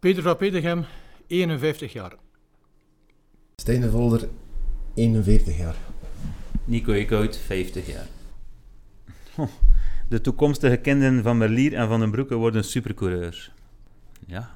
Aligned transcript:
Peter 0.00 0.22
van 0.22 0.36
Petergem, 0.36 0.84
51 1.26 1.92
jaar. 1.92 2.12
Stijn 3.56 3.80
de 3.80 3.90
Volder, 3.90 4.28
41 4.94 5.58
jaar. 5.58 5.74
Nico 6.64 6.92
Eekhout, 6.92 7.38
50 7.46 7.86
jaar. 7.86 8.06
De 10.08 10.20
toekomstige 10.20 10.76
kinderen 10.76 11.22
van 11.22 11.38
Merlier 11.38 11.74
en 11.74 11.88
Van 11.88 12.00
den 12.00 12.10
Broeke 12.10 12.34
worden 12.34 12.64
supercoureurs. 12.64 13.50
Ja, 14.26 14.50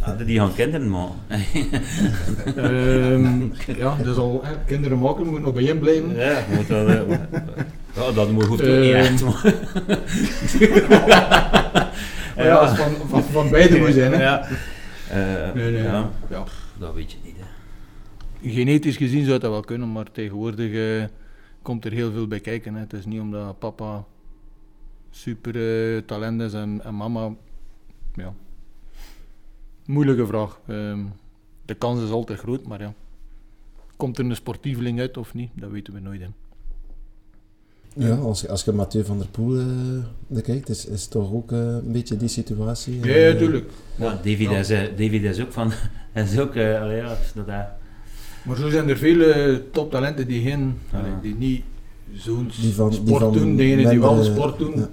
hadden 0.00 0.26
die 0.26 0.38
gaan 0.38 0.54
kinderen, 0.54 0.88
man. 0.88 1.14
Ehm, 2.56 3.42
ja, 3.76 3.96
dus 4.02 4.16
al 4.16 4.40
hè, 4.44 4.52
kinderen 4.66 4.98
maken, 4.98 5.26
moet 5.26 5.40
nog 5.40 5.54
bij 5.54 5.64
hem 5.64 5.78
blijven. 5.78 6.14
Ja, 6.16 6.44
moet 6.54 6.66
wel, 6.66 6.88
ja, 7.94 8.12
dat 8.14 8.30
moet, 8.30 8.44
hoeft 8.44 8.62
ook 8.62 8.80
niet 8.80 8.92
Ehm. 8.92 9.04
echt, 9.04 9.24
maar... 9.24 9.54
Ja, 12.46 12.74
van, 12.74 12.92
van, 13.08 13.22
van 13.22 13.50
beide 13.50 13.78
moet 13.78 13.92
zijn. 13.92 14.12
Hè. 14.12 14.22
Ja. 14.22 14.48
Eh, 15.10 15.54
Nee, 15.54 15.72
nee, 15.72 15.82
ja, 15.82 16.10
ja. 16.30 16.44
dat 16.78 16.94
weet 16.94 17.12
je 17.12 17.18
niet, 17.24 17.36
hè. 17.38 17.44
Genetisch 18.50 18.96
gezien 18.96 19.24
zou 19.24 19.38
dat 19.38 19.50
wel 19.50 19.60
kunnen, 19.60 19.92
maar 19.92 20.10
tegenwoordig 20.12 20.72
eh, 20.72 21.08
komt 21.62 21.84
er 21.84 21.92
heel 21.92 22.12
veel 22.12 22.26
bij 22.26 22.40
kijken. 22.40 22.74
Hè. 22.74 22.80
Het 22.80 22.92
is 22.92 23.06
niet 23.06 23.20
omdat 23.20 23.58
papa 23.58 24.04
super 25.10 25.54
eh, 25.96 26.02
talent 26.02 26.40
is 26.40 26.52
en, 26.52 26.84
en 26.84 26.94
mama. 26.94 27.34
Ja. 28.14 28.34
Moeilijke 29.86 30.26
vraag. 30.26 30.60
Ehm, 30.66 31.04
de 31.64 31.74
kans 31.74 32.02
is 32.02 32.10
altijd 32.10 32.38
groot, 32.38 32.66
maar 32.66 32.80
ja. 32.80 32.94
Komt 33.96 34.18
er 34.18 34.24
een 34.24 34.36
sportieveling 34.36 35.00
uit 35.00 35.16
of 35.16 35.34
niet? 35.34 35.50
Dat 35.54 35.70
weten 35.70 35.94
we 35.94 36.00
nooit. 36.00 36.20
Hè. 36.20 36.28
Ja, 37.98 38.14
als, 38.14 38.48
als 38.48 38.64
je 38.64 38.72
Mathieu 38.72 39.04
van 39.04 39.18
der 39.18 39.26
Poel 39.28 39.58
eh 39.58 39.64
bekijkt, 40.26 40.68
is, 40.68 40.86
is 40.86 41.06
toch 41.06 41.32
ook 41.32 41.52
eh, 41.52 41.58
een 41.58 41.92
beetje 41.92 42.16
die 42.16 42.28
situatie. 42.28 42.98
Ja, 43.02 43.14
Eh, 43.14 43.32
natuurlijk. 43.32 43.70
Ja, 43.96 44.10
David, 44.10 44.40
Ja. 44.40 44.58
Is, 44.58 44.70
eh, 44.70 44.80
David 44.96 45.22
is 45.22 45.40
ook 45.40 45.52
van... 45.52 45.72
is 46.14 46.38
ook... 46.38 46.54
eh, 46.54 46.80
allee, 46.82 46.96
ja, 46.96 47.16
dat, 47.34 47.46
Maar 48.44 48.56
zo 48.56 48.68
zijn 48.70 48.88
er 48.88 48.96
vele 48.96 49.62
toptalenten 49.72 50.26
die, 50.26 50.42
geen, 50.42 50.78
Ja. 50.92 50.98
allee, 50.98 51.12
die 51.22 51.34
niet 51.34 51.62
zo'n 52.12 52.50
Die 52.60 52.74
van- 52.74 52.90
die 52.90 52.98
sport 53.06 53.22
van 53.22 53.32
doen. 53.32 53.56
Degenen 53.56 53.90
die 53.90 54.00
wel 54.00 54.24
sport 54.24 54.58
doen, 54.58 54.76
ja. 54.76 54.88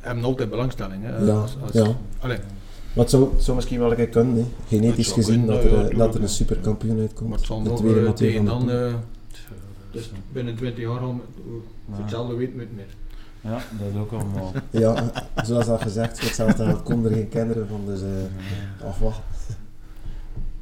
hebben 0.00 0.24
altijd 0.24 0.50
belangstelling. 0.50 1.02
Hè. 1.04 1.16
Ja, 1.26 1.32
Als, 1.32 1.56
als, 1.62 1.72
ja. 1.72 1.96
allee, 2.20 2.38
Maar 2.92 3.04
het 3.04 3.10
zou, 3.10 3.30
het 3.34 3.42
zou 3.44 3.56
misschien 3.56 3.78
wel 3.78 3.90
een 3.90 3.96
keer 3.96 4.08
kunnen, 4.08 4.36
hè. 4.36 4.44
genetisch 4.68 5.12
gezien, 5.12 5.44
kunnen, 5.46 5.54
dat 5.62 5.64
er, 5.64 5.78
ja, 5.84 5.88
eh, 5.88 5.98
dat 5.98 6.14
er 6.14 6.22
een 6.22 6.28
superkampioen 6.28 6.98
uitkomt. 7.00 7.28
maar 7.28 7.38
het 7.38 7.46
zal 7.46 7.62
de 7.62 7.68
nog 7.68 7.78
tweede 7.78 8.06
eh, 8.06 8.12
tegen 8.12 8.44
dan... 8.44 8.70
eh, 8.70 8.94
dus 9.92 10.10
binnen 10.32 10.54
20 10.56 10.82
jaar 10.84 10.98
al 10.98 11.20
voor 11.86 11.94
Ja. 11.96 12.00
hetzelfde 12.02 12.34
weten 12.34 12.54
we 12.56 12.60
het 12.60 12.74
meer. 12.74 12.94
ja, 13.40 13.62
dat 13.78 13.88
is 13.92 13.96
ook 14.00 14.12
allemaal... 14.12 14.52
Ja, 14.70 15.12
zoals 15.44 15.66
al 15.68 15.78
gezegd, 15.78 16.18
voor 16.18 16.26
hetzelfde 16.26 16.64
geld 16.64 16.82
komen 16.82 17.10
er 17.10 17.16
geen 17.16 17.28
kinderen 17.28 17.68
van, 17.68 17.86
dus 17.86 18.00
eh 18.02 18.86
afwachten. 18.86 19.24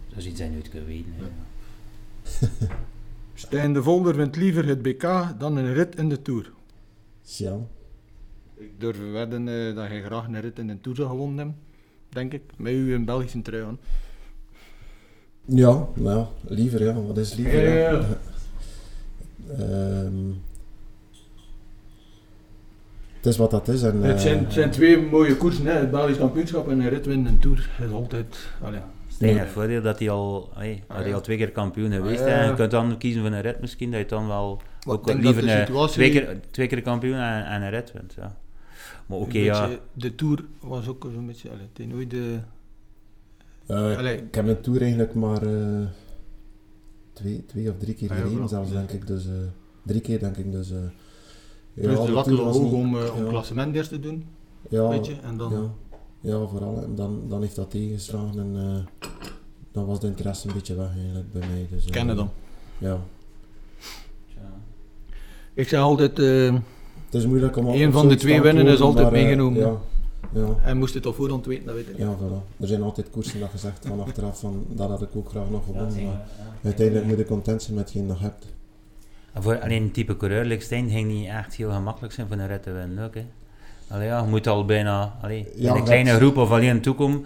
Dat 0.09 0.19
is 0.19 0.27
iets 0.27 0.39
dat 0.39 0.47
je 0.49 0.53
nooit 0.55 0.69
kunt 0.69 0.87
weten. 0.87 1.13
hè. 1.17 1.27
Stijn 3.35 3.73
de 3.73 3.83
Volder 3.83 4.17
wint 4.17 4.37
liever 4.37 4.67
het 4.67 4.83
BK 4.83 5.03
dan 5.39 5.57
een 5.57 5.73
rit 5.73 5.97
in 5.97 6.09
de 6.09 6.23
Tour. 6.23 6.53
Ja, 7.23 7.57
Ik 8.55 8.81
durf 8.81 9.11
wedden 9.13 9.49
eh, 9.49 9.75
dat 9.75 9.91
je 9.91 10.03
graag 10.03 10.27
een 10.27 10.41
rit 10.41 10.59
in 10.59 10.67
de 10.67 10.81
Tour 10.81 10.97
zou 10.97 11.09
gewonnen 11.09 11.37
hebben, 11.39 11.57
denk 12.09 12.33
ik. 12.33 12.43
Met 12.57 12.73
uw 12.73 13.05
Belgische 13.05 13.43
trui 13.43 13.65
aan. 13.65 13.79
ja, 15.45 15.87
nou, 15.95 16.19
ja, 16.19 16.29
liever, 16.43 16.85
ja. 16.85 16.93
Wat 17.03 17.17
is 17.19 17.35
liever? 17.35 17.69
Ja, 17.69 17.91
ja, 17.91 17.91
ja. 17.91 18.05
Het 23.23 23.33
is 23.33 23.37
wat 23.37 23.51
dat 23.51 23.69
is. 23.69 23.83
En, 23.83 24.03
het, 24.03 24.21
zijn, 24.21 24.37
eh, 24.39 24.45
het 24.45 24.53
zijn 24.53 24.71
twee 24.71 25.01
mooie 25.03 25.37
koersen, 25.37 25.67
hè. 25.67 25.73
het 25.73 25.91
Belgisch 25.91 26.17
kampioenschap 26.19 26.69
en 26.71 26.81
een 26.81 26.89
rit 26.89 27.07
winnen 27.07 27.27
in 27.27 27.33
de 27.35 27.39
Tour. 27.41 27.71
Dat 27.79 27.89
is 27.89 27.95
altijd... 27.95 28.49
Allee, 28.63 28.81
Stijn 29.09 29.39
heeft 29.39 29.51
voordeel 29.51 29.83
dat 29.83 29.99
hij 29.99 30.11
al, 30.11 30.51
allee, 30.55 30.75
Ah, 30.83 30.89
dat 30.89 30.97
hij 30.99 31.09
ja. 31.09 31.15
al 31.15 31.21
twee 31.21 31.37
keer 31.37 31.51
kampioen 31.51 31.93
geweest 31.93 32.21
Ah, 32.21 32.27
is. 32.27 32.33
ja. 32.33 32.39
En 32.41 32.49
je 32.49 32.55
kunt 32.55 32.71
dan 32.71 32.99
kiezen 32.99 33.21
voor 33.23 33.31
een 33.31 33.41
rit 33.41 33.61
misschien, 33.61 33.91
dat 33.91 34.01
je 34.01 34.07
dan 34.07 34.27
wel 34.27 34.61
Maar 34.87 34.95
ook 34.95 35.13
liever 35.13 35.43
situatie- 35.49 35.93
twee, 35.95 36.11
keer, 36.11 36.41
twee 36.51 36.67
keer 36.67 36.83
kampioen 36.83 37.15
en, 37.17 37.47
en 37.47 37.63
een 37.63 37.71
rit 37.71 37.93
wint. 37.93 38.15
Ja. 38.17 38.37
Maar 39.07 39.19
oké, 39.19 39.39
ja. 39.39 39.69
De 39.93 40.15
Tour 40.15 40.45
was 40.61 40.89
ook 40.89 41.07
zo'n 41.15 41.27
beetje... 41.27 41.49
Allee, 41.51 41.67
het 41.73 41.79
is 41.79 41.87
nooit 41.87 42.11
de... 42.11 42.39
eh, 43.67 43.97
Allee. 43.99 44.17
ik 44.17 44.35
heb 44.35 44.47
een 44.47 44.61
tour 44.61 44.81
eigenlijk 44.81 45.15
maar 45.15 45.43
eh, 45.43 45.87
twee, 47.13 47.45
twee 47.47 47.71
of 47.71 47.75
drie 47.79 47.95
keer 47.95 48.11
Ah, 48.11 48.17
gereden, 48.17 48.49
zelfs 48.49 48.71
denk 48.73 48.91
ik. 48.91 49.07
Dus, 49.07 49.27
eh, 49.27 49.33
drie 49.83 50.01
keer 50.01 50.19
denk 50.19 50.37
ik. 50.37 50.53
Dus, 50.53 50.71
eh, 51.75 51.83
Dus 51.85 52.01
de 52.07 52.13
lat 52.13 52.27
hoog 52.29 52.63
niet- 52.63 52.73
om, 52.73 52.97
eh, 52.99 53.15
om 53.17 53.23
ja, 53.25 53.29
klassement 53.29 53.75
eerst 53.75 53.89
te 53.91 54.01
doen, 54.01 54.25
ja, 54.69 54.89
weet 54.89 55.07
je. 55.07 55.15
En 55.23 55.37
dan... 55.37 55.53
ja, 55.53 55.71
ja, 56.21 56.47
vooral. 56.47 56.83
En 56.83 56.95
dan, 56.95 57.21
dan 57.29 57.41
heeft 57.43 57.57
dat 57.57 57.71
tegengeslagen 57.71 58.39
en 58.39 58.57
eh, 59.01 59.09
dan 59.73 59.87
was 59.87 60.01
de 60.01 60.07
interesse 60.07 60.49
een 60.49 60.55
beetje 60.55 60.75
weg 60.75 60.91
eigenlijk 60.97 61.33
bij 61.33 61.49
mij. 61.49 61.67
Dus, 61.71 61.85
eh, 61.85 61.91
Kennen 61.91 62.17
dan. 62.17 62.31
Ja. 62.79 62.99
Ik 65.55 65.69
zeg 65.69 65.81
altijd, 65.81 66.19
eh, 66.19 66.55
Het 67.05 67.15
is 67.21 67.27
moeilijk 67.27 67.57
om 67.57 67.67
Eén 67.67 67.87
op 67.87 67.93
van 67.93 68.09
de 68.09 68.15
twee 68.15 68.41
winnen 68.41 68.67
is 68.67 68.81
altijd 68.81 69.05
maar, 69.11 69.15
eh, 69.15 69.23
meegenomen. 69.23 69.61
Ja, 69.61 69.77
ja. 70.33 70.47
hij 70.59 70.75
moest 70.75 70.95
het 70.95 71.07
op 71.07 71.15
voorhand 71.15 71.47
weten, 71.47 71.67
dat 71.67 71.75
weet 71.75 71.89
ik. 71.89 71.99
Ja, 71.99 72.17
voilà. 72.19 72.61
Er 72.61 72.67
zijn 72.67 72.83
altijd 72.83 73.11
koersen 73.11 73.41
dat 73.41 73.51
gezegd 73.51 73.87
van 73.87 74.01
achteraf 74.01 74.39
van 74.41 74.65
dat 74.69 74.89
had 74.89 75.03
ik 75.03 75.09
ook 75.17 75.29
graag 75.29 75.51
nog 75.51 75.61
Ja, 75.61 75.67
gewonnen. 75.67 75.93
zeker, 75.93 76.07
maar 76.09 76.27
ja. 76.39 76.45
uiteindelijk 76.63 77.07
moet 77.07 77.19
je 77.19 77.25
content 77.25 77.63
zijn 77.63 77.77
met 77.77 77.85
hetgeen 77.85 78.07
dat 78.07 78.19
je 78.19 78.25
hebt. 78.25 78.47
En 79.33 79.43
voor 79.43 79.61
alleen 79.61 79.83
een 79.83 79.91
type 79.91 80.17
coureur, 80.17 80.45
like 80.45 80.65
Stijn, 80.65 80.91
ging 80.91 81.09
niet 81.13 81.29
echt 81.29 81.55
heel 81.55 81.71
gemakkelijk 81.71 82.13
zijn 82.15 82.27
voor 82.29 82.37
een 82.37 82.47
rit 82.47 82.63
te 82.63 82.73
winnen. 82.73 83.05
Ook, 83.05 83.15
hè. 83.15 83.25
Allee, 83.89 84.07
ja, 84.07 84.23
je 84.23 84.29
moet 84.29 84.47
al 84.47 84.65
bijna 84.65 85.15
allee, 85.23 85.49
Ja, 85.57 85.71
in 85.71 85.77
een 85.77 85.85
kleine 85.85 86.11
groep 86.15 86.37
of 86.37 86.51
alleen 86.51 86.81
toekomen. 86.81 87.25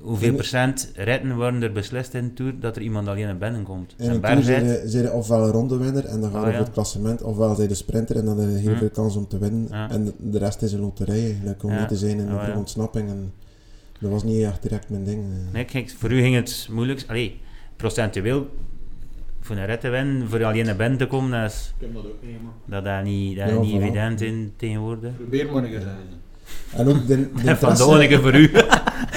Hoeveel 0.00 0.34
procent 0.34 0.90
ritten 0.94 1.36
worden 1.36 1.62
er 1.62 1.72
beslist 1.72 2.14
in 2.14 2.24
de 2.24 2.32
Tour 2.34 2.54
dat 2.60 2.76
er 2.76 2.82
iemand 2.82 3.08
alleen 3.08 3.24
naar 3.24 3.36
binnen 3.38 3.62
komt? 3.62 3.94
In 3.98 4.10
Een 4.10 4.20
tour 4.20 4.42
zijn 4.42 4.64
je- 4.90 5.12
ofwel 5.12 5.44
een 5.44 5.50
rondewinner 5.50 6.04
en 6.04 6.20
dan 6.20 6.30
gaat 6.30 6.40
Ah, 6.40 6.46
je 6.46 6.50
ja. 6.50 6.56
voor 6.56 6.64
het 6.64 6.74
klassement, 6.74 7.22
ofwel 7.22 7.54
zijn 7.54 7.68
de 7.68 7.74
sprinter 7.74 8.16
en 8.16 8.24
dan 8.24 8.38
heb 8.38 8.50
je 8.50 8.56
heel 8.56 8.72
Hm. 8.72 8.78
veel 8.78 8.90
kans 8.90 9.16
om 9.16 9.28
te 9.28 9.38
winnen. 9.38 9.66
Ja. 9.70 9.90
En 9.90 10.12
de, 10.16 10.38
rest 10.38 10.62
is 10.62 10.72
een 10.72 10.80
loterij 10.80 11.24
eigenlijk, 11.24 11.62
om 11.62 11.70
mee 11.74 11.86
te 11.86 11.96
zijn 11.96 12.18
in 12.18 12.26
Ja, 12.26 12.46
de 12.46 12.52
ontsnapping. 12.58 13.08
En 13.08 13.32
dat 14.00 14.10
was 14.10 14.22
niet 14.24 14.42
echt 14.44 14.62
direct 14.62 14.90
mijn 14.90 15.04
ding. 15.04 15.22
eh. 15.24 15.52
Nee, 15.52 15.64
kijk, 15.64 15.90
voor 15.98 16.12
u 16.12 16.20
ging 16.20 16.34
het 16.34 16.68
moeilijk. 16.70 17.04
Allee, 17.08 17.40
procentueel 17.76 18.46
voor 19.48 19.56
een 19.56 19.66
rit 19.66 19.80
te 19.80 19.88
winnen, 19.88 20.28
voor 20.28 20.44
alleen 20.44 20.64
naar 20.66 20.76
binnen 20.76 20.98
te 20.98 21.06
komen, 21.06 21.30
dat 21.42 21.50
is, 21.50 21.72
Ik 21.78 21.80
heb 21.86 21.94
dat 21.94 22.04
ook 22.06 22.22
niet, 22.22 22.36
maar... 22.42 22.82
dat 22.82 23.06
is 23.06 23.10
niet, 23.10 23.36
dat 23.38 23.46
is 23.48 23.54
Ja, 23.54 23.60
niet 23.60 23.72
voilà. 23.80 23.82
evident 23.82 24.20
in 24.20 24.52
tegenwoordig. 24.56 25.16
Probeer 25.16 25.52
maar 25.52 25.62
een 25.64 25.70
keer. 25.70 25.86
En 26.74 26.88
ook 26.88 27.06
de, 27.06 27.30
de 27.44 27.56
Van 27.56 27.76
voor 27.76 28.34
u. 28.34 28.50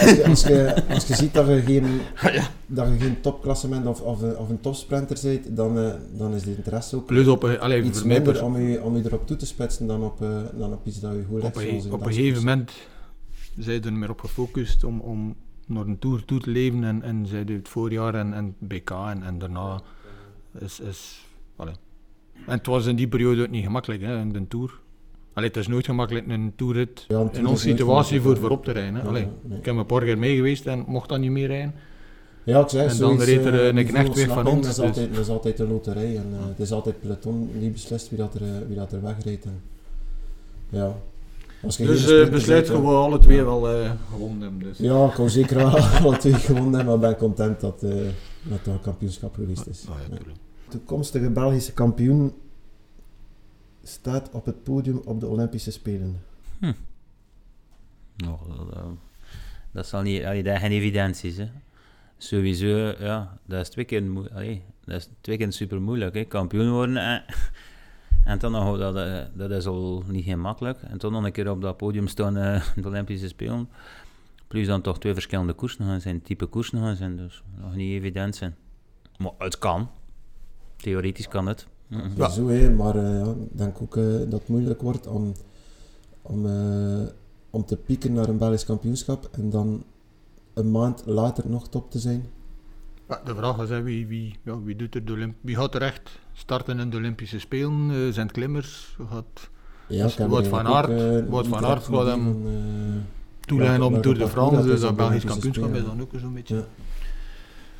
als, 0.01 0.11
je, 0.15 0.23
als, 0.27 0.43
je, 0.43 0.83
als 0.89 1.07
je 1.07 1.15
ziet 1.15 1.33
dat 1.33 1.47
je 1.47 1.61
geen, 1.61 1.85
Ja. 2.33 2.43
dat 2.65 2.87
je 2.87 2.99
geen 2.99 3.21
topklassement 3.21 3.85
of, 3.87 4.01
of, 4.01 4.21
een- 4.21 4.37
of 4.37 4.49
een 4.49 4.59
topsprinter 4.61 5.17
bent, 5.23 5.55
dan, 5.55 5.77
eh, 5.79 5.91
dan 6.17 6.33
is 6.33 6.41
de 6.43 6.55
interesse 6.55 6.95
ook 6.95 7.05
Plus 7.05 7.27
op 7.27 7.43
een, 7.43 7.59
allee, 7.59 7.81
iets 7.81 7.97
voor 7.99 8.07
mij 8.07 8.15
minder 8.15 8.33
pers- 8.33 8.45
om 8.45 8.57
je, 8.61 8.81
om 8.81 8.97
je 8.97 9.03
erop 9.05 9.27
toe 9.27 9.37
te 9.37 9.45
spitsen 9.45 9.87
dan 9.87 10.03
op, 10.03 10.21
eh, 10.21 10.27
dan 10.53 10.73
op 10.73 10.85
iets 10.87 10.99
dat 10.99 11.11
je 11.11 11.23
goed 11.29 11.43
op 11.43 11.55
ligt. 11.55 11.85
een, 11.85 11.91
op 11.93 12.05
een 12.05 12.13
gegeven 12.13 12.39
moment 12.39 12.71
zijn 13.57 13.83
er 13.83 13.93
meer 13.93 14.09
op 14.09 14.19
gefocust 14.19 14.83
om, 14.83 14.99
om 14.99 15.35
naar 15.67 15.85
een 15.85 15.99
tour 15.99 16.25
toe 16.25 16.39
te 16.39 16.49
leven 16.49 16.83
en, 16.83 17.03
en 17.03 17.25
zij 17.25 17.43
het 17.47 17.69
voorjaar 17.69 18.13
en, 18.15 18.33
en 18.33 18.55
BK 18.59 18.89
en, 18.89 19.23
en 19.23 19.39
daarna 19.39 19.81
is, 20.59 20.79
is 20.79 21.25
allee. 21.55 21.73
En 22.33 22.57
het 22.57 22.65
was 22.65 22.85
in 22.85 22.95
die 22.95 23.07
periode 23.07 23.41
ook 23.41 23.49
niet 23.49 23.63
gemakkelijk, 23.63 24.01
hè, 24.01 24.19
in 24.19 24.31
de 24.31 24.47
tour. 24.47 24.79
Allee, 25.33 25.47
het 25.47 25.57
is 25.57 25.67
nooit 25.67 25.85
gemakkelijk 25.85 26.25
in 26.27 26.31
een 26.31 26.53
Ja, 27.07 27.17
een 27.17 27.33
in 27.33 27.47
onze 27.47 27.69
situatie 27.69 28.21
voor 28.21 28.37
voorop 28.37 28.63
te 28.63 28.71
rijden. 28.71 28.95
Hè. 28.95 29.01
Ja, 29.01 29.07
Allee, 29.07 29.27
nee. 29.41 29.57
Ik 29.57 29.65
heb 29.65 29.75
een 29.75 29.85
paar 29.85 30.03
keer 30.03 30.17
mee 30.17 30.35
geweest 30.35 30.65
en 30.65 30.83
mocht 30.87 31.09
dan 31.09 31.21
niet 31.21 31.31
meer 31.31 31.47
rijden. 31.47 31.73
Ja, 32.43 32.61
ik 32.61 32.69
zei, 32.69 32.81
En 32.81 32.87
dan 32.87 32.97
zoiets, 32.97 33.25
reed 33.25 33.45
er, 33.45 33.53
eh, 33.53 33.69
eh, 33.69 33.75
een 33.75 33.85
knecht 33.85 34.15
weer 34.15 34.27
van 34.27 34.47
ons, 34.47 34.61
Dat 34.65 34.69
is, 34.69 34.75
dus- 34.75 34.85
altijd, 34.85 35.13
dat 35.13 35.23
is 35.23 35.29
altijd 35.29 35.59
een 35.59 35.67
loterij 35.67 36.17
en 36.17 36.33
eh, 36.39 36.47
het 36.47 36.59
is 36.59 36.71
altijd 36.71 36.99
peloton 37.01 37.49
die 37.59 37.69
beslist 37.69 38.09
wie 38.09 38.17
dat 38.17 38.33
er, 38.33 38.67
wie 38.67 38.75
dat 38.75 38.91
er 38.91 39.01
wegrijdt. 39.01 39.45
En, 39.45 39.61
ja. 40.69 40.95
Als 41.63 41.77
je 41.77 41.85
Dus 41.85 42.29
besluit 42.29 42.69
gewoon 42.69 42.93
ja. 42.93 42.99
alle 42.99 43.19
twee 43.19 43.43
wel 43.43 43.69
eh 43.69 43.91
gewonnen 44.11 44.41
hebben. 44.41 44.59
Dus. 44.59 44.77
Ja, 44.77 45.05
ik 45.05 45.13
wou 45.13 45.29
zeker 45.29 45.55
wel 45.55 45.77
alle 46.03 46.17
twee 46.17 46.33
gewonnen 46.33 46.73
hebben, 46.73 46.99
maar 46.99 47.09
ik 47.09 47.17
ben 47.17 47.27
content 47.27 47.59
dat, 47.59 47.83
eh 47.83 47.89
dat 48.43 48.57
het 48.57 48.67
een 48.67 48.81
kampioenschap 48.81 49.33
geweest 49.35 49.67
is. 49.67 49.85
Ah, 49.89 49.95
ja, 49.95 50.01
Ja. 50.09 50.15
tuurlijk. 50.17 50.37
Toekomstige 50.71 51.29
Belgische 51.29 51.73
kampioen 51.73 52.33
staat 53.83 54.29
op 54.31 54.45
het 54.45 54.63
podium 54.63 55.01
op 55.05 55.19
de 55.19 55.27
Olympische 55.27 55.71
Spelen. 55.71 56.21
Dat, 58.15 58.39
eh, 58.73 58.83
dat 59.71 59.87
zal 59.87 60.01
niet, 60.01 60.23
allee, 60.23 60.43
dat 60.43 60.57
geen 60.57 60.71
evidenties. 60.71 61.37
Hè. 61.37 61.49
Sowieso, 62.17 62.93
ja, 62.99 63.37
dat 63.45 63.61
is 63.61 63.69
twee 63.69 63.85
keer, 63.85 64.29
allee, 64.33 64.63
dat 64.85 64.95
is 64.95 65.09
twee 65.21 65.37
keer 65.37 65.53
super 65.53 65.81
moeilijk. 65.81 66.15
Hè. 66.15 66.23
Kampioen 66.23 66.71
worden 66.71 66.97
en, 66.97 67.23
en 68.25 68.39
dan 68.39 68.51
nog, 68.51 68.77
dat, 68.77 68.95
eh, 68.95 69.23
dat 69.33 69.51
is 69.51 69.65
al 69.65 70.03
niet 70.07 70.25
heel 70.25 70.37
makkelijk. 70.37 70.81
En 70.81 70.97
toen 70.97 71.11
nog 71.11 71.23
een 71.23 71.31
keer 71.31 71.49
op 71.49 71.61
dat 71.61 71.77
podium 71.77 72.07
staan 72.07 72.37
eh 72.37 72.67
de 72.75 72.87
Olympische 72.87 73.27
Spelen. 73.27 73.69
Plus 74.47 74.67
dan 74.67 74.81
toch 74.81 74.99
twee 74.99 75.13
verschillende 75.13 75.53
koersen 75.53 75.85
gaan 75.85 76.01
zijn, 76.01 76.21
type 76.21 76.45
koersen 76.45 76.79
gaan 76.79 76.95
zijn, 76.95 77.15
dus 77.15 77.43
nog 77.57 77.75
niet 77.75 77.91
evident 77.91 78.35
zijn. 78.35 78.55
Maar 79.17 79.31
het 79.37 79.57
kan. 79.57 79.89
Theoretisch 80.81 81.27
kan 81.27 81.47
het. 81.47 81.67
Ja. 82.15 82.29
Zo, 82.29 82.47
hè, 82.47 82.69
maar 82.69 82.95
eh, 82.95 83.19
ja, 83.19 83.25
ik 83.31 83.57
denk 83.57 83.81
ook 83.81 83.97
eh, 83.97 84.03
dat 84.03 84.39
het 84.39 84.47
moeilijk 84.47 84.81
wordt 84.81 85.07
om, 85.07 85.31
om, 86.21 86.45
eh, 86.45 87.01
om 87.49 87.65
te 87.65 87.77
pieken 87.77 88.13
naar 88.13 88.27
een 88.29 88.37
Belgisch 88.37 88.65
kampioenschap 88.65 89.29
en 89.31 89.49
dan 89.49 89.83
een 90.53 90.71
maand 90.71 91.03
later 91.05 91.43
nog 91.49 91.69
top 91.69 91.91
te 91.91 91.99
zijn? 91.99 92.25
Ja, 93.09 93.21
de 93.25 93.35
vraag 93.35 93.61
is 93.61 93.69
hè, 93.69 93.81
wie, 93.81 94.07
wie, 94.07 94.35
ja, 94.43 94.61
wie, 94.61 94.75
doet 94.75 94.95
er 94.95 95.05
de 95.05 95.11
Olymp 95.11 95.35
wie 95.41 95.55
gaat 95.55 95.75
er 95.75 95.81
echt 95.81 96.19
starten 96.33 96.79
in 96.79 96.89
de 96.89 96.97
Olympische 96.97 97.39
Spelen? 97.39 97.89
Eh, 97.89 97.95
zijn 98.13 98.25
het 98.27 98.31
klimmers? 98.31 98.95
Gaat 99.09 99.49
Ja, 99.87 100.03
Dus 100.03 100.17
Wout 100.17 100.47
van 100.47 100.67
Aert- 100.67 100.87
Wout 101.29 101.45
niet 101.45 101.53
van 101.55 101.65
Aert 101.65 101.83
gaat 101.83 102.05
hem 102.05 102.35
toeleggen 103.39 103.79
welke- 103.79 103.95
op 103.95 104.01
Tour 104.01 104.17
de 104.17 104.27
France, 104.27 104.63
dus 104.67 104.79
dat 104.81 104.95
Belgisch 104.95 105.23
kampioenschap 105.23 105.73
is 105.75 105.83
dan 105.85 106.01
ook 106.01 106.11
zo'n 106.19 106.33
beetje. 106.33 106.55
Ja. 106.55 106.63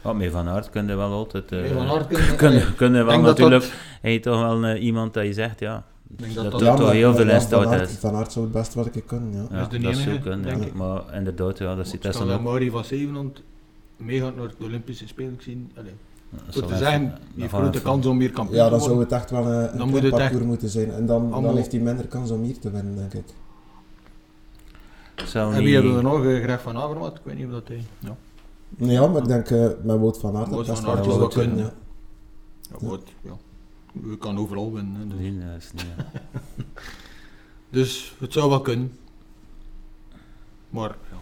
Ja, 0.03 0.13
met 0.13 0.31
Van 0.31 0.47
Aert 0.47 0.69
kun 0.69 0.87
je 0.87 0.95
wel 0.95 1.11
altijd... 1.11 1.51
eh 1.51 1.59
Nee, 1.59 1.73
Van 1.73 1.87
Aert 1.89 2.07
kun 2.07 2.23
je- 2.23 2.35
kun, 2.41 2.75
kun 2.75 2.93
je 2.93 3.03
wel 3.03 3.19
natuurlijk... 3.21 3.61
dat- 3.61 3.71
Hij 4.01 4.19
toch 4.19 4.41
wel 4.41 4.65
eh, 4.65 4.83
iemand 4.83 5.13
dat 5.13 5.23
je 5.25 5.33
zegt, 5.33 5.59
ja... 5.59 5.83
denk 6.07 6.33
dat 6.33 6.51
dat 6.51 6.59
dat- 6.59 6.77
toch 6.77 6.91
heel 6.91 7.13
veel 7.15 7.25
ja, 7.27 7.33
in 7.33 7.41
Van 7.41 7.67
Aert- 7.67 7.89
is. 7.89 7.95
Van 7.97 8.15
Aert 8.15 8.31
zou 8.31 8.45
het 8.45 8.53
best 8.53 8.73
wel 8.73 8.85
een 8.85 8.91
keer 8.91 9.01
kunnen, 9.01 9.31
ja. 9.33 9.45
Ja, 9.57 9.61
is 9.61 9.67
de 9.67 9.79
dat 9.79 9.95
zou 9.95 10.05
enige, 10.07 10.21
kunnen, 10.21 10.41
denk 10.45 10.59
ja. 10.61 10.65
ik. 10.67 10.73
Maar 10.73 11.01
inderdaad, 11.13 11.57
ja, 11.57 11.75
dat 11.75 11.87
zit 11.87 12.05
Stel 12.09 12.25
dat. 12.27 12.41
Mauri 12.41 12.69
van 12.69 12.83
Zevenhond 12.83 13.41
meegaat 13.97 14.35
naar 14.35 14.47
de 14.47 14.63
Olympische 14.65 15.07
Spelen, 15.07 15.33
ik 15.33 15.41
zie... 15.41 15.67
Goed 16.45 16.53
zal 16.53 16.67
te 16.67 16.77
zijn, 16.77 17.01
je 17.35 17.41
heeft 17.41 17.51
we 17.53 17.57
grote 17.57 17.81
kans 17.81 18.05
om 18.05 18.17
meer 18.17 18.31
kampioen 18.31 18.57
Ja, 18.57 18.63
te 18.63 18.69
dan 18.69 18.79
worden. 18.79 18.97
zou 18.97 19.09
het 19.09 19.21
echt 19.21 19.31
wel 19.31 19.45
een, 19.45 19.71
een 19.71 19.77
Dan 19.77 19.89
moet 19.89 20.01
het 20.01 20.09
parcours 20.09 20.33
echt 20.33 20.43
moeten 20.45 20.69
zijn. 20.69 20.91
En 20.91 21.05
dan, 21.05 21.21
allemaal- 21.21 21.41
dan 21.41 21.55
heeft 21.55 21.71
hij 21.71 21.81
minder 21.81 22.07
kans 22.07 22.31
om 22.31 22.41
hier 22.43 22.59
te 22.59 22.71
winnen, 22.71 22.95
denk 22.95 23.13
ik. 23.13 23.23
zal 25.25 25.47
En 25.49 25.53
niet- 25.55 25.63
wie 25.63 25.73
hebben 25.73 25.95
we 25.95 26.01
nog? 26.01 26.25
Eh, 26.25 26.43
Greg 26.43 26.61
van 26.61 26.77
Avermaet, 26.77 27.11
ik 27.15 27.21
weet 27.23 27.37
niet 27.37 27.45
of 27.45 27.51
dat 27.51 27.67
hij... 27.67 27.83
Ja, 27.99 28.15
Ja, 28.77 29.07
maar 29.07 29.21
ik 29.21 29.27
denk 29.27 29.49
eh, 29.49 29.67
met 29.83 29.99
Wout 29.99 30.17
van 30.17 30.35
Aert 30.35 30.45
dat 30.49 30.53
Wout 30.53 30.79
van 30.79 30.85
wel 30.85 30.95
Aert 30.95 31.05
zou 31.05 31.29
kunnen, 31.29 31.57
ja. 31.57 31.73
ja, 32.71 32.87
goed, 32.87 33.01
ja. 33.21 33.37
Je 34.09 34.17
kan 34.17 34.37
overal 34.39 34.73
winnen. 34.73 34.95
hè, 34.95 35.07
dus. 35.07 35.17
Nee, 35.19 35.39
dat 35.39 35.57
is 35.57 35.71
niet... 35.73 35.85
ja. 35.97 36.05
Dus 37.77 38.15
het 38.19 38.33
zou 38.33 38.49
wel 38.49 38.61
kunnen. 38.61 38.97
Maar 40.69 40.95
ja. 41.11 41.17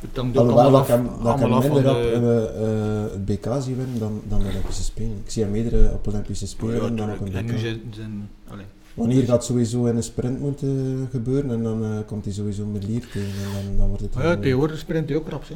Het 0.00 0.16
hangt 0.16 0.36
ook 0.36 0.48
Alhoewel 0.48 0.62
allemaal 0.64 0.80
dat 0.86 0.90
af, 0.90 0.98
ik 0.98 1.04
hem, 1.04 1.22
dat 1.22 1.34
ik 1.34 1.40
hem 1.40 1.72
minder 1.72 1.96
op 1.96 2.02
de... 2.02 2.10
eh, 2.10 3.04
eh, 3.04 3.12
het 3.12 3.24
BK 3.24 3.46
zie 3.62 3.74
winnen 3.74 3.98
dan, 3.98 4.20
dan 4.28 4.38
de 4.42 4.48
Olympische 4.48 4.82
Spelen. 4.82 5.18
Ik 5.24 5.30
zie 5.30 5.44
hem 5.44 5.54
eerder 5.54 5.92
op 5.92 6.06
Olympische 6.06 6.46
Spelen 6.46 6.74
Ja, 6.74 6.80
winnen 6.80 6.96
dan 7.06 7.12
op 7.14 7.20
een 7.20 7.34
En 7.34 7.44
nu 7.44 7.52
BK. 7.52 7.58
zijn... 7.58 7.80
zijn 7.90 8.28
Want 8.94 9.12
hier 9.12 9.24
gaat 9.24 9.44
sowieso 9.44 9.84
in 9.86 9.96
een 9.96 10.02
sprint 10.02 10.40
moeten 10.40 11.08
gebeuren 11.10 11.50
en 11.50 11.62
dan 11.62 11.84
eh, 11.84 11.90
komt 12.06 12.24
hij 12.24 12.34
sowieso 12.34 12.66
met 12.66 12.84
Lier 12.84 13.00
tegen 13.00 13.22
en 13.22 13.52
dan, 13.66 13.76
dan 13.76 13.88
wordt 13.88 14.02
het 14.02 14.14
maar 14.14 14.24
ja, 14.24 14.32
eh, 14.32 14.40
tegenwoordig 14.40 14.78
sprint 14.78 15.08
hij 15.08 15.18
ook 15.18 15.28
rap. 15.28 15.48
Hè. 15.48 15.54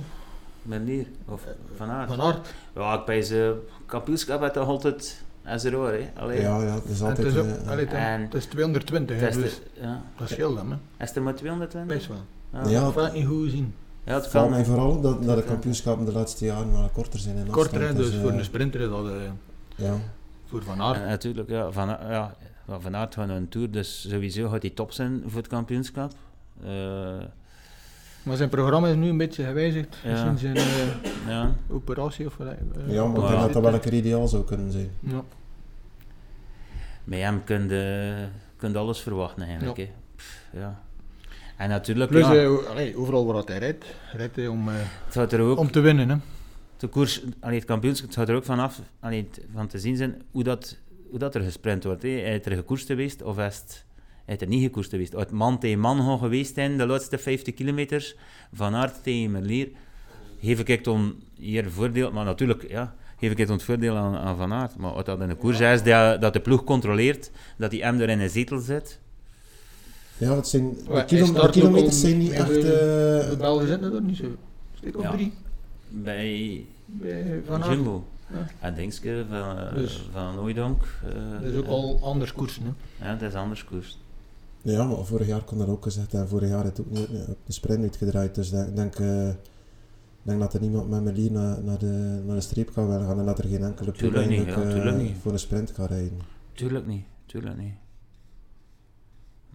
Melier, 0.67 1.07
of 1.29 1.43
Van 1.77 1.91
Aert. 1.91 2.09
Van 2.09 2.21
Aert. 2.21 2.55
Ja, 2.75 2.99
ik 2.99 3.05
bij 3.05 3.23
ze 3.23 3.57
kampioenschap 3.87 4.41
had 4.41 4.53
toch 4.53 4.69
altijd 4.69 5.25
als 5.47 5.65
er 5.65 5.75
hoor, 5.75 5.93
hè. 5.93 6.11
Allee, 6.17 6.41
Ja, 6.41 6.63
ja, 6.63 6.75
het 6.75 6.85
is 6.85 7.01
En 7.01 7.07
Het 7.07 7.17
altijd... 7.19 7.35
is, 7.35 7.41
ook, 7.41 7.47
eh, 7.63 7.69
allee, 7.71 7.85
het, 7.85 7.95
En- 7.95 8.21
het 8.21 8.35
is 8.35 8.45
220, 8.47 9.17
hè, 9.19 9.25
het 9.27 9.37
is 9.37 9.43
dus 9.43 9.55
de- 9.75 9.81
ja. 9.81 10.03
dat 10.19 10.29
scheelt 10.29 10.57
hem. 10.59 10.71
Hè. 10.71 11.05
Is 11.05 11.17
er 11.17 11.23
maar 11.23 11.35
220? 11.35 11.97
Best 11.97 12.09
wel. 12.09 12.17
Ja. 12.53 12.69
Ja, 12.81 12.87
Ik 12.87 12.93
vind 12.93 13.05
het 13.07 13.15
niet 13.15 13.27
goed 13.27 13.45
gezien. 13.45 13.75
Ja, 14.05 14.15
het 14.15 14.27
valt 14.27 14.51
mij 14.51 14.65
vooral 14.65 15.01
dat, 15.01 15.25
dat 15.25 15.37
de 15.37 15.43
kampioenschappen 15.43 16.05
de 16.07 16.13
laatste 16.13 16.45
jaren 16.45 16.73
wel 16.73 16.91
korter 16.93 17.19
zijn 17.21 17.37
in 17.37 17.47
Korter, 17.51 17.81
hè, 17.81 17.87
afstand, 17.87 18.07
dus 18.11 18.21
voor 18.21 18.31
eh, 18.31 18.37
een 18.37 18.45
sprinter 18.45 18.81
is 18.81 18.89
dat... 18.89 19.07
eh, 19.07 19.13
Ja, 19.77 19.95
voor 20.47 20.63
Van 20.63 20.81
Aert. 20.81 21.01
En 21.01 21.09
natuurlijk, 21.09 21.49
ja, 21.49 21.71
van, 21.71 21.89
ja, 21.89 22.35
ja, 22.67 22.81
van 22.81 22.97
Aert 22.97 23.15
gaat 23.15 23.27
naar 23.27 23.37
een 23.37 23.49
tour, 23.49 23.71
dus 23.71 24.09
sowieso 24.11 24.49
gaat 24.49 24.63
hij 24.63 24.71
top 24.71 24.93
zijn 24.93 25.23
voor 25.27 25.39
het 25.41 25.49
kampioenschap. 25.51 26.13
Maar 28.27 28.37
zijn 28.37 28.49
programma 28.49 28.89
is 28.89 28.95
nu 28.97 29.09
een 29.09 29.17
beetje 29.17 29.45
gewijzigd. 29.45 29.97
Ja. 30.05 30.11
Misschien 30.11 30.39
zijn 30.39 30.57
eh, 30.57 31.29
ja. 31.29 31.55
operatie 31.69 32.27
of... 32.27 32.39
eh, 32.41 32.47
ja 32.87 33.07
maar 33.07 33.23
ik 33.23 33.29
denk 33.29 33.41
dat 33.41 33.53
dat 33.53 33.63
wel 33.63 33.75
een 33.75 33.81
keer 33.81 33.93
ideaal 33.93 34.29
zou 34.29 34.45
kunnen 34.45 34.73
zijn. 34.73 34.91
Ja. 35.01 35.25
Met 37.05 37.19
hem 37.19 37.45
kun 37.45 37.69
je, 37.69 38.15
kun 38.57 38.73
je 38.73 38.79
alles 38.79 39.01
verwachten 39.01 39.43
eigenlijk. 39.43 39.77
Ja. 39.77 39.85
Pff, 40.17 40.45
ja. 40.53 40.83
En 41.57 41.69
natuurlijk, 41.69 42.11
Plus, 42.11 42.27
ja, 42.27 42.35
eh, 42.35 42.67
allee, 42.71 42.97
overal 42.97 43.27
waar 43.27 43.43
hij 43.45 43.59
rijdt, 43.59 43.85
rijdt 44.13 44.37
hij 44.37 44.47
om, 44.47 44.69
ook 45.31 45.59
om 45.59 45.71
te 45.71 45.81
winnen. 45.81 46.09
Hè. 46.09 46.17
de 46.77 46.87
koers, 46.87 47.23
allee, 47.41 47.57
het 47.59 47.67
kampioenschap, 47.67 48.09
het 48.09 48.19
gaat 48.19 48.29
er 48.29 48.35
ook 48.37 48.45
vanaf 48.45 48.81
allee, 49.01 49.29
van 49.55 49.67
te 49.67 49.79
zien 49.79 49.97
zijn 49.97 50.23
hoe 50.31 50.43
dat, 50.43 50.77
hoe 51.11 51.19
dat 51.19 51.35
er 51.35 51.41
gesprint 51.41 51.85
wordt. 51.85 52.03
Hè. 52.03 52.09
Is 52.09 52.47
er 52.47 52.53
gekoerst 52.53 52.87
geweest 52.87 53.23
of 53.23 53.39
is 53.39 53.57
het, 53.59 53.85
is 54.27 54.41
er 54.41 54.47
niet 54.47 54.63
gekoerst 54.63 54.91
geweest? 54.91 55.15
Uit 55.17 55.31
man 55.31 55.59
tegen 55.59 55.81
man 55.81 55.97
gaan 56.01 56.19
geweest 56.19 56.55
zijn 56.55 56.77
de 56.79 56.87
laatste 56.87 57.19
50 57.19 57.55
kilometers, 57.55 58.15
van 58.53 58.75
Aert 58.75 59.03
tegen 59.03 59.31
Merlier. 59.31 59.69
Geef 60.41 60.61
ik 60.61 60.85
dan 60.85 61.15
hier 61.35 61.71
voordeel, 61.71 62.13
maar 62.13 62.25
natuurlijk, 62.25 62.69
ja, 62.69 62.95
geef 63.19 63.31
ik 63.31 63.39
het 63.39 63.49
het 63.49 63.63
voordeel 63.63 63.97
aan, 63.97 64.17
aan 64.17 64.37
Van 64.37 64.53
Aert. 64.53 64.77
Maar 64.77 64.95
wat 64.95 65.07
dat 65.07 65.21
in 65.21 65.31
een 65.31 65.37
koers 65.39 65.61
is, 65.61 65.83
dat, 65.83 66.21
dat 66.21 66.33
de 66.33 66.41
ploeg 66.41 66.65
controleert, 66.65 67.31
dat 67.57 67.73
hij 67.73 67.81
hem 67.81 68.01
er 68.01 68.09
in 68.09 68.21
een 68.21 68.31
zetel 68.31 68.59
zit. 68.59 68.99
Ja, 70.19 70.37
het 70.37 70.49
zijn, 70.49 70.75
de, 70.75 71.05
kilo- 71.07 71.41
de 71.43 71.51
kilometers 71.51 72.01
zijn 72.01 72.19
niet 72.19 72.31
echt... 72.33 72.49
de- 72.49 73.23
eh, 73.25 73.31
De 73.31 73.37
Belgen 73.37 73.67
zitten 73.69 73.95
er 73.95 74.03
niet 74.03 74.17
zo. 74.17 74.25
Steek 74.77 74.97
op 74.97 75.03
Ja. 75.03 75.11
drie 75.11 75.33
Bij 75.89 76.65
bij 76.87 77.43
Van 77.47 77.63
Aert. 77.63 77.73
Jumbo. 77.73 78.05
Ja. 78.33 78.47
En 78.61 78.75
Dingske 78.75 79.25
van, 79.29 79.59
eh, 79.59 79.75
Dus- 79.75 80.03
van 80.13 80.39
Ooidonk. 80.39 80.83
eh, 81.05 81.13
Dat 81.43 81.51
is 81.53 81.57
ook 81.59 81.65
eh, 81.65 81.71
al 81.71 81.99
anders 82.03 82.33
koersen. 82.33 82.63
Hè. 82.99 83.07
Ja, 83.09 83.15
dat 83.15 83.29
is 83.29 83.35
anders 83.37 83.65
koers. 83.65 83.99
Ja, 84.73 84.85
maar 84.85 85.05
vorig 85.05 85.27
jaar 85.27 85.45
kon 85.45 85.59
dat 85.59 85.69
ook 85.69 85.83
gezegd 85.83 86.15
en 86.15 86.29
vorig 86.29 86.49
jaar 86.49 86.63
heeft 86.63 86.77
het 86.77 86.87
ook 86.87 86.93
niet 86.93 87.09
op 87.29 87.39
de 87.45 87.53
sprint 87.53 87.83
uitgedraaid. 87.83 88.35
Dus 88.35 88.53
ik 88.53 88.77
denk, 88.77 88.95
eh, 88.95 89.29
denk 90.23 90.41
dat 90.41 90.55
er 90.55 90.61
niemand 90.61 90.91
met 90.91 91.03
Merlier 91.03 91.33
naar, 91.33 91.63
naar, 91.63 91.79
de, 91.79 92.23
naar 92.27 92.37
de 92.37 92.41
streep 92.41 92.73
kan 92.73 92.89
willen 92.89 93.07
gaan 93.07 93.19
en 93.19 93.27
dat 93.27 93.39
er 93.39 93.49
geen 93.49 93.63
enkele 93.63 93.93
ploeg 93.93 94.15
eigenlijk, 94.15 94.57
ja, 94.57 94.63
eh, 94.63 95.15
voor 95.21 95.33
een 95.33 95.39
sprint 95.39 95.73
kan 95.73 95.87
rijden. 95.87 96.19
Tuurlijk 96.53 96.87
niet, 96.87 97.05
tuurlijk 97.27 97.57
niet. 97.57 97.75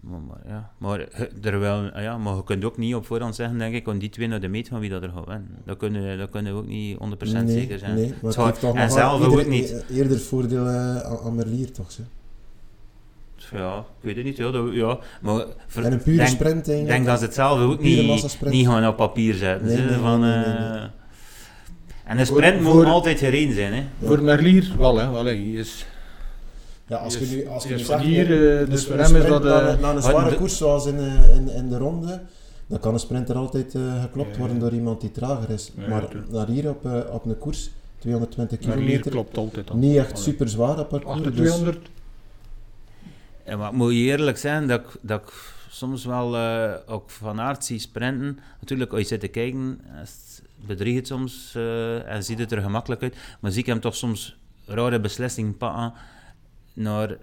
Maar, 0.00 0.20
maar, 0.20 0.40
ja. 0.46 0.72
maar, 0.78 1.00
eh, 1.00 1.44
er 1.44 1.58
wel, 1.58 1.90
ah 1.90 2.02
ja, 2.02 2.18
maar 2.18 2.36
je 2.36 2.44
kunt 2.44 2.64
ook 2.64 2.76
niet 2.76 2.94
op 2.94 3.06
voorhand 3.06 3.34
zeggen, 3.34 3.58
denk 3.58 3.74
ik, 3.74 3.88
om 3.88 3.98
die 3.98 4.10
twee 4.10 4.28
naar 4.28 4.40
de 4.40 4.48
meet 4.48 4.68
gaan 4.68 4.80
wie 4.80 4.90
dat 4.90 5.02
er 5.02 5.10
gaat 5.10 5.26
winnen. 5.26 5.58
Dat 5.64 5.76
kunnen, 5.76 6.18
dat 6.18 6.30
kunnen 6.30 6.52
we 6.52 6.58
ook 6.58 6.66
niet 6.66 6.98
100% 6.98 6.98
nee, 7.32 7.60
zeker 7.60 7.78
zijn. 7.78 7.94
Nee, 7.94 8.14
maar 8.22 8.46
Het 8.46 8.60
toch 8.60 8.76
en 8.76 8.90
zelf 8.90 9.24
ook 9.24 9.46
niet. 9.46 9.84
eerder 9.90 10.20
voordeel 10.20 10.66
aan, 10.66 11.18
aan 11.18 11.34
Merlier 11.34 11.72
toch? 11.72 11.92
Ze. 11.92 12.02
Ja, 13.52 13.78
ik 13.78 13.84
weet 14.00 14.16
het 14.16 14.24
niet. 14.24 14.36
Ja, 14.36 14.50
dat, 14.50 14.64
ja. 14.72 14.98
Maar 15.20 15.44
ver- 15.66 15.84
En 15.84 15.92
een 15.92 16.02
pure 16.02 16.16
denk, 16.16 16.28
sprint 16.28 16.56
Ik 16.68 16.72
eigenlijk. 16.74 16.88
denk 16.88 17.06
dat 17.06 17.18
ze 17.18 17.24
het 17.24 17.34
zelf 17.34 17.60
ook 17.60 17.80
niet, 17.82 18.40
niet 18.44 18.66
gaan 18.66 18.86
op 18.88 18.96
papier 18.96 19.34
zetten. 19.34 19.66
Nee, 19.66 19.76
ze, 19.76 19.82
nee, 19.82 19.98
van, 19.98 20.20
nee, 20.20 20.30
nee, 20.36 20.44
eh. 20.44 20.82
En 22.04 22.18
een 22.18 22.26
Voor- 22.26 22.36
sprint 22.36 22.60
moet 22.60 22.72
voor- 22.72 22.84
altijd 22.86 23.18
gereden 23.18 23.54
zijn. 23.54 23.72
Hè. 23.72 23.78
Ja. 23.78 24.06
Voor 24.06 24.22
Merlier 24.22 24.72
wel, 24.78 24.98
hè. 24.98 25.22
Hij 25.22 25.42
is, 25.42 25.86
Ja, 26.86 26.96
als 26.96 27.18
je 27.18 27.26
nu, 27.36 27.46
als 27.48 27.64
je 27.64 27.74
nu 27.74 27.78
zegt, 27.78 28.00
hier, 28.02 28.30
eh, 28.30 28.54
eh, 28.54 28.60
een 28.60 28.68
dus 28.70 28.80
sp- 28.80 28.86
voor 28.86 28.98
een 28.98 29.04
hem 29.04 29.16
is 29.16 29.22
sprint 29.22 29.42
dat... 29.42 29.60
eh, 29.60 29.66
na, 29.66 29.76
na 29.80 29.94
een 29.94 30.02
zware 30.02 30.30
de- 30.30 30.36
koers 30.36 30.56
zoals 30.56 30.86
in, 30.86 30.98
eh, 30.98 31.34
in, 31.36 31.48
in 31.50 31.68
de 31.68 31.78
ronde, 31.78 32.20
dan 32.66 32.78
kan 32.80 32.92
een 32.94 33.00
sprinter 33.00 33.36
altijd 33.36 33.74
eh, 33.74 34.02
geklopt 34.02 34.32
Ja. 34.32 34.38
worden 34.38 34.58
door 34.58 34.72
iemand 34.72 35.00
die 35.00 35.10
trager 35.10 35.50
is. 35.50 35.72
Ja, 35.78 35.88
maar 35.88 36.04
naar 36.30 36.46
hier 36.46 36.68
op, 36.68 36.86
eh, 36.86 36.92
op 37.12 37.24
een 37.24 37.38
koers, 37.38 37.70
220 37.98 38.58
Merlier 38.60 38.84
kilometer, 38.84 39.10
klopt 39.10 39.36
altijd 39.38 39.70
al. 39.70 39.76
niet 39.76 39.96
echt 39.96 40.18
super 40.18 40.48
zwaar 40.48 40.78
op 40.78 40.88
parcours. 40.88 41.16
Achter 41.16 41.34
dus- 41.34 41.40
200. 41.50 41.86
En 43.44 43.58
wat 43.58 43.72
moet 43.72 43.92
je 43.92 43.98
eerlijk 43.98 44.38
zijn, 44.38 44.66
dat, 44.68 44.80
ik- 44.80 44.98
dat 45.00 45.22
ik 45.22 45.32
soms 45.70 46.04
wel 46.04 46.36
eh, 46.36 46.72
ook 46.86 47.10
van 47.10 47.40
aard 47.40 47.64
zie 47.64 47.78
sprinten. 47.78 48.38
Natuurlijk, 48.60 48.90
als 48.90 49.00
je 49.00 49.06
zit 49.06 49.20
te 49.20 49.28
kijken, 49.28 49.80
het 49.84 50.42
bedriegt 50.66 50.96
het 50.96 51.06
soms 51.06 51.52
eh, 51.54 52.08
en 52.10 52.24
ziet 52.24 52.38
het 52.38 52.52
er 52.52 52.62
gemakkelijk 52.62 53.02
uit. 53.02 53.16
Maar 53.40 53.50
zie 53.50 53.60
ik 53.60 53.66
hem 53.66 53.80
toch 53.80 53.96
soms 53.96 54.36
rare 54.66 55.00
beslissingen 55.00 55.56
pakken 55.56 55.92
naar, 56.72 57.16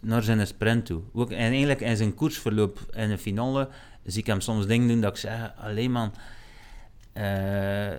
naar 0.00 0.22
zijn 0.22 0.46
sprint 0.46 0.86
toe. 0.86 1.00
Ook, 1.12 1.30
en 1.30 1.38
eigenlijk 1.38 1.80
in 1.80 1.96
zijn 1.96 2.14
koersverloop 2.14 2.78
in 2.92 3.08
de 3.08 3.18
finale 3.18 3.68
zie 4.04 4.20
ik 4.20 4.26
hem 4.26 4.40
soms 4.40 4.66
dingen 4.66 4.88
doen 4.88 5.00
dat 5.00 5.10
ik 5.10 5.16
zeg, 5.18 5.52
alleen 5.56 5.90
man, 5.92 6.12
eh, 7.12 7.90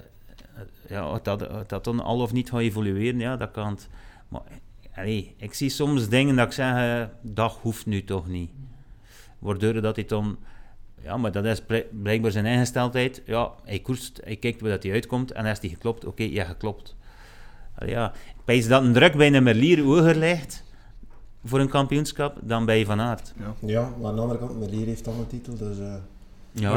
ja, 0.88 1.20
dat, 1.24 1.70
dat 1.70 1.84
dan 1.84 2.00
al 2.00 2.20
of 2.22 2.34
niet 2.34 2.50
gaat 2.50 2.60
evolueren, 2.60 3.20
ja, 3.20 3.38
dat 3.38 3.52
kan. 3.52 3.80
Maar 4.28 4.42
allee, 4.96 5.34
ik 5.38 5.54
zie 5.54 5.70
soms 5.70 6.10
dingen 6.10 6.36
dat 6.36 6.46
ik 6.46 6.52
zeg, 6.52 6.74
eh, 6.76 7.04
dat 7.22 7.58
hoeft 7.62 7.86
nu 7.86 8.04
toch 8.04 8.28
niet. 8.28 8.50
Waardoor 9.40 9.82
dat 9.82 9.96
hij 9.96 10.06
dan, 10.06 10.38
ja, 11.04 11.18
maar 11.18 11.32
dat 11.32 11.46
is 11.46 11.62
bl- 11.62 11.88
blijkbaar 12.02 12.32
zijn 12.32 12.46
ingesteldheid. 12.46 13.22
Ja, 13.26 13.52
hij 13.64 13.80
koerst, 13.80 14.20
hij 14.24 14.36
kijkt 14.36 14.62
waar 14.62 14.70
dat 14.70 14.84
hij 14.84 14.92
uitkomt 14.92 15.32
en 15.32 15.46
als 15.46 15.60
hij 15.60 15.70
geklopt, 15.70 16.06
oké, 16.06 16.24
ja, 16.24 16.44
geklopt. 16.46 16.96
Allee, 17.76 17.92
ja, 17.94 18.12
ik 18.14 18.42
wijs 18.46 18.68
dat 18.68 18.84
een 18.84 18.94
druk 18.94 19.16
bij 19.18 19.34
een 19.34 19.44
Merlier 19.44 19.82
hoger 19.84 20.16
ligt 20.16 20.64
voor 21.46 21.60
een 21.60 21.70
kampioenschap 21.70 22.38
dan 22.42 22.66
bij 22.66 22.86
Van 22.86 23.02
Aert. 23.02 23.34
Ja. 23.40 23.54
Ja, 23.68 23.94
maar 24.00 24.10
aan 24.10 24.16
de 24.16 24.22
andere 24.22 24.40
kant, 24.40 24.60
Merlier 24.60 24.86
heeft 24.86 25.06
dan 25.06 25.20
een 25.20 25.28
titel, 25.28 25.58
dus... 25.58 25.80
eh, 25.80 25.94
Ja, 26.52 26.70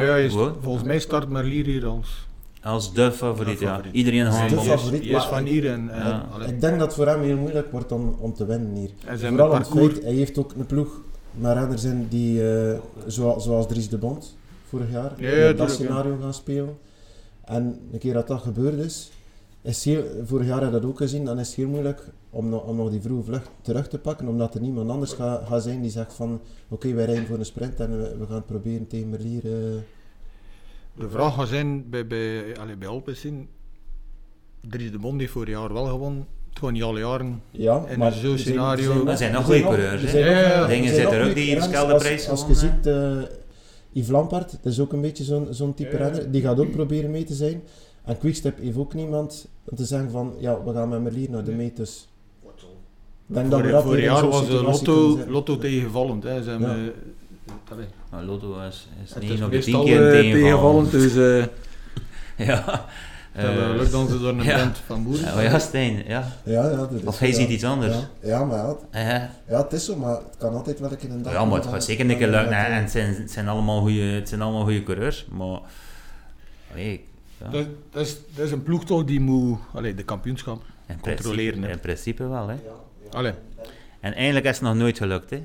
volgens 0.60 0.84
mij 0.84 0.98
start 0.98 1.28
Merlier 1.28 1.64
hier 1.64 1.86
als... 1.86 2.27
als 2.62 2.94
de 2.94 3.12
favoriet, 3.12 3.58
De 3.58 3.64
ja. 3.64 3.70
favoriet. 3.70 3.94
Iedereen 3.94 4.24
De 4.24 4.30
gaat 4.30 4.50
hem 4.50 4.58
favoriet. 4.58 5.02
is, 5.04 5.10
maar- 5.10 5.28
van 5.28 5.44
hier 5.44 5.70
en... 5.70 5.90
en 5.90 6.06
Ja. 6.08 6.26
ik 6.46 6.60
denk 6.60 6.78
dat 6.78 6.86
het 6.86 6.94
voor 6.94 7.06
hem 7.06 7.22
heel 7.22 7.36
moeilijk 7.36 7.70
wordt 7.72 7.92
om, 7.92 8.16
om 8.20 8.34
te 8.34 8.46
winnen 8.46 8.74
hier. 8.74 8.90
en 9.06 9.18
zijn 9.18 9.30
Vooral 9.36 9.50
parcours... 9.50 9.92
feit, 9.92 10.04
hij 10.04 10.12
heeft 10.14 10.38
ook 10.38 10.52
een 10.58 10.66
ploeg 10.66 11.02
met 11.34 11.52
renners 11.56 11.84
in 11.84 12.06
die, 12.08 12.52
eh, 12.52 12.78
zoals, 13.06 13.44
zoals 13.44 13.66
Dries 13.68 13.88
de 13.88 13.98
Bond 13.98 14.36
vorig 14.68 14.90
jaar, 14.90 15.12
Ja, 15.22 15.52
dat 15.52 15.70
scenario 15.70 16.16
gaan 16.20 16.34
spelen. 16.34 16.78
En 17.44 17.78
een 17.92 17.98
keer 17.98 18.12
dat 18.14 18.26
dat 18.26 18.40
gebeurd 18.42 18.78
is, 18.78 19.10
is 19.62 19.84
heel, 19.84 20.02
vorig 20.24 20.46
jaar 20.46 20.60
heb 20.62 20.72
je 20.72 20.80
dat 20.80 20.88
ook 20.90 20.96
gezien, 20.96 21.24
dan 21.24 21.38
is 21.38 21.46
het 21.46 21.56
heel 21.56 21.68
moeilijk 21.68 22.08
om, 22.30 22.48
nog- 22.48 22.64
om 22.64 22.76
nog 22.76 22.90
die 22.90 23.00
vroege 23.00 23.24
vlucht 23.24 23.50
terug 23.62 23.88
te 23.88 23.98
pakken, 23.98 24.28
omdat 24.28 24.54
er 24.54 24.60
niemand 24.60 24.90
anders 24.90 25.12
gaat 25.12 25.46
gaat 25.48 25.62
zijn 25.62 25.80
die 25.82 25.90
zegt 25.90 26.12
van, 26.14 26.40
oké, 26.68 26.92
wij 26.94 27.04
rijden 27.04 27.26
voor 27.26 27.38
een 27.38 27.44
sprint 27.44 27.80
en 27.80 27.90
we, 27.98 28.16
we 28.18 28.26
gaan 28.26 28.34
het 28.36 28.46
proberen 28.46 28.86
tegen 28.86 29.08
Merlier. 29.08 29.44
eh. 29.44 29.52
De 30.98 31.10
vraag 31.10 31.34
gaat 31.34 31.48
zijn 31.48 31.90
bij, 31.90 32.06
bij, 32.06 32.56
allee, 32.60 32.76
bij 32.76 32.88
Alpecin. 32.88 33.48
Dries 34.68 34.90
de 34.90 34.98
Bond 34.98 35.20
heeft 35.20 35.32
vorig 35.32 35.48
jaar 35.48 35.72
wel 35.72 35.84
gewonnen. 35.86 36.26
Het 36.48 36.58
gaat 36.58 36.70
niet 36.70 36.82
alle 36.82 36.98
jaren. 36.98 37.42
Ja, 37.50 37.84
En 37.88 37.98
maar 37.98 38.12
in 38.12 38.18
zo'n 38.18 38.32
er 38.32 38.38
zijn- 38.38 38.48
scenario- 38.54 38.90
er 38.92 39.04
zijn 39.06 39.16
zijn 39.18 39.32
nog 39.32 39.46
zijn 39.46 39.62
goede 39.62 39.76
coureurs, 39.76 40.10
zijn 40.10 40.24
Ja, 40.30 40.66
Dingen 40.66 40.84
zijn 40.88 41.00
zitten 41.00 41.18
er 41.18 41.28
ook 41.28 41.34
die 41.34 41.44
renners. 41.46 41.68
Kelderprijs 41.70 42.28
Als, 42.28 42.40
als 42.40 42.48
je 42.48 42.54
ziet, 42.54 42.86
eh 42.86 43.36
Yves 43.92 44.10
Lampaard, 44.10 44.50
dat 44.50 44.72
is 44.72 44.80
ook 44.80 44.92
een 44.92 45.00
beetje 45.00 45.24
zo'n 45.24 45.46
zo'n 45.50 45.74
type 45.74 45.90
Ja, 45.90 45.96
renner. 45.96 46.30
Die 46.30 46.42
gaat 46.42 46.58
ook 46.60 46.70
proberen 46.70 47.10
mee 47.10 47.24
te 47.24 47.34
zijn. 47.34 47.62
En 48.04 48.18
Quickstep 48.18 48.58
heeft 48.60 48.76
ook 48.76 48.94
niemand 48.94 49.48
om 49.64 49.76
te 49.76 49.84
zeggen 49.84 50.10
van, 50.10 50.34
ja, 50.38 50.62
we 50.64 50.72
gaan 50.72 50.88
met 50.88 51.02
Merlier 51.02 51.30
naar 51.30 51.44
de 51.44 51.50
Nee. 51.52 51.64
meters. 51.66 52.08
Denk 53.26 53.50
dat 53.50 53.60
we 53.60 53.80
vorig 53.82 53.98
in 53.98 54.04
jaar 54.04 54.28
was 54.28 54.40
de 54.40 54.46
kunnen 54.46 54.64
Lotto, 54.64 55.18
lotto 55.28 55.58
tegenvallend. 55.58 56.22
Hè. 56.22 56.42
Ze 56.42 56.50
hebben, 56.50 56.92
Maar 58.10 58.22
Lotto 58.22 58.60
is, 58.68 58.88
is 59.04 59.14
het 59.14 59.22
9 59.22 59.36
is 59.36 59.42
op 59.44 59.50
de 59.50 59.58
10 59.58 59.72
meestal 59.74 59.84
keer 59.84 60.06
eh, 60.06 60.20
tegenvallend. 60.20 60.90
Dus 60.90 61.14
eh 61.16 61.46
Ja. 62.46 62.86
Eh, 63.32 63.74
lukt 63.76 63.90
dan 63.90 64.08
ze 64.08 64.18
door 64.18 64.28
een 64.28 64.42
ja. 64.52 64.56
band 64.56 64.78
van 64.86 65.04
boeren. 65.04 65.24
ja, 65.34 65.40
ja, 65.40 65.58
Stijn, 65.58 66.04
ja. 66.06 66.32
Ja, 66.44 66.70
ja, 66.70 66.76
dat 66.76 66.92
is 66.92 67.02
Of 67.02 67.18
hij 67.18 67.28
ja. 67.28 67.34
ziet 67.34 67.48
iets 67.48 67.64
anders. 67.64 67.94
Ja, 67.94 68.28
ja 68.28 68.44
maar 68.44 68.56
ja, 68.56 68.68
het- 68.68 68.78
Ja, 68.92 69.30
ja, 69.48 69.62
het 69.62 69.72
is 69.72 69.84
zo, 69.84 69.96
maar 69.96 70.10
het 70.10 70.36
kan 70.38 70.54
altijd 70.54 70.80
wel 70.80 70.90
een 70.90 70.96
keer 70.96 71.10
een 71.10 71.22
dag 71.22 71.32
ja 71.32 71.44
maar 71.44 71.58
het 71.58 71.66
gaat 71.66 71.84
zeker 71.84 72.10
een 72.10 72.16
keer 72.18 72.28
lukken. 72.28 72.52
En 72.66 72.80
het 72.82 72.90
zijn, 72.90 73.14
het 73.14 73.30
zijn 73.30 73.48
allemaal 73.48 73.80
goede, 73.80 74.00
het 74.02 74.28
zijn 74.28 74.42
allemaal 74.42 74.62
goede 74.62 74.82
coureurs. 74.82 75.26
Maar, 75.30 75.60
allee, 76.72 77.04
ja. 77.42 77.48
Dat, 77.50 77.66
dat, 77.90 78.02
is, 78.06 78.16
dat 78.34 78.44
is 78.46 78.52
een 78.52 78.62
ploeg 78.62 78.84
toch 78.84 79.04
die 79.04 79.20
moet 79.20 79.58
allee, 79.74 79.94
de 79.94 80.02
kampioenschap. 80.04 80.62
in, 80.86 81.00
controleren, 81.00 81.50
principe, 81.52 81.72
in 81.72 81.80
principe 81.80 82.28
wel. 82.28 82.48
Hè. 82.48 82.56
Allee, 83.10 83.32
En 84.00 84.14
eigenlijk 84.14 84.46
is 84.46 84.52
het 84.52 84.60
nog 84.60 84.74
nooit 84.74 84.98
gelukt. 84.98 85.30
Hè. 85.30 85.42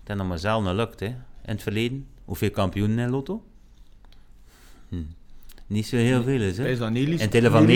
Het 0.00 0.10
is 0.10 0.16
nog 0.16 0.28
maar 0.28 0.38
zelden 0.38 0.68
gelukt 0.70 1.00
hè. 1.00 1.06
in 1.06 1.14
het 1.42 1.62
verleden. 1.62 2.06
Hoeveel 2.24 2.50
kampioenen 2.50 2.98
in 2.98 3.10
Lotto? 3.10 3.42
Hm. 4.88 4.96
Niet 5.66 5.86
zo 5.86 5.96
heel 5.96 6.22
veel 6.22 6.40
is. 6.40 6.58
Hè. 6.58 6.68
is 6.68 6.78
dat? 6.78 6.88
In 6.94 7.28
tele 7.28 7.50
van. 7.50 7.68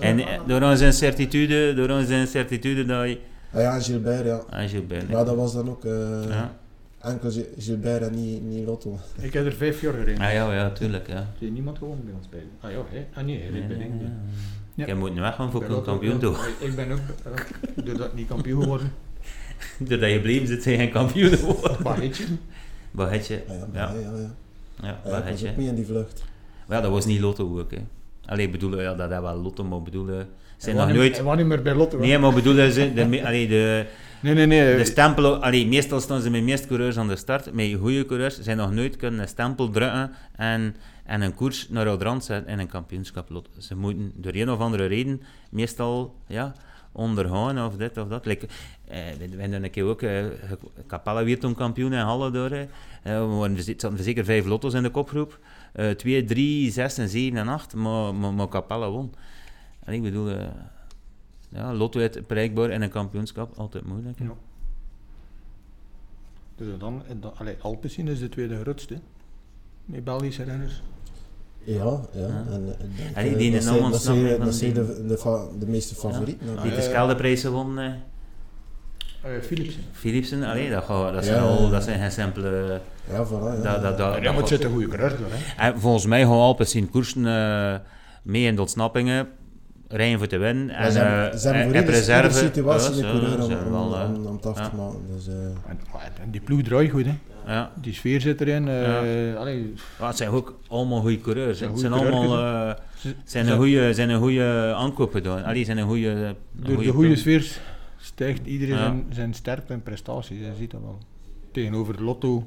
En 0.00 0.20
door 0.46 0.62
onze 0.62 0.90
certitude, 0.90 1.74
door 1.74 1.88
onze 1.90 2.26
certitude 2.28 2.84
dat 2.84 3.08
je... 3.08 3.18
Ah 3.52 3.60
ja, 3.60 3.80
Gilbert, 3.80 4.24
ja. 4.26 4.36
Ah, 4.50 4.68
Gilbert. 4.68 5.10
Maar 5.10 5.24
dat 5.24 5.36
was 5.36 5.52
dan 5.54 5.68
ook 5.70 5.84
eh, 5.84 6.24
Ja. 6.28 6.56
enkel 7.00 7.30
Gil- 7.30 7.46
Gilbert 7.58 8.02
en 8.02 8.14
niet, 8.14 8.42
niet 8.42 8.66
Lotto. 8.66 8.98
Ik 9.20 9.32
heb 9.32 9.46
er 9.46 9.52
vijf 9.52 9.80
jaar 9.80 9.92
gereden. 9.92 10.20
Ah 10.26 10.32
ja, 10.32 10.52
ja, 10.54 10.70
tuurlijk. 10.70 11.08
Ja. 11.08 11.26
Heeft 11.38 11.52
niemand 11.52 11.78
gewonnen 11.78 12.04
bij 12.04 12.14
ons 12.14 12.28
bij? 12.28 12.42
Ah 12.60 12.70
ja, 12.70 12.76
hè? 12.90 13.06
Ah 13.20 13.24
nee, 13.24 13.50
Nee, 13.50 13.62
ja. 13.78 14.12
Ja. 14.74 14.86
Je 14.86 14.94
moet 14.94 15.14
nu 15.14 15.20
weggaan 15.20 15.50
voor 15.50 15.60
Ik 15.62 15.66
ben 15.66 15.76
een 15.76 15.82
ook- 15.82 15.88
kampioen 15.88 16.18
toe. 16.18 16.36
Ik 16.58 16.74
ben 16.76 16.90
ook, 16.90 16.98
uh, 17.78 17.84
doordat 17.84 18.06
ik 18.06 18.14
niet 18.14 18.28
kampioen 18.28 18.62
geworden. 18.62 18.92
Doordat 19.88 20.10
je 20.10 20.20
bleef 20.20 20.46
zit, 20.46 20.62
zijn 20.62 20.78
geen 20.78 20.90
kampioen 20.90 21.36
geworden. 21.36 21.82
Barretje. 21.82 22.24
Bagetje. 22.90 23.42
Ah 23.48 23.54
ja, 23.54 23.66
Ja, 23.72 23.92
ja, 23.92 24.00
ja, 24.00 24.30
ja. 24.80 24.86
ja, 24.86 25.10
bagetje. 25.10 25.50
ook 25.50 25.56
mee 25.56 25.66
in 25.66 25.74
die 25.74 25.86
vlucht. 25.86 26.24
Maar 26.66 26.76
ja, 26.76 26.82
dat 26.82 26.92
was 26.92 27.06
niet 27.06 27.20
Lotto 27.20 27.60
ook. 27.60 27.70
Hè. 27.70 27.78
Allee, 28.26 28.48
bedoelen, 28.48 28.82
ja, 28.82 28.94
dat 28.94 29.10
is 29.10 29.18
wel 29.18 29.36
Lotto, 29.36 29.64
maar 29.64 29.82
bedoelen... 29.82 30.28
Zijn 30.56 30.76
nog 30.76 30.84
Hij 30.84 30.94
nooit... 30.94 31.22
was 31.22 31.36
niet 31.36 31.46
meer 31.46 31.62
bij 31.62 31.74
Lotto. 31.74 31.98
Nee, 31.98 32.18
maar 32.18 32.32
bedoelen 32.32 32.72
ze... 32.72 32.92
De, 32.92 33.02
allee, 33.24 33.48
de, 33.48 33.86
nee, 34.20 34.34
nee. 34.34 34.46
nee. 34.46 34.76
de 34.76 34.84
stempel... 34.84 35.42
Allee, 35.42 35.66
meestal 35.66 36.00
staan 36.00 36.20
ze 36.20 36.30
met 36.30 36.42
meest 36.42 36.66
coureurs 36.66 36.96
aan 36.96 37.08
de 37.08 37.16
start. 37.16 37.52
Met 37.52 37.74
goede 37.80 38.06
coureurs 38.06 38.40
zijn 38.40 38.56
nog 38.56 38.72
nooit 38.72 38.96
kunnen 38.96 39.20
een 39.20 39.28
stempel 39.28 39.70
drukken 39.70 40.10
en, 40.36 40.76
en 41.04 41.20
een 41.20 41.34
koers 41.34 41.68
naar 41.68 41.86
het 41.86 42.02
rand 42.02 42.24
zetten 42.24 42.52
in 42.52 42.58
een 42.58 42.68
kampioenschap. 42.68 43.30
Lotto. 43.30 43.50
Ze 43.58 43.76
moeten 43.76 44.12
door 44.16 44.32
een 44.34 44.50
of 44.50 44.58
andere 44.58 44.86
reden 44.86 45.22
meestal 45.50 46.14
ja, 46.26 46.54
ondergaan 46.94 47.66
of 47.66 47.76
dit 47.76 47.96
of 47.96 48.08
dat. 48.08 48.26
Eh, 48.26 48.36
we, 49.18 49.36
hebben 49.36 49.64
een 49.64 49.70
keer 49.70 49.84
ook... 49.84 50.02
Eh, 50.02 50.24
Capella 50.86 51.24
weer 51.24 51.40
toen 51.40 51.54
kampioen 51.54 51.92
in 51.92 51.98
Halle 51.98 52.30
door. 52.30 52.50
Eh, 52.50 52.68
we 53.02 53.62
zaten 53.62 54.02
zeker 54.02 54.24
vijf 54.24 54.44
lotto's 54.44 54.74
in 54.74 54.82
de 54.82 54.90
kopgroep. 54.90 55.38
Eh 55.72 55.90
2, 55.90 56.24
3, 56.24 56.70
6 56.70 56.98
en 56.98 57.08
7 57.08 57.38
en 57.38 57.48
8. 57.48 57.74
Maar, 57.74 58.14
maar, 58.14 58.48
Capella 58.48 58.90
won. 58.90 59.14
En 59.84 59.92
ik 59.92 60.02
bedoel... 60.02 60.30
eh, 60.30 60.46
ja, 61.48 61.74
lotto 61.74 62.00
uit 62.00 62.26
bereikbaar 62.26 62.70
in 62.70 62.82
een 62.82 62.90
kampioenschap, 62.90 63.58
altijd 63.58 63.84
moeilijk. 63.84 64.18
Ja. 64.18 64.34
Dus 66.56 66.78
dan, 66.78 67.02
en 67.06 67.20
dan 67.20 67.32
is 67.82 68.18
de 68.18 68.28
tweede 68.28 68.60
grootste. 68.60 68.98
Met 69.84 70.04
Belgische 70.04 70.42
renners. 70.42 70.82
Ja, 71.64 71.74
ja. 71.74 72.00
Ja. 72.12 72.44
En, 72.50 72.64
denk, 72.96 73.14
En 73.14 73.24
die- 73.24 73.48
eh, 73.48 73.54
in 73.54 73.62
zijn, 73.62 73.90
dat 73.90 74.02
zijn, 74.02 74.16
ontsnappen 74.16 74.28
dat 74.38 74.38
van 74.38 74.52
zijn 74.52 74.72
de, 74.74 75.06
de, 75.06 75.48
de 75.58 75.66
meeste 75.66 75.94
favorieten. 75.94 76.46
Die 76.62 76.70
hè. 76.70 76.76
de 76.76 76.82
eh, 77.78 77.90
Uh, 79.26 79.30
Philipsen. 79.42 79.82
Philipsen, 79.92 80.42
allee, 80.42 80.70
dat, 80.70 80.84
gaat- 80.84 81.12
dat, 81.14 81.24
Ja, 81.24 81.30
zijn 81.32 81.42
al, 81.42 81.70
dat 81.70 81.82
zijn 81.84 81.98
geen 82.00 82.12
simpele... 82.12 82.80
Ja, 83.10 83.26
voilà. 83.26 83.30
Ja, 83.30 83.72
Dat, 83.72 83.82
dat, 83.82 83.98
dat, 83.98 84.22
Ja, 84.22 84.32
maar 84.32 84.40
zit 84.48 84.64
een 84.64 84.70
goede 84.70 84.86
coureur 84.88 85.08
door. 85.10 85.26
Hè. 85.30 85.66
en 85.66 85.80
volgens 85.80 86.06
mij 86.06 86.20
gaan 86.22 86.30
Alpes 86.30 86.74
in 86.74 86.90
koersen 86.90 87.26
eh, 87.26 87.74
mee 88.22 88.44
in 88.46 88.54
de 88.54 88.60
ontsnappingen, 88.60 89.28
rijden 89.88 90.18
voor 90.18 90.26
te 90.26 90.38
winnen. 90.38 90.70
En, 90.70 90.92
ze 90.92 90.98
hebben, 90.98 91.14
eh, 91.22 91.30
en- 91.50 91.86
reserve. 91.86 92.38
situatie 92.38 92.94
ze- 92.94 93.00
coureur 93.00 93.34
om, 93.44 93.74
om, 93.74 93.94
eh, 93.94 94.10
om, 94.14 94.26
om 94.26 94.36
het 94.36 94.46
af 94.46 94.58
ja. 94.58 94.68
te 94.68 94.76
maken. 94.76 94.98
Dus, 95.14 95.28
eh, 95.28 95.34
En, 95.34 95.78
en 96.22 96.30
die 96.30 96.40
ploeg 96.40 96.62
draait 96.62 96.90
goed. 96.90 97.04
Hè. 97.04 97.14
Ja. 97.46 97.72
Die 97.80 97.92
sfeer 97.94 98.20
zit 98.20 98.40
erin. 98.40 98.68
eh, 98.68 99.36
allee, 99.36 99.74
Ja, 99.98 100.06
het 100.06 100.16
zijn 100.16 100.30
ook 100.30 100.58
allemaal 100.68 101.00
goede 101.00 101.20
coureurs. 101.20 101.60
Het 101.60 101.78
zijn 101.78 101.92
allemaal 101.92 102.38
eh, 102.38 102.74
ze- 102.98 103.14
zijn 103.24 103.48
een 103.48 103.56
goede, 103.56 103.94
zijn 103.94 104.08
een 104.10 104.20
goede 104.20 104.72
aankoop 104.76 105.12
gedaan. 105.12 105.44
Allee, 105.44 105.64
zijn 105.64 105.78
een 105.78 105.86
goede, 105.86 106.08
een 106.08 106.36
Door 106.52 106.82
de 106.82 106.88
goede 106.92 107.16
sfeer 107.16 107.58
stijgt 107.96 108.46
iedereen 108.46 108.74
Ja. 108.76 108.82
zijn, 108.82 109.06
zijn 109.10 109.34
sterkte 109.34 109.72
en 109.72 109.82
prestaties. 109.82 110.38
Je 110.38 110.52
ziet 110.58 110.70
dat 110.70 110.80
wel. 110.80 110.98
Tegenover 111.52 112.02
Lotto 112.02 112.46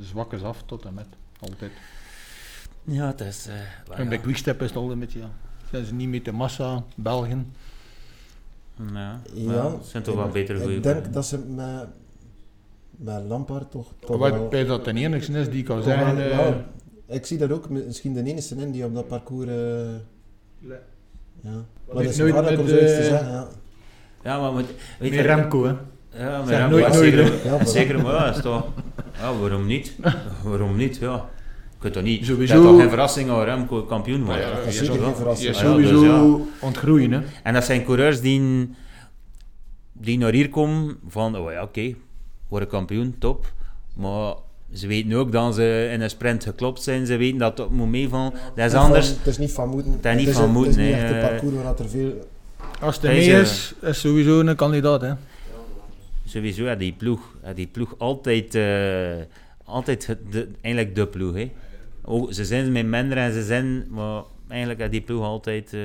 zwakken 0.00 0.38
ze 0.38 0.44
af 0.44 0.62
tot 0.66 0.84
en 0.84 0.94
met. 0.94 1.06
Altijd. 1.40 1.70
Ja, 2.84 3.06
het 3.06 3.20
is... 3.20 3.46
eh, 3.46 3.54
wel, 3.88 3.96
En 3.96 4.08
bij. 4.08 4.18
Quickstep 4.18 4.60
is 4.62 4.68
het 4.68 4.76
altijd 4.76 4.98
met 4.98 5.12
ja. 5.12 5.30
Zijn 5.70 5.84
ze 5.84 5.94
niet 5.94 6.08
met 6.08 6.24
de 6.24 6.32
massa, 6.32 6.84
Belgen. 6.94 7.52
Ja, 8.92 9.20
ja, 9.34 9.74
zijn 9.82 10.02
toch 10.02 10.14
wel 10.14 10.30
goede 10.30 10.74
Ik 10.74 10.82
denk 10.82 11.12
dat 11.12 11.26
ze 11.26 11.38
met, 11.38 11.86
met 13.04 13.22
Lampaard 13.28 13.70
toch, 13.70 13.86
toch 14.00 14.16
Waar 14.16 14.32
wel- 14.32 14.48
bij 14.48 14.64
dat 14.64 14.84
de 14.84 14.92
enigste 14.94 15.32
is 15.32 15.48
die 15.50 15.62
kan 15.62 15.82
wel- 15.82 16.16
eh, 16.18 16.48
ik 17.16 17.26
zie 17.26 17.38
dat 17.38 17.50
ook 17.52 17.68
misschien 17.68 18.12
de 18.12 18.22
enige 18.24 18.54
in 18.56 18.70
die 18.70 18.84
op 18.84 18.94
dat 18.94 19.08
parcours... 19.08 19.46
eh, 19.48 19.54
ja. 21.42 21.50
Maar 21.86 21.94
dat 21.94 22.02
is 22.04 22.16
nooit 22.16 22.34
om 22.34 22.68
zoiets 22.68 22.68
te 22.92 22.98
de- 22.98 23.04
zeggen, 23.04 23.30
ja. 23.32 23.48
Ja, 24.24 24.40
maar 24.40 24.54
weet 24.54 24.66
met 24.98 25.12
je, 25.12 25.20
Remco, 25.20 25.64
hè. 25.64 25.70
Ja, 26.18 26.38
maar 26.38 26.46
Zeg 26.46 26.58
Remco, 26.58 26.70
nooit 26.78 26.86
ja, 26.86 26.92
nooit, 26.92 27.14
zeker. 27.14 27.44
Ja, 27.44 27.64
zeker, 27.64 28.02
maar 28.02 28.14
ja, 28.14 28.30
is 28.34 28.42
toch, 28.42 28.66
ja, 29.18 29.34
waarom 29.38 29.66
niet? 29.66 29.96
waarom 30.44 30.76
niet, 30.76 30.96
ja. 30.96 31.28
Je 31.70 31.76
kunt 31.78 31.92
toch 31.92 32.02
niet, 32.02 32.24
Sowieso- 32.26 32.54
het 32.54 32.62
is 32.64 32.68
toch 32.70 32.80
geen 32.80 32.88
verrassing 32.88 33.30
als 33.30 33.44
Remco 33.44 33.82
kampioen 33.82 34.24
wordt. 34.24 34.40
Ja, 34.40 34.54
dat 34.54 34.66
is 34.66 34.78
je 34.78 34.84
zeker 34.84 35.02
geen 35.04 35.14
verrassing. 35.14 35.56
Ja, 35.56 35.62
dus 35.74 35.88
sowieso 35.88 36.46
ontgroeien, 36.60 37.12
hè. 37.12 37.20
En 37.42 37.54
dat 37.54 37.64
zijn 37.64 37.84
coureurs 37.84 38.20
die, 38.20 38.70
die 39.92 40.18
naar 40.18 40.32
hier 40.32 40.48
komen 40.48 40.96
van, 41.08 41.36
oh 41.36 41.52
ja, 41.52 41.62
oké, 41.62 41.94
worden 42.50 42.68
kampioen, 42.68 43.14
top. 43.18 43.52
Maar 43.94 44.34
ze 44.72 44.86
weten 44.86 45.12
ook 45.12 45.32
dat 45.32 45.54
ze 45.54 45.88
in 45.92 46.00
een 46.00 46.10
sprint 46.10 46.44
geklopt 46.44 46.82
zijn, 46.82 47.06
ze 47.06 47.16
weten 47.16 47.38
dat 47.38 47.58
het 47.58 47.70
moet 47.70 47.88
meevallen. 47.88 48.32
Dat 48.54 48.66
is 48.66 48.72
Van- 48.72 48.80
anders. 48.84 49.08
Het 49.08 49.26
is 49.26 49.38
niet 49.38 49.52
van 49.52 49.68
moeten. 49.68 49.92
Het 49.92 50.04
is 50.04 50.24
niet 50.26 50.34
van 50.34 50.50
moeten, 50.50 50.72
Het 50.72 50.80
is 50.80 50.86
niet 50.86 50.94
echt 51.02 51.10
een 51.10 51.16
eh. 51.20 51.28
parcours 51.28 51.54
waar 51.54 51.78
er 51.78 51.88
veel... 51.88 52.28
Als 52.80 52.94
het 52.96 53.04
er 53.04 53.10
mee 53.10 53.26
is, 53.26 53.40
is, 53.40 53.74
is 53.88 54.00
sowieso 54.00 54.40
een 54.40 54.56
kandidaat, 54.56 55.00
hè. 55.00 55.12
Sowieso, 56.24 56.64
ja, 56.64 56.74
die 56.74 56.92
ploeg, 56.98 57.20
ja, 57.44 57.52
die 57.52 57.66
ploeg 57.66 57.94
altijd, 57.98 58.54
eh, 58.54 58.62
altijd 59.64 60.16
de, 60.30 60.48
eigenlijk 60.60 60.94
de 60.94 61.06
ploeg. 61.06 61.34
Hè. 61.34 61.50
Oh, 62.04 62.30
ze 62.30 62.44
zijn 62.44 62.72
met 62.72 62.86
minder 62.86 63.16
en 63.18 63.32
ze 63.32 63.44
zijn, 63.44 63.86
maar 63.90 64.22
eigenlijk 64.48 64.80
had 64.80 64.90
die 64.90 65.00
ploeg 65.00 65.24
altijd... 65.24 65.72
eh, 65.72 65.80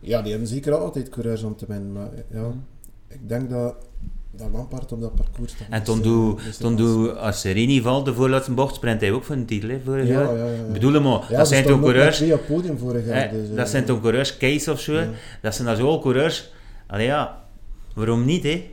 Ja, 0.00 0.22
die 0.22 0.30
hebben 0.30 0.48
zeker 0.48 0.74
altijd 0.74 1.08
coureurs 1.08 1.42
om 1.42 1.56
te 1.56 1.64
winnen. 1.68 1.92
Maar 1.92 2.08
ja, 2.32 2.50
ik 3.08 3.28
denk 3.28 3.50
dat, 3.50 3.74
dat 4.30 4.48
Lampaard 4.52 4.92
op 4.92 5.00
dat 5.00 5.14
parcours... 5.14 5.52
toch 5.52 5.66
en 5.70 5.80
is, 5.80 5.86
toen 5.86 5.98
eh, 5.98 6.02
doe, 6.04 6.38
is 6.48 6.56
toen 6.56 6.76
doe, 6.76 7.12
als 7.12 7.40
Serini 7.40 7.80
valt, 7.82 8.04
de 8.04 8.14
voorlaatste 8.14 8.52
bocht, 8.52 8.74
sprint 8.74 9.00
hij 9.00 9.12
ook 9.12 9.24
voor 9.24 9.34
een 9.34 9.44
titel, 9.46 9.68
hè, 9.68 9.80
vorig 9.84 10.06
Ja, 10.06 10.12
jaar. 10.12 10.36
ja, 10.36 10.44
ja. 10.44 10.50
ja. 10.52 10.72
Bedoel 10.72 11.00
maar, 11.00 11.24
Ja, 11.28 11.36
dat 11.36 11.48
ze 11.48 11.54
zijn 11.54 11.66
toch 11.66 11.80
coureurs... 11.80 12.16
twee 12.16 12.32
op 12.32 12.38
het 12.38 12.48
podium 12.48 12.78
vorig 12.78 13.06
jaar. 13.06 13.16
eh, 13.26 13.30
dus, 13.32 13.48
eh, 13.50 13.56
dat 13.56 13.68
zijn 13.68 13.84
toch 13.84 14.00
coureurs, 14.00 14.36
Case 14.36 14.72
of 14.72 14.80
zo, 14.80 14.92
Ja. 14.92 15.08
dat 15.42 15.54
zijn 15.54 15.66
dat 15.68 15.76
zo 15.76 15.86
al 15.86 16.00
coureurs. 16.00 16.52
Allee 16.86 17.06
ja, 17.06 17.42
waarom 17.94 18.24
niet, 18.24 18.42
hè? 18.42 18.70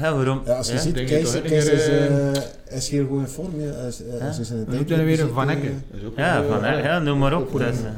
Ja, 0.00 0.14
waarom? 0.14 0.40
Ja, 0.44 0.56
als 0.56 0.66
je 0.68 0.72
ja? 0.74 0.78
ziet, 0.80 0.94
Kees, 1.04 1.32
toch, 1.32 1.42
Kees 1.42 1.68
is, 1.68 1.86
Edgar, 1.86 2.32
eh, 2.32 2.76
is 2.76 2.88
heel 2.88 3.06
goed 3.06 3.18
in 3.20 3.26
vorm. 3.28 3.60
Ja. 3.60 3.64
Hij 3.72 3.92
Ja. 4.18 4.28
is 4.40 4.50
in 4.50 4.64
We 4.64 4.76
moeten 4.76 4.98
er 4.98 5.04
weer 5.04 5.20
een 5.20 5.28
Van 5.32 5.48
eh. 5.50 5.56
Dat 5.90 6.04
ook 6.06 6.16
Ja, 6.16 6.42
van, 6.42 6.64
eh, 6.64 6.84
ja, 6.84 6.98
noem 6.98 7.18
maar 7.18 7.36
op. 7.36 7.52
Dat 7.52 7.60
is, 7.60 7.78
een- 7.78 7.86
eh, 7.86 7.92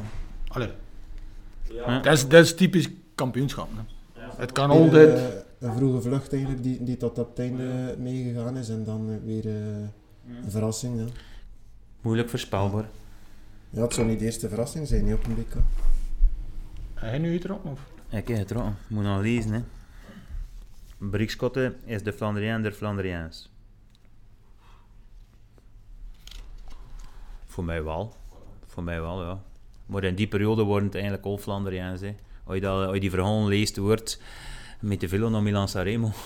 Allee, 0.47 0.67
ja. 1.73 1.99
dat 1.99 2.13
is, 2.13 2.27
dat 2.27 2.43
is 2.43 2.55
typisch 2.55 2.87
kampioenschap. 3.15 3.67
Hè. 3.75 4.21
Het 4.37 4.51
kan 4.51 4.69
altijd... 4.69 5.19
een 5.59 5.73
vroege 5.73 6.01
vlucht 6.01 6.33
eigenlijk, 6.33 6.63
die, 6.63 6.83
die 6.83 6.97
tot 6.97 7.19
op 7.19 7.29
het 7.29 7.39
einde 7.39 7.95
meegegaan 7.99 8.57
is. 8.57 8.69
En 8.69 8.83
dan 8.83 9.23
weer 9.25 9.45
eh, 9.45 9.53
een 10.43 10.51
verrassing. 10.51 10.99
Ja. 10.99 11.05
moeilijk 12.01 12.29
voorspelbaar. 12.29 12.89
ja, 13.69 13.81
het 13.81 13.93
zou 13.93 14.07
niet 14.07 14.19
de 14.19 14.25
eerste 14.25 14.49
verrassing 14.49 14.87
zijn, 14.87 15.05
niet 15.05 15.13
op 15.13 15.25
een 15.25 15.35
BK. 15.35 15.53
Heb 16.93 17.13
je 17.13 17.19
nu 17.19 17.39
erop? 17.39 17.65
Of? 17.65 17.79
Ik 18.09 18.27
heb 18.27 18.37
het 18.37 18.51
erop. 18.51 18.73
moet 18.87 19.03
nog 19.03 19.21
lezen. 19.21 19.51
Hè. 19.51 19.61
Brixcotte 20.97 21.75
is 21.85 22.03
de 22.03 22.13
Flandrien 22.13 22.61
der 22.61 22.71
Flandriëns. 22.71 23.49
Voor 27.45 27.63
mij 27.63 27.83
wel. 27.83 28.13
voor 28.65 28.83
mij 28.83 29.01
wel, 29.01 29.23
ja. 29.23 29.41
Maar 29.85 30.03
in 30.03 30.15
die 30.15 30.27
periode 30.27 30.63
worden 30.63 30.85
het 30.85 30.95
eigenlijk 30.95 31.25
all 31.25 31.37
Flandriëns. 31.37 32.01
hè. 32.01 32.15
Als 32.43 32.55
je, 32.55 32.61
dat, 32.61 32.85
als 32.85 32.93
je 32.93 32.99
die 32.99 33.09
verhalen 33.09 33.47
leest, 33.47 33.77
wordt 33.77 34.21
met 34.79 34.99
de 34.99 35.07
villa 35.07 35.29
naar 35.29 35.43
Milan 35.43 35.67
Sanremo. 35.67 36.11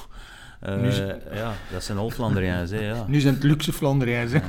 Eh, 0.62 0.76
Nu 0.82 0.88
is- 0.88 0.98
ja, 1.34 1.54
dat 1.72 1.84
zijn 1.84 1.98
all 1.98 2.10
Flandriëns, 2.10 2.72
hè, 2.72 2.80
ja. 2.80 3.06
Nu 3.08 3.20
zijn 3.20 3.34
het 3.34 3.44
luxe 3.44 3.74
Flandriërs. 3.74 4.32
hè. 4.32 4.40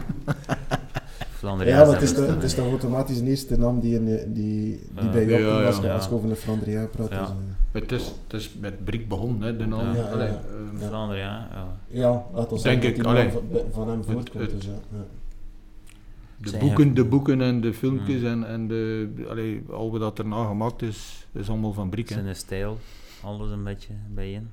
Flandriëns 1.30 1.71
Ja, 1.78 1.85
maar 1.85 1.92
het 1.94 2.02
is, 2.02 2.14
de, 2.14 2.23
het, 2.23 2.42
is 2.42 2.54
toch 2.54 2.66
automatisch 2.68 3.18
de 3.18 3.25
eerste 3.26 3.59
naam 3.59 3.80
die, 3.80 3.94
in, 3.94 4.04
de- 4.04 4.25
die, 4.32 4.80
die 4.94 5.04
Ja. 5.04 5.11
bij 5.11 5.26
jou 5.26 5.42
Ja, 5.42 5.49
komt 5.49 5.61
ja, 5.61 5.66
als, 5.66 6.04
je- 6.04 6.11
ja. 6.11 6.16
over 6.16 6.30
een 6.30 6.37
Flandrien 6.37 6.90
praat. 6.90 7.11
Ja. 7.11 7.18
Dus, 7.21 7.28
eh, 7.28 7.80
Het 7.82 7.92
is, 7.92 8.12
het 8.26 8.40
is 8.40 8.52
met 8.61 8.85
Brik 8.85 9.09
begonnen, 9.09 9.42
hè, 9.42 9.56
de 9.56 9.66
naam. 9.66 9.80
Ja. 9.87 9.92
Ja, 9.94 10.02
ja, 10.02 10.09
Allee, 10.11 10.26
ja. 10.28 10.32
eh, 10.75 10.80
Ja. 10.80 10.87
Flandriën, 10.88 11.23
ja. 11.25 11.49
ja, 11.88 12.25
laat 12.35 12.52
ons 12.52 12.62
Denk 12.62 12.82
zeggen 12.82 12.97
ik, 12.99 13.04
dat 13.04 13.14
die 13.14 13.23
naam 13.23 13.30
allee. 13.50 13.62
van, 13.62 13.73
van 13.73 13.88
hem 13.88 14.04
voortkomt. 14.04 14.42
het- 14.44 14.50
dus, 14.61 14.64
ja. 14.64 14.73
Ja. 14.92 16.50
De 16.50 16.56
boeken, 16.59 16.94
de 16.94 17.04
boeken 17.04 17.40
en 17.42 17.61
de 17.61 17.75
filmpjes 17.75 18.21
Mm. 18.21 18.26
en, 18.26 18.47
en 18.49 18.68
de, 18.68 19.09
allee, 19.30 19.62
al 19.71 19.90
wat 19.90 20.00
dat 20.00 20.18
erna 20.18 20.44
gemaakt 20.47 20.82
is, 20.82 21.26
is 21.32 21.49
allemaal 21.49 21.73
van 21.73 21.88
Brik. 21.88 22.09
Zijn 22.09 22.37
stijl, 22.37 22.78
alles 23.23 23.50
een 23.50 23.64
beetje 23.64 23.95
bijeen. 24.09 24.50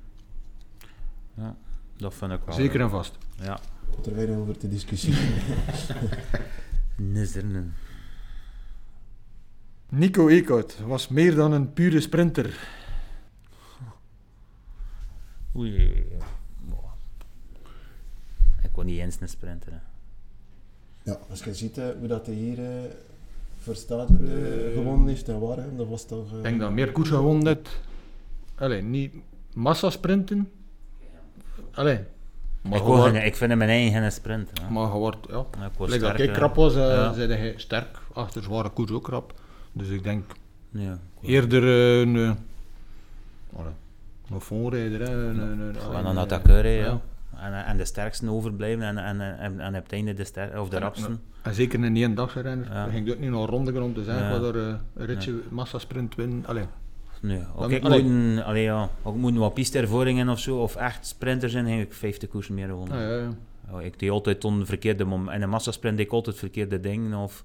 Ja, 1.34 1.56
dat 1.96 2.14
vind 2.14 2.32
ik 2.32 2.40
wel. 2.44 2.54
Zeker 2.54 2.80
en 2.80 2.90
vast. 2.90 3.18
Ja. 3.40 3.60
Er 4.06 4.14
weinig 4.14 4.36
over 4.36 4.56
te 4.58 4.68
discussiëren. 4.68 5.42
Nizernen. 6.96 7.74
Nico 9.88 10.28
Eekhout 10.28 10.78
was 10.86 11.08
meer 11.08 11.34
dan 11.34 11.52
een 11.52 11.72
pure 11.72 12.00
sprinter. 12.00 12.68
Oei. 15.56 16.04
Boah. 16.60 16.92
Ik 18.62 18.72
kon 18.72 18.86
niet 18.86 18.98
eens 18.98 19.20
een 19.20 19.28
sprinter. 19.28 19.72
hè. 19.72 19.78
ja, 21.10 21.18
als 21.30 21.44
je 21.44 21.54
ziet 21.54 21.78
eh, 21.78 21.88
hoe 21.98 22.08
dat 22.08 22.26
hij 22.26 22.34
hier 22.34 22.58
eh, 22.64 22.90
voor 23.58 23.74
stadion 23.74 24.24
eh, 24.28 24.72
gewonnen 24.74 25.08
heeft 25.08 25.28
en 25.28 25.40
waar, 25.40 25.56
hè, 25.56 25.76
dat 25.76 25.88
was 25.88 26.06
toch... 26.06 26.30
eh, 26.30 26.36
Ik 26.36 26.42
denk 26.42 26.60
dat 26.60 26.72
meer 26.72 26.92
koers 26.92 27.08
gewonnen 27.08 27.46
heeft. 27.46 27.80
Allee, 28.60 28.82
niet 28.82 29.14
massasprinten. 29.54 30.48
Allee. 31.74 31.98
Maar 32.62 32.78
Ik, 32.78 32.84
geen- 33.12 33.24
ik 33.26 33.36
vind 33.36 33.50
hem 33.50 33.58
mijn 33.58 33.70
eigen 33.70 34.02
hè. 34.60 34.70
maar 34.70 34.82
je 34.92 34.98
wordt, 34.98 35.26
ja. 35.28 35.34
Ja, 35.58 35.64
ik 35.66 35.72
word 35.76 35.90
dat 35.90 36.00
krap 36.36 36.54
was, 36.54 36.74
eh 36.74 36.80
Ja. 36.80 37.12
hij 37.38 37.54
sterk. 37.56 37.98
Achter 38.12 38.42
zware 38.42 38.68
koers 38.70 38.90
ook 38.90 39.04
krap. 39.04 39.34
Dus 39.72 39.88
ik 39.88 40.02
denk 40.02 40.24
Ja, 40.70 40.98
eerder 41.22 41.62
eh, 41.62 42.00
een... 42.00 42.16
eh, 42.16 42.30
een 44.30 44.40
voorrijder. 44.40 45.00
hè, 45.00 45.14
Een, 45.28 45.38
een, 45.38 45.60
een, 45.60 45.76
Gewoon 45.76 46.06
een 46.06 46.18
attaqueur, 46.18 46.66
ja. 46.66 47.00
En, 47.36 47.64
en 47.64 47.76
de 47.76 47.84
sterkste 47.84 48.30
overblijven 48.30 48.82
en, 48.82 48.98
en, 48.98 49.38
en, 49.38 49.60
en 49.60 49.76
op 49.76 49.82
het 49.82 49.92
einde 49.92 50.14
de, 50.14 50.24
ster 50.24 50.60
of 50.60 50.68
de 50.68 50.76
En- 50.76 50.82
rapste. 50.82 51.08
En 51.42 51.54
zeker 51.54 51.82
een 51.84 51.96
eendagsrenner. 51.96 52.66
Ja. 52.68 52.84
Ja. 52.84 52.90
ging 52.90 53.10
ook 53.10 53.18
niet 53.18 53.30
naar 53.30 53.40
ronde 53.48 53.82
om 53.82 53.94
te 53.94 54.04
zeggen 54.04 54.24
Ja. 54.24 54.38
wat 54.40 54.54
er 54.54 54.56
een 54.56 54.78
ritje 55.06 55.40
massasprint 55.48 56.14
winnen. 56.14 56.46
Allee. 56.46 56.64
Nee, 57.20 57.40
ook 57.56 57.70
ik 57.70 57.82
moet, 57.82 58.42
allee, 58.44 58.62
ja, 58.62 58.88
ook 59.02 59.16
moet 59.16 59.36
wat 59.36 59.54
piste-ervaringen 59.54 60.28
of 60.28 60.38
zo, 60.38 60.58
of 60.58 60.76
echt 60.76 61.06
sprinter 61.06 61.50
zijn, 61.50 61.66
ging 61.66 61.80
ik 61.82 61.92
50 61.92 62.28
koersen 62.28 62.54
meer 62.54 62.68
gewonnen. 62.68 62.96
Ah, 62.96 63.02
ja, 63.02 63.16
ja. 63.16 63.80
Ik 63.80 63.98
deed 63.98 64.10
altijd 64.10 64.40
toen 64.40 64.66
verkeerde 64.66 65.04
mom 65.04 65.28
in 65.30 65.42
een 65.42 65.48
massasprint 65.48 65.96
deed 65.96 66.06
ik 66.06 66.12
altijd 66.12 66.36
verkeerde 66.36 66.80
dingen 66.80 67.14
of 67.18 67.42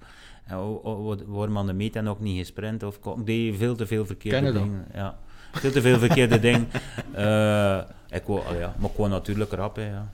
ja, 0.48 0.55
o- 0.55 0.82
o- 0.84 1.17
waarom 1.25 1.58
aan 1.58 1.65
de 1.65 1.74
meet 1.74 1.96
en 1.96 2.08
ook 2.08 2.20
niet 2.20 2.38
gesprint 2.38 2.84
of 2.84 2.96
ik 2.96 3.25
deed 3.25 3.55
veel 3.58 3.75
te 3.75 3.88
veel 3.88 4.05
verkeerde 4.05 4.38
dingen. 4.63 4.86
Ja, 4.94 5.17
veel 5.51 5.72
te 5.72 5.82
veel 5.82 5.98
verkeerde 6.00 6.39
dingen. 6.39 6.67
Eh, 7.13 7.82
ik 8.10 8.24
wou, 8.25 8.46
allee, 8.46 8.60
ja, 8.60 8.75
maar 8.79 8.89
ik 8.89 8.98
wou 8.98 9.10
natuurlijk 9.10 9.51
rap, 9.51 9.75
hè, 9.75 9.88
ja. 9.89 10.10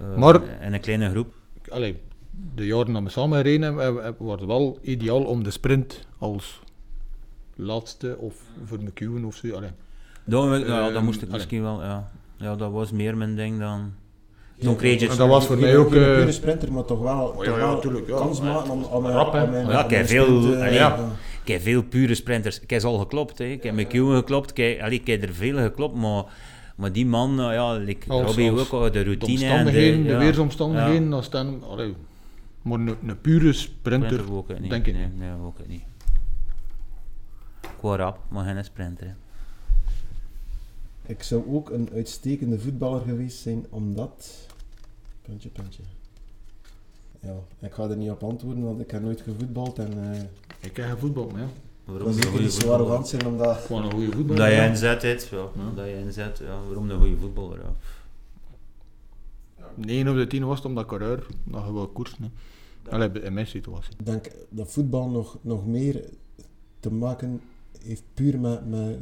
Eh, 0.00 0.16
Maar- 0.16 0.40
in 0.60 0.72
een 0.72 0.80
kleine 0.80 1.10
groep. 1.10 1.34
Allee, 1.68 2.00
de 2.54 2.66
jaren 2.66 2.92
dat 2.92 3.02
we 3.02 3.08
samen 3.08 3.42
reden, 3.42 3.76
hebben- 3.76 4.14
wordt 4.18 4.44
wel 4.44 4.78
ideaal 4.82 5.22
om 5.24 5.42
de 5.44 5.50
sprint 5.50 6.06
als 6.18 6.60
laatste 7.60 8.16
of 8.18 8.34
voor 8.64 8.78
McEwen 8.82 9.24
of 9.24 9.34
zo. 9.36 9.54
Allee. 9.54 9.70
Dan, 10.24 10.58
ja, 10.60 10.84
Ehm, 10.84 10.92
dan 10.92 11.04
moest 11.04 11.16
ik 11.16 11.22
allee. 11.22 11.34
misschien 11.36 11.62
wel, 11.62 11.82
ja. 11.82 12.10
Ja, 12.36 12.56
dat 12.56 12.70
was 12.72 12.90
meer 12.92 13.16
mijn 13.16 13.36
ding 13.36 13.58
dan... 13.58 13.92
Kreeg 14.76 15.00
je 15.00 15.08
En 15.08 15.16
dat 15.16 15.28
was 15.28 15.46
voor 15.46 15.58
mij 15.58 15.76
ook, 15.76 15.90
geen 15.92 16.02
eh, 16.02 16.14
pure 16.14 16.32
sprinter, 16.32 16.72
maar 16.72 16.84
toch 16.84 17.00
wel, 17.00 17.26
ja, 17.28 17.34
toch 17.34 17.44
ja, 17.44 17.56
wel 17.56 17.80
tuurlijk, 17.80 18.06
ja. 18.08 18.16
kans 18.16 18.40
maken 18.40 18.70
om, 18.70 18.82
om, 18.82 19.06
Rap, 19.06 19.34
om, 19.34 19.40
om, 19.54 19.70
Ja, 19.70 19.90
een 19.92 20.06
veel- 20.06 20.54
eh, 20.54 20.74
ja. 20.74 20.98
Ik 21.42 21.48
heb 21.52 21.60
veel 21.62 21.82
pure 21.82 22.14
sprinters. 22.14 22.60
Ik 22.60 22.70
heb 22.70 22.82
al 22.82 22.98
geklopt. 22.98 23.38
Hè. 23.38 23.44
Ik 23.44 23.62
heb 23.62 23.74
McEwen 23.74 24.16
geklopt. 24.16 24.50
Ik 24.50 24.56
heb, 24.56 24.80
allee, 24.82 25.00
ik 25.00 25.06
heb 25.06 25.22
er 25.22 25.34
veel 25.34 25.56
geklopt. 25.56 25.94
Maar, 25.96 26.24
maar 26.76 26.92
die 26.92 27.06
man, 27.06 27.40
uh, 27.40 27.52
ja, 27.52 27.72
like 27.72 28.12
Als- 28.12 28.26
Robbie 28.26 28.50
ook, 28.50 28.82
de 28.84 28.90
De 28.90 29.02
routine. 29.04 29.44
en 29.44 29.50
omstandigheden, 29.50 30.02
de, 30.02 30.08
ja, 30.08 30.18
weersomstandigheden, 30.18 31.12
als 31.12 31.30
dan, 31.30 31.62
allee, 31.70 31.94
maar 32.62 32.78
een, 32.78 32.96
een 33.06 33.20
pure 33.20 33.52
sprinter, 33.52 34.08
Sprinter 34.08 34.34
ook 34.36 34.48
het 34.48 34.60
niet. 34.60 34.70
denk 34.70 34.86
ik 34.86 34.94
nee, 34.94 35.02
niet. 35.04 35.18
Nee, 35.18 35.28
ook 35.44 35.58
het 35.58 35.68
niet. 35.68 35.82
Rap, 37.82 38.18
maar 38.28 38.44
geen 38.54 38.64
sprinter. 38.64 39.06
hè. 39.06 39.12
Ik 41.06 41.22
zou 41.22 41.44
ook 41.54 41.70
een 41.70 41.88
uitstekende 41.94 42.58
voetballer 42.58 43.00
geweest 43.00 43.38
zijn, 43.38 43.66
omdat... 43.70 44.46
Puntje, 45.22 45.48
puntje. 45.48 45.82
Ja, 47.20 47.34
ik 47.58 47.72
ga 47.72 47.88
er 47.88 47.96
niet 47.96 48.10
op 48.10 48.22
antwoorden, 48.22 48.64
want 48.64 48.80
ik 48.80 48.90
heb 48.90 49.02
nooit 49.02 49.20
gevoetbald 49.20 49.78
en 49.78 50.12
eh 50.12 50.20
Ik 50.60 50.76
heb 50.76 50.98
voetbal, 50.98 51.28
maar 51.32 51.40
ja. 51.40 51.48
Waarom 51.84 52.06
een 52.08 52.14
zeker 52.14 52.28
goede 52.30 52.44
niet 52.44 52.52
zo 52.52 52.72
arrogant 52.72 53.08
zijn, 53.08 53.26
omdat... 53.26 53.56
Gewoon 53.56 53.84
een 53.84 53.90
goede 53.92 54.12
voetballer. 54.12 54.42
Omdat 54.44 54.58
je 54.62 54.68
inzet 54.68 55.02
hebt, 55.02 55.26
ja. 55.26 55.44
Omdat 55.68 55.86
je 55.86 55.98
inzet, 55.98 56.38
ja. 56.38 56.60
Waarom 56.66 56.90
een 56.90 56.98
goede 56.98 57.16
voetballer? 57.16 57.58
Ja. 57.58 57.72
9 59.74 60.08
op 60.10 60.16
de 60.16 60.26
10 60.26 60.44
was 60.46 60.56
het 60.56 60.66
omdat 60.66 60.86
coureur, 60.86 61.26
dat 61.44 61.64
je 61.66 61.72
wel 61.72 61.88
koersen. 61.88 62.22
hè. 62.22 62.90
Allee, 62.90 63.10
in 63.22 63.32
mijn 63.32 63.46
situatie. 63.46 63.92
Ik 63.98 64.06
denk 64.06 64.30
dat 64.48 64.72
voetbal 64.72 65.08
nog, 65.08 65.36
nog 65.40 65.66
meer 65.66 66.04
te 66.80 66.92
maken 66.92 67.40
heeft 67.84 68.02
puur 68.14 68.40
met, 68.40 68.68
met 68.68 68.96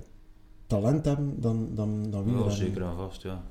talent 0.67 1.05
hebben 1.05 1.41
dan, 1.41 1.69
dan, 1.75 2.11
dan 2.11 2.21
Ja, 2.21 2.25
wielrennen. 2.27 2.53
zeker 2.57 2.83
en 2.83 2.97
vast, 2.97 3.23
ja. 3.23 3.43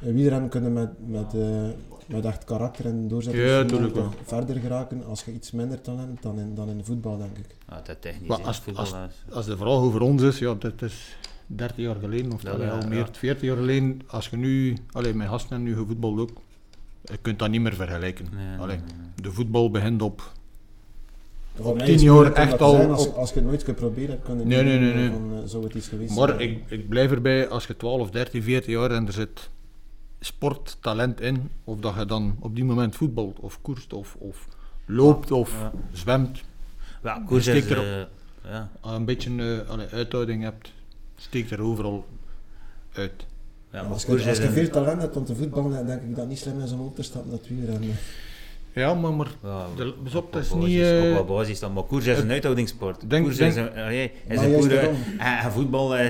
En 0.00 0.14
wielrennen 0.14 0.48
kunnen 0.50 0.72
met, 0.72 0.90
met, 1.08 1.34
eh, 1.34 1.66
met 2.06 2.24
echt 2.24 2.44
karakter 2.44 2.84
en 2.86 3.08
Ja, 3.32 3.64
toch 3.64 3.92
wel. 3.92 4.10
verder 4.24 4.56
geraken 4.60 5.04
als 5.04 5.24
je 5.24 5.32
iets 5.32 5.50
minder 5.50 5.80
talent 5.80 6.22
dan 6.22 6.38
in, 6.38 6.54
dan 6.54 6.68
in 6.68 6.84
voetbal, 6.84 7.16
denk 7.18 7.38
ik. 7.38 7.56
ja 7.68 7.76
dat 7.76 7.88
is 7.88 7.96
technisch, 8.00 8.28
Maar 8.28 8.42
als- 8.42 8.58
voetbal 8.60 8.84
als- 8.84 8.94
Als 9.30 9.46
de 9.46 9.56
vraag 9.56 9.68
over 9.68 10.00
ons 10.00 10.22
is, 10.22 10.38
ja, 10.38 10.54
dat 10.54 10.82
is 10.82 11.16
13 11.46 11.84
jaar 11.84 11.94
geleden, 11.96 12.32
of 12.32 12.42
Dat, 12.42 12.54
allee, 12.54 12.66
ja, 12.66 12.78
al 12.78 12.88
meer, 12.88 12.98
ja. 12.98 13.08
14 13.12 13.48
jaar 13.48 13.56
geleden. 13.56 14.00
Als 14.06 14.28
je 14.28 14.36
nu, 14.36 14.76
allee, 14.92 15.14
mijn 15.14 15.28
gasten 15.28 15.50
hebben 15.50 15.68
nu 15.68 15.76
gevoetbald 15.78 16.18
ook, 16.20 16.30
je 17.02 17.16
kunt 17.22 17.38
dat 17.38 17.50
niet 17.50 17.60
meer 17.60 17.74
vergelijken. 17.74 18.26
Nee, 18.34 18.46
nee, 18.46 18.58
Allee, 18.58 18.76
nee, 18.76 18.86
nee. 18.86 19.06
de 19.22 19.32
voetbal 19.32 19.70
begint 19.70 20.02
op 20.02 20.32
Voor 21.54 21.76
mij 21.76 21.84
10 21.84 21.94
is 21.94 22.00
het 22.00 22.00
jaar 22.02 22.12
moeilijk 22.12 22.36
om 22.36 22.42
echt 22.42 22.50
dat 22.50 22.60
al 22.60 22.90
Als, 22.90 23.06
op- 23.06 23.14
als 23.16 23.28
je 23.28 23.34
het 23.34 23.44
nooit 23.44 23.62
geprobeerd 23.62 24.08
hebt, 24.10 24.24
kan 24.24 24.38
je 24.38 24.44
Nee, 24.44 24.62
niet 24.62 24.80
nee, 24.80 24.94
nee, 24.94 25.10
van, 25.10 25.32
eh, 25.32 25.38
zou 25.48 25.64
het 25.64 25.74
iets 25.74 25.88
geweest 25.88 26.14
Maar 26.16 26.28
zijn. 26.28 26.40
ik, 26.40 26.62
ik 26.68 26.88
blijf 26.88 27.10
erbij, 27.10 27.48
als 27.48 27.66
je 27.66 27.76
12, 27.76 28.10
13, 28.10 28.42
14 28.42 28.72
jaar 28.72 28.90
en 28.90 29.06
er 29.06 29.12
zit 29.12 29.50
sporttalent 30.20 31.20
in, 31.20 31.50
of 31.64 31.78
dat 31.80 31.94
je 31.98 32.04
dan 32.06 32.36
op 32.40 32.54
die 32.54 32.64
moment 32.64 32.96
voetbalt, 32.96 33.38
of 33.40 33.58
koerst, 33.62 33.92
of, 33.92 34.16
of 34.18 34.48
loopt, 34.86 35.30
of 35.30 35.50
Ja. 35.60 35.72
zwemt, 35.92 36.40
Ja, 37.02 37.22
koers 37.26 37.46
is... 37.46 37.64
erop. 37.70 37.84
eh, 37.84 37.90
ja. 38.44 38.68
als 38.80 38.92
je 38.92 38.98
een 38.98 39.04
beetje 39.04 39.62
eh, 39.64 39.70
allee, 39.70 39.86
uithouding 39.92 40.42
hebt, 40.42 40.72
steekt 41.16 41.50
er 41.50 41.60
overal 41.62 42.04
uit. 42.92 43.26
Ja, 43.72 43.82
maar 43.82 43.92
als 43.92 44.04
je, 44.04 44.28
als 44.28 44.38
veel 44.38 44.68
talent 44.70 45.00
hebt 45.00 45.16
om 45.16 45.24
te 45.24 45.34
voetballen, 45.34 45.70
dan 45.72 45.86
denk 45.86 46.02
ik 46.02 46.16
dat 46.16 46.28
niet 46.28 46.38
slim 46.38 46.60
is 46.60 46.72
om 46.72 46.80
op 46.80 46.94
te 46.96 47.02
stappen 47.02 47.30
naar 47.30 47.38
het 47.38 47.48
wielrennen. 47.48 47.94
Ja, 48.74 48.94
maar, 48.94 49.12
maar 49.12 49.28
Ja, 49.42 49.66
de, 49.76 49.94
pas 50.02 50.14
op, 50.14 50.24
op 50.24 50.32
dat 50.32 50.42
is 50.42 50.52
niet... 50.52 50.80
eh, 50.80 51.08
op 51.10 51.14
wat 51.16 51.26
basis 51.36 51.60
dan, 51.60 51.72
maar 51.72 51.82
koers 51.82 52.06
is 52.06 52.18
een 52.18 52.30
uithoudingssport. 52.30 53.10
denk- 53.10 53.24
koers 53.24 53.36
denk- 53.36 53.50
is 53.50 53.56
een, 53.56 53.72
allee, 53.76 54.10
is 54.28 54.40
een 54.40 54.70
en, 54.70 54.96
en 55.18 55.52
voetbal 55.52 55.96
eh, 55.96 56.06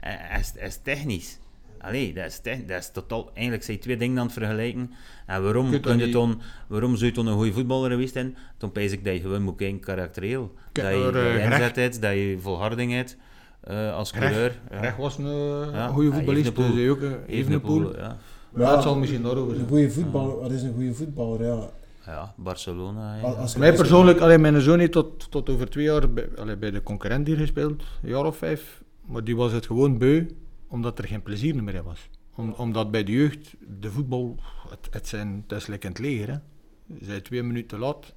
eh, 0.00 0.38
is, 0.38 0.52
is 0.56 0.78
technisch. 0.82 1.38
Allee, 1.80 2.12
dat 2.14 2.24
is, 2.24 2.40
dat 2.66 2.78
is 2.78 2.90
totaal, 2.92 3.30
eigenlijk 3.34 3.64
zijn 3.64 3.78
twee 3.78 3.96
dingen 3.96 4.18
aan 4.18 4.24
het 4.24 4.32
vergelijken. 4.32 4.90
En 5.26 5.42
waarom, 5.42 5.80
kun 5.80 5.98
je 5.98 6.04
niet- 6.04 6.12
dan, 6.12 6.40
waarom 6.66 6.96
zou 6.96 7.06
je 7.10 7.16
dan 7.16 7.26
een 7.26 7.34
goede 7.34 7.52
voetballer 7.52 7.90
geweest 7.90 8.12
zijn? 8.12 8.36
Dan 8.58 8.72
pijs 8.72 8.92
ik 8.92 9.04
dat 9.04 9.14
je 9.14 9.20
gewoon 9.20 9.42
moet 9.42 9.56
kijken 9.56 9.80
karakterieel. 9.80 10.52
Kijk, 10.72 10.86
dat 10.86 10.96
je, 10.96 11.02
maar, 11.02 11.12
dat 11.12 11.22
je 11.22 11.28
eh, 11.38 11.44
inzet 11.50 11.76
hebt, 11.76 12.02
dat 12.02 12.12
je 12.12 12.36
volharding 12.40 12.92
hebt 12.92 13.16
eh, 13.60 13.94
als 13.94 14.10
Greg- 14.10 14.30
coureur. 14.30 14.58
Ja. 14.70 14.78
Greg 14.78 14.96
was 14.96 15.18
een 15.18 15.24
eh, 15.26 15.72
Ja. 15.72 15.86
goede 15.88 16.08
Ja, 16.08 16.14
voetballist, 16.14 16.44
dus 16.44 16.52
Evenepoel. 16.64 16.76
hij 16.76 16.90
ook 16.90 17.00
een 17.00 17.24
Evenepoel, 17.26 17.76
Evenepoel. 17.80 17.96
ja. 18.02 18.16
Ja, 18.56 18.72
het 18.74 18.82
zal 18.82 18.96
misschien 18.96 19.22
daarover 19.22 19.48
Een 19.50 19.56
zijn. 19.56 19.68
goede 19.68 19.90
voetballer, 19.90 20.38
wat 20.40 20.50
is 20.50 20.62
een 20.62 20.74
goede 20.74 20.94
voetballer? 20.94 21.44
Ja. 21.44 21.70
Ja, 22.08 22.34
Barcelona. 22.36 23.14
ja. 23.16 23.22
Als- 23.22 23.36
als- 23.36 23.56
Mij 23.56 23.74
persoonlijk, 23.74 24.20
alleen 24.20 24.40
mijn 24.40 24.60
zoon 24.60 24.78
heeft 24.78 24.92
tot, 24.92 25.30
tot 25.30 25.48
over 25.50 25.70
twee 25.70 25.84
jaar 25.84 26.12
bij, 26.12 26.28
allee, 26.36 26.56
bij 26.56 26.70
de 26.70 26.82
concurrent 26.82 27.26
hier 27.26 27.36
gespeeld, 27.36 27.82
een 28.02 28.08
jaar 28.08 28.24
of 28.24 28.36
vijf. 28.36 28.82
Maar 29.06 29.24
die 29.24 29.36
was 29.36 29.52
het 29.52 29.66
gewoon 29.66 29.98
beu, 29.98 30.26
omdat 30.68 30.98
er 30.98 31.04
geen 31.04 31.22
plezier 31.22 31.62
meer 31.64 31.74
in 31.74 31.82
was. 31.82 32.08
Om, 32.34 32.52
omdat 32.52 32.90
bij 32.90 33.04
de 33.04 33.12
jeugd, 33.12 33.54
de 33.80 33.90
voetbal, 33.90 34.36
het, 34.70 34.88
het, 34.90 35.08
zijn, 35.08 35.44
het 35.48 35.58
is 35.58 35.66
lekker 35.66 35.88
in 35.88 35.94
het 35.96 36.04
leger. 36.04 36.28
Hè. 36.28 36.38
Zij 37.06 37.20
twee 37.20 37.42
minuten 37.42 37.68
te 37.68 37.78
laat, 37.78 38.14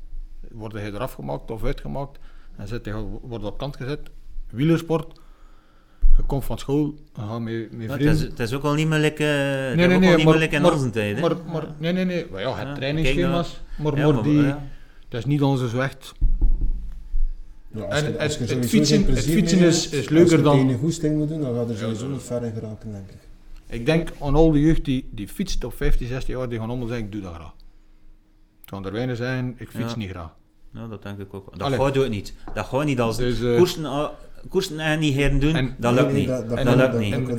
word 0.51 0.71
je 0.73 0.79
eraf 0.79 1.13
gemaakt 1.13 1.51
of 1.51 1.63
uitgemaakt 1.63 2.19
en 2.55 2.67
zit 2.67 2.85
je, 2.85 2.93
wordt 3.21 3.43
op 3.45 3.57
kant 3.57 3.75
gezet. 3.75 3.99
Wielersport, 4.49 5.19
je 6.17 6.23
komt 6.25 6.45
van 6.45 6.57
school, 6.57 6.95
je 7.15 7.21
gaat 7.21 7.39
met, 7.41 7.71
met 7.71 7.91
vrienden. 7.91 8.15
is, 8.15 8.21
het 8.21 8.39
is 8.39 8.53
ook 8.53 8.63
al 8.63 8.73
niet 8.73 8.87
meer 8.87 8.99
lekker, 8.99 9.25
Nee, 9.27 9.75
nee, 9.75 9.75
nee, 9.75 9.95
ook 9.95 10.01
nee, 10.01 10.25
maar- 10.25 10.41
in 10.53 10.61
maar- 10.61 10.73
onze 10.73 10.89
tijd. 10.89 11.15
hè. 11.15 11.21
Maar, 11.21 11.35
maar, 11.51 11.67
nee, 11.77 11.93
nee, 11.93 12.05
nee. 12.05 12.25
Maar 12.31 12.41
ja, 12.41 12.55
het 12.57 12.67
Ja, 12.67 12.73
trainingsschema's, 12.75 13.61
maar, 13.77 13.97
Ja, 13.97 14.05
maar 14.05 14.13
maar- 14.13 14.23
die, 14.23 14.41
ja. 14.41 14.63
dat 15.09 15.19
is 15.19 15.25
niet 15.25 15.41
onze 15.41 15.79
echt 15.81 16.13
Ja, 17.75 17.83
En 17.83 18.03
je- 18.03 18.17
het- 18.17 18.19
je 18.33 18.39
het 18.39 18.49
sowieso 18.49 18.67
fietsen- 18.67 19.05
het 19.05 19.19
fietsen 19.25 19.59
is- 19.59 19.89
is 19.89 20.09
leuker 20.09 20.21
Als 20.21 20.31
je 20.31 20.41
dan- 20.41 20.59
in 20.59 20.67
je 20.69 20.77
goesting 20.77 21.17
moet 21.17 21.27
doen, 21.29 21.41
dan 21.41 21.55
gaat 21.55 21.69
er 21.69 21.77
sowieso 21.77 22.05
Ja, 22.05 22.11
niet 22.11 22.21
ver 22.23 22.43
in 22.43 22.53
geraken, 22.53 22.91
denk 22.91 23.09
ik. 23.09 23.17
Ik 23.67 23.85
denk 23.85 24.09
aan 24.21 24.35
al 24.35 24.51
die 24.51 24.65
jeugd 24.65 24.85
die, 24.85 25.09
die 25.11 25.27
fietst 25.27 25.63
op 25.63 25.73
15, 25.75 26.07
16 26.07 26.37
jaar, 26.37 26.49
die 26.49 26.59
gaan 26.59 26.69
allemaal 26.69 26.87
zeggen, 26.87 27.05
ik 27.05 27.11
doe 27.11 27.21
dat 27.21 27.33
graag. 27.33 27.53
Het 28.61 28.69
gaan 28.69 28.85
er 28.85 28.91
weinig 28.91 29.17
zijn, 29.17 29.55
ik 29.57 29.69
fiets 29.69 29.91
Ja. 29.91 29.97
niet 29.97 30.09
graag. 30.09 30.29
Nou, 30.71 30.89
dat 30.89 31.03
denk 31.03 31.19
ik 31.19 31.33
ook. 31.33 31.51
Dat 31.51 31.61
Allee. 31.61 31.79
gaat 31.79 31.97
ook 31.97 32.09
niet. 32.09 32.33
Dat 32.53 32.65
gaat 32.65 32.85
niet 32.85 32.99
als 32.99 33.17
Dus, 33.17 33.41
eh, 33.41 33.57
koersen, 33.57 33.85
koersen 34.49 34.79
en 34.79 34.99
niet 34.99 35.13
heren 35.13 35.39
doen, 35.39 35.55
En- 35.55 35.75
dat 35.77 35.93
lukt 35.93 36.05
nee, 36.11 36.15
niet. 36.15 36.27
Dat, 36.27 36.49
dat, 36.49 36.57
En- 36.57 36.77
lukt 36.77 36.97
niet. 36.99 37.13
En 37.13 37.25
de- 37.25 37.31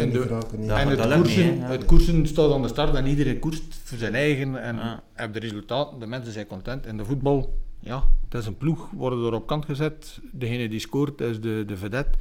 en 0.73 0.88
het 0.88 0.99
dat 0.99 1.15
koersen, 1.15 1.55
niet, 1.55 1.62
het 1.69 1.85
koersen 1.85 2.27
staat 2.27 2.53
aan 2.53 2.62
de 2.62 2.69
start 2.69 2.95
en 2.95 3.07
iedereen 3.07 3.38
koerst 3.38 3.81
voor 3.85 3.99
zijn 3.99 4.15
eigen 4.15 4.62
en 4.62 4.77
Ja. 4.77 5.03
heeft 5.15 5.33
de 5.35 5.38
resultaten, 5.41 5.99
de 5.99 6.07
mensen 6.07 6.33
zijn 6.33 6.47
content. 6.47 6.87
In 6.87 6.97
de 6.97 7.05
voetbal, 7.05 7.55
ja, 7.81 8.05
het 8.29 8.41
is 8.41 8.47
een 8.47 8.57
ploeg, 8.57 8.91
worden 8.91 9.25
er 9.27 9.33
op 9.33 9.47
kant 9.47 9.65
gezet. 9.65 10.19
Degene 10.33 10.69
die 10.69 10.79
scoort 10.81 11.21
is 11.21 11.41
de, 11.41 11.65
de 11.67 11.77
vedette. 11.77 12.19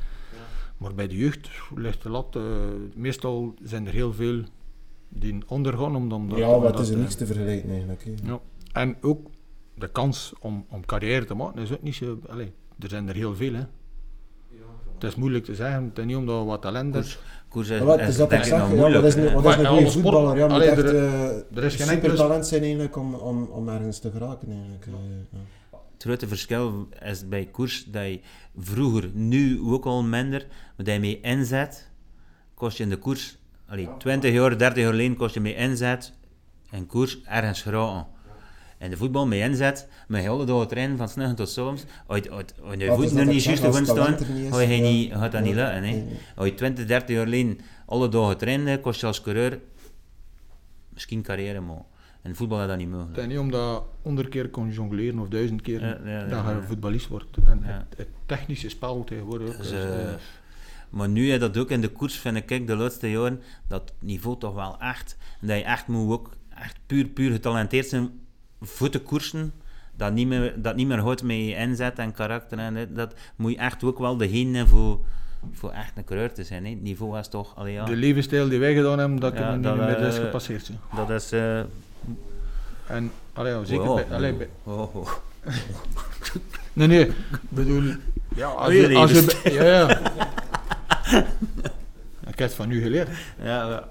Maar 0.77 0.93
bij 0.95 1.07
de 1.07 1.15
jeugd 1.17 1.49
ligt 1.75 2.03
de 2.03 2.09
lat, 2.09 2.35
eh, 2.35 2.41
meestal 2.95 3.53
zijn 3.63 3.87
er 3.87 3.93
heel 3.93 4.13
veel 4.13 4.41
die 5.09 5.37
ondergaan. 5.47 5.95
Omdat, 5.95 6.17
omdat- 6.17 6.37
Ja, 6.37 6.57
maar 6.57 6.67
het 6.71 6.79
is 6.79 6.89
er 6.89 6.97
niks 6.97 7.15
te 7.15 7.25
vergelijken 7.25 7.69
eigenlijk. 7.69 8.03
Ja. 8.23 8.39
En 8.73 8.95
ook 9.01 9.27
de 9.75 9.87
kans 9.87 10.33
om, 10.39 10.65
om 10.69 10.85
carrière 10.85 11.25
te 11.25 11.33
maken 11.33 11.61
is 11.61 11.71
ook 11.71 11.81
niet 11.81 11.95
zo. 11.95 12.19
Allee, 12.29 12.51
er 12.79 12.89
zijn 12.89 13.07
er 13.09 13.15
heel 13.15 13.35
veel. 13.35 13.53
Hè. 13.53 13.63
Het 15.01 15.09
is 15.11 15.15
moeilijk 15.15 15.45
te 15.45 15.55
zeggen, 15.55 15.83
het 15.83 15.97
is 15.97 16.05
niet 16.05 16.15
omdat 16.15 16.39
we 16.39 16.45
wat 16.45 16.61
talent 16.61 16.95
is. 16.95 17.19
Koers 17.49 17.69
is, 17.69 17.79
wat 17.79 17.99
is 17.99 18.17
dat 18.17 18.29
denk 18.29 18.41
ik 18.41 18.47
zeg? 18.47 18.59
Ja, 18.59 18.91
wat 18.91 19.03
is, 19.03 19.15
een- 19.15 19.33
wat 19.33 19.45
is 19.45 19.55
een 19.55 19.65
goede 19.65 19.81
sport- 19.89 19.91
voetballer? 19.91 20.37
Ja, 20.37 20.47
moet 20.47 20.61
echt 20.61 20.77
er- 20.77 20.95
eh, 20.95 21.57
Er 21.57 21.63
is 21.63 21.75
geen 21.75 21.87
super 21.87 22.15
talent 22.15 22.47
zijn 22.47 22.61
eigenlijk 22.61 22.95
om, 22.97 23.13
om, 23.13 23.43
om 23.43 23.69
ergens 23.69 23.99
te 23.99 24.11
geraken 24.11 24.51
eigenlijk. 24.51 24.85
eh, 24.85 24.91
ja. 25.31 25.37
Het 25.93 26.03
grote 26.03 26.27
verschil 26.27 26.87
is 27.05 27.27
bij 27.27 27.45
koers 27.45 27.85
dat 27.85 28.03
je 28.03 28.19
vroeger, 28.57 29.09
nu 29.13 29.59
ook 29.61 29.85
al 29.85 30.03
minder, 30.03 30.45
maar 30.75 30.85
dat 30.85 30.93
je 30.93 30.99
mee 30.99 31.19
inzet, 31.21 31.89
kost 32.53 32.77
je 32.77 32.83
in 32.83 32.89
de 32.89 32.97
koers, 32.97 33.37
allee, 33.67 33.89
20 33.97 34.31
jaar, 34.33 34.57
30 34.57 34.83
jaar 34.83 34.91
geleden 34.91 35.15
kost 35.17 35.33
je 35.33 35.39
mee 35.39 35.55
inzet 35.55 36.13
en 36.71 36.85
koers 36.85 37.21
ergens 37.23 37.61
geraken. 37.61 38.07
En 38.81 38.89
de 38.89 38.97
voetbal 38.97 39.27
mee 39.27 39.41
inzet, 39.41 39.87
met 40.07 40.21
hele 40.21 40.45
dagen 40.45 40.67
trainen 40.67 40.97
van 40.97 41.09
s'nachts 41.09 41.35
tot 41.35 41.49
s'avonds, 41.49 41.83
als 42.07 42.19
je- 42.23 42.29
als 42.31 42.43
je- 42.77 42.85
voeten 42.87 43.15
dat 43.15 43.27
er 43.27 43.33
niet 43.33 43.43
juist 43.43 43.63
het 43.63 43.75
staan, 43.87 44.17
ga 44.51 44.59
je 44.59 44.75
ja. 44.77 44.81
niet, 44.89 45.13
gaat 45.13 45.31
dat 45.31 45.41
niet 45.43 45.55
lukken. 45.55 45.73
Hè. 45.73 45.79
Nee, 45.79 45.93
nee. 46.03 46.17
Als 46.35 46.47
je 46.47 46.53
20, 46.53 46.85
30 46.85 47.15
jaar 47.15 47.23
geleden 47.23 47.59
alle 47.85 48.09
dagen 48.09 48.37
trainde, 48.37 48.79
kost 48.79 48.99
je 49.01 49.05
als 49.07 49.21
coureur 49.21 49.59
misschien 50.89 51.21
carrière 51.21 51.59
maken. 51.61 51.85
In 52.23 52.35
voetbal 52.35 52.61
is 52.61 52.67
dat 52.67 52.77
niet 52.77 52.89
mogelijk. 52.89 53.15
Het 53.15 53.23
is 53.25 53.31
niet 53.31 53.39
omdat 53.39 53.83
honderd 54.01 54.29
keer 54.29 54.49
kon 54.49 54.71
jongleren 54.71 55.19
of 55.19 55.27
duizend 55.27 55.61
keer 55.61 55.81
Ja, 55.81 55.97
ja, 56.05 56.11
ja, 56.11 56.25
dat 56.25 56.45
je 56.45 56.51
ja. 56.51 56.61
voetballist 56.67 57.07
wordt. 57.07 57.37
En 57.45 57.61
Ja. 57.65 57.85
het, 57.89 57.97
het 57.97 58.07
technische 58.25 58.69
spel 58.69 59.03
tegenwoordig 59.03 59.47
ook. 59.49 59.57
Dus, 59.57 59.65
is, 59.65 59.71
eh, 59.71 60.01
eh, 60.13 60.15
Maar 60.89 61.09
nu 61.09 61.31
is 61.31 61.39
dat 61.39 61.57
ook 61.57 61.69
in 61.71 61.81
de 61.81 61.87
koers, 61.89 62.15
vind 62.19 62.51
ik, 62.51 62.67
de 62.67 62.75
laatste 62.75 63.11
jaren, 63.11 63.41
dat 63.67 63.93
niveau 63.99 64.39
toch 64.39 64.53
wel 64.53 64.79
echt, 64.79 65.17
dat 65.41 65.57
je 65.57 65.63
echt 65.63 65.87
moet 65.87 66.11
ook 66.11 66.29
echt 66.57 66.77
puur, 66.85 67.05
puur 67.07 67.31
getalenteerd 67.31 67.87
zijn 67.87 68.09
voor 68.61 68.89
te 68.89 68.99
koersen, 68.99 69.53
dat 69.95 70.13
niet 70.13 70.27
meer, 70.27 70.53
dat 70.61 70.75
niet 70.75 70.87
meer 70.87 70.99
houdt 70.99 71.23
met 71.23 71.35
je 71.35 71.55
inzet 71.55 71.99
en 71.99 72.13
karakter, 72.13 72.57
en 72.57 72.73
dit, 72.73 72.95
dat 72.95 73.13
moet 73.35 73.51
je 73.51 73.57
echt 73.57 73.83
ook 73.83 73.99
wel 73.99 74.17
degene 74.17 74.67
voor, 74.67 74.99
voor 75.51 75.71
echt 75.71 75.91
een 75.95 76.03
coureur 76.03 76.33
te 76.33 76.43
zijn. 76.43 76.63
Hè. 76.65 76.69
Het 76.71 76.81
niveau 76.81 77.19
is 77.19 77.27
toch, 77.27 77.55
allee, 77.55 77.73
ja, 77.73 77.85
De 77.85 77.95
levensstijl 77.95 78.49
die 78.49 78.59
wij 78.59 78.73
gedaan 78.73 78.99
hebben, 78.99 79.19
dat 79.19 79.33
Ja, 79.33 79.37
kunnen 79.39 79.57
we 79.61 79.67
dat, 79.67 79.87
niet 79.89 79.97
meer 79.99 80.07
is 80.07 80.15
gepasseerd. 80.17 80.65
Zijn. 80.65 80.79
dat 80.95 81.09
is... 81.09 81.31
eh, 81.31 81.59
En 82.87 83.11
allee, 83.33 83.65
zeker 83.65 83.85
wow. 83.85 83.95
bij, 83.95 84.15
allee, 84.17 84.33
bij- 84.33 84.49
Oh, 84.63 84.95
oh. 84.95 85.09
Nee, 86.73 86.87
nee, 86.87 87.05
ik 87.07 87.13
bedoel... 87.49 87.83
Ja, 88.35 88.47
als 88.47 88.67
Oh, 88.67 88.73
je 88.73 88.95
als 88.95 89.11
je, 89.11 89.51
ja, 89.51 89.63
ja. 89.63 89.87
Ik 92.31 92.39
heb 92.39 92.47
het 92.47 92.53
van 92.53 92.71
u 92.71 92.81
geleerd. 92.81 93.09
Ja, 93.43 93.67
ja. 93.69 93.87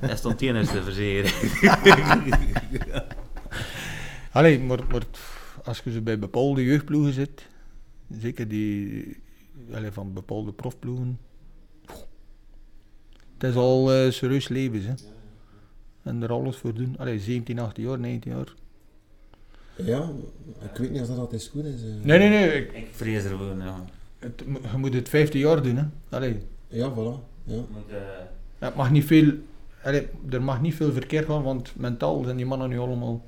dat 0.00 0.18
stond 0.18 0.40
hier 0.40 0.56
eens 0.56 0.70
te 0.70 0.82
verzekeren. 0.82 1.32
Allee, 4.36 4.60
maar, 4.60 4.78
maar 4.90 5.02
als 5.64 5.80
je 5.84 5.92
ze 5.92 6.00
bij 6.02 6.18
bepaalde 6.18 6.64
jeugdploegen 6.64 7.12
zit, 7.12 7.46
zeker 8.20 8.48
die 8.48 9.16
allee, 9.72 9.90
van 9.90 10.12
bepaalde 10.12 10.52
profploegen, 10.52 11.18
het 13.38 13.50
is 13.50 13.54
al 13.54 13.92
eh, 13.92 14.10
serieus 14.10 14.48
leven. 14.48 14.82
Hè. 14.84 14.92
En 16.02 16.22
er 16.22 16.32
alles 16.32 16.56
voor 16.56 16.74
doen. 16.74 16.94
Allee, 16.98 17.18
17, 17.20 17.58
18 17.58 17.84
jaar, 17.84 17.98
19 17.98 18.32
jaar. 18.32 18.54
Ja, 19.76 20.08
ik 20.72 20.76
weet 20.76 20.90
niet 20.90 21.00
of 21.00 21.06
dat 21.08 21.18
altijd 21.18 21.48
goed 21.52 21.64
is. 21.64 21.82
eh. 21.82 21.88
Nee, 22.04 22.18
nee, 22.18 22.28
nee. 22.28 22.52
ik- 22.52 22.72
Ik 22.72 22.88
vrees 22.90 23.24
er 23.24 23.30
gewoon, 23.30 23.58
ja. 23.58 23.84
het, 24.18 24.42
je 24.72 24.78
moet 24.78 24.94
het 24.94 25.08
15 25.08 25.40
jaar 25.40 25.62
doen. 25.62 25.76
Hè. 25.76 25.84
Allee, 26.08 26.36
Ja, 26.68 26.90
voilà. 26.92 27.20
Ja. 27.44 27.56
Moet, 27.70 27.88
eh, 27.90 27.96
het 28.58 28.74
mag 28.74 28.90
niet 28.90 29.04
veel, 29.04 29.32
allee, 29.82 30.08
er 30.30 30.42
mag 30.42 30.60
niet 30.60 30.74
veel 30.74 30.92
verkeerd 30.92 31.26
gaan, 31.26 31.42
want 31.42 31.72
mentaal 31.76 32.24
zijn 32.24 32.36
die 32.36 32.46
mannen 32.46 32.68
nu 32.68 32.78
allemaal... 32.78 33.24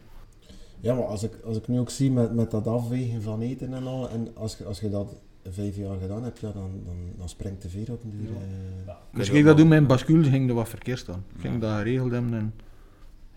Ja, 0.81 0.95
maar 0.95 1.05
als 1.05 1.23
ik, 1.23 1.33
als 1.45 1.57
ik 1.57 1.69
nu 1.69 1.79
ook 1.79 1.91
zie 1.91 2.11
met, 2.11 2.35
met 2.35 2.51
dat 2.51 2.67
afwegen 2.67 3.23
van 3.23 3.41
eten 3.41 3.75
en 3.75 3.87
al, 3.87 4.11
en 4.11 4.29
als, 4.35 4.57
je- 4.59 4.64
als 4.64 4.81
je 4.81 4.91
dat 4.91 5.14
vijf 5.51 5.77
jaar 5.77 5.97
gedaan 6.01 6.23
hebt, 6.25 6.38
ja, 6.38 6.51
dan, 6.53 6.71
dan, 6.85 6.97
dan 7.17 7.29
springt 7.29 7.62
de 7.62 7.69
veer 7.69 7.93
op 7.93 8.03
een 8.05 8.11
duur. 8.11 8.29
eh. 8.29 8.95
Dus 9.12 9.29
ik 9.31 9.45
dat 9.45 9.57
doen 9.57 9.69
met 9.69 9.79
een 9.79 9.87
bascule, 9.87 10.25
ging 10.31 10.49
er 10.49 10.55
wat 10.55 10.69
verkeerd 10.69 10.99
staan. 10.99 11.25
Ik 11.35 11.41
ging 11.41 11.61
dat 11.61 11.77
geregeld 11.77 12.11
hebben 12.12 12.35
en 12.35 12.55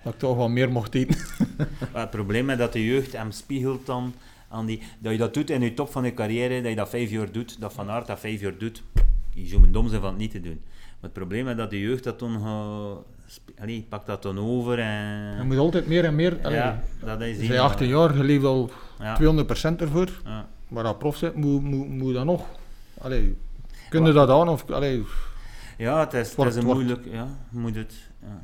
dat 0.03 0.13
ik 0.13 0.19
toch 0.19 0.37
wat 0.37 0.49
meer 0.49 0.71
mocht 0.71 0.95
eten. 0.95 1.15
Maar 1.93 2.01
het 2.01 2.09
probleem 2.09 2.49
is 2.49 2.57
dat 2.57 2.73
de 2.73 2.85
jeugd 2.85 3.11
hem 3.13 3.31
spiegelt 3.31 3.85
dan 3.85 4.13
aan 4.49 4.65
die... 4.65 4.81
Dat 4.99 5.11
je 5.11 5.17
dat 5.17 5.33
doet 5.33 5.49
in 5.49 5.61
je 5.61 5.73
top 5.73 5.89
van 5.89 6.03
je 6.03 6.13
carrière, 6.13 6.61
dat 6.61 6.69
je 6.69 6.75
dat 6.75 6.89
vijf 6.89 7.09
jaar 7.09 7.31
doet, 7.31 7.61
dat 7.61 7.73
Van 7.73 7.89
Aert 7.89 8.07
dat 8.07 8.19
vijf 8.19 8.41
jaar 8.41 8.57
doet, 8.57 8.83
je 9.33 9.47
zou 9.47 9.61
mijn 9.61 9.73
dom 9.73 9.87
zijn 9.87 10.01
van 10.01 10.09
het 10.09 10.19
niet 10.19 10.31
te 10.31 10.41
doen. 10.41 10.59
Maar 10.65 11.09
het 11.09 11.13
probleem 11.13 11.47
is 11.47 11.55
dat 11.55 11.69
de 11.69 11.79
jeugd 11.79 12.03
dat 12.03 12.19
dan 12.19 12.35
Allee, 13.59 13.85
pakt 13.89 14.05
dat 14.05 14.21
dan 14.21 14.39
over 14.39 14.79
en... 14.79 15.37
Je 15.37 15.43
moet 15.43 15.57
altijd 15.57 15.87
meer 15.87 16.05
en 16.05 16.15
meer... 16.15 16.37
Allee, 16.43 16.57
ja, 16.57 16.83
dat 16.99 17.21
is 17.21 17.47
bent 17.47 17.59
18 17.59 17.87
jaar, 17.87 18.17
je 18.17 18.23
leeft 18.23 18.43
al 18.45 18.69
Ja, 18.99 19.17
200% 19.21 19.21
ervoor. 19.77 20.09
ja. 20.25 20.47
Maar 20.67 20.83
als 20.83 20.97
prof 20.97 21.17
zit, 21.17 21.35
moet, 21.35 21.63
moet, 21.63 21.89
moet 21.89 22.13
dat 22.13 22.25
nog. 22.25 22.45
Allee, 22.97 23.37
kun 23.89 24.05
je 24.05 24.11
dat 24.11 24.29
aan? 24.29 24.49
Of, 24.49 24.69
allee, 24.69 25.05
ja 25.77 25.99
het 25.99 26.13
is, 26.13 26.35
het 26.35 26.47
is 26.47 26.55
een 26.55 26.65
moeilijk... 26.65 27.05
Ja, 27.11 27.27
moet 27.49 27.75
het... 27.75 27.93
Ja. 28.21 28.43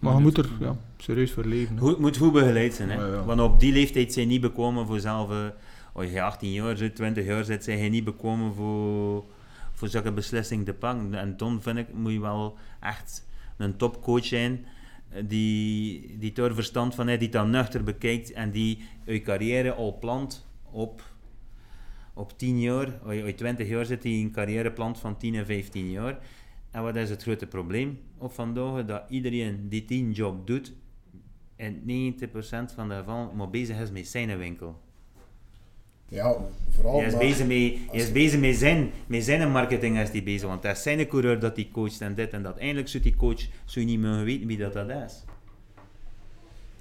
maar 0.00 0.14
je 0.14 0.20
moet 0.20 0.38
er 0.38 0.48
ja, 0.60 0.76
serieus 0.96 1.32
voor 1.32 1.44
leven. 1.44 1.78
Goed, 1.78 1.98
moet 1.98 2.16
goed 2.16 2.32
begeleid 2.32 2.74
zijn. 2.74 2.90
Hè? 2.90 2.96
Ja. 2.96 3.24
Want 3.24 3.40
op 3.40 3.60
die 3.60 3.72
leeftijd 3.72 4.12
zijn 4.12 4.28
niet 4.28 4.40
bekomen 4.40 4.86
voor 4.86 5.00
zelf... 5.00 5.30
eh, 5.30 5.36
als 5.92 6.10
je 6.10 6.22
18 6.22 6.52
jaar 6.52 6.76
zit, 6.76 6.94
20 6.96 7.24
jaar 7.26 7.44
zit, 7.44 7.64
zijn 7.64 7.78
je 7.78 7.90
niet 7.90 8.04
bekomen 8.04 8.54
voor, 8.54 9.24
voor 9.72 9.88
zulke 9.88 10.12
beslissingen 10.12 10.64
te 10.64 10.72
pakken. 10.72 11.14
En 11.14 11.36
dan 11.36 11.62
vind 11.62 11.78
ik, 11.78 11.86
moet 11.94 12.12
je 12.12 12.20
wel 12.20 12.56
echt 12.80 13.24
een 13.56 13.76
topcoach 13.76 14.24
zijn 14.24 14.66
eh, 15.08 15.22
die, 15.26 16.18
die 16.18 16.32
daar 16.32 16.54
verstand 16.54 16.94
van 16.94 17.08
heeft, 17.08 17.20
die 17.20 17.28
dat 17.28 17.46
nuchter 17.46 17.84
bekijkt 17.84 18.32
en 18.32 18.50
die 18.50 18.78
je 19.04 19.22
carrière 19.22 19.72
al 19.72 19.98
plant 19.98 20.46
op, 20.70 21.02
op 22.14 22.38
10 22.38 22.60
jaar. 22.60 23.14
Je 23.14 23.34
20 23.34 23.68
jaar 23.68 23.84
zit, 23.84 24.02
die 24.02 24.24
een 24.24 24.32
carrière 24.32 24.72
plant 24.72 24.98
van 24.98 25.16
10 25.16 25.34
en 25.34 25.46
15 25.46 25.90
jaar. 25.90 26.18
En 26.70 26.82
wat 26.82 26.96
is 26.96 27.10
het 27.10 27.22
grote 27.22 27.46
probleem 27.46 28.00
op 28.18 28.32
vandaag? 28.32 28.84
Dat 28.84 29.02
iedereen 29.08 29.68
die 29.68 29.84
die 29.84 30.10
job 30.10 30.46
doet, 30.46 30.72
in 31.56 32.14
90% 32.14 32.24
van 32.74 32.88
de 32.88 32.94
gevallen 32.94 33.36
maar 33.36 33.50
bezig 33.50 33.80
is 33.80 33.90
met 33.90 34.08
zijn 34.08 34.38
winkel. 34.38 34.81
Ja, 36.12 36.36
vooral. 36.70 36.96
Hij 36.98 37.06
is, 37.06 37.12
maar- 37.12 37.20
bezig 37.20 37.46
met, 37.46 37.90
hij 37.90 38.00
is 38.00 38.12
bezig 38.12 38.40
met 38.40 38.56
zijn, 38.56 38.90
met 39.06 39.24
zijn 39.24 39.50
marketing 39.50 39.98
is 39.98 40.10
die 40.10 40.22
bezig, 40.22 40.48
want 40.48 40.62
dat 40.62 40.76
is 40.76 40.82
zijn 40.82 41.06
coureur 41.08 41.40
dat 41.40 41.56
hij 41.56 41.68
coacht 41.72 42.00
en 42.00 42.14
dit 42.14 42.30
en 42.32 42.42
dat. 42.42 42.58
Eindelijk 42.58 42.88
zou 42.88 43.02
die 43.02 43.16
coach 43.16 43.40
zou 43.64 43.86
je 43.86 43.90
niet 43.90 44.00
meer 44.00 44.24
weten 44.24 44.46
wie 44.46 44.58
dat, 44.58 44.72
dat 44.72 44.88
is. 44.88 45.24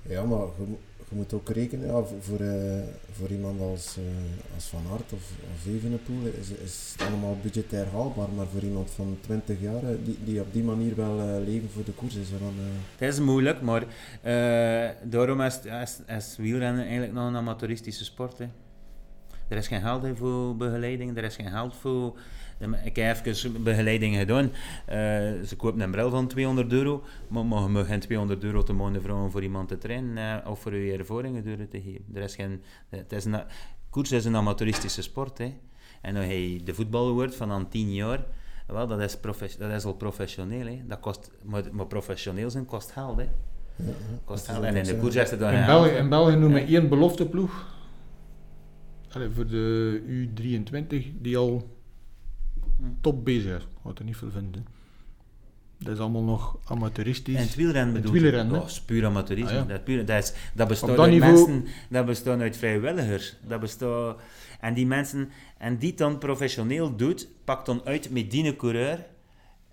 Ja, 0.02 0.24
maar 0.24 0.39
je, 0.39 0.63
mo- 0.67 0.80
je 1.10 1.15
moet 1.15 1.34
ook 1.34 1.50
rekenen, 1.50 1.86
ja, 1.88 1.91
voor, 2.04 2.17
voor, 2.22 2.39
eh, 2.39 2.80
voor 3.12 3.30
iemand 3.30 3.62
als, 3.62 3.98
eh, 3.98 4.56
als 4.56 4.65
Van 4.65 4.82
Aert 4.91 5.13
of, 5.13 5.32
of 5.54 5.67
Evenepoel 5.74 6.26
is, 6.39 6.50
is 6.63 6.96
het 6.98 7.08
allemaal 7.08 7.38
budgetair 7.41 7.86
haalbaar, 7.91 8.30
maar 8.36 8.46
voor 8.54 8.62
iemand 8.62 8.91
van 8.96 9.17
20 9.22 9.62
jaar, 9.62 9.84
eh, 9.84 9.96
die, 10.04 10.17
die 10.24 10.41
op 10.41 10.54
die 10.54 10.63
manier 10.63 10.96
wel 10.96 11.41
leven 11.46 11.70
voor 11.74 11.84
de 11.84 11.91
koers 11.91 12.15
is, 12.15 12.30
dan, 12.30 12.54
Het 12.98 13.10
is 13.13 13.20
moeilijk, 13.20 13.62
maar 13.62 13.84
daarom 15.04 15.41
is, 15.41 15.60
is, 15.84 16.00
is 16.08 16.36
wielrennen 16.38 16.84
eigenlijk 16.84 17.13
nog 17.13 17.28
een 17.28 17.36
amateuristische 17.36 18.04
sport. 18.04 18.38
Hè. 18.38 18.46
Er 19.52 19.58
is 19.58 19.68
geen 19.68 19.82
geld 19.82 20.18
voor 20.18 20.56
begeleiding, 20.56 21.18
er 21.18 21.24
is 21.24 21.36
geen 21.36 21.50
geld 21.50 21.76
voor... 21.76 22.18
Ik 22.84 22.96
heb 22.96 23.26
even 23.26 23.64
begeleiding 23.64 24.16
gedaan. 24.16 24.52
Eh, 24.86 24.98
ze 25.46 25.56
kopen 25.58 25.82
een 25.82 25.92
bril 25.92 26.10
van 26.10 26.28
200 26.28 26.72
euro, 26.72 27.04
maar 27.28 27.46
maar 27.46 27.62
je 27.62 27.68
mag 27.68 27.88
geen 27.88 28.00
200 28.00 28.44
euro 28.44 28.64
te 28.64 28.74
maanden 28.74 29.02
vragen 29.02 29.32
voor 29.32 29.44
iemand 29.44 29.68
te 29.68 29.78
trainen 29.78 30.44
eh, 30.44 30.52
of 30.52 30.60
voor 30.60 30.76
je 30.76 30.98
ervaringen 30.98 31.44
door 31.44 31.68
te 31.68 31.82
geven. 31.82 32.06
Er 32.14 32.22
is 32.22 32.36
geen, 32.36 32.62
het 32.90 33.12
is 33.12 33.26
een, 33.26 33.42
koers 33.90 34.12
is 34.12 34.26
een 34.26 34.36
amateuristische 34.36 35.02
sport. 35.02 35.38
Hè. 35.38 35.54
En 36.02 36.16
als 36.16 36.26
je 36.26 36.60
de 36.64 36.74
voetballer 36.74 37.14
wordt 37.14 37.36
van 37.36 37.52
aan 37.52 37.70
10 37.70 37.94
jaar, 37.94 38.26
wel, 38.68 38.88
dat, 38.88 39.00
is 39.00 39.18
dat 39.58 39.72
is 39.72 39.86
al 39.86 39.94
professioneel. 39.94 40.66
Hè. 40.66 40.82
Dat 40.88 41.00
kost, 41.00 41.32
maar, 41.44 41.64
maar 41.72 41.88
professioneel 41.88 42.50
zijn 42.50 42.66
kost 42.66 42.92
geld. 42.92 43.18
Hè. 43.18 43.28
ja. 43.76 43.92
Kost 44.26 44.46
geld. 44.48 44.64
En 44.64 44.76
in 44.76 44.84
de 44.84 44.98
koers 44.98 45.16
is 45.16 45.30
het 45.32 45.40
dan 45.40 45.52
In 45.54 45.60
een 45.60 45.66
België, 45.66 45.90
in 45.90 46.10
België 46.10 46.36
noemen 46.36 46.60
Ja. 46.60 46.66
we 46.66 46.78
één 46.78 46.90
belofteploeg. 46.90 47.80
Voor 49.34 49.47
de 49.47 50.02
U23 50.08 51.21
die 51.21 51.38
al 51.38 51.78
top 53.02 53.26
bezig 53.26 53.58
is. 53.58 53.67
Wat 53.82 54.00
er 54.00 54.06
niet 54.06 54.17
veel 54.17 54.32
vinden. 54.32 54.65
Dat 55.78 55.93
is 55.93 56.00
allemaal 56.00 56.24
nog 56.24 56.58
amateuristisch. 56.65 57.36
En 57.36 57.41
het 57.41 57.56
wielrennen 57.56 57.93
Het 57.93 58.04
bedoel 58.04 58.15
je? 58.15 58.21
wielrennen, 58.21 58.54
hè? 58.54 58.60
Dat 58.60 58.69
is 58.69 58.82
puur 58.82 59.06
amateurisme. 59.06 59.50
Ah, 59.52 59.56
ja. 59.56 59.63
dat, 59.74 59.84
puur, 59.84 60.06
dat, 60.06 60.24
is, 60.24 60.34
dat 60.54 60.67
bestaat 60.67 60.89
dat 60.89 61.00
uit 61.00 61.12
niveau- 61.12 61.34
mensen, 61.34 61.74
dat 61.89 62.06
bestaat 62.06 62.39
uit 62.39 62.58
vrijwilligers. 62.58 63.36
Dat 63.47 63.60
bestaat, 63.60 64.19
en 64.60 64.74
die 64.74 64.88
mensen, 64.88 65.30
en 65.58 65.78
die 65.78 65.89
het 65.89 65.97
dan 65.97 66.17
professioneel 66.17 66.95
doet, 66.95 67.28
pakt 67.43 67.65
dan 67.65 67.82
uit 67.86 68.10
met 68.10 68.32
die 68.32 68.56
coureur. 68.56 69.06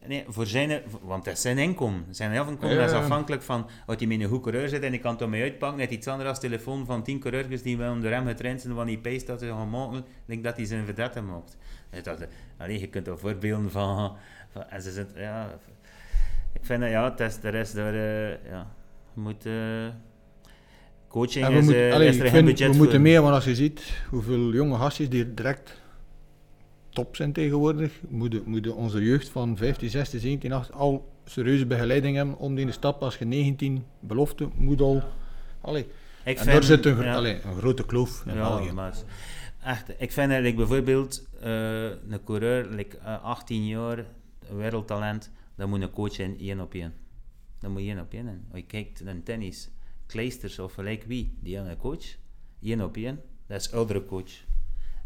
Nee, 0.06 0.24
voor 0.28 0.46
zijn, 0.46 0.82
want 1.02 1.24
dat 1.24 1.34
is 1.34 1.40
zijn 1.40 1.58
inkomen. 1.58 2.04
Zijn 2.10 2.32
inkomen 2.32 2.76
Ja, 2.76 2.84
is 2.84 2.92
afhankelijk 2.92 3.42
van 3.42 3.66
of 3.86 3.98
hij 3.98 4.06
met 4.06 4.20
een 4.20 4.28
goed 4.28 4.42
coureur 4.42 4.68
zit 4.68 4.82
en 4.82 4.92
ik 4.92 5.00
kan 5.00 5.12
het 5.12 5.20
ermee 5.20 5.42
uitpakken. 5.42 5.78
Net 5.78 5.90
iets 5.90 6.06
anders 6.06 6.28
als 6.28 6.40
telefoon 6.40 6.86
van 6.86 7.02
10 7.02 7.18
coureurs 7.20 7.62
die 7.62 7.76
wel 7.76 7.92
om 7.92 8.00
de 8.00 8.08
rem 8.08 8.26
getraind 8.26 8.60
zijn, 8.60 8.74
wanneer 8.74 8.98
hij 9.02 9.12
pace 9.12 9.26
dat 9.26 9.40
ze 9.40 9.46
gaan 9.46 9.70
maken, 9.70 10.04
denk 10.26 10.44
dat 10.44 10.56
hij 10.56 10.64
zijn 10.66 10.84
verdette 10.84 11.20
maakt. 11.20 11.56
Dat, 12.02 12.26
je 12.68 12.86
kunt 12.88 13.06
er 13.06 13.18
voorbeelden 13.18 13.70
van, 13.70 14.16
van 14.52 14.64
en 14.68 14.82
ze 14.82 14.90
zit, 14.92 15.10
ja, 15.16 15.58
ik 16.52 16.60
vind 16.64 16.80
dat 16.80 16.90
ja, 16.90 17.10
het 17.10 17.20
is, 17.20 17.38
er 17.42 17.54
is 17.54 17.74
er, 17.74 17.94
eh, 17.94 18.50
ja, 18.50 18.66
je 19.14 19.20
moet, 19.20 19.46
eh, 19.46 19.52
coaching 21.08 21.44
En 21.44 21.52
we, 21.52 21.58
is, 21.58 21.64
moet- 21.64 21.74
eh, 21.74 21.92
allee, 21.94 22.08
is 22.08 22.18
er 22.18 22.24
ik 22.24 22.30
geen 22.30 22.44
vind, 22.44 22.44
budget 22.44 22.66
we 22.66 22.72
voor. 22.72 22.82
moeten 22.82 23.02
meer, 23.02 23.22
want 23.22 23.34
als 23.34 23.44
je 23.44 23.54
ziet 23.54 24.02
hoeveel 24.10 24.52
jonge 24.52 24.76
gastjes 24.76 25.08
die 25.08 25.34
direct 25.34 25.80
top 27.04 27.16
zijn 27.16 27.32
tegenwoordig, 27.32 28.00
moeten, 28.08 28.74
onze 28.74 29.02
jeugd 29.02 29.28
van 29.28 29.56
15, 29.56 29.90
16, 29.90 30.20
17, 30.20 30.52
18 30.52 30.74
al 30.74 31.12
serieuze 31.24 31.66
begeleiding 31.66 32.16
hebben 32.16 32.38
om 32.38 32.54
die 32.54 32.70
stap 32.72 33.02
als 33.02 33.16
je 33.16 33.24
19 33.24 33.84
belofte 34.00 34.48
moet 34.54 34.80
al. 34.80 35.02
Allee, 35.60 35.82
Ik 35.82 35.88
en 36.24 36.36
vind- 36.36 36.46
daar 36.46 36.62
zit 36.62 36.86
een, 36.86 36.94
gro- 36.94 37.04
ja. 37.04 37.14
allee, 37.14 37.40
een 37.42 37.56
grote 37.56 37.84
kloof 37.86 38.22
in 38.26 38.34
België. 38.34 38.64
Ja, 38.66 38.72
maar 38.72 38.94
echt, 39.62 39.88
ik 39.88 40.12
vind 40.12 40.30
eigenlijk 40.30 40.56
bijvoorbeeld 40.56 41.28
eh, 41.40 41.82
een 41.84 42.24
coureur, 42.24 42.68
like, 42.70 42.98
eh, 42.98 43.24
18 43.24 43.66
jaar, 43.66 44.04
wereldtalent, 44.56 45.30
dan 45.56 45.68
moet 45.68 45.80
een 45.82 45.90
coach 45.90 46.18
in 46.18 46.36
één 46.40 46.60
op 46.60 46.74
één. 46.74 46.94
Dan 47.58 47.72
moet 47.72 47.82
je 47.82 47.88
één 47.88 48.00
op 48.00 48.12
één 48.12 48.26
in. 48.28 48.44
Als 48.50 48.60
je 48.60 48.66
kijkt 48.66 49.04
naar 49.04 49.22
tennis, 49.24 49.68
Kleisters 50.06 50.58
of 50.58 50.72
gelijk 50.72 51.04
wie, 51.06 51.36
die 51.40 51.54
hebben 51.54 51.72
een 51.72 51.78
coach, 51.78 52.04
één 52.62 52.80
op 52.80 52.96
één, 52.96 53.20
dat 53.46 53.60
is 53.60 53.72
oudere 53.72 54.04
coach. 54.04 54.30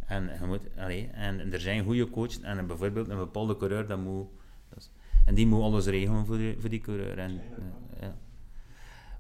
En, 0.07 0.31
je 0.41 0.47
moet, 0.47 0.61
allee, 0.79 1.09
en 1.13 1.53
er 1.53 1.61
zijn 1.61 1.85
goede 1.85 2.11
coaches, 2.11 2.41
en 2.41 2.67
bijvoorbeeld 2.67 3.09
een 3.09 3.17
bepaalde 3.19 3.57
coureur, 3.57 3.87
dat 3.87 3.99
moet, 3.99 4.27
dat 4.69 4.79
is- 4.79 4.91
en 5.27 5.35
die 5.35 5.47
moet 5.47 5.63
alles 5.63 5.87
regelen 5.87 6.27
voor, 6.27 6.37
die, 6.37 6.57
voor 6.59 6.71
die 6.71 6.81
coureur. 6.81 7.19
En, 7.19 7.31
eh, 7.31 8.01
ja. 8.03 8.15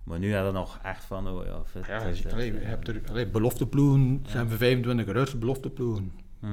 Maar 0.04 0.18
nu 0.18 0.34
hadden 0.34 0.52
we 0.52 0.58
nog 0.58 0.78
echt 0.82 1.04
van, 1.04 1.28
oh 1.28 1.44
ja, 1.44 1.62
het- 1.72 1.86
Ja, 1.86 2.06
je, 2.06 2.32
allee, 2.32 2.52
je 2.52 2.58
hebt 2.58 2.88
er 2.88 3.00
allee, 3.10 3.26
belofteploegen, 3.26 4.24
zijn 4.26 4.48
voor 4.48 4.56
25 4.58 5.06
reurs 5.06 5.38
belofteploegen. 5.38 6.12
Hm. 6.40 6.46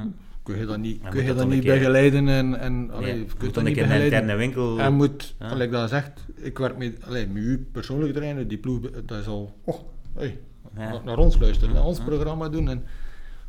Kun 0.43 0.57
je 0.57 0.65
dat 0.65 0.77
niet, 0.77 1.01
En 1.03 1.09
kun 1.09 1.23
je 1.23 1.33
dat 1.33 1.47
niet 1.47 1.63
keer- 1.63 1.77
begeleiden 1.77 2.27
en, 2.27 2.59
en 2.59 2.91
allee, 2.91 3.13
Nee, 3.13 3.25
je 3.25 3.25
dat 3.25 3.39
niet 3.39 3.53
keer 3.53 3.63
in 3.63 3.63
een 3.63 3.73
begeleiden. 3.73 4.03
interne 4.19 4.35
winkel. 4.35 4.79
En 4.79 4.93
moet, 4.93 5.35
Ja. 5.39 5.47
gelijk 5.47 5.71
dat 5.71 5.89
zegt, 5.89 6.25
ik 6.35 6.57
werk 6.57 6.77
met, 6.77 7.05
allee, 7.05 7.27
met 7.27 7.43
u 7.43 7.67
persoonlijk 7.71 8.13
trainen, 8.13 8.47
die 8.47 8.57
ploeg, 8.57 8.89
dat 9.05 9.19
is 9.19 9.27
al, 9.27 9.55
oh, 9.63 9.79
hey, 10.15 10.39
Ja. 10.75 10.89
naar, 10.91 11.03
naar 11.03 11.17
ons 11.17 11.37
luisteren, 11.39 11.73
naar 11.73 11.85
ons 11.85 11.97
Ja. 11.97 12.03
programma 12.03 12.49
doen. 12.49 12.69
En, 12.69 12.83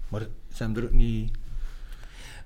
maar 0.08 0.26
ze 0.54 0.62
hebben 0.62 0.82
er 0.82 0.88
ook 0.88 0.94
niet... 0.94 1.30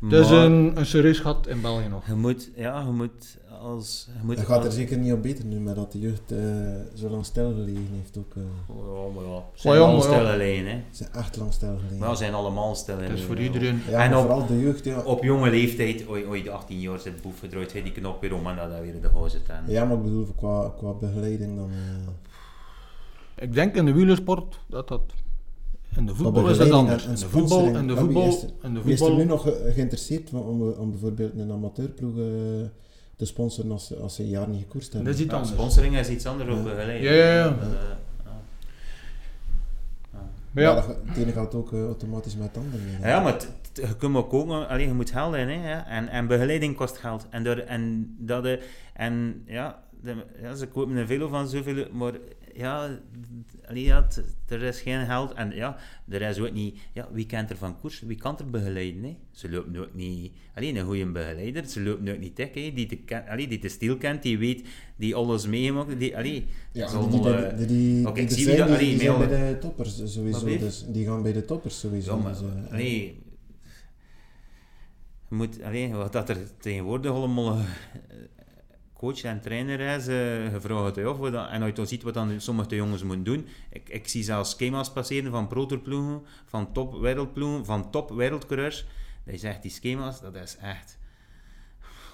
Het 0.00 0.12
is 0.12 0.30
Maar 0.30 0.44
een, 0.44 0.76
een 0.78 0.86
serieus 0.86 1.18
gat 1.18 1.46
in 1.46 1.60
België 1.60 1.88
nog. 1.88 2.06
je 2.06 2.14
moet, 2.14 2.50
ja, 2.56 2.80
je 2.80 2.90
moet 2.90 3.36
als... 3.62 4.08
Je 4.18 4.24
moet 4.26 4.36
Dat 4.36 4.44
gaat 4.46 4.58
er 4.58 4.64
als- 4.64 4.74
zeker 4.74 4.98
niet 4.98 5.12
op 5.12 5.22
beter 5.22 5.44
nu, 5.44 5.60
maar 5.60 5.74
dat 5.74 5.92
de 5.92 5.98
jeugd 6.00 6.32
eh, 6.32 6.38
zo 6.94 7.08
lang 7.08 7.24
stilgelegen 7.24 7.88
heeft 8.02 8.18
ook. 8.18 8.34
eh, 8.36 8.76
Oh, 8.76 9.14
maar 9.14 9.24
ja, 9.24 9.30
ze 9.30 9.34
Maar 9.34 9.42
zijn 9.54 9.74
ja, 9.74 9.80
allemaal 9.80 10.12
ja. 10.12 10.38
hè. 10.64 10.82
ze 10.90 11.04
zijn 11.04 11.12
echt 11.12 11.36
lang 11.36 11.52
stilgelegen. 11.52 11.98
Maar 11.98 12.10
ze 12.10 12.16
zijn 12.16 12.34
allemaal 12.34 12.74
stil 12.74 12.94
Het 12.98 13.02
is 13.04 13.10
alleen, 13.10 13.24
voor 13.26 13.36
ja. 13.36 13.42
iedereen... 13.42 13.80
ja, 13.88 14.04
en 14.04 14.14
op- 14.16 14.20
vooral 14.20 14.46
de 14.46 14.60
jeugd, 14.60 14.84
ja. 14.84 15.00
Op 15.00 15.22
jonge 15.22 15.50
leeftijd, 15.50 16.06
ooit 16.06 16.26
ooit 16.26 16.48
18 16.48 16.80
jaar 16.80 16.98
zit 16.98 17.22
boef 17.22 17.38
gedraaid, 17.38 17.72
hij 17.72 17.82
die 17.82 17.92
knop 17.92 18.20
weer 18.20 18.34
om 18.34 18.46
en 18.46 18.56
dat 18.56 18.80
weer 18.80 18.94
in 18.94 19.00
de 19.00 19.10
huis 19.14 19.32
zit. 19.32 19.48
En, 19.48 19.64
Ja, 19.66 19.84
maar 19.84 19.96
ik 19.96 20.02
bedoel 20.02 20.26
qua, 20.36 20.72
qua 20.78 20.92
begeleiding 20.92 21.56
dan... 21.56 21.70
eh, 21.70 23.42
Ik 23.44 23.52
denk 23.54 23.74
in 23.74 23.84
de 23.84 23.92
wielersport 23.92 24.58
dat 24.68 24.88
dat... 24.88 25.02
In 25.96 26.06
de 26.06 26.14
voetbal 26.14 26.48
is 26.50 26.58
dat 26.58 26.70
anders. 26.70 27.04
en- 27.04 27.08
en 27.10 27.16
de 27.16 27.28
voetbal, 27.28 27.66
in 27.76 27.86
de 27.86 27.96
voetbal, 27.96 28.26
is 28.28 28.42
er- 28.42 28.48
in 28.62 28.74
de 28.74 28.82
Wie 28.82 28.92
is 28.92 29.00
er 29.00 29.10
nu 29.10 29.16
voetbal... 29.16 29.36
nog 29.36 29.42
ge- 29.42 29.70
geïnteresseerd 29.74 30.32
om, 30.32 30.90
bijvoorbeeld 30.90 31.32
een 31.38 31.50
amateurploeg 31.52 32.16
eh, 32.18 32.22
te 33.16 33.24
sponsoren 33.24 33.70
als, 33.70 33.86
ze- 33.86 33.96
als 33.96 34.14
ze 34.14 34.22
een 34.22 34.28
jaar 34.28 34.48
niet 34.48 34.60
gekoerst 34.60 34.92
hebben? 34.92 35.10
Dat 35.10 35.18
is 35.20 35.24
iets 35.26 35.34
anders. 35.34 35.52
sponsoring 35.52 35.96
is 35.98 36.08
iets 36.08 36.26
anders 36.26 36.50
Ja. 36.50 36.56
ook 36.56 36.64
begeleiding. 36.64 37.04
Ja, 37.04 37.12
ja, 37.12 37.34
ja. 37.34 37.44
Dat, 37.48 37.58
eh, 37.60 37.68
ja. 38.24 38.30
Ja. 40.12 40.20
Maar 40.50 40.62
Ja, 40.64 40.74
dat, 40.74 40.86
het 41.04 41.16
ene 41.16 41.32
gaat 41.32 41.54
ook 41.54 41.72
eh, 41.72 41.84
automatisch 41.84 42.36
met 42.36 42.46
het 42.46 42.56
andere 42.56 42.82
mee. 42.82 43.10
Ja, 43.10 43.20
maar 43.20 43.36
je 43.74 43.96
kunt 43.98 44.12
maar 44.12 44.22
koken, 44.24 44.68
alleen 44.68 44.86
je 44.88 44.94
moet 44.94 45.10
geld 45.10 45.34
in, 45.34 45.48
hè, 45.48 45.70
ja. 45.70 45.86
en, 45.86 46.08
en 46.08 46.26
begeleiding 46.26 46.76
kost 46.76 46.96
geld. 46.98 47.26
En, 47.30 47.44
door, 47.44 47.56
en, 47.56 48.14
dat, 48.18 48.44
eh, 48.44 48.52
en 48.94 49.42
ja, 49.46 49.82
de, 50.02 50.14
ja, 50.42 50.54
ze 50.54 50.66
kopen 50.66 50.96
er 50.96 51.06
veel 51.06 51.28
van 51.28 51.48
zoveel, 51.48 51.86
maar 51.92 52.12
ja, 52.54 52.98
allee, 53.68 53.82
ja 53.84 54.06
er 54.48 54.62
is 54.62 54.80
geen 54.80 55.06
geld. 55.06 55.32
En 55.32 55.50
ja, 55.54 55.76
er 56.08 56.22
is 56.22 56.38
ook 56.38 56.52
niet, 56.52 56.78
ja, 56.92 57.08
wie 57.12 57.26
kent 57.26 57.50
er 57.50 57.56
van 57.56 57.80
koers, 57.80 58.00
wie 58.00 58.16
kan 58.16 58.38
er 58.38 58.50
begeleiden? 58.50 59.02
Hè? 59.02 59.16
Ze 59.30 59.50
lopen 59.50 59.76
ook 59.76 59.94
niet, 59.94 60.32
alleen 60.54 60.76
een 60.76 60.84
goede 60.84 61.06
begeleider, 61.06 61.64
ze 61.66 61.82
lopen 61.82 62.12
ook 62.12 62.18
niet 62.18 62.36
dik, 62.36 62.54
hè, 62.54 62.72
die, 62.74 63.02
allee, 63.28 63.48
die 63.48 63.58
de 63.58 63.68
stil 63.68 63.96
kent, 63.96 64.22
die 64.22 64.38
weet, 64.38 64.66
die 64.96 65.14
alles 65.14 65.46
meemaakt, 65.46 65.98
die, 65.98 66.16
allee, 66.16 66.46
Ja, 66.72 66.86
die, 67.00 67.08
die, 67.08 67.18
allemaal, 67.20 67.22
die, 67.22 68.02
eh, 68.02 68.14
die, 68.14 68.26
die, 68.26 68.44
zijn, 68.44 68.46
wie 68.46 68.56
dat- 68.56 68.66
die, 68.68 68.76
allee, 68.76 68.78
die 68.90 68.98
zijn 69.00 69.18
bij 69.28 69.52
de 69.52 69.58
toppers 69.58 70.12
sowieso. 70.12 70.58
Dus 70.58 70.84
die 70.88 71.06
gaan 71.06 71.22
bij 71.22 71.32
de 71.32 71.44
toppers 71.44 71.80
sowieso. 71.80 72.18
Ja, 72.22 72.28
dus, 72.28 72.40
eh, 72.40 72.72
allee, 72.72 73.22
je 75.28 75.34
moet, 75.34 75.62
allee, 75.62 75.92
wat 75.92 76.12
dat 76.12 76.28
er 76.28 76.38
tegenwoordig 76.58 77.10
allemaal 77.10 77.56
eh, 77.58 77.64
coach 78.94 79.22
en 79.22 79.40
trainer 79.40 79.80
is, 79.80 80.06
eh 80.06 80.52
je 80.52 80.60
vraagt 80.60 80.94
je 80.96 81.04
af. 81.04 81.18
dat- 81.18 81.48
en 81.50 81.60
als 81.60 81.70
je 81.70 81.76
dan 81.76 81.86
ziet 81.86 82.02
wat 82.02 82.14
dan 82.14 82.40
sommige 82.40 82.68
de 82.68 82.76
jongens 82.76 83.02
moeten 83.02 83.24
doen. 83.24 83.46
Ik, 83.70 83.88
ik 83.88 84.08
zie 84.08 84.22
zelfs 84.22 84.50
schema's 84.50 84.92
passeren 84.92 85.30
van 85.30 85.48
protourploegen, 85.48 86.22
van 86.46 86.72
top 86.72 86.94
wereldploegen, 87.00 87.64
van 87.64 87.90
top 87.90 88.10
wereldcoureurs. 88.10 88.86
Dat 89.24 89.34
echt, 89.42 89.62
die 89.62 89.70
schema's, 89.70 90.20
dat 90.20 90.34
is 90.34 90.56
echt... 90.56 90.98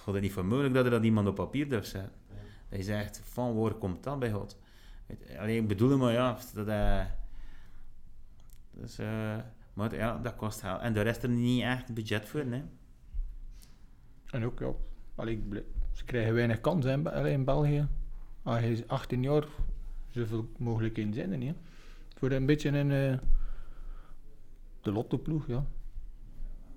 God, 0.02 0.14
het 0.14 0.22
niet 0.22 0.32
voor 0.32 0.44
mogelijk 0.44 0.74
dat 0.74 0.84
er 0.84 0.90
dat 0.90 1.04
iemand 1.04 1.28
op 1.28 1.34
papier 1.34 1.68
durft 1.68 1.88
zetten. 1.88 2.12
Dat 2.68 2.78
is 2.78 2.88
echt, 2.88 3.22
van 3.24 3.54
waar 3.54 3.74
komt 3.74 4.02
dat 4.02 4.18
bij 4.18 4.30
God? 4.30 4.58
Alleen 5.38 5.56
ik 5.62 5.68
bedoel 5.68 5.98
maar 5.98 6.12
ja, 6.12 6.38
dat... 6.54 6.66
eh, 8.98 9.36
maar 9.74 9.94
ja, 9.94 10.18
dat 10.18 10.36
kost 10.36 10.60
geld. 10.60 10.80
En 10.80 10.92
daar 10.92 11.06
is 11.06 11.22
er 11.22 11.28
niet 11.28 11.62
echt 11.62 11.94
budget 11.94 12.28
voor, 12.28 12.46
nee. 12.46 12.62
En 14.30 14.44
ook, 14.44 14.58
ja, 14.58 14.72
allee, 15.14 15.42
ze 16.00 16.06
krijgen 16.06 16.34
weinig 16.34 16.60
kans 16.60 16.84
in, 16.84 17.44
België. 17.44 17.86
Als 18.42 18.60
je 18.60 18.84
18 18.86 19.22
jaar, 19.22 19.44
zoveel 20.10 20.48
mogelijkheden 20.58 21.14
zijn 21.14 21.32
er 21.32 21.38
niet. 21.38 21.54
Voor 22.16 22.30
een 22.30 22.46
beetje 22.46 22.68
in 22.68 22.90
eh, 22.90 23.18
de 24.80 24.92
lottoploeg, 24.92 25.46
ja. 25.46 25.66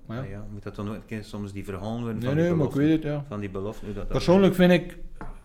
Maar 0.05 0.23
ja. 0.23 0.29
Ja. 0.29 0.45
moet 0.51 0.63
dat 0.63 0.75
dan 0.75 0.89
ook 0.89 1.09
een 1.09 1.23
soms 1.23 1.51
die 1.51 1.63
verhalen 1.63 2.01
worden 2.01 2.17
nee, 2.17 2.27
van, 2.27 2.35
nee, 2.35 2.47
die 2.47 2.55
maar 2.55 2.67
ik 2.67 2.73
weet 2.73 2.91
het, 2.91 3.03
ja. 3.03 3.25
van 3.27 3.39
die 3.39 3.49
belofte. 3.49 3.85
hoe 3.85 3.93
Dat, 3.93 4.03
dat 4.03 4.11
Persoonlijk 4.11 4.55
vind 4.55 4.71
ik, 4.71 4.97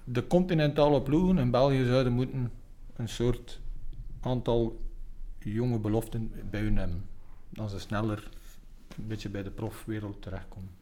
de 0.04 0.26
continentale 0.26 1.02
ploegen 1.02 1.38
in 1.38 1.50
België 1.50 1.84
zouden 1.84 2.12
moeten 2.12 2.52
een 2.96 3.08
soort 3.08 3.60
aantal 4.20 4.80
jonge 5.38 5.78
beloften 5.78 6.32
bij 6.50 6.60
hun 6.60 6.76
hebben. 6.76 7.04
Dan 7.48 7.68
ze 7.68 7.78
sneller 7.78 8.30
een 8.96 9.06
beetje 9.06 9.28
bij 9.28 9.42
de 9.42 9.50
profwereld 9.50 10.22
terechtkomen. 10.22 10.77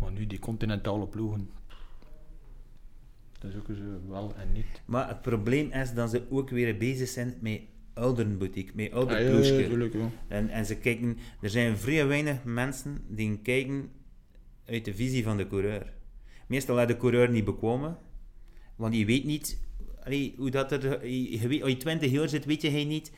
Maar 0.00 0.12
nu 0.12 0.26
die 0.26 0.38
continentale 0.38 1.06
ploegen, 1.06 1.50
dat 3.38 3.50
is 3.50 3.56
ook 3.56 3.66
zo 3.66 4.08
wel 4.08 4.34
en 4.36 4.52
niet. 4.52 4.82
Maar 4.84 5.08
het 5.08 5.22
probleem 5.22 5.70
is 5.70 5.94
dat 5.94 6.10
ze 6.10 6.22
ook 6.30 6.50
weer 6.50 6.76
bezig 6.76 7.08
zijn 7.08 7.34
met 7.40 7.60
ouderenboutique, 7.94 8.72
met 8.74 8.92
Ah, 8.92 9.10
ja, 9.10 9.18
ja. 9.18 10.10
En, 10.28 10.48
en 10.48 10.66
ze 10.66 10.76
kijken, 10.76 11.18
er 11.40 11.50
zijn 11.50 11.78
vrij 11.78 12.06
weinig 12.06 12.44
mensen 12.44 13.04
die 13.08 13.38
kijken 13.38 13.90
uit 14.64 14.84
de 14.84 14.94
visie 14.94 15.24
van 15.24 15.36
de 15.36 15.46
coureur. 15.46 15.92
Meestal 16.46 16.74
laat 16.74 16.88
de 16.88 16.96
coureur 16.96 17.30
niet 17.30 17.44
bekomen, 17.44 17.98
want 18.76 18.94
je 18.94 19.04
weet 19.04 19.24
niet 19.24 19.58
allee, 20.04 20.34
hoe 20.36 20.50
dat 20.50 20.72
er, 20.72 21.06
je, 21.06 21.40
je 21.40 21.48
weet, 21.48 21.62
als 21.62 21.70
je 21.70 21.76
20 21.76 22.10
jaar 22.10 22.28
zit, 22.28 22.44
weet 22.44 22.62
je 22.62 22.70
hij 22.70 22.84
niet 22.84 23.12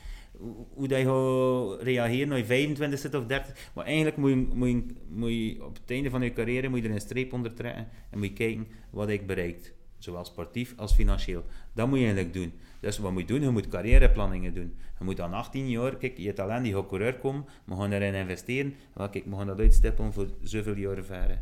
hoe, 0.74 0.88
dat 0.88 0.98
je 0.98 1.04
gaat 1.04 1.82
reageren 1.82 2.30
als 2.30 2.40
je 2.40 2.46
25 2.46 2.98
zit 2.98 3.14
of 3.14 3.26
30. 3.26 3.70
Maar 3.74 3.84
eigenlijk 3.84 4.16
moet 4.16 4.30
je, 4.30 4.36
moet, 4.36 4.68
je, 4.68 4.84
moet 5.08 5.30
je 5.30 5.64
op 5.64 5.74
het 5.74 5.90
einde 5.90 6.10
van 6.10 6.22
je 6.22 6.32
carrière 6.32 6.68
moet 6.68 6.82
je 6.82 6.88
er 6.88 6.94
een 6.94 7.00
streep 7.00 7.32
onder 7.32 7.54
trekken 7.54 7.88
en 8.10 8.18
moet 8.18 8.28
je 8.28 8.32
kijken 8.32 8.66
wat 8.90 9.08
ik 9.08 9.26
bereikt. 9.26 9.74
Zowel 9.98 10.24
sportief 10.24 10.74
als 10.76 10.94
financieel. 10.94 11.44
Dat 11.72 11.88
moet 11.88 11.98
je 11.98 12.04
eigenlijk 12.04 12.34
doen. 12.34 12.52
Dus 12.80 12.98
wat 12.98 13.12
moet 13.12 13.20
je 13.20 13.26
doen? 13.26 13.40
Je 13.40 13.50
moet 13.50 13.68
carrièreplanningen 13.68 14.54
doen. 14.54 14.74
Je 14.98 15.04
moet 15.04 15.20
aan 15.20 15.32
18 15.32 15.68
jaar, 15.68 15.96
kijk, 15.96 16.18
je 16.18 16.32
talent 16.32 16.64
die 16.64 16.74
gaat 16.74 16.86
coureur 16.86 17.14
komen, 17.18 17.44
we 17.64 17.76
gaan 17.76 17.92
erin 17.92 18.14
investeren. 18.14 18.74
Wel, 18.94 19.08
kijk, 19.08 19.24
we 19.24 19.36
gaan 19.36 19.46
dat 19.46 19.58
uitstippelen 19.58 20.12
voor 20.12 20.26
zoveel 20.42 20.76
jaren 20.76 21.04
verder. 21.04 21.40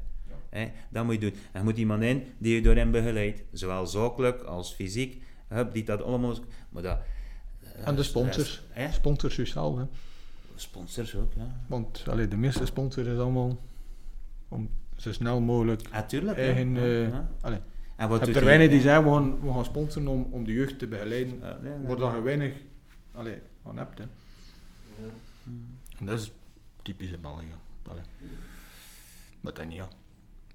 Hè, 0.48 0.70
dat 0.90 1.04
moet 1.04 1.14
je 1.14 1.20
doen. 1.20 1.34
En 1.52 1.58
je 1.58 1.64
moet 1.64 1.78
iemand 1.78 2.02
in 2.02 2.22
die 2.38 2.54
je 2.54 2.60
door 2.60 2.74
hem 2.74 2.90
begeleidt. 2.90 3.42
Zowel 3.52 3.86
zakelijk 3.86 4.42
als 4.42 4.74
fysiek. 4.74 5.22
Hup, 5.48 5.72
die 5.72 5.84
dat 5.84 6.02
allemaal... 6.02 6.34
Maar 6.68 6.82
dat, 6.82 6.98
En 7.84 7.94
de 7.94 8.02
sponsors. 8.02 8.62
Sponsors 8.90 9.34
sociaal, 9.34 9.78
hè. 9.78 9.84
Sponsors 10.54 11.14
ook, 11.16 11.32
ja. 11.36 11.46
Want 11.66 12.04
allee, 12.08 12.28
de 12.28 12.36
meeste 12.36 12.66
sponsors 12.66 13.06
is 13.06 13.18
allemaal 13.18 13.58
om 14.48 14.70
zo 14.96 15.12
snel 15.12 15.40
mogelijk. 15.40 15.90
Natuurlijk. 15.90 16.38
Eigen, 16.38 16.74
ja. 16.74 16.80
eh, 16.80 17.08
Ja. 17.08 17.30
allee. 17.40 17.60
En 17.96 18.10
Je 18.10 18.18
wat 18.18 18.28
er 18.28 18.44
weinig 18.44 18.70
die 18.70 18.80
zeggen, 18.80 19.04
we 19.04 19.10
gaan, 19.10 19.40
we 19.40 19.52
gaan 19.52 19.64
sponsoren 19.64 20.08
om, 20.08 20.26
om 20.30 20.44
de 20.44 20.52
jeugd 20.52 20.78
te 20.78 20.86
begeleiden. 20.86 21.38
Ja, 21.40 21.58
nee, 21.62 21.72
nee. 21.78 21.86
Waar 21.86 21.96
dat 21.96 22.14
je 22.14 22.22
weinig 22.22 22.54
allee, 23.12 23.38
aan 23.62 23.76
hebt. 23.78 23.98
Hè. 23.98 24.04
En 25.98 26.06
dat 26.06 26.20
is 26.20 26.32
typisch 26.82 27.10
in 27.10 27.20
België. 27.20 27.54
Allee. 27.88 28.02
Maar 29.40 29.54
dat 29.54 29.66
niet, 29.66 29.76
ja. 29.76 29.88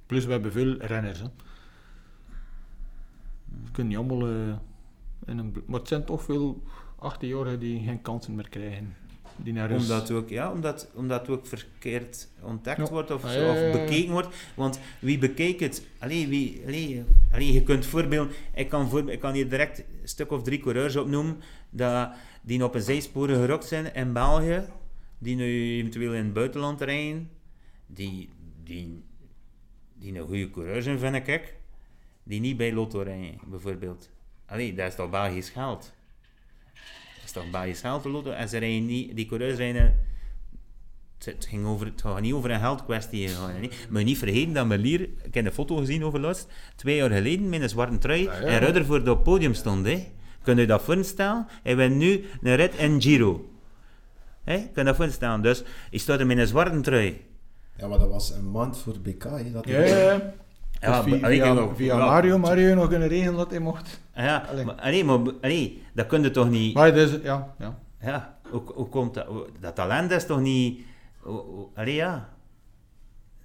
Plus 0.05 0.25
we 0.25 0.31
hebben 0.31 0.51
veel 0.51 0.77
renners. 0.77 1.19
Hè. 1.19 1.27
Kunnen 3.71 3.97
niet 3.97 4.09
allemaal 4.09 4.27
eh, 4.29 4.55
in 5.25 5.37
een... 5.37 5.63
Maar 5.65 5.79
het 5.79 5.87
zijn 5.87 6.05
toch 6.05 6.23
veel 6.23 6.63
18-jarigen 7.03 7.59
die 7.59 7.83
geen 7.85 8.01
kansen 8.01 8.35
meer 8.35 8.49
krijgen. 8.49 8.95
Die 9.35 9.53
naar 9.53 9.69
rust- 9.69 9.81
Omdat 9.89 10.07
het 10.07 10.17
ook, 10.17 10.29
ja, 10.29 10.51
omdat, 10.51 10.89
omdat 10.93 11.29
ook 11.29 11.47
verkeerd 11.47 12.27
ontdekt 12.41 12.77
Ja. 12.77 12.89
wordt 12.89 13.11
of, 13.11 13.23
Ah, 13.23 13.31
zo, 13.31 13.39
ja, 13.39 13.51
of 13.51 13.71
bekeken 13.71 14.11
wordt. 14.11 14.27
Want 14.55 14.79
wie 14.99 15.17
bekijkt 15.17 15.59
het? 15.59 15.83
Allee, 15.99 16.27
wie, 16.27 16.61
allee, 16.65 17.03
allee, 17.31 17.53
je 17.53 17.63
kunt 17.63 17.85
voorbeelden... 17.85 18.33
Ik 18.55 18.69
kan, 18.69 18.89
voor, 18.89 19.11
ik 19.11 19.19
kan 19.19 19.33
hier 19.33 19.49
direct 19.49 19.79
een 19.79 20.07
stuk 20.07 20.31
of 20.31 20.43
drie 20.43 20.59
coureurs 20.59 20.95
opnoemen 20.95 21.37
dat, 21.69 22.09
die 22.41 22.63
op 22.63 22.75
een 22.75 22.81
zijsporen 22.81 23.35
gerokt 23.35 23.65
zijn 23.65 23.93
in 23.93 24.13
België, 24.13 24.63
die 25.17 25.35
nu 25.35 25.77
eventueel 25.77 26.13
in 26.13 26.23
het 26.23 26.33
buitenland 26.33 26.81
rijden, 26.81 27.29
die, 27.87 28.29
die, 28.63 29.03
die 29.93 30.19
een 30.19 30.27
goede 30.27 30.49
coureur 30.51 30.81
zijn, 30.81 30.99
vind 30.99 31.27
ik, 31.27 31.55
die 32.23 32.39
niet 32.39 32.57
bij 32.57 32.73
Lotto 32.73 33.01
rijden, 33.01 33.39
bijvoorbeeld. 33.45 34.09
Allee, 34.45 34.73
dat 34.73 34.87
is 34.87 34.95
toch 34.95 35.09
Belgisch 35.09 35.49
geld? 35.49 35.93
Is 37.29 37.35
toch 37.35 37.49
Belgisch 37.51 37.79
geld, 37.79 38.03
de 38.03 38.09
Lotto? 38.09 38.31
En 38.31 38.49
ze 38.49 38.57
rijden 38.57 38.85
niet, 38.85 39.15
die 39.15 39.25
coureurs 39.25 39.57
rijden... 39.57 39.99
Het, 41.23 41.45
ging 41.49 41.65
over, 41.65 41.85
het 41.85 42.01
gaat 42.01 42.21
niet 42.21 42.33
over 42.33 42.51
een 42.51 42.59
geldkwestie. 42.59 43.29
Maar 43.89 44.03
niet 44.03 44.17
vergeten 44.17 44.53
dat 44.53 44.65
Melier, 44.65 45.01
ik 45.01 45.33
heb 45.33 45.45
een 45.45 45.51
foto 45.51 45.75
gezien 45.75 46.03
over 46.05 46.19
laatst, 46.19 46.47
twee 46.75 46.95
jaar 46.95 47.09
geleden 47.09 47.49
met 47.49 47.61
een 47.61 47.69
zwarte 47.69 47.97
trui 47.97 48.27
Ah, 48.27 48.41
ja. 48.41 48.47
en 48.47 48.59
Ruddervoort 48.59 49.01
op 49.07 49.15
het 49.15 49.23
podium 49.23 49.53
stond. 49.53 49.85
Hè. 49.85 50.07
Kun 50.43 50.57
je 50.57 50.67
dat 50.67 50.81
voorstellen? 50.81 51.47
Hij 51.63 51.75
wint 51.75 51.95
nu 51.95 52.25
een 52.41 52.55
rit 52.55 52.75
en 52.75 53.01
Giro. 53.01 53.49
Hè? 54.43 54.55
Kun 54.57 54.71
je 54.75 54.83
dat 54.83 54.95
voorstellen? 54.95 55.41
Dus 55.41 55.63
hij 55.89 55.99
staat 55.99 56.19
er 56.19 56.25
met 56.25 56.37
een 56.37 56.47
zwarte 56.47 56.79
trui. 56.81 57.21
Ja, 57.77 57.87
maar 57.87 57.99
dat 57.99 58.09
was 58.09 58.31
een 58.31 58.51
maand 58.51 58.77
voor 58.77 58.99
BK. 58.99 59.23
Hè, 59.23 59.51
dat 59.51 59.67
Ja, 59.67 59.79
ja, 59.83 60.33
ja. 60.79 60.87
Ja, 60.89 61.03
via, 61.03 61.27
via, 61.27 61.67
via 61.75 61.97
ja. 61.97 62.05
Mario, 62.05 62.37
Mario 62.37 62.75
nog 62.75 62.87
kunnen 62.87 63.07
regelen 63.07 63.37
dat 63.37 63.49
hij 63.49 63.59
mocht. 63.59 63.99
Ja, 64.15 64.43
Allee. 64.51 64.65
maar, 64.65 64.75
allee, 64.75 65.03
maar 65.03 65.19
allee, 65.41 65.83
dat 65.93 66.07
kun 66.07 66.21
je 66.21 66.31
toch 66.31 66.49
niet... 66.49 66.73
Maar 66.73 66.97
is, 66.97 67.11
ja, 67.23 67.53
ja. 67.59 67.77
Ja, 68.01 68.37
hoe, 68.49 68.61
hoe 68.65 68.89
komt 68.89 69.13
dat? 69.13 69.27
Dat 69.59 69.75
talent 69.75 70.11
is 70.11 70.25
toch 70.25 70.39
niet... 70.39 70.79
Allee, 71.75 71.95
ja. 71.95 72.29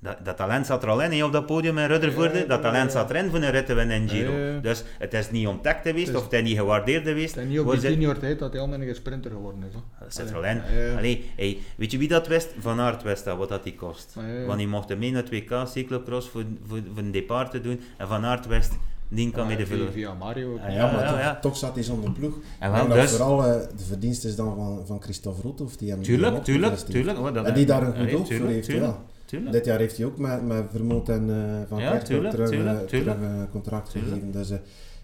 Dat, 0.05 0.17
dat 0.25 0.37
talent 0.37 0.67
zat 0.67 0.83
er 0.83 0.89
al 0.89 1.03
in, 1.03 1.25
op 1.25 1.33
dat 1.33 1.47
podium 1.47 1.79
in 1.79 1.87
Ruddervoorde. 1.87 2.39
Ja, 2.39 2.45
dat 2.45 2.63
talent 2.63 2.93
ja. 2.93 2.99
zat 2.99 3.11
erin 3.11 3.31
voor 3.31 3.39
een 3.43 3.51
rit 3.51 3.67
te 3.67 3.75
winnen 3.75 3.97
in 4.03 4.09
Giro. 4.09 4.33
Ja, 4.33 4.53
ja. 4.53 4.59
Dus 4.61 4.85
het 4.99 5.15
is 5.15 5.31
niet 5.31 5.47
ontdekt 5.47 5.87
geweest, 5.87 6.09
is- 6.09 6.15
of 6.17 6.23
het 6.25 6.33
is 6.33 6.43
niet 6.43 6.57
gewaardeerd 6.59 7.07
geweest. 7.07 7.35
Het 7.35 7.45
is 7.45 7.51
niet 7.51 7.61
op 7.61 7.71
die 7.71 7.81
tien 7.81 8.01
jaar 8.01 8.19
tijd 8.19 8.39
dat 8.39 8.53
hij 8.53 8.63
al 8.63 8.73
een 8.75 8.95
sprinter 8.95 9.31
geworden 9.31 9.63
is. 9.69 9.75
Hè. 9.75 9.81
Dat 10.05 10.15
zit 10.15 10.31
er 10.31 10.37
al 10.37 10.45
in. 10.45 10.57
ja, 10.75 10.81
ja. 10.81 10.97
Allee, 10.97 11.31
hey, 11.37 11.59
weet 11.77 11.91
je 11.91 11.99
wie 11.99 12.09
dat 12.09 12.27
wist? 12.27 12.49
Van 12.59 12.81
Aert 12.81 13.03
wist 13.03 13.25
dat, 13.25 13.37
wat 13.39 13.49
dat 13.49 13.63
die 13.63 13.75
kost. 13.75 14.13
Ja, 14.17 14.27
ja. 14.41 14.45
Want 14.47 14.59
die 14.59 14.69
mocht 14.69 14.99
mee 14.99 15.13
naar 15.13 15.23
het 15.23 15.31
WK 15.31 15.67
cyclocross 15.67 16.29
voor, 16.29 16.45
voor, 16.67 16.79
voor 16.95 17.03
een 17.03 17.11
depart 17.11 17.51
te 17.51 17.61
doen. 17.61 17.81
En 17.97 18.09
Van 18.09 18.25
Aert 18.25 18.47
wist, 18.47 18.73
die 19.09 19.31
kan 19.31 19.47
mee 19.47 19.57
de 19.57 19.67
via, 19.67 19.77
veel. 19.77 19.93
via 19.93 20.15
Mario. 20.15 20.53
ook. 20.53 20.59
Ah, 20.61 20.75
Ja, 20.75 20.93
maar 20.93 21.03
ja, 21.05 21.11
toch, 21.11 21.19
ja. 21.19 21.39
toch 21.41 21.57
zat 21.57 21.75
hij 21.75 21.83
zonder 21.85 22.11
ploeg. 22.13 22.35
En 22.59 22.73
wel, 22.73 22.89
dat 22.89 22.97
dus, 22.97 23.11
vooral 23.11 23.45
eh, 23.45 23.61
de 23.77 23.85
verdienst 23.85 24.25
is 24.25 24.37
dan 24.37 24.55
van, 24.57 24.83
van 24.87 25.03
Christophe 25.03 25.43
Roethoff, 25.43 25.77
die 25.77 25.91
hem 25.91 26.03
tuurlijk, 26.03 26.45
tuurlijk, 26.45 26.77
tuurlijk. 26.77 27.35
dat- 27.35 27.45
En 27.47 27.55
die 27.55 27.67
daar 27.67 27.83
een 27.83 28.11
goed 28.11 28.27
voor 28.35 28.47
heeft. 28.47 28.67
tuurlijk, 28.67 28.93
Ja. 28.93 28.99
Tuurlijk. 29.35 29.53
Dit 29.53 29.65
jaar 29.65 29.79
heeft 29.79 29.97
hij 29.97 30.07
ook 30.07 30.19
met, 30.19 30.47
met 30.47 30.65
Vermoed 30.71 31.09
en 31.09 31.31
eh, 31.31 31.69
Van 31.69 31.79
Ja, 31.79 31.85
Kerkhoff 31.85 32.05
tuurlijk, 32.05 32.35
terug, 32.35 32.49
tuurlijk, 32.51 32.81
eh, 32.81 32.87
terug 32.87 33.07
een 33.17 33.49
contract 33.51 33.91
Tuurlijk. 33.91 34.13
gegeven. 34.15 34.33
Dus, 34.33 34.51
eh, 34.51 34.59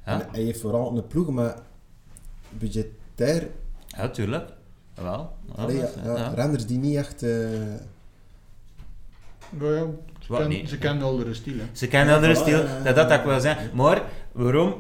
Ja. 0.06 0.20
en 0.20 0.26
hij 0.30 0.42
heeft 0.42 0.60
vooral 0.60 0.96
een 0.96 1.06
ploeg, 1.06 1.28
maar 1.30 1.54
budgetair, 2.50 3.48
Ja, 3.86 4.08
tuurlijk. 4.08 4.48
Wel. 4.94 5.32
Ja, 5.46 5.62
allee, 5.62 5.76
ja, 5.76 5.82
dat 5.82 5.94
is- 5.96 6.02
ja, 6.04 6.16
ja. 6.16 6.28
renners 6.34 6.66
die 6.66 6.78
niet 6.78 6.96
echt... 6.96 7.22
eh, 7.22 7.50
Ja, 9.60 9.74
ja, 9.74 9.84
ze, 10.18 10.26
Wat 10.28 10.38
ken- 10.40 10.48
niet? 10.48 10.68
ze 10.68 10.78
kennen 10.78 11.02
al 11.04 11.16
de 11.16 11.34
stil. 11.34 11.54
Hè. 11.58 11.64
Ze 11.72 11.88
kennen 11.88 12.14
andere 12.14 12.34
stil, 12.34 12.64
dat 12.84 12.94
dat 12.94 13.10
ik 13.10 13.22
wil 13.22 13.40
zeggen. 13.40 13.76
Maar 13.76 14.02
waarom, 14.32 14.74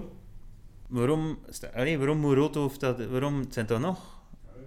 waarom, 0.88 1.38
allee, 1.74 1.98
waarom 1.98 2.18
moet 2.18 2.34
Roto 2.34 2.64
of 2.64 2.78
dat, 2.78 3.06
waarom, 3.06 3.40
het 3.40 3.54
zijn 3.54 3.66
toch 3.66 3.80
nog? 3.80 3.98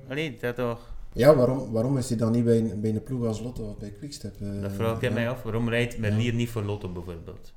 Allee, 0.10 0.38
dat 0.42 0.56
toch, 0.56 0.93
ja, 1.14 1.36
waarom, 1.36 1.72
waarom 1.72 1.98
is 1.98 2.10
hij 2.10 2.18
dan 2.18 2.32
niet 2.32 2.46
bij 2.46 2.58
een, 2.58 2.82
bij 2.82 2.90
een 2.90 3.04
ploeg 3.04 3.26
als 3.26 3.40
Lotto 3.42 3.64
of 3.70 3.78
bij 3.78 3.90
Quickstep? 3.98 4.36
eh, 4.42 4.62
dat 4.62 4.72
vraag 4.72 4.96
ik 4.96 5.02
ja. 5.02 5.12
mij 5.12 5.30
af. 5.30 5.44
Waarom 5.44 5.70
rijdt 5.70 5.98
Merlier 5.98 6.34
niet 6.34 6.50
voor 6.50 6.64
Lotto 6.64 6.90
bijvoorbeeld? 6.90 7.54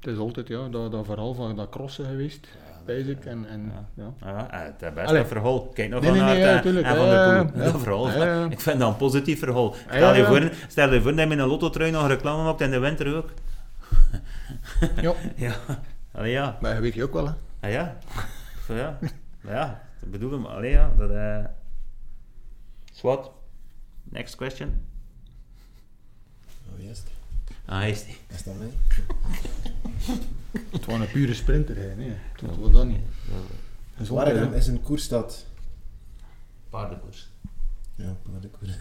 Het 0.00 0.12
is 0.12 0.18
altijd 0.18 0.48
ja, 0.48 0.68
dat, 0.68 0.92
dat 0.92 1.06
verhaal 1.06 1.34
van 1.34 1.56
dat 1.56 1.68
crossen 1.68 2.04
geweest, 2.04 2.48
basic. 2.86 3.24
En, 3.24 3.44
en, 3.48 3.72
Ja. 3.94 4.12
ja. 4.20 4.26
Ja, 4.32 4.50
eh, 4.50 4.60
het 4.78 4.94
beste 4.94 5.08
Allee. 5.10 5.24
verhaal. 5.24 5.60
Kijk 5.68 5.90
nog 5.90 6.00
Nee, 6.00 6.10
van 6.10 6.18
nee, 6.24 6.38
ja, 6.38 6.54
en- 6.56 6.62
tuurlijk. 6.62 6.86
en 6.86 6.96
van 6.96 7.06
Ja, 7.06 7.10
der 7.26 7.34
ja, 7.36 7.44
Poel. 7.44 7.62
ja. 7.62 7.70
Dat 7.72 7.80
verhaal, 7.80 8.08
Ja, 8.10 8.24
ja. 8.24 8.46
ik 8.50 8.60
vind 8.60 8.78
dat 8.78 8.88
een 8.90 8.96
positief 8.96 9.38
verhaal. 9.38 9.74
Stel 9.74 9.98
ja, 9.98 10.12
je 10.14 10.20
ja. 10.22 10.26
voor, 10.28 10.50
stel 10.68 10.92
je 10.92 11.00
voor 11.02 11.10
dat 11.10 11.20
je 11.20 11.26
met 11.26 11.38
een 11.38 11.46
lotto-trui 11.46 11.90
nog 11.90 12.06
reclame 12.06 12.42
maakt 12.44 12.60
in 12.60 12.70
de 12.70 12.78
winter 12.78 13.16
ook. 13.16 13.30
Ja. 15.00 15.12
Ja, 15.36 15.54
Allee, 16.12 16.30
ja. 16.32 16.58
Maar 16.60 16.74
je 16.74 16.80
weet 16.80 16.94
je 16.94 17.02
ook 17.02 17.12
wel, 17.12 17.26
hè. 17.26 17.32
Ah 17.60 17.70
ja, 17.70 17.96
Zo, 18.66 18.74
ja. 18.74 18.98
Maar 19.40 19.54
ja, 19.54 19.82
dat 20.00 20.10
bedoel 20.10 20.38
ik. 20.40 20.46
Allee, 20.46 20.70
ja, 20.70 20.92
dat... 20.98 21.10
eh 21.10 21.38
Swat. 23.02 23.30
Next 24.12 24.36
question. 24.36 24.80
Oh. 26.70 26.94
Ah, 27.64 27.88
is 27.88 28.04
die. 28.04 28.16
Is 28.28 28.42
dat 28.42 28.54
mij? 28.58 28.70
Het 30.70 30.84
was 30.84 31.00
een 31.00 31.08
pure 31.12 31.34
sprinter, 31.34 31.76
hè. 31.76 31.94
Nee, 31.94 32.12
dat 32.42 32.56
was 32.56 32.70
dat 32.70 32.86
niet. 32.86 33.00
Gezondheid, 33.96 34.32
Waregem 34.34 34.52
hè. 34.52 34.58
is 34.58 34.66
een 34.66 34.82
koersstad. 34.82 35.46
Paardenkoers. 36.70 37.28
Ja, 37.94 38.16
paardenkoers. 38.22 38.70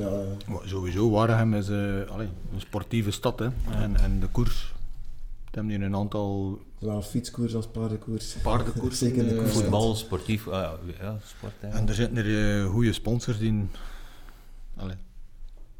ja, 0.00 0.06
eh, 0.06 0.48
Maar 0.48 0.60
sowieso, 0.64 1.10
Waregem 1.10 1.54
is 1.54 1.68
eh, 1.68 2.10
allee, 2.10 2.28
een 2.52 2.60
sportieve 2.60 3.10
stad, 3.10 3.38
hè. 3.38 3.48
En, 3.70 3.96
en 3.96 4.20
de 4.20 4.26
koers. 4.26 4.72
We 5.52 5.58
hebben 5.58 5.76
hier 5.76 5.86
een 5.86 5.94
aantal 5.96 6.58
zowel 6.80 7.02
fietskoers 7.02 7.54
als 7.54 7.66
paardenkoers. 7.66 8.36
paardenkoersen. 8.42 9.06
Zeker 9.08 9.24
de 9.24 9.30
eh, 9.30 9.36
koers. 9.38 9.52
Voetbal, 9.52 9.94
sportief, 9.94 10.48
ah, 10.48 10.72
ja, 11.00 11.18
sport. 11.24 11.52
hè. 11.60 11.68
En 11.68 11.88
er 11.88 11.94
zitten 11.94 12.16
er 12.24 12.58
eh, 12.64 12.70
goede 12.70 12.92
sponsors 12.92 13.38
die, 13.38 13.66
allee, 14.76 14.96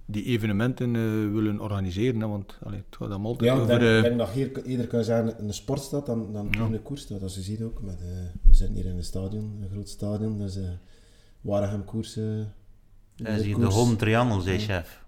die 0.06 0.24
evenementen 0.24 0.96
eh, 0.96 1.02
willen 1.32 1.60
organiseren. 1.60 2.20
Hè, 2.20 2.26
want 2.26 2.58
allee, 2.64 2.82
het 2.88 2.96
gaat 2.96 3.08
dan 3.08 3.24
altijd 3.24 3.50
Ja, 3.50 3.56
ik 3.56 3.62
over... 3.62 3.78
denk, 3.78 3.96
ik 3.96 4.02
denk 4.02 4.18
dat 4.18 4.28
hier 4.30 4.64
ieder 4.64 4.86
kan 4.86 5.04
zeggen 5.04 5.44
een 5.44 5.54
sportstad 5.54 6.06
dan, 6.06 6.32
dan 6.32 6.48
Ja. 6.50 6.60
een 6.60 6.82
koersstad. 6.82 7.22
Als 7.22 7.34
je 7.34 7.42
ziet 7.42 7.62
ook, 7.62 7.82
met, 7.82 8.00
eh, 8.00 8.06
we 8.42 8.54
zitten 8.54 8.76
hier 8.76 8.86
in 8.86 8.96
een 8.96 9.04
stadion, 9.04 9.58
een 9.62 9.68
groot 9.72 9.88
stadion, 9.88 10.38
dus 10.38 10.56
uh, 10.56 10.62
Waregem 11.40 11.84
koersen. 11.84 12.54
Dat 13.16 13.38
is 13.38 13.42
hier 13.42 13.58
de 13.58 13.64
home 13.66 13.96
triangle, 13.96 14.42
zei 14.42 14.58
chef. 14.58 15.00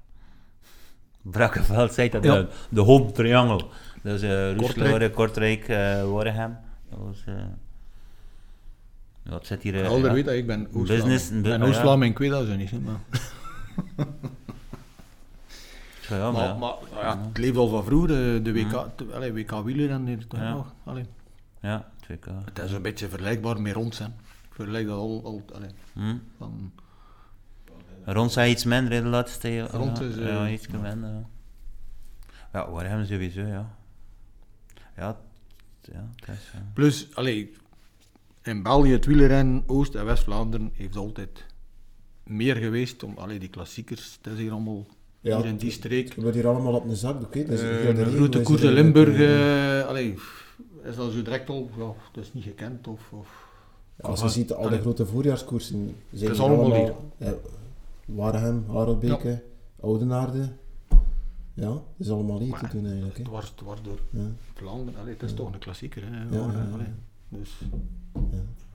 Brakkeveld 1.22 1.92
zei 1.92 2.08
dat, 2.08 2.24
Ja. 2.24 2.34
de, 2.34 2.48
de 2.70 2.80
home 2.80 3.12
triangle. 3.12 3.64
Dat 4.04 4.14
is 4.14 4.22
uh, 4.22 4.30
Kortrijk. 4.30 4.60
Roeselare, 4.60 5.10
Kortrijk, 5.10 5.68
eh 5.68 6.10
Waregem. 6.12 6.56
Dat 6.90 6.98
was... 6.98 7.22
eh 7.26 7.34
ja, 9.22 9.34
het 9.34 9.46
zit 9.46 9.62
hier... 9.62 9.82
eh, 9.82 9.88
Alder 9.88 10.06
ja. 10.08 10.12
weet 10.14 10.24
dat 10.24 10.34
ik 10.34 10.46
ben 10.46 10.68
Business. 10.72 11.30
Ik 11.30 11.42
ben. 11.42 11.62
Oost-Vlaming, 11.62 12.12
ik 12.12 12.18
weet 12.18 12.30
dat 12.30 12.46
zo 12.46 12.54
niet. 12.54 12.72
Maar, 12.84 12.94
Ja, 16.08 16.16
ja, 16.16 16.30
maar, 16.30 16.32
maar, 16.32 16.42
ja. 16.48 16.54
maar 16.94 17.04
ja, 17.04 17.18
het 17.28 17.38
leeft 17.38 17.56
al 17.56 17.68
van 17.68 17.84
vroeger, 17.84 18.08
de, 18.08 18.40
de 18.42 18.52
WK, 18.52 18.86
te- 18.96 19.06
allee, 19.14 19.32
WK 19.32 19.50
wieler 19.64 19.90
en 19.90 20.04
dit 20.04 20.28
toch 20.28 20.40
Ja. 20.40 20.52
nog. 20.52 20.72
Allee. 20.84 21.04
Ja, 21.60 21.88
2K. 22.12 22.44
Het 22.44 22.58
is 22.58 22.72
een 22.72 22.82
beetje 22.82 23.08
vergelijkbaar 23.08 23.60
met 23.60 23.72
rond 23.74 23.94
zijn. 23.94 24.14
Ik 24.48 24.54
vergelijk 24.54 24.86
dat 24.86 24.96
al, 24.98 25.20
al 25.24 25.42
allee, 25.54 25.70
Hm? 25.92 26.16
van... 26.38 26.72
Rond 28.04 28.32
zei 28.32 28.50
iets 28.50 28.64
minder 28.64 28.92
in 28.92 29.02
de 29.02 29.08
laatste 29.08 29.48
jaar. 29.54 29.70
Rond 29.70 29.98
ja, 29.98 30.04
is, 30.04 30.16
eh, 30.16 30.26
ja, 30.28 30.48
iets 30.48 30.68
minder. 30.68 31.10
Ja, 31.10 31.22
ja 32.52 32.70
Warham 32.70 33.04
sowieso, 33.04 33.40
ja. 33.40 33.70
Ja, 34.96 35.20
ja, 35.82 36.08
het 36.16 36.28
is... 36.28 36.50
ja. 36.52 36.70
Plus, 36.74 37.08
allee, 37.14 37.52
in 38.42 38.62
België, 38.62 38.92
het 38.92 39.06
wielrennen, 39.06 39.62
Oost- 39.66 39.94
en 39.94 40.04
West-Vlaanderen 40.04 40.70
heeft 40.74 40.96
altijd 40.96 41.44
meer 42.24 42.56
geweest 42.56 43.02
om 43.02 43.14
allee, 43.18 43.38
die 43.38 43.48
klassiekers. 43.48 44.18
Het 44.22 44.32
is 44.32 44.38
hier 44.38 44.52
allemaal 44.52 44.86
Ja, 45.20 45.36
hier 45.36 45.46
in 45.46 45.56
die 45.56 45.70
streek. 45.70 46.08
Het 46.14 46.22
wordt 46.22 46.36
hier 46.36 46.46
allemaal 46.46 46.74
op 46.74 46.84
een 46.84 46.96
zakdoek. 46.96 47.34
Hè. 47.34 47.44
Dus 47.44 47.60
Eh, 47.60 47.94
de 47.94 48.04
grote 48.14 48.40
koers 48.42 48.62
er 48.62 48.68
in 48.68 48.74
Limburg, 48.74 49.14
eh, 49.18 49.80
eh, 49.80 49.86
allee, 49.86 50.14
is 50.82 50.96
dat 50.96 51.12
zo 51.12 51.22
direct 51.22 51.48
al, 51.48 51.70
ja, 51.78 51.92
dat 52.12 52.24
is 52.24 52.32
niet 52.32 52.44
gekend 52.44 52.88
of... 52.88 53.12
of 53.12 53.48
Als 54.00 54.20
je 54.20 54.28
ziet, 54.28 54.52
al 54.52 54.62
de 54.62 54.68
Allee. 54.68 54.80
grote 54.80 55.06
voorjaarskoersen 55.06 55.94
zijn 56.12 56.30
is 56.30 56.38
hier 56.38 56.46
allemaal 56.46 57.06
Ja, 57.16 57.34
Waregem, 58.04 58.64
Harelbeke, 58.68 59.42
Oudenaarde. 59.80 60.48
Ja, 61.54 61.66
dat 61.66 61.82
is 61.96 62.10
allemaal 62.10 62.38
hier 62.40 62.58
te 62.58 62.68
doen 62.68 62.86
eigenlijk. 62.86 63.16
Hè. 63.16 63.22
dwars, 63.24 63.50
dwars 63.50 63.82
door 63.82 63.98
Ja. 64.10 64.26
Vlaanderen, 64.54 65.00
allee, 65.00 65.12
het 65.12 65.22
is 65.22 65.30
Ja. 65.30 65.36
toch 65.36 65.52
een 65.52 65.58
klassieker. 65.58 66.02
Hè, 66.04 66.08
Ja, 66.22 66.28
Waregem, 66.28 66.52
ja, 66.60 66.66
ja. 66.68 66.72
allee. 66.72 66.86
Dus, 67.28 67.50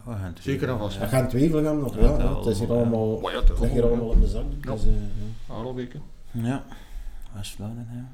Oh, 0.06 0.22
Gent 0.22 0.40
Zeker 0.42 0.70
en 0.70 0.78
vast. 0.78 0.98
We 1.00 1.08
gaan 1.08 1.28
twijfelen 1.28 1.80
nog, 1.80 1.96
Ja, 1.96 2.02
ja. 2.02 2.18
dat 2.18 2.38
het 2.38 2.46
is 2.54 2.60
hier 2.60 2.68
wel, 2.68 2.78
allemaal, 2.78 3.30
ja, 3.32 3.36
het 3.36 3.44
is 3.44 3.50
het 3.50 3.60
ligt 3.60 3.72
hier 3.74 3.84
allemaal, 3.86 4.10
op 4.10 4.22
de 4.22 4.28
zak. 4.28 4.46
Ja. 4.62 4.72
Dus, 4.72 4.86
eh, 4.86 4.92
ja. 6.32 6.44
Ja, 6.44 6.66
West-Vlaanderen, 7.34 7.88
ja. 7.94 8.08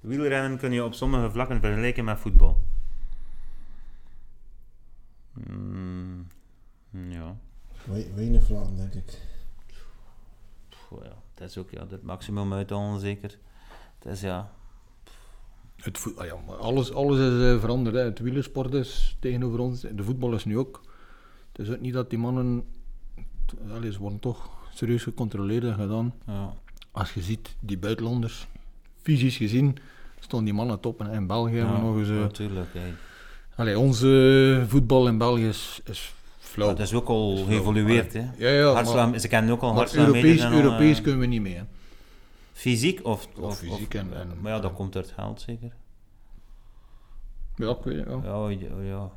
Wielrennen 0.00 0.58
kun 0.58 0.72
je 0.72 0.84
op 0.84 0.94
sommige 0.94 1.30
vlakken 1.30 1.60
vergelijken 1.60 2.04
met 2.04 2.18
voetbal. 2.18 2.60
Mm, 5.32 6.26
ja. 6.90 7.36
Wei- 7.84 8.12
Weinig 8.14 8.44
vlagen, 8.44 8.76
denk 8.76 8.94
ik. 8.94 9.18
Ja, 11.02 11.22
het 11.34 11.48
is 11.48 11.58
ook 11.58 11.70
ja, 11.70 11.86
het 11.90 12.02
maximum 12.02 12.52
uithalen 12.52 13.00
zeker. 13.00 13.38
Het 13.98 14.12
is 14.12 14.20
ja, 14.20 14.50
Het 15.76 16.06
ah 16.16 16.26
ja, 16.26 16.34
maar 16.46 16.56
alles, 16.56 16.92
alles 16.92 17.18
is 17.18 17.54
eh, 17.54 17.60
veranderd. 17.60 17.94
Hè. 17.96 18.02
Het 18.02 18.18
wielersport 18.18 18.74
is 18.74 19.16
tegenover 19.20 19.58
ons. 19.58 19.80
De 19.80 20.02
voetbal 20.02 20.34
is 20.34 20.44
nu 20.44 20.58
ook. 20.58 20.80
Het 21.52 21.66
is 21.66 21.74
ook 21.74 21.80
niet 21.80 21.92
dat 21.92 22.10
die 22.10 22.18
mannen... 22.18 22.64
Allee, 23.70 23.92
ze 23.92 23.98
worden 23.98 24.18
toch 24.18 24.50
serieus 24.74 25.02
gecontroleerd 25.02 25.64
en 25.64 25.74
gedaan. 25.74 26.14
ja. 26.26 26.54
Als 26.90 27.14
je 27.14 27.20
ziet, 27.22 27.56
die 27.60 27.78
buitenlanders, 27.78 28.46
fysisch 29.02 29.36
gezien, 29.36 29.76
staan 30.20 30.44
die 30.44 30.54
mannen 30.54 30.80
top. 30.80 31.00
En 31.00 31.10
in 31.10 31.26
België 31.26 31.56
hebben 31.56 31.76
we 31.76 31.82
nog 31.82 31.96
eens... 31.98 32.08
eh, 32.08 32.14
natuurlijk. 32.14 32.68
hè. 32.72 32.92
allee, 33.56 33.78
onze 33.78 34.64
voetbal 34.68 35.06
in 35.08 35.18
België 35.18 35.48
is, 35.48 35.80
is 35.84 36.14
flauw. 36.42 36.68
Het 36.68 36.78
is 36.78 36.92
ook 36.94 37.08
al 37.08 37.36
geëvolueerd. 37.36 38.12
Hè. 38.12 38.26
Ja, 38.36 38.48
ja, 38.48 38.72
Hartslag, 38.72 39.10
maar, 39.10 39.18
ze 39.18 39.28
kennen 39.28 39.52
ook 39.52 39.62
al 39.62 39.74
hartslagmeters 39.74 40.22
Europees, 40.24 40.44
en 40.44 40.52
al, 40.52 40.58
Europees 40.62 40.96
eh, 40.96 41.02
kunnen 41.02 41.20
we 41.20 41.26
niet 41.26 41.40
mee. 41.42 41.54
Hè. 41.54 41.62
Fysiek 42.52 43.04
of, 43.06 43.28
Of 43.40 43.58
fysiek 43.58 43.94
en- 43.94 44.16
en- 44.16 44.40
Maar 44.40 44.52
ja, 44.52 44.60
dat 44.60 44.72
komt 44.72 44.96
uit 44.96 45.12
geld 45.16 45.40
zeker. 45.40 45.72
Ja, 47.56 47.70
ik 47.70 47.76
weet 47.84 47.96
het 47.96 48.06
wel. 48.06 48.48
Ja, 48.48 48.58
ja. 48.60 48.82
ja. 48.82 49.10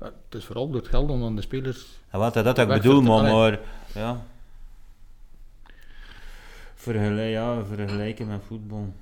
Ja, 0.00 0.06
het 0.06 0.34
is 0.34 0.44
vooral 0.44 0.66
door 0.70 0.80
het 0.80 0.88
geld 0.88 1.10
om 1.10 1.24
aan 1.24 1.36
de 1.36 1.42
spelers... 1.42 1.86
Ja, 2.12 2.18
wat 2.18 2.34
dat, 2.34 2.44
dat 2.44 2.58
ik 2.58 2.68
bedoel, 2.68 3.02
vertellen. 3.02 3.32
maar 3.32 3.60
ja. 3.94 4.22
Vergelijk, 6.74 7.30
ja, 7.30 7.64
vergelijken 7.64 8.26
met 8.26 8.40
voetbal. 8.46 8.92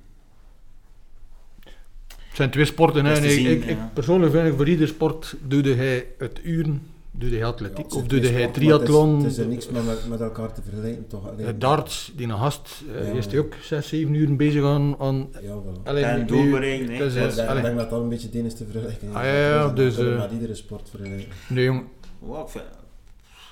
Het 2.35 2.43
zijn 2.43 2.49
twee 2.49 2.65
sporten. 2.65 3.05
Hè. 3.05 3.17
Ik, 3.23 3.31
zien, 3.31 3.45
ik, 3.51 3.63
ik 3.63 3.69
ja. 3.77 3.91
persoonlijk 3.93 4.31
vind 4.31 4.47
ik 4.47 4.53
voor 4.55 4.67
ieder 4.67 4.87
sport 4.87 5.35
doe 5.47 5.61
hij 5.73 6.05
het 6.17 6.39
uren, 6.43 6.81
doe 7.11 7.29
hij 7.29 7.45
atletiek 7.45 7.91
Ja, 7.91 7.97
of 7.97 8.03
doe 8.07 8.19
hij 8.19 8.27
sport, 8.27 8.39
maar 8.39 8.47
het 8.47 8.57
is- 8.57 8.63
triathlon. 8.63 9.17
Het 9.23 9.31
is, 9.31 9.37
er 9.37 9.47
niks 9.47 9.69
meer 9.69 9.83
met, 9.83 10.07
met 10.09 10.21
elkaar 10.21 10.53
te 10.53 10.61
vergelijken, 10.61 11.07
toch? 11.07 11.29
Alleen, 11.29 11.45
Het 11.45 11.61
darts, 11.61 12.11
die 12.15 12.27
een 12.27 12.37
gast, 12.37 12.83
eh, 12.95 13.07
Ja. 13.07 13.13
is 13.13 13.25
hij 13.25 13.39
ook 13.39 13.53
6, 13.61 13.87
7 13.87 14.13
uur 14.13 14.35
bezig 14.35 14.63
aan. 14.63 14.95
aan 14.99 15.27
Ja, 15.33 15.47
wel. 15.47 15.81
allee, 15.83 16.03
En 16.03 16.19
nu- 16.19 16.25
doel 16.25 16.49
bereiken, 16.49 16.87
hè. 16.87 16.93
het 17.03 17.13
is- 17.15 17.35
Dat 17.35 17.55
Ik 17.57 17.61
denk, 17.63 17.77
dat 17.77 17.89
dat 17.89 18.01
een 18.01 18.09
beetje 18.09 18.29
ene 18.33 18.47
is 18.47 18.55
te 18.55 18.65
vergelijken. 18.71 19.07
Ah, 19.13 19.23
ja, 19.23 19.33
ja, 19.49 19.61
Dat 19.63 19.75
dus, 19.75 19.97
eh, 19.97 20.17
met 20.17 20.31
iedere 20.31 20.55
sport 20.55 20.89
vergelijken. 20.89 21.27
Nee, 21.49 21.63
jong. 21.65 21.83
Ja, 22.29 22.41
ik 22.41 22.47
vind- 22.49 22.63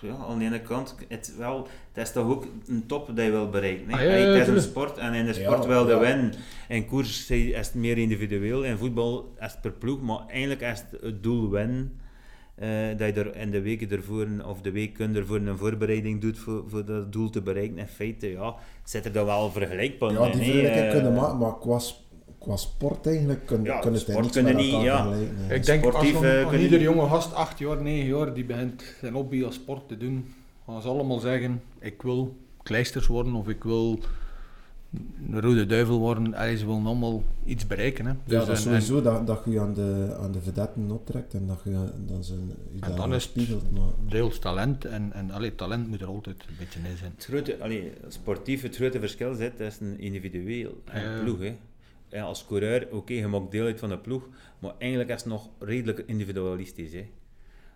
ja, 0.04 0.16
aan 0.30 0.40
de 0.40 0.46
ene 0.46 0.62
kant, 0.62 0.96
het, 1.08 1.34
wel, 1.38 1.68
het 1.94 2.04
is 2.08 2.12
toch 2.12 2.28
ook 2.30 2.46
een 2.68 2.84
top 2.86 3.08
dat 3.16 3.26
je 3.26 3.32
wil 3.32 3.50
bereiken. 3.50 3.90
hè. 3.90 3.96
Ah, 3.96 4.02
ja, 4.04 4.16
ja, 4.16 4.26
het 4.32 4.48
is 4.48 4.54
een 4.56 4.62
sport 4.62 4.98
en 4.98 5.14
in 5.14 5.26
de 5.26 5.34
Ja, 5.40 5.44
sport 5.46 5.66
wil 5.66 5.88
je 5.88 5.94
ja. 5.94 6.00
winnen. 6.00 6.34
In 6.68 6.86
koers 6.86 7.30
is 7.32 7.56
het 7.68 7.74
meer 7.76 7.98
individueel, 7.98 8.64
in 8.64 8.78
voetbal 8.78 9.34
is 9.40 9.52
het 9.52 9.62
per 9.62 9.72
ploeg, 9.72 10.02
maar 10.02 10.20
eigenlijk 10.28 10.62
is 10.62 10.84
het 10.92 11.02
het 11.02 11.24
doel 11.24 11.50
winnen. 11.50 11.98
eh, 12.56 12.70
dat 12.98 13.16
je 13.16 13.22
er 13.24 13.36
in 13.36 13.52
de 13.52 13.62
weken 13.62 13.90
ervoor 13.92 14.28
of 14.46 14.62
de 14.62 14.72
week 14.72 15.00
ervoor 15.00 15.38
een 15.38 15.58
voorbereiding 15.58 16.22
doet 16.22 16.38
voor, 16.38 16.64
voor 16.68 16.86
dat 16.86 17.12
doel 17.12 17.30
te 17.30 17.42
bereiken. 17.42 17.78
In 17.78 17.88
feite, 17.88 18.28
ja, 18.32 18.56
zit 18.84 19.06
er 19.06 19.12
dan 19.12 19.26
wel 19.26 19.52
vergelijkbaar 19.52 20.12
Ja, 20.12 20.30
die 20.30 20.44
vergelijking 20.44 20.86
Eh, 20.86 20.92
kunnen 20.92 21.14
maken, 21.14 21.38
maar 21.38 21.58
qua, 21.60 21.80
qua 22.44 22.56
sport 22.58 23.08
eigenlijk 23.08 23.46
kun, 23.46 23.64
Ja, 23.64 23.80
kunnen 23.80 24.00
het 24.00 24.10
sport 24.10 24.22
niks 24.24 24.34
kunnen 24.36 24.56
met 24.56 24.64
niet, 24.64 24.82
ja. 24.82 25.10
nee. 25.10 25.28
Ik 25.58 25.66
denk 25.66 25.84
als 25.86 25.94
Sportief, 25.94 26.22
een, 26.22 26.52
eh, 26.54 26.62
ieder 26.64 26.82
jonge 26.82 27.08
gast, 27.08 27.34
8 27.34 27.60
jaar, 27.60 27.82
9 27.82 28.08
jaar, 28.08 28.34
die 28.34 28.46
begint 28.46 28.84
zijn 29.00 29.14
hobby 29.14 29.44
als 29.44 29.56
sport 29.56 29.88
te 29.88 29.98
doen, 29.98 30.26
gaan 30.66 30.82
ze 30.82 30.88
allemaal 30.88 31.20
zeggen, 31.20 31.62
ik 31.80 32.02
wil 32.02 32.36
kleisters 32.64 33.08
worden 33.08 33.34
of 33.34 33.48
ik 33.48 33.64
wil 33.64 34.00
een 35.32 35.42
rode 35.42 35.66
duivel 35.66 36.00
worden. 36.00 36.34
Allee, 36.34 36.58
ze 36.58 36.66
willen 36.66 36.86
allemaal 36.86 37.24
iets 37.46 37.68
bereiken. 37.68 38.06
Hè. 38.06 38.12
Ja, 38.12 38.18
Dus, 38.26 38.38
dat 38.46 38.58
is 38.58 38.66
en- 38.66 38.82
sowieso 38.82 39.02
dat, 39.02 39.28
dat 39.28 39.42
je 39.46 39.52
je 39.52 39.60
aan 39.60 39.74
de, 39.74 40.16
aan 40.20 40.32
de 40.32 40.42
vedetten 40.42 40.92
optrekt 40.92 41.34
en 41.34 41.48
dat 41.48 41.60
je 41.64 41.72
dan 42.06 42.24
ze 42.24 42.34
je 42.74 42.80
En 42.82 42.96
dan 42.96 43.14
is 43.14 43.24
spiegelt. 43.24 43.72
Maar, 43.72 43.90
deels 44.10 44.40
talent 44.40 44.86
en, 44.86 45.14
en 45.14 45.32
allee, 45.32 45.56
talent 45.56 45.88
moet 45.88 46.02
er 46.02 46.08
altijd 46.08 46.36
een 46.50 46.56
beetje 46.60 46.80
in 46.90 46.98
zijn. 46.98 47.12
Het 47.16 47.26
grote, 47.26 47.58
allee, 47.62 47.92
sportief, 48.08 48.62
het 48.62 48.76
grote 48.76 49.00
verschil 49.00 49.34
zit, 49.36 49.58
dat 49.58 49.68
is 49.68 49.78
een 49.80 50.00
individueel 50.00 50.82
en 50.86 51.02
Ja. 51.12 51.22
ploeg. 51.24 51.40
Hè. 51.40 51.56
Ja, 52.14 52.24
als 52.24 52.46
coureur, 52.46 52.88
oké, 52.92 53.14
je 53.14 53.28
maakt 53.28 53.52
deel 53.52 53.66
uit 53.66 53.80
van 53.80 53.90
de 53.90 53.98
ploeg, 53.98 54.30
maar 54.60 54.74
eigenlijk 54.78 55.10
is 55.10 55.16
het 55.16 55.26
nog 55.26 55.50
redelijk 55.60 56.04
individualistisch. 56.06 56.94
Hè. 56.94 57.06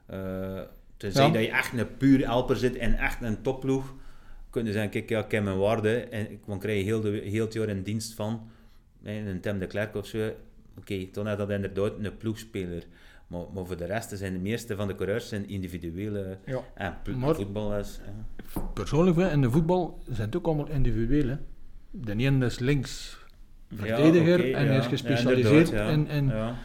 Eh, 0.06 0.62
tenzij 0.98 1.26
Ja. 1.26 1.32
dat 1.32 1.42
je 1.42 1.50
echt 1.52 1.78
een 1.78 1.98
puur 1.98 2.26
helper 2.26 2.56
zit 2.56 2.76
en 2.76 2.94
echt 2.98 3.22
een 3.22 3.42
topploeg, 3.42 3.94
kun 4.50 4.66
je 4.66 4.72
zeggen, 4.72 4.92
kijk, 4.92 5.10
ja, 5.10 5.26
ik 5.26 5.32
heb 5.32 5.44
mijn 5.44 5.58
waarde 5.58 6.00
en 6.00 6.32
ik 6.32 6.40
krijg 6.60 6.78
je 6.78 6.84
heel, 6.84 7.02
de, 7.02 7.10
heel 7.10 7.46
het 7.46 7.54
jaar 7.54 7.70
in 7.70 7.84
dienst 7.84 8.14
van 8.14 8.50
een 9.04 9.40
Tim 9.42 9.60
de 9.60 9.68
Klerk 9.68 9.96
of 9.96 10.06
zo. 10.08 10.32
Oké, 10.78 11.08
dan 11.12 11.28
is 11.28 11.38
dat 11.38 11.50
inderdaad 11.50 11.94
een 12.00 12.18
ploegspeler. 12.18 12.84
Maar, 13.28 13.42
maar 13.54 13.66
voor 13.66 13.78
de 13.78 13.86
rest 13.86 14.18
zijn 14.18 14.34
de 14.34 14.40
meeste 14.40 14.76
van 14.76 14.88
de 14.88 14.96
coureurs 14.96 15.28
zijn 15.30 15.50
individuele 15.50 16.38
Ja. 16.46 16.60
en 16.74 16.98
plo- 17.04 17.16
Maar- 17.16 17.36
voetbal 17.36 17.78
is... 17.78 18.00
ja. 18.54 18.62
Persoonlijk, 18.74 19.18
in 19.32 19.42
de 19.42 19.52
voetbal 19.52 20.02
zijn 20.10 20.26
het 20.28 20.36
ook 20.38 20.46
allemaal 20.46 20.68
individueel. 20.70 21.28
Hè. 21.28 21.36
De 21.92 22.16
ene 22.16 22.46
is 22.46 22.60
links 22.60 23.18
verdediger 23.76 24.40
oké, 24.40 24.48
en 24.50 24.64
ja. 24.64 24.68
hij 24.70 24.78
is 24.78 24.84
Ja, 24.84 24.90
gespecialiseerd 24.90 25.70
ja. 25.70 25.88
in, 25.90 26.08
in 26.08 26.28
Ja. 26.28 26.56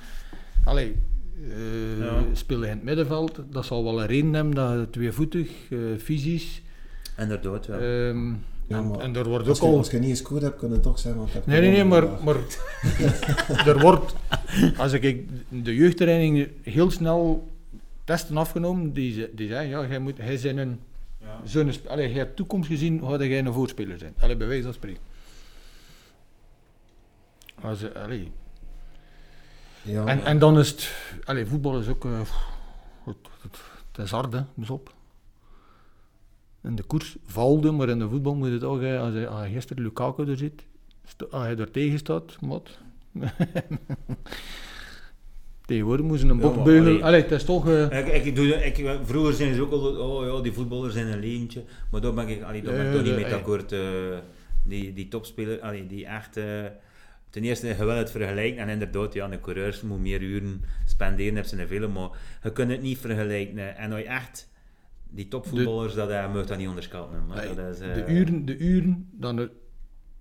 Allee, 0.64 0.94
eh 1.42 1.98
Ja. 1.98 2.22
spelen 2.32 2.68
in 2.68 2.74
het 2.74 2.82
middenveld. 2.84 3.40
Dat 3.50 3.64
zal 3.64 3.84
wel 3.84 4.00
een 4.00 4.06
reden 4.06 4.32
hebben 4.34 4.54
dat 4.54 4.70
je 4.72 4.86
tweevoetig, 4.90 5.48
eh 5.70 5.78
fysisch. 5.98 6.62
Inderdaad, 7.18 7.66
wel. 7.66 7.78
ehm, 7.78 8.28
Ja, 8.66 8.78
en, 8.78 8.88
maar 8.88 8.98
en 8.98 9.16
er 9.16 9.28
wordt 9.28 9.48
als, 9.48 9.60
ook 9.60 9.64
je, 9.66 9.72
al. 9.72 9.78
als 9.78 9.90
je 9.90 9.98
niet 9.98 10.08
eens 10.08 10.20
goed 10.20 10.42
hebt, 10.42 10.58
kun 10.58 10.70
je 10.72 10.80
toch 10.80 10.98
zeggen. 10.98 11.20
Want 11.20 11.46
Nee, 11.46 11.60
nee, 11.60 11.70
nee, 11.70 11.84
maar, 11.84 12.06
maar 12.24 12.36
er 13.66 13.80
wordt, 13.80 14.14
als 14.76 14.92
ik 14.92 15.26
de 15.48 15.74
jeugdtraining 15.74 16.48
heel 16.62 16.90
snel 16.90 17.48
testen 18.04 18.36
afgenomen, 18.36 18.92
die, 18.92 19.12
ze- 19.12 19.30
die 19.34 19.48
zeggen, 19.48 19.68
ja, 19.68 19.86
jij 19.86 19.98
moet, 19.98 20.18
hij 20.18 20.36
zijn 20.36 20.56
een, 20.58 20.78
Ja. 21.20 21.40
zo'n, 21.44 21.72
allee, 21.86 22.08
jij 22.08 22.18
hebt 22.18 22.36
toekomst 22.36 22.68
gezien, 22.68 23.00
had 23.00 23.20
jij 23.20 23.38
een 23.38 23.52
voorspeler 23.52 23.98
zijn. 23.98 24.14
Allee, 24.20 24.36
bij 24.36 24.46
wijze 24.46 24.62
van 24.62 24.72
spreken. 24.72 25.00
Als, 27.62 27.82
eh, 27.82 28.02
allee, 28.02 28.32
Ja, 29.82 30.06
En, 30.06 30.24
en 30.24 30.38
dan 30.38 30.58
is 30.58 30.70
het, 30.70 30.92
allee, 31.24 31.46
voetbal 31.46 31.78
is 31.80 31.88
ook, 31.88 32.04
eh, 32.04 32.18
het, 33.04 33.16
het, 33.42 33.58
het 33.92 34.04
is 34.04 34.10
hard, 34.10 34.32
hè, 34.32 34.40
pas 34.54 34.70
op. 34.70 34.94
In 36.62 36.74
de 36.76 36.82
koers 36.82 37.16
valde, 37.26 37.70
maar 37.70 37.88
in 37.88 37.98
de 37.98 38.08
voetbal 38.08 38.34
moet 38.34 38.50
het 38.50 38.64
ook, 38.64 38.80
hè, 38.80 38.98
als 38.98 39.14
hij, 39.14 39.28
als 39.28 39.38
hij 39.40 39.50
gisteren 39.50 39.82
Lukaku 39.82 40.30
er 40.30 40.36
zit, 40.36 40.64
als 41.30 41.42
hij 41.42 41.56
er 41.56 41.70
tegen 41.70 41.98
staat, 41.98 42.36
mot. 42.40 42.78
Tegenwoordig 45.66 46.06
moesten 46.06 46.28
ze 46.28 46.34
een 46.34 46.40
Ja, 46.40 46.46
bok 46.46 46.54
maar, 46.56 46.64
beugelen. 46.64 46.92
allee. 46.92 47.04
Allee, 47.04 47.22
het 47.22 47.30
is 47.30 47.44
toch... 47.44 47.68
eh, 47.68 47.98
Ik, 48.16 48.24
ik, 48.24 48.36
doe, 48.36 48.46
ik, 48.46 48.98
vroeger 49.04 49.32
zijn 49.34 49.54
ze 49.54 49.62
ook 49.62 49.72
al, 49.72 49.96
oh 49.96 50.36
ja, 50.36 50.42
die 50.42 50.52
voetballers 50.52 50.94
zijn 50.94 51.06
een 51.06 51.20
leentje, 51.20 51.64
maar 51.90 52.00
daar 52.00 52.14
ben 52.14 52.28
ik, 52.28 52.42
allee, 52.42 52.62
daar 52.62 52.74
ben 52.74 52.80
ik 52.86 52.86
Ja, 52.86 52.92
toch 52.92 53.02
niet 53.02 53.10
ja, 53.14 53.20
mee 53.20 53.28
ja. 53.28 53.36
akkoord. 53.36 53.72
eh, 53.72 53.80
die, 54.64 54.92
die 54.92 55.08
topspeler, 55.08 55.60
allee, 55.60 55.86
die 55.86 56.06
echt, 56.06 56.36
eh, 56.36 56.44
ten 57.32 57.44
eerste, 57.44 57.66
je 57.66 57.76
wil 57.76 57.88
het 57.88 58.10
vergelijken 58.10 58.62
en 58.62 58.68
inderdaad, 58.68 59.12
ja, 59.12 59.30
een 59.30 59.40
coureurs 59.40 59.82
moet 59.82 60.00
meer 60.00 60.22
uren 60.22 60.64
spenderen, 60.84 61.34
hebben 61.34 61.58
ze 61.58 61.66
vele, 61.66 61.88
maar 61.88 62.10
je 62.42 62.52
kunt 62.52 62.70
het 62.70 62.82
niet 62.82 62.98
vergelijken. 62.98 63.56
hè. 63.56 63.68
En 63.68 63.92
als 63.92 64.00
je 64.00 64.06
echt, 64.06 64.50
die 65.10 65.28
topvoetballers, 65.28 65.94
dat 65.94 66.10
uh, 66.10 66.32
moet 66.32 66.48
dat 66.48 66.58
niet 66.58 66.68
onderschatten. 66.68 67.26
nee, 67.34 67.54
dat 67.54 67.74
is, 67.74 67.80
eh, 67.80 67.94
de, 67.94 68.06
uren, 68.06 68.44
de 68.44 68.56
uren, 68.56 69.08
dan 69.12 69.36
een, 69.36 69.50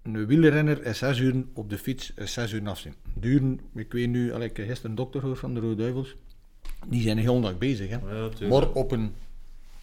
een 0.03 0.26
wielrenner 0.26 0.86
is 0.86 0.97
zes 0.97 1.20
uur 1.20 1.45
op 1.53 1.70
de 1.70 1.78
fiets, 1.78 2.14
is 2.14 2.34
zes 2.34 2.51
uur 2.51 2.68
afzien. 2.68 2.93
De 3.14 3.28
uren, 3.28 3.59
ik 3.76 3.91
weet 3.91 4.09
nu, 4.09 4.34
ik 4.34 4.55
gisteren 4.55 4.89
een 4.89 4.95
dokter 4.95 5.20
gehoord 5.20 5.39
van 5.39 5.53
de 5.53 5.59
Rode 5.59 5.76
Duivels, 5.76 6.16
die 6.88 7.01
zijn 7.01 7.16
de 7.16 7.22
hele 7.22 7.41
dag 7.41 7.57
bezig, 7.57 7.89
hè. 7.89 7.97
Ja. 7.97 8.47
Maar 8.47 8.72
op 8.72 8.91
een, 8.91 9.14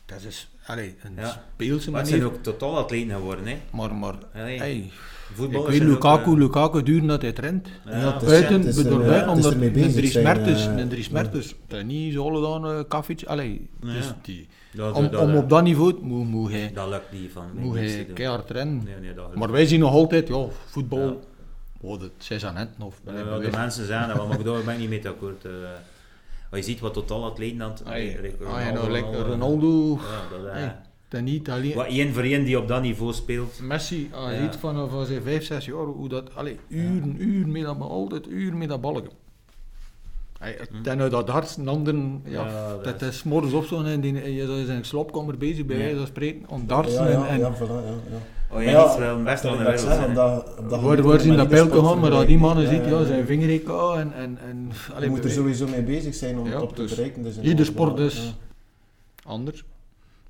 dat 0.08 0.22
is, 0.28 0.48
allee, 0.66 0.94
een 1.02 1.12
Ja. 1.16 1.42
speelse 1.54 1.90
Maar 1.90 2.00
manier. 2.02 2.16
zijn 2.18 2.28
ook 2.32 2.42
totaal 2.42 2.76
atleten 2.78 3.14
geworden, 3.16 3.46
hè. 3.46 3.56
Maar, 3.72 3.94
maar, 3.94 4.14
hey, 4.32 4.54
ik 4.56 4.92
weet 5.36 5.64
zijn 5.76 5.88
Lukaku, 5.88 6.30
eh, 6.32 6.36
Lukaku 6.38 6.82
duurde 6.82 7.06
dat 7.06 7.22
hij 7.22 7.32
traint. 7.32 7.68
Ja, 7.84 7.98
Ja, 7.98 8.16
buiten, 8.24 8.64
is 8.66 8.76
er, 8.76 8.84
door 8.88 9.00
eh, 9.00 9.06
buiten, 9.06 9.28
het 9.28 9.38
is 9.38 9.44
omdat 9.44 9.52
ermee 9.52 9.84
een 9.84 9.92
Dries 9.92 10.12
zijn, 10.12 10.24
Mertens, 10.24 10.66
eh, 10.66 10.76
een 10.76 10.88
Dries 10.88 11.08
Mertens, 11.08 11.54
dat 11.66 11.78
is 11.78 11.84
niet 11.84 12.12
zo 12.12 12.24
gedaan, 12.34 12.66
uh, 12.78 12.80
kaffietje, 12.88 13.26
allee, 13.28 13.68
Ja. 13.82 13.92
dus 13.92 14.12
die, 14.22 14.48
dat- 14.72 14.94
om, 14.94 15.10
dat- 15.10 15.20
om 15.20 15.36
op 15.36 15.48
dat 15.48 15.62
niveau 15.62 15.94
moet, 16.02 16.28
moet 16.28 16.50
hij, 16.50 16.70
Dat 16.74 16.88
lukt 16.88 17.12
niet 17.12 17.30
van. 17.32 17.44
moet 17.54 17.74
hij 17.74 18.06
keihard 18.14 18.46
trainen. 18.46 18.82
Nee, 18.84 18.94
nee, 19.00 19.24
Maar 19.34 19.50
wij 19.50 19.66
zien 19.66 19.80
nog 19.80 19.92
altijd, 19.92 20.28
ja, 20.28 20.44
voetbal, 20.66 20.98
Ja. 21.06 21.14
oh, 21.80 22.00
dat 22.00 22.10
zes 22.18 22.44
aan 22.44 22.56
het 22.56 22.68
of 22.78 23.00
de 23.04 23.48
mensen 23.50 23.86
zijn 23.86 24.08
dat 24.08 24.16
wel, 24.16 24.26
maar 24.26 24.42
daar 24.42 24.62
ben 24.64 24.74
ik 24.74 24.80
niet 24.80 24.88
mee 24.88 25.08
akkoord. 25.08 25.44
Je 26.50 26.62
ziet 26.62 26.80
wat 26.80 26.92
totaal 26.94 27.24
atleten 27.24 27.62
aan 27.62 27.70
het... 27.70 27.84
Ah, 27.84 28.60
ja, 28.60 28.70
nou, 28.72 28.86
Ronaldo, 28.86 29.22
Ronaldo, 29.22 29.98
Ja, 30.44 30.64
dat, 30.66 30.74
dat 31.08 31.20
niet 31.20 31.50
alleen, 31.50 31.74
Wat 31.74 31.86
één 31.86 32.12
voor 32.14 32.22
één 32.22 32.44
die 32.44 32.58
op 32.58 32.68
dat 32.68 32.82
niveau 32.82 33.12
speelt. 33.12 33.60
Messi, 33.62 34.10
als 34.12 34.30
je 34.30 34.36
Ja. 34.36 34.42
ziet 34.52 34.60
van, 34.60 34.90
van 34.90 35.06
zijn 35.06 35.22
5, 35.22 35.44
6 35.44 35.64
jaar, 35.64 35.84
hoe 35.84 36.08
dat, 36.08 36.34
allee, 36.34 36.58
uren, 36.68 37.22
uren 37.22 37.52
met 37.52 37.62
dat 37.62 37.80
altijd 37.80 38.26
uren 38.26 38.58
met 38.58 38.68
dat 38.68 38.80
balken. 38.80 39.10
Hey, 40.38 40.56
het 40.58 40.86
en 40.86 41.00
uit 41.00 41.10
dat 41.10 41.28
hart, 41.28 41.56
een 41.56 41.68
ander, 41.68 41.94
ja, 41.94 42.46
Ja, 42.46 42.76
dat, 42.82 42.84
dat 43.00 43.02
is 43.02 43.22
morgens 43.22 43.52
op 43.52 43.64
zo'n 43.64 43.86
en 43.86 44.00
die, 44.00 44.34
je 44.34 44.42
is 44.42 44.68
in 44.68 44.74
een 44.74 44.84
slaapkamer 44.84 45.36
bezig, 45.38 45.66
bij 45.66 45.76
Ja. 45.76 45.82
wijze 45.82 45.96
van 45.96 46.06
spreken, 46.06 46.48
om 46.48 46.66
dartsen 46.66 47.04
ja, 47.04 47.10
ja, 47.10 47.26
en, 47.26 47.32
en 47.32 47.38
ja, 47.38 47.54
voilà, 47.56 47.58
ja, 47.60 47.94
ja. 48.10 48.18
Oh, 48.50 48.62
ja, 48.62 48.86
niet 48.88 48.98
wel 48.98 49.16
een 49.16 49.24
beste 49.24 49.46
dat 49.46 49.56
van 49.56 49.64
de 49.64 49.70
wereld 49.70 49.80
zeggen, 49.88 50.04
zijn. 50.04 50.16
hè. 50.16 50.22
op 50.26 50.44
dat- 50.46 50.58
op 50.58 50.70
dat 50.70 50.80
Waar, 50.80 50.90
gebied 50.90 51.04
waar 51.04 51.20
zien 51.20 51.28
moet 51.28 51.36
dat 51.38 51.46
je 51.50 51.54
niet 51.54 51.62
pijlke 51.70 51.82
de 51.82 51.88
gaan, 51.88 52.00
maar 52.00 52.10
dat 52.10 52.26
die 52.26 52.38
mannen 52.38 52.66
ziet, 52.68 52.84
ja, 52.84 53.04
zijn 53.04 53.26
vinger 53.26 53.48
en... 53.98 54.12
en, 54.12 54.38
en 54.48 54.70
Je 54.88 54.94
allee, 54.94 55.08
moet 55.08 55.24
er 55.24 55.30
sowieso 55.30 55.66
mee 55.68 55.82
bezig 55.82 56.14
zijn 56.14 56.38
om 56.38 56.46
Ja, 56.48 56.60
op 56.60 56.74
te 56.74 56.82
dus 56.82 56.90
bereiken. 56.94 57.22
Dus 57.22 57.36
ieder 57.36 57.50
enorm 57.50 57.64
sport 57.64 57.98
is 57.98 58.34
anders. 59.24 59.64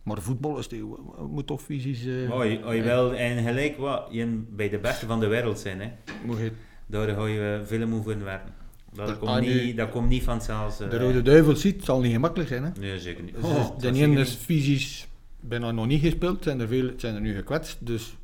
Maar 0.02 0.18
voetbal 0.22 0.58
is 0.58 0.66
tegen, 0.66 0.88
moet 1.30 1.46
toch 1.46 1.62
fysisch... 1.62 2.06
eh, 2.06 2.32
Oh, 2.34 2.44
je, 2.44 2.60
oh, 2.66 2.74
je 2.74 2.82
wil 2.82 3.14
en 3.14 3.44
gelijk 3.44 3.76
wat, 3.76 4.06
je 4.10 4.42
bij 4.50 4.68
de 4.68 4.78
beste 4.78 5.06
van 5.06 5.20
de 5.20 5.26
wereld 5.26 5.58
zijn. 5.58 5.80
Hè. 5.80 5.88
moet 6.24 6.38
je 6.38 6.52
Daar 6.86 7.08
ga 7.08 7.26
je 7.26 7.60
veel 7.66 7.86
moeten 7.86 8.12
voor 8.18 8.24
werken. 8.24 8.52
Dat, 8.94 9.06
Dat- 9.06 9.18
komt, 9.18 9.30
ah, 9.30 9.40
niet, 9.40 9.76
dat 9.76 9.90
komt 9.90 10.08
niet 10.08 10.22
vanzelf. 10.22 10.80
eh. 10.80 10.90
de 10.90 10.98
Rode 10.98 11.22
Duivel 11.22 11.56
ziet, 11.56 11.76
het 11.76 11.84
zal 11.84 12.00
niet 12.00 12.12
gemakkelijk 12.12 12.48
zijn. 12.48 12.64
Hè? 12.64 12.70
Nee, 12.80 12.98
zeker 13.00 13.22
niet. 13.24 13.34
Dus 13.34 13.44
Oh, 13.44 13.50
is- 13.50 13.56
dat 13.56 13.80
de 13.80 13.88
ene 13.88 14.06
niet. 14.06 14.18
is 14.18 14.34
fysisch 14.34 15.07
bijna 15.40 15.70
nog 15.70 15.86
niet 15.86 16.00
gespeeld, 16.00 16.42
zijn 16.42 16.60
er, 16.60 16.68
veel, 16.68 16.90
zijn 16.96 17.14
er 17.14 17.20
nu 17.20 17.34
gekwetst. 17.34 17.76
Dus 17.86 18.16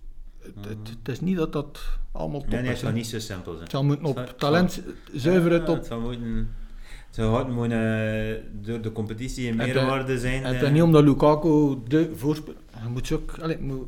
het, 0.43 0.55
het, 0.69 0.89
het 0.99 1.09
is 1.09 1.21
niet 1.21 1.37
dat 1.37 1.53
dat 1.53 1.81
allemaal 2.13 2.41
top 2.41 2.49
Nee, 2.51 2.59
nee, 2.61 2.69
het 2.69 2.75
is. 2.75 2.81
zou 2.81 2.93
hè. 2.93 2.99
niet 2.99 3.07
zo 3.07 3.19
simpel 3.19 3.51
zijn. 3.51 3.63
Het 3.63 3.71
zal 3.71 3.85
moeten 3.85 4.05
op 4.07 4.35
talent 4.39 4.83
zuiveren 5.13 5.59
Ja, 5.59 5.65
tot... 5.65 5.77
Het 5.77 5.87
zou 7.11 7.53
moeten... 7.53 7.73
Eh, 7.73 8.35
door 8.53 8.81
de 8.81 8.93
competitie 8.93 9.51
de- 9.51 9.57
meerwaarde 9.57 10.19
zijn. 10.19 10.43
En 10.45 10.53
het 10.53 10.63
eh. 10.63 10.63
is 10.63 10.71
niet 10.71 10.83
omdat 10.83 11.05
Lukaku 11.05 11.77
de 11.89 12.11
voorspeler... 12.15 12.59
Je 12.83 12.89
moet 12.89 13.07
ze 13.07 13.15
ook... 13.15 13.39
Allee, 13.41 13.59
moet, 13.61 13.87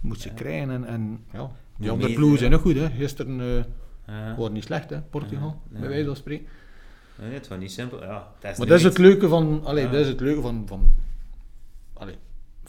moet 0.00 0.20
ze 0.20 0.28
Ja. 0.28 0.34
krijgen 0.34 0.70
en... 0.70 0.84
en 0.84 1.20
ja, 1.32 1.50
die 1.76 1.90
andere 1.90 2.12
ploegen 2.12 2.38
zijn 2.38 2.54
ook 2.54 2.60
goed. 2.60 2.74
Hè. 2.76 2.90
Gisteren 2.90 3.40
eh 3.40 3.64
Ja. 4.06 4.34
waren 4.36 4.52
niet 4.52 4.64
slecht, 4.64 4.90
hè. 4.90 5.00
Portugal, 5.00 5.60
bij 5.68 5.88
wijze 5.88 6.06
van 6.06 6.16
spreken. 6.16 6.46
Nee, 7.20 7.32
het 7.32 7.48
was 7.48 7.58
niet 7.58 7.72
simpel. 7.72 8.02
Ja, 8.02 8.28
dat 8.40 8.50
is 8.52 8.58
Maar 8.58 8.66
dat 8.66 8.78
is 8.78 8.84
het 8.84 8.98
leuke 8.98 9.28
van, 9.28 9.60
allee, 9.64 9.84
dat 9.84 10.00
is 10.00 10.06
het 10.08 10.20
leuke 10.20 10.40
van, 10.40 10.62
van, 10.66 10.92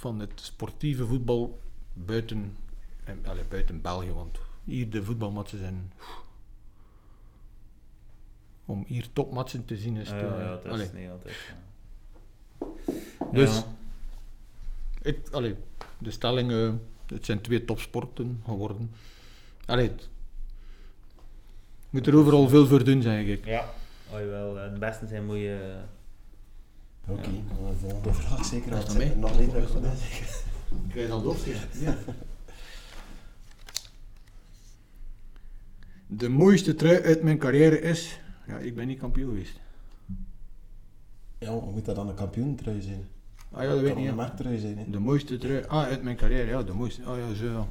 van 0.02 0.20
het 0.20 0.32
sportieve 0.36 1.06
voetbal 1.06 1.60
buiten, 1.94 2.58
en, 3.04 3.26
allee, 3.26 3.44
buiten 3.50 3.82
België. 3.82 4.12
Want 4.12 4.38
hier 4.64 4.90
de 4.90 5.04
voetbalmatchen 5.04 5.58
zijn. 5.60 5.92
Om 8.66 8.84
hier 8.88 9.08
topmatchen 9.14 9.66
te 9.66 9.78
zien 9.78 9.98
is. 9.98 10.10
Ja, 10.10 10.18
te- 10.20 10.26
ja, 10.26 10.70
dat 10.70 10.80
is 10.80 10.92
niet 10.92 11.10
altijd. 11.10 11.36
ja. 11.48 12.68
Dus 13.32 13.64
ik, 15.02 15.30
allee, 15.32 15.56
de 15.98 16.12
stelling, 16.12 16.52
eh, 16.52 16.74
het 17.06 17.26
zijn 17.26 17.42
twee 17.42 17.66
topsporten 17.66 18.42
geworden. 18.46 18.92
Allee, 19.66 19.88
het 19.90 20.10
moet 21.90 22.08
er 22.08 22.16
overal 22.16 22.48
veel 22.50 22.68
voor 22.68 22.84
doen, 22.84 23.02
zeg 23.02 23.26
ik. 23.26 23.46
Ja, 23.46 23.70
je 24.12 24.26
wel 24.26 24.58
eh, 24.58 24.64
het 24.64 24.80
beste 24.80 25.08
zijn 25.08 25.26
moet 25.26 25.38
je... 25.38 25.80
Oké, 27.08 27.22
Ja. 27.22 27.28
dan 27.28 27.70
de 27.72 27.76
volgende 27.80 28.14
vraag 28.14 28.46
zeker. 28.46 28.72
Dan. 28.72 29.20
Nog 29.20 29.38
redelijk 29.38 29.68
goed, 29.70 29.82
hè. 29.84 29.92
Krijg 30.90 31.08
je 31.08 31.14
al 31.14 31.22
doorsteken? 31.22 31.62
Ja. 31.80 31.98
De 36.08 36.30
mooiste 36.30 36.76
trui 36.76 37.02
uit 37.02 37.24
mijn 37.24 37.38
carrière 37.38 37.82
is... 37.82 38.20
Ja, 38.48 38.58
ik 38.58 38.76
ben 38.76 38.88
niet 38.88 39.00
kampioen 39.00 39.30
geweest. 39.30 39.60
Ja, 41.38 41.52
moet 41.52 41.86
dat 41.86 41.96
dan 41.96 42.10
een 42.10 42.16
kampioentrui 42.16 42.82
zijn? 42.82 43.08
Ah 43.52 43.64
ja, 43.64 43.70
dat 43.70 43.80
weet 43.80 43.90
ik 43.90 43.96
niet. 43.98 44.08
een 44.08 44.52
ja. 44.52 44.60
zijn. 44.60 44.78
Hè? 44.78 44.90
De 44.90 45.00
mooiste 45.00 45.38
trui... 45.38 45.64
Ah, 45.68 45.84
uit 45.84 46.04
mijn 46.04 46.16
carrière, 46.16 46.50
ja, 46.50 46.64
de 46.64 46.74
mooiste. 46.74 47.04
Ah 47.04 47.18
ja, 47.18 47.34
zo 47.34 47.46
ja. 47.46 47.68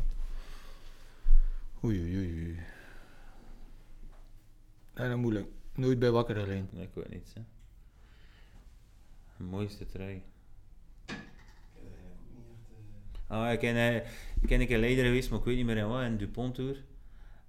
Oei, 1.84 2.00
oei, 2.00 2.16
oei, 2.16 2.58
dat 4.94 5.06
is 5.10 5.14
moeilijk. 5.16 5.46
Nooit 5.74 5.98
bij 5.98 6.10
wakker 6.10 6.38
alleen. 6.38 6.68
Nee, 6.70 6.82
ik 6.82 6.90
weet 6.94 7.08
niet. 7.08 7.32
Hè. 7.34 7.40
De 9.40 9.46
mooiste 9.46 9.86
trui. 9.86 10.22
Ah, 13.26 13.52
ik 13.52 13.60
ben, 13.60 13.74
eh, 13.76 13.96
ik 14.40 14.48
ben 14.48 14.60
een 14.60 14.66
keer 14.66 14.78
leider 14.78 15.04
geweest, 15.04 15.30
maar 15.30 15.38
ik 15.38 15.44
weet 15.44 15.56
niet 15.56 15.64
meer 15.66 15.76
in 15.76 15.88
wat, 15.88 16.02
in 16.02 16.16
Dupont 16.16 16.54
Tour. 16.54 16.84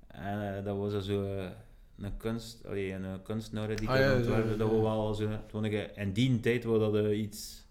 En 0.07 0.57
eh, 0.57 0.63
dat 0.63 0.77
was 0.77 0.91
dan 0.91 1.01
zo 1.01 1.23
eh, 1.37 1.49
een 1.97 2.17
kunst, 2.17 2.65
allee, 2.65 2.93
een 2.93 3.05
eh, 3.05 3.13
kunstenaar 3.23 3.75
die 3.75 3.89
Ah, 3.89 3.99
ja, 3.99 4.15
dat 4.15 4.25
ja. 4.57 4.65
was 4.67 4.81
wel 4.81 5.13
zo, 5.13 5.29
toen 5.47 5.65
ik, 5.65 5.73
eh, 5.73 6.03
in 6.03 6.11
die 6.13 6.39
tijd 6.39 6.63
was 6.63 6.79
dat 6.79 6.95
eh, 6.95 7.19
iets, 7.19 7.65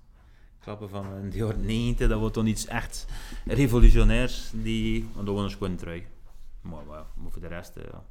klappen 0.60 0.88
van 0.88 1.16
in 1.16 1.30
de 1.30 1.36
jaren 1.36 1.64
90, 1.66 2.08
dat 2.08 2.20
was 2.20 2.32
toen 2.32 2.46
iets 2.46 2.66
echt 2.66 3.06
revolutionairs, 3.46 4.50
die, 4.54 5.08
want 5.14 5.26
dat 5.26 5.34
was 5.34 5.44
een 5.44 5.50
schoon 5.50 5.76
trui. 5.76 6.06
Maar, 6.60 6.84
maar, 6.84 7.04
maar 7.14 7.30
voor 7.30 7.40
de 7.42 7.48
rest, 7.48 7.76
eh, 7.76 7.84
ja. 7.92 8.04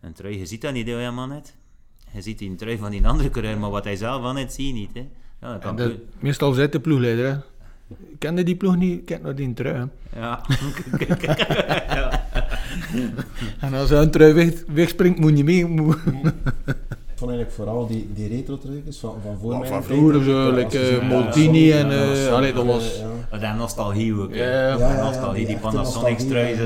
Een 0.00 0.12
trui, 0.12 0.38
je 0.38 0.46
ziet 0.46 0.60
dat 0.60 0.72
niet 0.72 0.86
helemaal 0.86 1.26
net. 1.26 1.56
Je 2.12 2.20
ziet 2.20 2.38
die 2.38 2.54
trui 2.54 2.78
van 2.78 2.90
die 2.90 3.06
andere 3.06 3.30
coureur, 3.30 3.58
maar 3.58 3.70
wat 3.70 3.84
hij 3.84 3.96
zelf 3.96 4.22
van 4.22 4.36
het 4.36 4.52
zie 4.52 4.66
je 4.66 4.72
niet. 4.72 4.90
Hè. 4.94 5.06
Ja, 5.40 5.52
dat 5.52 5.62
kan 5.62 5.76
de, 5.76 5.98
meestal 6.18 6.52
zit 6.52 6.72
de 6.72 6.80
ploegleider, 6.80 7.26
hè. 7.30 7.36
Kende 8.18 8.42
die 8.42 8.56
ploeg 8.56 8.76
niet? 8.76 9.04
Kijk 9.04 9.22
naar 9.22 9.34
die 9.34 9.52
trui, 9.52 9.74
hè. 9.74 10.20
Ja. 10.20 10.40
En 13.60 13.74
als 13.74 13.90
hij 13.90 13.98
een 14.02 14.10
trui 14.10 14.32
weg, 14.32 14.52
wegspringt, 14.66 15.18
moet 15.18 15.38
je 15.38 15.44
mee. 15.44 15.66
Moet... 15.66 15.94
Ik 15.94 17.26
vond 17.26 17.30
eigenlijk 17.30 17.50
vooral 17.50 17.86
die, 17.86 18.08
die 18.14 18.28
retro-truikjes 18.28 18.98
van, 18.98 19.16
van 19.22 19.38
voor 19.40 19.50
Van- 19.50 19.60
mijn 19.60 19.72
van 19.72 19.82
vroeger 19.82 20.24
zo, 20.24 20.50
like, 20.52 20.78
en, 21.72 21.90
eh, 21.90 22.32
allee, 22.32 22.52
dat 22.52 22.66
was- 22.66 22.98
ja. 22.98 23.06
Maar 23.30 23.40
dat 23.40 23.54
nostalgie 23.56 24.14
ook. 24.14 24.34
hè. 24.34 24.44
Ja, 24.44 24.68
ja, 24.68 24.78
Ja, 24.78 24.92
ja, 24.96 25.02
nostalgie, 25.02 25.46
die 25.46 25.56
Panasonic 25.56 26.18
truis 26.18 26.58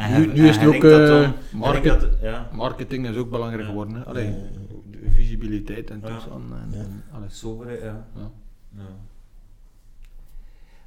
en 0.00 0.20
Nu- 0.20 0.26
nu 0.26 0.32
is 0.32 0.38
en 0.38 0.44
het 0.46 0.56
hij 0.56 0.66
ook, 0.68 0.84
eh, 0.84 1.20
hij 1.20 1.32
market- 1.52 2.00
dat- 2.00 2.10
ja. 2.22 2.48
Marketing 2.52 3.08
is 3.08 3.16
ook 3.16 3.30
belangrijk 3.30 3.62
Ja. 3.62 3.68
geworden, 3.68 3.94
hè. 3.94 4.04
Allee, 4.04 4.26
Ja, 4.26 4.34
visibiliteit 5.14 5.90
en 5.90 6.00
Ja. 6.02 6.08
toestand 6.08 6.52
en, 6.52 6.68
Ja. 6.78 6.78
en 6.78 7.04
alles. 7.12 7.38
Sobere, 7.38 7.70
ja. 7.84 8.06
Ja. 8.16 8.30
ja. 8.76 8.82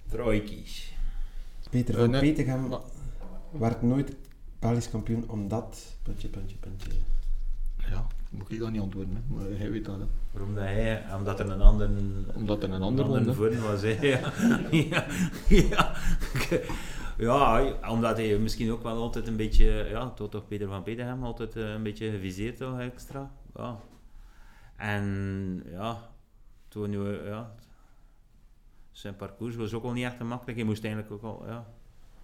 Truikies. 0.10 0.94
Peter 1.70 1.94
Eh, 1.96 2.00
van 2.02 2.10
nee, 2.10 2.22
Petegem 2.22 2.68
maar- 2.68 2.80
werd 3.52 3.82
nooit 3.82 4.16
Belgisch 4.60 4.90
kampioen 4.90 5.30
omdat... 5.30 5.96
Puntje, 6.04 6.28
puntje, 6.28 6.56
puntje. 6.60 6.90
Ja, 7.90 8.06
moet 8.30 8.52
ik 8.52 8.60
dat 8.60 8.72
niet 8.72 8.82
antwoorden, 8.82 9.14
hè. 9.16 9.36
maar 9.36 9.46
hij 9.58 9.72
weet 9.72 9.86
dat. 9.86 9.96
Hè. 10.00 10.06
Waarom 10.32 10.56
dat 10.56 10.64
hij, 10.64 11.04
omdat 11.18 11.40
er 11.40 11.50
een 11.50 11.62
ander, 11.62 11.90
Omdat 12.36 12.64
er 12.64 12.70
een 12.72 12.82
ander 12.82 13.06
ander 13.06 13.20
won, 13.24 13.28
hè. 13.28 13.34
voor 13.34 13.62
was. 13.72 13.82
Hè. 13.82 13.90
Ja. 14.90 15.06
ja. 15.50 15.94
Ja. 17.18 17.74
Omdat 17.90 18.18
hij 18.18 18.38
misschien 18.38 18.72
ook 18.72 18.84
wel 18.84 19.02
altijd 19.02 19.28
een 19.28 19.36
beetje, 19.36 19.66
ja, 19.90 20.10
tot 20.10 20.32
toch 20.32 20.48
Peter 20.48 20.68
van 20.68 20.84
Peterhem 20.84 21.24
altijd 21.24 21.56
eh, 21.56 21.72
een 21.72 21.84
beetje 21.84 22.10
geviseerd 22.10 22.58
toch 22.58 22.80
extra. 22.80 23.32
Ja. 23.56 23.80
En 24.76 25.64
ja, 25.72 25.98
toen 26.68 27.04
we, 27.04 27.24
ja, 27.26 27.52
zijn 28.92 29.16
parcours 29.16 29.56
was 29.56 29.74
ook 29.74 29.84
al 29.84 29.92
niet 29.92 30.06
echt 30.06 30.20
makkelijk. 30.20 30.58
Hij 30.58 30.68
moest 30.68 30.84
eigenlijk 30.84 31.14
ook 31.14 31.24
al, 31.24 31.44
ja. 31.48 31.66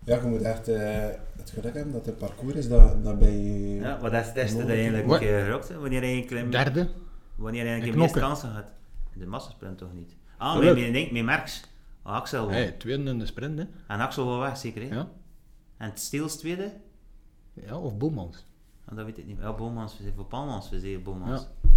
Ja, 0.04 0.16
je 0.16 0.28
moet 0.28 0.42
echt 0.42 0.68
eh, 0.68 1.08
het 1.38 1.50
geluk 1.50 1.74
hebben 1.74 1.94
dat 1.94 2.06
het 2.06 2.18
parcours 2.18 2.54
is 2.54 2.68
dat, 2.70 3.04
dat 3.04 3.20
bij 3.20 3.32
je... 3.32 3.76
ja 3.76 4.00
wat 4.00 4.14
is 4.14 4.26
het 4.26 4.36
dat 4.36 4.50
je 4.50 4.66
eigenlijk 4.66 5.20
keer 5.20 5.44
gerokt? 5.44 5.74
Wanneer 5.74 6.02
hij 6.02 6.16
een 6.16 6.26
klein, 6.26 6.52
Derde? 6.52 6.90
wanneer 7.36 7.66
hij 7.66 7.80
meest 7.80 7.92
knokken. 7.92 8.22
kansen 8.22 8.50
had? 8.50 8.74
In 9.14 9.20
de 9.20 9.26
massasprint 9.26 9.78
toch 9.78 9.94
niet? 9.94 10.16
Ah, 10.38 10.60
met, 10.60 11.12
met 11.12 11.24
Merckx. 11.24 11.64
Ah, 12.02 12.14
Axel 12.16 12.43
won. 12.43 12.54
Hey, 12.54 12.72
tweede 12.72 13.10
in 13.10 13.20
de 13.20 13.26
sprint, 13.26 13.58
hè. 13.60 13.66
En 13.88 14.00
Axel 14.00 14.26
wel 14.28 14.39
weg, 14.39 14.58
zeker 14.58 14.82
hè? 14.82 14.95
Ja. 14.95 15.08
En 15.78 15.89
het 15.89 16.00
Steels 16.00 16.36
tweede? 16.38 16.72
Ja, 17.54 17.78
of 17.78 17.97
Boemans. 17.97 18.45
Ah, 18.86 18.95
dat 18.95 19.06
weet 19.06 19.18
ik 19.18 19.26
niet 19.26 19.38
meer. 19.38 19.45
Ja, 19.45 19.54
Bomans, 19.54 19.97
we 19.97 20.04
zijn 20.04 20.16
voor 20.16 20.26
Palmans, 20.26 20.70
we 20.70 20.80
zijn 20.80 21.04
Bomans. 21.04 21.41
Ja. 21.41 21.70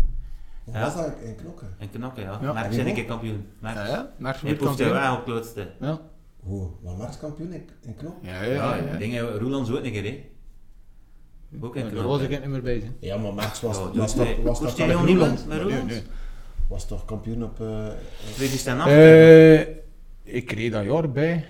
Hoe 0.64 0.74
Ja. 0.74 0.80
was 0.80 0.94
dat 0.94 1.12
in 1.24 1.34
knokken? 1.36 1.74
En 1.78 1.90
knokken, 1.90 2.22
ja. 2.22 2.38
Ja. 2.42 2.52
Merckx 2.52 2.66
En 2.68 2.72
zijn 2.74 2.86
een 2.86 2.94
keer 2.94 3.04
kampioen. 3.04 3.46
Merckx. 3.58 3.80
Ja, 3.88 3.94
ja. 3.94 4.12
Maar 4.18 4.38
Hij 4.42 4.54
proefde 4.54 4.88
wel 4.88 5.16
op 5.16 5.24
klootste. 5.24 5.70
Ja. 5.80 6.00
Hoe? 6.40 6.68
Wat 6.80 6.96
Max 6.96 7.18
kampioen 7.18 7.52
in, 7.52 7.68
in 7.80 7.96
knokken? 7.96 8.28
Ja, 8.28 8.42
Ja, 8.42 8.74
ja, 8.76 8.84
ja. 8.84 8.96
dingen, 8.96 9.38
Roelands 9.38 9.70
ook 9.70 9.76
een 9.84 9.92
keer 9.92 10.02
hè? 10.04 10.30
Ook 11.60 11.76
in 11.76 11.80
Ja, 11.84 11.86
Daar 11.90 11.90
knokken. 11.98 12.04
was 12.04 12.20
ik 12.20 12.30
niet 12.40 12.48
meer 12.48 12.62
bij. 12.62 12.78
hè. 12.78 12.90
Ja, 13.06 13.16
maar 13.16 13.34
Max 13.34 13.60
was, 13.60 13.76
Ja, 13.78 13.90
was, 13.92 14.14
toch, 14.14 14.24
nee. 14.24 14.42
was, 14.42 14.58
toch, 14.60 14.76
jij 14.76 14.86
was, 14.86 14.96
nog 14.96 15.06
niet 15.06 15.16
Roeland. 15.16 15.46
met 15.46 15.56
Nee, 15.56 15.60
Roeland? 15.66 15.86
nee. 15.88 16.02
was 16.68 16.86
toch 16.86 17.04
kampioen 17.04 17.44
op... 17.44 17.60
eh, 17.60 17.86
Twee 18.34 18.48
Eh, 20.24 20.34
ik 20.34 20.52
reed 20.52 20.72
dat 20.72 20.84
jaar 20.84 21.10
bij... 21.10 21.46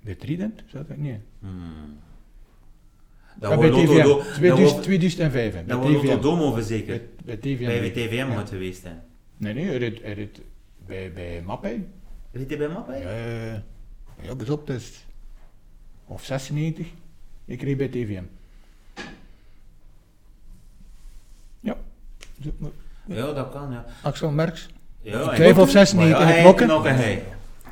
Bij 0.00 0.14
Trident, 0.14 0.62
zou 0.66 0.84
dat 0.88 0.96
niet? 0.96 1.16
Hmm. 1.40 1.98
Ja, 3.40 3.48
Dat 3.48 3.60
bij 3.60 3.70
wordt 3.70 3.86
TVM. 3.86 4.02
Do- 4.02 4.16
dat 4.16 4.34
2000 4.34 4.70
wordt- 4.70 4.82
2005. 4.82 5.52
hè, 5.52 5.58
dat 5.58 5.66
Bij 5.66 5.76
wordt 5.76 5.92
Lotto 5.94 6.08
TVM. 6.16 6.22
Domo 6.22 6.52
verzekerd. 6.52 7.02
Bij, 7.24 7.24
bij 7.24 7.36
TVM. 7.36 7.64
Bij 7.64 7.78
reed- 7.78 7.92
VTVM 7.92 8.14
ja. 8.14 8.38
moet 8.38 8.48
geweest 8.48 8.82
zijn. 8.82 9.02
Nee, 9.36 9.54
nee, 9.54 9.64
hij 9.66 9.76
reed, 9.78 10.02
hij 10.02 10.12
reed 10.12 10.40
bij, 10.86 11.12
bij 11.12 11.42
Mappij. 11.44 11.86
Weet 12.30 12.50
je 12.50 12.56
bij 12.56 12.68
Map, 12.68 12.86
hè? 12.86 12.96
Ja, 12.96 13.62
ja, 14.22 14.34
pas 14.34 14.48
op, 14.50 14.70
is... 14.70 15.06
Of 16.06 16.24
96. 16.24 16.86
Ik 17.44 17.62
reed 17.62 17.76
bij 17.76 17.88
TVM. 17.88 18.22
Ja. 21.60 21.76
Ja, 23.06 23.32
dat 23.32 23.50
kan, 23.50 23.72
ja. 23.72 23.84
Axel 24.02 24.30
Merks. 24.30 24.68
ja 25.00 25.18
Ik 25.20 25.26
hij- 25.26 25.34
twijfel 25.34 25.62
of 25.62 25.70
96 25.70 26.18
Maar 26.18 26.26
ja, 26.28 26.32
hij 26.34 26.42
knokken. 26.42 26.66
knokken, 26.66 26.94
hij. 26.96 27.24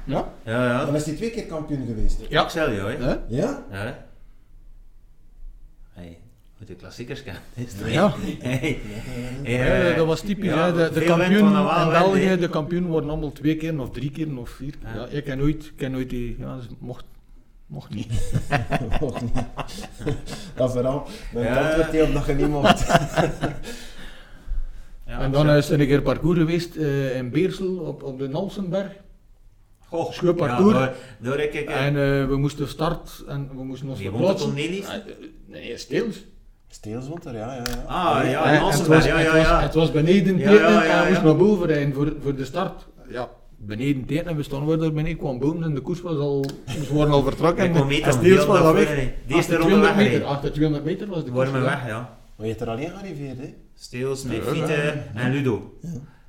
Ja. 0.07 0.33
Ja, 0.45 0.65
ja. 0.67 0.85
Dan 0.85 0.95
is 0.95 1.05
hij 1.07 1.15
twee 1.15 1.31
keer 1.31 1.47
kampioen 1.47 1.87
geweest. 1.87 2.19
Ja. 2.29 2.49
Ja, 2.55 2.69
hè? 2.69 2.97
Hè? 3.05 3.11
Ja? 3.11 3.19
Ja, 3.29 3.65
hè? 3.71 3.93
Hey. 5.93 6.19
Uit 6.59 6.69
de 6.69 6.75
klassiekers 6.75 7.23
het 7.55 7.75
Ja. 7.87 8.13
Hey. 8.41 8.79
Ja, 9.43 9.65
Eh, 9.65 9.97
dat 9.97 10.07
was 10.07 10.21
typisch. 10.21 10.47
ja, 10.49 10.75
hè. 10.75 10.91
De, 10.93 11.01
kampioen 11.05 11.57
in 11.57 11.89
België, 11.91 12.37
de 12.37 12.49
kampioen 12.49 12.87
worden 12.87 13.11
allemaal 13.11 13.33
twee 13.33 13.57
keer 13.57 13.81
of 13.81 13.91
drie 13.91 14.11
keer 14.11 14.39
of 14.39 14.49
vier. 14.51 14.75
Ja. 14.83 14.95
Ja. 14.95 15.07
ik 15.07 15.25
ken 15.25 15.39
nooit, 15.39 15.65
ik 15.65 15.73
ken 15.77 15.91
nooit 15.91 16.11
die, 16.11 16.37
ja, 16.39 16.57
dus 16.57 16.67
mocht, 16.79 17.05
mocht 17.67 17.95
niet. 17.95 18.13
Nog 19.01 19.21
niet. 19.23 19.33
Dat 20.55 20.73
verhaal. 20.73 21.09
Mijn 21.33 21.47
Ja. 21.47 21.67
antwoord 21.67 21.91
die 21.91 22.03
op 22.03 22.13
dat 22.13 22.27
je 22.27 22.35
niet 22.35 22.49
mocht. 22.49 22.87
Ja, 25.07 25.21
en 25.21 25.33
dan 25.33 25.51
is 25.51 25.71
er 25.71 25.81
een 25.81 25.87
keer 25.87 26.03
parcours 26.03 26.39
geweest 26.39 26.77
eh, 26.77 27.17
in 27.17 27.31
Beersel 27.31 27.77
op, 27.77 28.03
op 28.03 28.19
de 28.19 28.29
Nalsenberg. 28.29 28.93
Ja, 30.37 30.59
door, 30.59 30.93
door 31.19 31.39
ik, 31.41 31.55
ik, 31.55 31.69
En 31.69 31.97
eh, 31.97 32.27
we 32.27 32.37
moesten 32.37 32.69
start 32.69 33.25
en 33.29 33.51
we 33.57 33.65
moesten 33.65 33.89
ons 33.89 33.99
Wie 33.99 34.11
woont 34.11 34.29
het 34.29 34.41
verplaatsen. 34.41 34.75
Eh, 34.89 34.95
eh, 34.95 35.03
Nee, 35.47 35.77
Steels. 35.79 36.25
Steelswonter, 36.69 37.35
ja, 37.35 37.55
ja, 37.55 37.63
ja. 37.71 37.85
Ah, 37.87 38.31
ja, 38.31 38.45
Eh, 38.45 38.51
het, 38.51 38.61
Nalsenberg, 38.61 39.03
was, 39.03 39.11
ja, 39.11 39.17
het, 39.17 39.27
ja, 39.27 39.33
was, 39.37 39.47
ja. 39.47 39.61
het 39.61 39.75
was 39.75 39.93
beneden 39.93 40.39
Ja, 40.39 40.51
tekenen 40.51 40.73
ja, 40.73 40.83
en 40.83 40.89
ja, 40.89 41.01
we 41.03 41.09
moesten 41.09 41.27
ja. 41.27 41.33
naar 41.33 41.37
boven 41.37 41.67
rijden 41.67 41.93
voor, 41.95 42.13
voor 42.23 42.35
de 42.37 42.45
start. 42.45 42.87
Ja, 43.09 43.29
beneden 43.57 44.05
tekenen 44.05 44.31
en 44.31 44.37
we 44.37 44.43
stonden 44.43 44.69
weer 44.69 44.79
daar 44.79 44.93
beneden, 44.93 45.19
kwam 45.19 45.39
boven 45.39 45.63
en 45.63 45.75
de 45.75 45.81
koers 45.81 46.01
was 46.01 46.17
al, 46.17 46.45
we 46.67 46.95
waren 46.97 47.13
al 47.13 47.23
vertrokken. 47.23 47.65
Ik 47.65 47.71
kwam 47.71 47.83
en 47.83 47.89
meter 47.89 48.13
Steels 48.13 48.45
was 48.45 48.61
al 48.61 48.75
weg. 48.75 48.89
Die 48.95 49.05
Achter 49.07 49.37
eerste 49.37 49.57
ronde 49.57 49.75
200 49.75 49.97
meter, 49.97 50.25
achter 50.25 50.53
200 50.53 50.85
meter 50.85 51.07
was 51.07 51.25
de 51.25 51.31
koers. 51.31 51.35
Worden 51.35 51.53
we 51.53 51.59
gedaan. 51.61 51.79
weg, 51.79 51.89
ja. 51.89 52.19
Maar 52.37 52.47
je 52.47 52.53
hebt 52.53 52.61
er 52.65 52.71
alleen 52.71 52.91
gearriveerd, 52.91 53.39
hè? 53.39 53.55
Steels, 53.75 54.25
met 54.25 54.37
Ja, 54.37 54.43
Fiete 54.43 54.73
ja. 55.15 55.21
en 55.21 55.33
Ludo. 55.33 55.79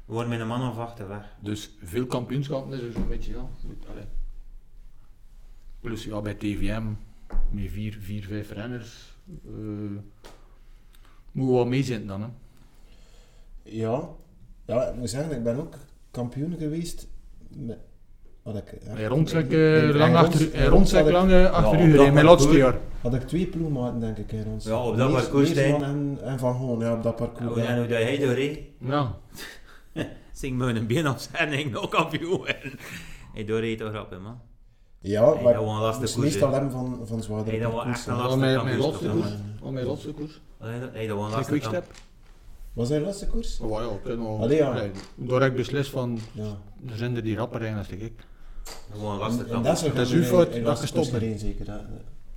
We 0.08 0.14
worden 0.14 0.30
met 0.30 0.40
een 0.40 0.48
man 0.48 0.70
of 0.70 0.78
achter 0.78 1.08
weg. 1.08 1.36
Dus 1.40 1.72
veel 1.84 2.06
kampioenschappen 2.06 2.74
is 2.78 2.82
er 2.84 2.92
zo'n 2.92 3.08
beetje, 3.08 3.32
ja. 3.32 3.46
Allee. 3.92 4.04
Plus 5.80 6.04
ja, 6.04 6.22
bij 6.22 6.34
TVM, 6.34 6.84
met 7.50 7.70
vier, 7.72 7.98
vier 8.02 8.24
vijf 8.26 8.52
renners, 8.52 9.16
eh 9.46 9.52
moet 11.32 11.50
wel 11.50 11.66
meezitten 11.66 12.08
dan. 12.08 12.22
Hè. 12.22 12.28
Ja. 13.64 14.10
Ja, 14.66 14.84
ik 14.88 14.96
moet 14.96 15.10
zeggen, 15.10 15.36
ik 15.36 15.44
ben 15.44 15.56
ook 15.60 15.76
kampioen 16.12 16.56
geweest. 16.60 17.08
Met, 17.50 17.78
Hij 18.84 19.06
rondzak 19.06 19.52
eh, 19.52 19.90
lang 19.96 20.16
achter, 20.16 20.66
rondzak 20.68 21.06
ik- 21.06 21.12
lang 21.12 21.32
eh, 21.32 21.42
Ja, 21.42 21.60
u 21.60 21.64
gereden, 21.70 21.98
dat 21.98 22.14
mijn 22.14 22.26
laatste 22.26 22.58
jaar. 22.58 22.78
Had 23.02 23.14
ik 23.14 23.22
twee 23.22 23.48
ploegmaten, 23.48 24.00
denk 24.00 24.18
ik, 24.18 24.32
in 24.32 24.46
ons. 24.48 24.66
Ja, 24.66 24.84
op 24.84 24.98
dat 24.98 25.10
Meers- 25.10 25.22
parcours 25.22 25.54
Meersman 25.54 25.84
en, 25.84 26.18
en 26.22 26.40
Van 26.40 26.54
Hoon, 26.56 26.80
ja, 26.80 26.94
op 26.94 27.04
dat 27.04 27.16
parcours. 27.16 27.54
hoe 27.54 27.62
ja. 27.62 27.68
en 27.68 27.78
hoe 27.78 27.88
dat 27.88 28.02
hij 28.02 28.18
doorreed. 28.18 28.60
Ja, 28.80 29.16
Zing 30.38 30.58
me 30.58 30.66
een 30.74 30.88
been 30.88 31.08
op 31.08 31.18
zijn 31.18 31.50
en 31.52 31.60
ik 31.60 31.72
nog 31.72 31.90
kampioen 31.90 32.42
werden. 32.44 32.74
Hij 33.34 33.46
doorreed 33.46 33.78
toch 33.78 33.90
grappig, 33.90 34.20
man. 34.20 34.40
Ja, 35.00 35.34
Hey, 35.34 35.44
maar 35.44 35.54
dat 35.54 35.64
was 35.64 35.94
een 35.96 36.00
moest 36.02 36.14
koers, 36.14 36.26
meestal 36.32 36.52
hebben 36.52 36.72
van, 36.72 37.00
van 37.06 37.24
zwaardere 37.24 37.50
Hey, 37.58 37.60
dat 37.66 37.72
was 37.72 37.84
mijn, 37.84 38.56
laatste 38.80 39.10
koers. 39.10 39.32
Al 39.62 39.72
mijn 39.72 39.86
laatste 39.86 40.12
koers. 40.14 40.40
Hey, 40.58 40.80
dat- 40.80 40.90
hey, 40.94 41.08
dat 41.08 41.18
was 41.18 41.26
een 41.26 41.32
Geen 41.32 41.40
lastige 41.40 41.60
kamp. 41.60 41.74
quickstep. 41.74 42.06
Was 42.74 42.90
hij 42.90 43.00
de 43.00 43.06
laatste 43.06 43.28
koers? 43.28 43.60
Oh 43.60 43.70
ja, 43.82 43.88
kunnen 44.04 44.26
we 44.38 44.42
Allee, 44.44 44.58
ja. 44.58 44.72
allee, 44.72 44.92
Door 45.16 45.42
ik 45.44 45.56
beslist 45.56 45.90
van, 45.90 46.20
Ja. 46.34 46.58
er 46.90 46.98
zijn 46.98 47.16
er 47.16 47.24
die 47.24 47.38
rapper 47.38 47.60
rijden 47.60 47.78
als 47.78 47.88
ik. 47.90 48.14
Dat 48.92 49.00
was 49.02 49.12
een 49.14 49.18
lastige 49.20 49.44
En 49.46 49.52
kamp. 49.52 49.64
dat 49.66 49.82
is 49.84 49.94
Dat 49.94 50.08
uw 50.10 50.24
fout 50.24 50.54
dat 50.54 50.64
dat 50.66 50.80
je 50.82 50.88
stopt 50.88 51.12
bent. 51.12 51.18
gereden, 51.24 51.40
zeker. 51.40 51.66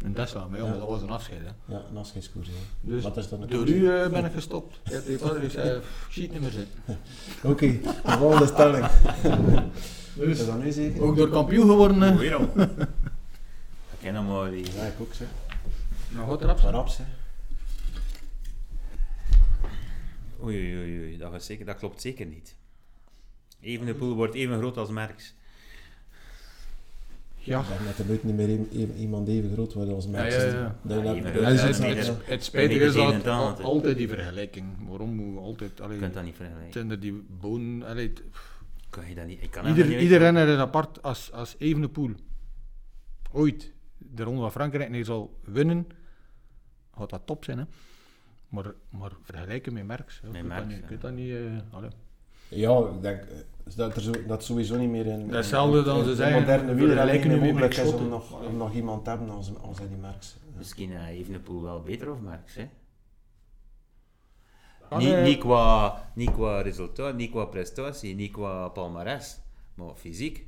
Dat 0.06 0.26
is 0.26 0.32
wel, 0.32 0.48
maar 0.48 0.60
maar 0.60 0.78
dat 0.78 0.88
was 0.88 1.02
een 1.02 1.10
afscheid. 1.10 1.40
Hè. 1.40 1.74
ja 1.74 1.82
een 1.90 1.96
afscheidskoers. 1.96 2.48
Ja. 2.48 2.54
Dus 2.80 3.02
Wat 3.02 3.16
is 3.16 3.28
dat 3.28 3.40
een 3.40 3.48
door 3.48 3.68
u 3.68 3.88
eh, 3.90 4.08
ben 4.10 4.24
ik 4.24 4.32
gestopt. 4.32 4.80
Ja, 4.84 5.00
die 5.00 5.18
vader 5.18 5.40
die 5.40 5.50
zei, 5.50 5.80
shit 6.10 6.32
niet 6.32 6.40
meer 6.40 6.50
zitten. 6.50 6.80
Oké, 7.50 7.66
de 7.66 8.16
volgende 8.18 8.46
stelling. 8.46 8.86
Is 10.14 10.36
Dus 10.38 10.46
dat 10.46 10.62
nu 10.62 10.72
zeker? 10.72 11.02
ook 11.02 11.16
door 11.16 11.28
kampioen 11.28 11.68
geworden. 11.68 12.02
eh. 12.02 12.16
Weer 12.16 12.38
op. 12.38 12.58
Ik 13.92 14.06
ken 14.06 14.14
hem 14.14 14.26
maar 14.26 14.50
die. 14.50 14.64
Ja, 14.74 14.84
ik 14.86 15.00
ook 15.00 15.14
zeg. 15.14 15.28
Nou, 16.08 16.26
wat. 16.26 16.40
Maar 16.40 16.56
raps, 16.58 16.96
hè. 16.96 17.04
Oei, 20.42 20.76
oei, 20.78 21.00
oei, 21.00 21.16
dat, 21.18 21.34
is 21.34 21.46
zeker, 21.46 21.66
dat 21.66 21.76
klopt 21.76 22.00
zeker 22.00 22.26
niet. 22.26 22.56
Evenepoel 23.60 24.14
wordt 24.14 24.34
even 24.34 24.58
groot 24.58 24.76
als 24.76 24.88
Merckx. 24.90 25.34
Ja. 27.42 27.60
Ik 27.60 27.66
denk 27.68 27.80
dat 27.84 27.98
er 27.98 28.06
nooit 28.06 28.24
niet 28.24 28.34
meer 28.36 28.94
iemand 28.96 29.28
even 29.28 29.52
groot 29.52 29.72
wordt 29.72 29.90
als 29.90 30.06
dat 30.10 30.14
het, 32.26 32.44
spijtige 32.44 32.84
is 32.84 32.94
dat 32.94 33.02
al- 33.04 33.10
87. 33.10 33.64
altijd 33.64 33.96
die 33.96 34.08
vergelijking. 34.08 34.66
Waarom 34.88 35.14
moet 35.14 35.34
je 35.34 35.40
altijd... 35.40 35.70
Je 35.90 35.96
kunt 35.98 36.14
dat 36.14 36.24
niet 36.24 36.36
vergelijken. 36.36 36.72
zijn 36.72 36.90
er 36.90 37.00
die 37.00 37.24
bonen... 37.40 37.88
Allee, 37.88 38.12
Kan 38.90 39.08
je 39.08 39.14
dat 39.14 39.26
niet, 39.26 39.42
ik 39.42 39.50
kan 39.50 39.64
dat 39.64 39.76
ieder, 39.76 39.90
niet 39.92 40.00
ieder 40.00 40.18
renner 40.18 40.48
is 40.48 40.58
apart 40.58 41.02
als, 41.02 41.32
als 41.32 41.54
Evenepoel 41.58 42.10
ooit 43.32 43.72
de 43.98 44.22
Ronde 44.22 44.40
van 44.40 44.50
Frankrijk 44.52 44.90
niet 44.90 45.06
zal 45.06 45.38
winnen, 45.44 45.86
gaat 46.96 47.10
dat 47.10 47.22
top 47.24 47.44
zijn. 47.44 47.58
Hè? 47.58 47.64
Maar, 48.48 48.72
maar 48.90 49.10
vergelijken 49.22 49.72
met 49.72 49.86
Merckx. 49.86 50.14
Je 50.14 50.20
kunt 50.20 50.34
dat 50.34 50.44
Merckx, 50.44 50.74
niet- 51.14 51.28
ja. 51.72 51.90
Eh. 52.50 52.58
Ja, 52.58 52.78
ik 52.78 53.02
denk 53.02 53.20
eh, 53.20 53.76
dat 53.76 53.96
er 53.96 54.02
zo, 54.02 54.12
dat 54.26 54.44
sowieso 54.44 54.76
niet 54.76 54.90
meer 54.90 55.06
in, 55.06 55.18
Dat 55.18 55.28
is 55.28 55.36
hetzelfde 55.36 55.82
dan 55.82 55.98
ze 55.98 56.04
de 56.04 56.14
zeggen, 56.14 56.40
moderne 56.40 57.12
niet 57.12 57.24
nu 57.24 57.40
mogelijk 57.40 57.76
is 57.76 57.92
om 57.92 58.08
nog, 58.08 58.46
om 58.46 58.56
nog 58.56 58.74
iemand 58.74 59.04
te 59.04 59.10
hebben 59.10 59.30
als, 59.30 59.50
als 59.62 59.80
Eddie 59.80 59.96
Merckx. 59.96 60.36
Misschien 60.56 60.90
uh, 60.90 61.08
Evenepoel 61.08 61.62
wel 61.62 61.82
beter 61.82 62.12
of 62.12 62.20
Merckx, 62.20 62.54
hè? 62.54 62.68
Kan, 64.88 64.98
Niet, 64.98 65.12
eh, 65.12 65.22
niet, 65.22 65.38
qua, 65.38 66.10
niet 66.14 66.32
qua 66.32 66.60
resultaat, 66.60 67.14
niet 67.14 67.30
qua 67.30 67.44
prestatie, 67.44 68.14
niet 68.14 68.32
qua 68.32 68.68
palmarès, 68.68 69.40
maar 69.74 69.94
fysiek. 69.94 70.46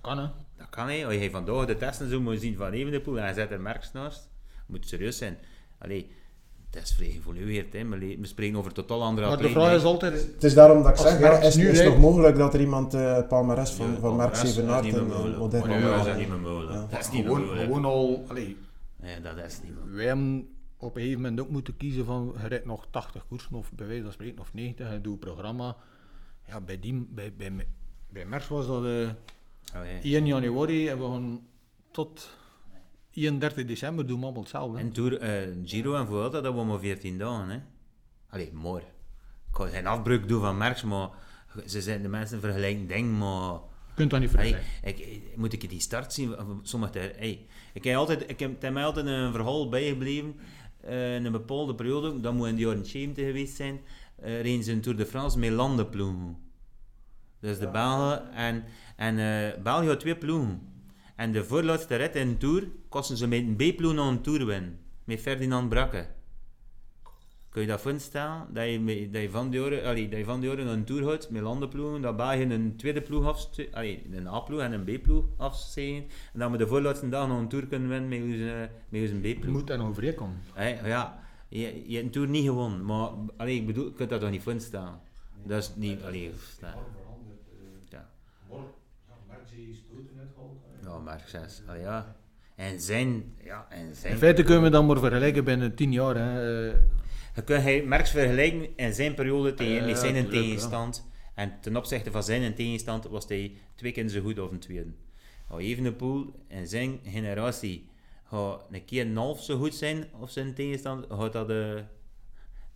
Kan 0.00 0.18
hè. 0.18 0.28
Dat 0.56 0.68
kan 0.70 0.88
hè. 0.88 1.04
Als 1.06 1.14
je 1.14 1.30
vandaag 1.30 1.66
de 1.66 1.76
testen 1.76 2.10
zo 2.10 2.20
moet 2.20 2.40
zien 2.40 2.56
van 2.56 2.72
Evenepoel 2.72 3.18
en 3.18 3.28
je 3.28 3.34
zet 3.34 3.50
er 3.50 3.60
Merckx 3.60 3.92
naast, 3.92 4.30
moet 4.66 4.88
serieus 4.88 5.18
zijn. 5.18 5.38
Allee, 5.78 6.10
het 6.70 6.82
is 6.82 6.94
vrij 6.94 7.08
geëvolueerd, 7.08 7.72
hè. 7.72 7.88
We, 7.88 8.16
spreken 8.22 8.58
over 8.58 8.72
totaal 8.72 9.02
andere 9.02 9.26
Maar 9.26 9.36
de 9.36 9.48
vraag 9.48 9.74
is 9.74 9.82
altijd... 9.82 10.12
Het 10.12 10.44
is 10.44 10.54
daarom 10.54 10.82
dat 10.82 10.90
ik 10.90 10.96
zeg, 10.96 11.20
ja, 11.20 11.38
is, 11.38 11.56
nu 11.56 11.68
is 11.68 11.78
het 11.78 11.88
nog 11.88 11.98
mogelijk 11.98 12.36
dat 12.36 12.54
er 12.54 12.60
iemand 12.60 12.94
eh 12.94 13.14
het 13.16 13.28
palmarès 13.28 13.70
van, 13.70 13.90
Ja, 13.90 13.98
van 14.00 14.16
moderne 15.38 15.68
Maar 15.68 15.80
ja, 15.80 15.96
Dat 15.96 16.06
ja, 16.06 16.12
is 16.12 16.18
niet 16.18 16.28
meer 16.28 16.38
mogelijk. 16.38 16.72
Ja. 16.72 16.86
Dat 16.90 17.00
is 17.00 17.10
niet 17.10 17.22
Gewoon, 17.24 17.40
mogelijk. 17.40 17.64
gewoon 17.64 17.84
al... 17.84 18.24
Allee, 18.28 18.56
Nee, 18.96 19.20
dat 19.20 19.36
is 19.46 19.60
niet 19.62 19.74
mogelijk. 19.74 19.96
wij 19.96 20.06
hebben 20.06 20.48
op 20.78 20.94
een 20.94 21.00
gegeven 21.00 21.22
moment 21.22 21.40
ook 21.40 21.48
moeten 21.48 21.76
kiezen 21.76 22.04
van 22.04 22.34
je 22.42 22.48
rijdt 22.48 22.64
nog 22.64 22.86
80 22.90 23.26
koersen 23.28 23.54
of 23.54 23.72
bij 23.72 23.86
wijze 23.86 24.02
van 24.02 24.12
spreken 24.12 24.40
of 24.40 24.54
90 24.54 24.90
en 24.90 25.02
doe 25.02 25.12
een 25.12 25.18
programma. 25.18 25.76
Ja, 26.48 26.60
bij, 26.60 26.80
die, 26.80 27.06
bij, 27.10 27.32
bij, 27.36 27.66
bij 28.08 28.24
Merckx 28.26 28.48
was 28.48 28.66
dat 28.66 28.84
eh, 28.84 29.08
Oh, 29.74 29.84
ja. 30.02 30.10
1 30.16 30.26
januari 30.26 30.88
en 30.88 30.98
we 30.98 31.04
gaan 31.04 31.40
tot 31.90 32.30
31 33.16 33.64
december 33.66 34.06
doen 34.06 34.18
we 34.18 34.24
allemaal 34.24 34.42
hetzelfde. 34.42 34.78
En 34.78 34.92
Tour, 34.92 35.18
eh, 35.18 35.48
Giro 35.64 35.94
en 35.94 36.06
Vuelta, 36.06 36.40
dat 36.40 36.54
waren 36.54 36.68
maar 36.68 36.78
14 36.78 37.18
dagen, 37.18 37.48
hè. 37.48 37.58
Allee, 38.28 38.50
mooi. 38.52 38.82
Ik 38.82 39.52
kan 39.52 39.68
geen 39.68 39.86
afbreuk 39.86 40.28
doen 40.28 40.40
van 40.40 40.56
Merckx, 40.56 40.82
maar 40.82 41.08
ze 41.66 41.82
zijn 41.82 42.02
de 42.02 42.08
mensen 42.08 42.40
vergelijken 42.40 42.86
ding, 42.86 43.18
maar... 43.18 43.52
Je 43.52 44.02
kunt 44.02 44.10
dat 44.10 44.20
niet 44.20 44.32
Hey, 44.32 44.48
vergelijken. 44.48 44.88
ik, 44.88 44.98
ik- 45.14 45.36
moet 45.36 45.52
ik 45.52 45.68
die 45.68 45.80
start 45.80 46.12
zien? 46.12 46.34
Sommige, 46.62 46.98
hey, 46.98 47.46
ik 47.72 47.84
heb 47.84 47.96
altijd, 47.96 48.30
ik 48.30 48.38
heb, 48.40 48.54
het 48.54 48.64
is 48.64 48.70
mij 48.70 48.84
altijd 48.84 49.06
een 49.06 49.32
verhaal 49.32 49.68
bijgebleven. 49.68 50.34
eh, 50.80 51.14
in 51.14 51.24
een 51.24 51.32
bepaalde 51.32 51.74
periode, 51.74 52.20
dat 52.20 52.34
moet 52.34 52.48
in 52.48 52.54
de 52.56 52.60
jaren 52.60 52.86
70 52.86 53.24
geweest 53.26 53.56
zijn, 53.56 53.80
uh, 54.24 54.40
reden 54.40 54.64
ze 54.64 54.72
een 54.72 54.80
Tour 54.80 54.98
de 54.98 55.06
France 55.06 55.38
met 55.38 55.50
landenploegen. 55.50 56.36
Dus 57.40 57.58
de 57.58 57.68
Belgen 57.70 58.32
en, 58.32 58.64
en 58.96 59.18
eh, 59.18 59.62
België 59.62 59.86
had 59.86 60.00
twee 60.00 60.16
ploegen. 60.16 60.60
En 61.16 61.32
de 61.32 61.44
voorlaatste 61.44 61.96
rit 61.96 62.16
in 62.16 62.28
de 62.28 62.36
Tour 62.36 62.68
kosten 62.88 63.16
ze 63.16 63.26
met 63.26 63.38
een 63.38 63.56
B-ploeg 63.56 63.92
nog 63.94 64.08
een 64.08 64.20
Tour 64.22 64.46
winnen. 64.46 64.78
Met 65.04 65.20
Ferdinand 65.20 65.68
Brakke. 65.68 66.06
Kun 67.48 67.62
je 67.64 67.70
dat 67.70 67.80
voorstellen? 67.80 68.46
Dat 68.52 68.70
je, 68.70 68.80
met- 68.80 69.12
dat 69.12 69.22
je 69.22 69.30
van 69.30 69.50
die 69.50 69.60
jaren, 69.60 69.84
allee, 69.84 70.08
dat 70.08 70.18
je 70.18 70.24
van 70.24 70.40
die 70.40 70.48
jaren 70.48 70.66
een 70.66 70.84
Tour 70.84 71.02
houdt 71.04 71.30
met 71.30 71.42
landenploegen, 71.42 72.02
dat 72.02 72.16
België 72.16 72.42
een 72.42 72.76
tweede 72.76 73.00
ploeg 73.02 73.26
afste- 73.26 73.68
allee, 73.72 74.02
een 74.12 74.26
A-ploeg 74.26 74.60
en 74.60 74.72
een 74.72 74.84
B-ploeg 74.84 75.24
afzegen. 75.36 76.04
En 76.32 76.38
dat 76.38 76.50
we 76.50 76.56
de 76.56 76.66
voorlaatste 76.66 77.08
dag 77.08 77.28
nog 77.28 77.38
een 77.38 77.48
Tour 77.48 77.66
kunnen 77.66 77.88
winnen 77.88 78.08
met 78.08 78.20
onze, 78.22 78.70
met 78.88 79.00
onze 79.02 79.28
Je 79.28 79.34
B-ploeg. 79.34 79.52
moet 79.52 79.66
daar 79.66 79.78
nog 79.78 79.88
overeenkomen. 79.88 80.40
Hey, 80.52 80.80
ja, 80.84 81.22
je, 81.48 81.58
je 81.88 81.92
hebt 81.94 82.06
een 82.06 82.10
Tour 82.10 82.28
niet 82.28 82.44
gewonnen, 82.44 82.84
maar 82.84 83.10
allee, 83.36 83.56
ik 83.56 83.66
bedoel, 83.66 83.84
je 83.84 83.92
kunt 83.92 84.10
dat 84.10 84.20
toch 84.20 84.30
niet 84.30 84.42
voorstellen? 84.42 85.00
Dat 85.44 85.62
is 85.62 85.72
niet, 85.76 86.02
allee, 86.02 86.22
ja. 86.60 86.74
Ja, 87.88 88.10
ja 90.86 90.98
maar 90.98 91.22
zes, 91.26 91.62
allee, 91.66 91.80
ja. 91.80 92.16
En 92.56 92.80
zijn, 92.80 93.34
ja, 93.44 93.66
en 93.70 93.94
zijn... 93.94 94.12
In 94.12 94.18
feite 94.18 94.42
kunnen 94.42 94.62
we 94.62 94.68
dan 94.70 94.86
maar 94.86 94.98
vergelijken 94.98 95.44
binnen 95.44 95.74
10 95.74 95.92
jaar. 95.92 96.16
Hè. 96.16 96.66
eh, 96.68 96.74
Je 97.34 97.42
kunt 97.44 97.62
hij 97.62 97.82
Merckx 97.82 98.10
vergelijken 98.10 98.76
in 98.76 98.94
zijn 98.94 99.14
periode 99.14 99.54
tegen, 99.54 99.88
ja, 99.88 99.94
zijn 99.94 100.28
tegenstand. 100.28 101.06
En 101.34 101.52
ten 101.60 101.76
opzichte 101.76 102.10
van 102.10 102.22
zijn 102.22 102.54
tegenstand 102.54 103.04
was 103.04 103.28
hij 103.28 103.52
twee 103.74 103.92
keer 103.92 104.08
zo 104.08 104.20
goed 104.20 104.38
of 104.38 104.50
een 104.50 104.58
tweede. 104.58 104.90
Als 105.48 105.60
Evenepoel 105.62 106.34
in 106.48 106.66
zijn 106.66 106.98
generatie 107.04 107.88
gaat 108.24 108.60
een 108.70 108.84
keer 108.84 109.06
een 109.06 109.16
half 109.16 109.42
zo 109.42 109.58
goed 109.58 109.74
zijn 109.74 110.04
of 110.20 110.30
zijn 110.30 110.54
tegenstand, 110.54 111.06
gaat 111.08 111.32
dat 111.32 111.50
eh, 111.50 111.74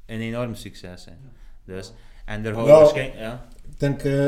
een 0.06 0.20
enorm 0.20 0.54
succes 0.54 1.02
zijn. 1.02 1.18
Dus, 1.64 1.92
en 2.24 2.44
er 2.44 2.54
gaat 2.54 2.66
Ja. 2.66 2.72
waarschijnlijk... 2.78 3.18
Ja. 3.18 3.48
Ik 3.70 3.80
denk 3.80 4.02
eh, 4.02 4.26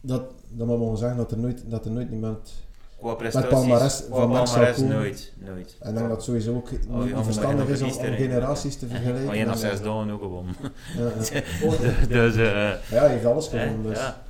dat, 0.00 0.22
dat 0.48 0.66
we 0.68 0.76
mogen 0.76 0.98
zeggen 0.98 1.16
dat 1.16 1.30
er 1.30 1.38
nooit, 1.38 1.62
dat 1.66 1.84
er 1.84 1.90
nooit 1.90 2.10
iemand 2.10 2.52
Qua 3.00 3.14
prestaties, 3.14 3.50
palmares 3.50 4.04
qua 4.06 4.16
van 4.16 4.28
Max 4.28 4.50
palmares 4.50 4.76
Salcoen. 4.76 4.96
nooit, 4.96 5.32
nooit. 5.38 5.76
En 5.80 5.90
ik 5.90 5.96
denk 5.96 6.08
dat 6.08 6.24
sowieso 6.24 6.54
ook 6.54 6.70
niet, 6.70 6.86
Oh, 6.90 7.02
niet 7.04 7.14
verstandig 7.24 7.68
is 7.68 7.82
om, 7.82 7.88
om 7.88 8.14
generaties 8.14 8.76
te 8.76 8.86
vergelijken. 8.92 9.24
Maar 9.24 9.36
je 9.36 9.44
hebt 9.44 9.60
Dan, 9.60 9.70
zes 9.70 9.82
dagen 9.82 10.10
ook 10.10 10.20
gewonnen. 10.20 10.54
ja, 10.96 11.02
ja. 11.32 12.06
dus, 12.08 12.36
eh, 12.36 12.42
Ja, 12.42 13.00
hij 13.00 13.08
heeft 13.08 13.24
alles 13.24 13.48
gewonnen. 13.48 13.82
Dus. 13.82 13.98
ja. 13.98 14.22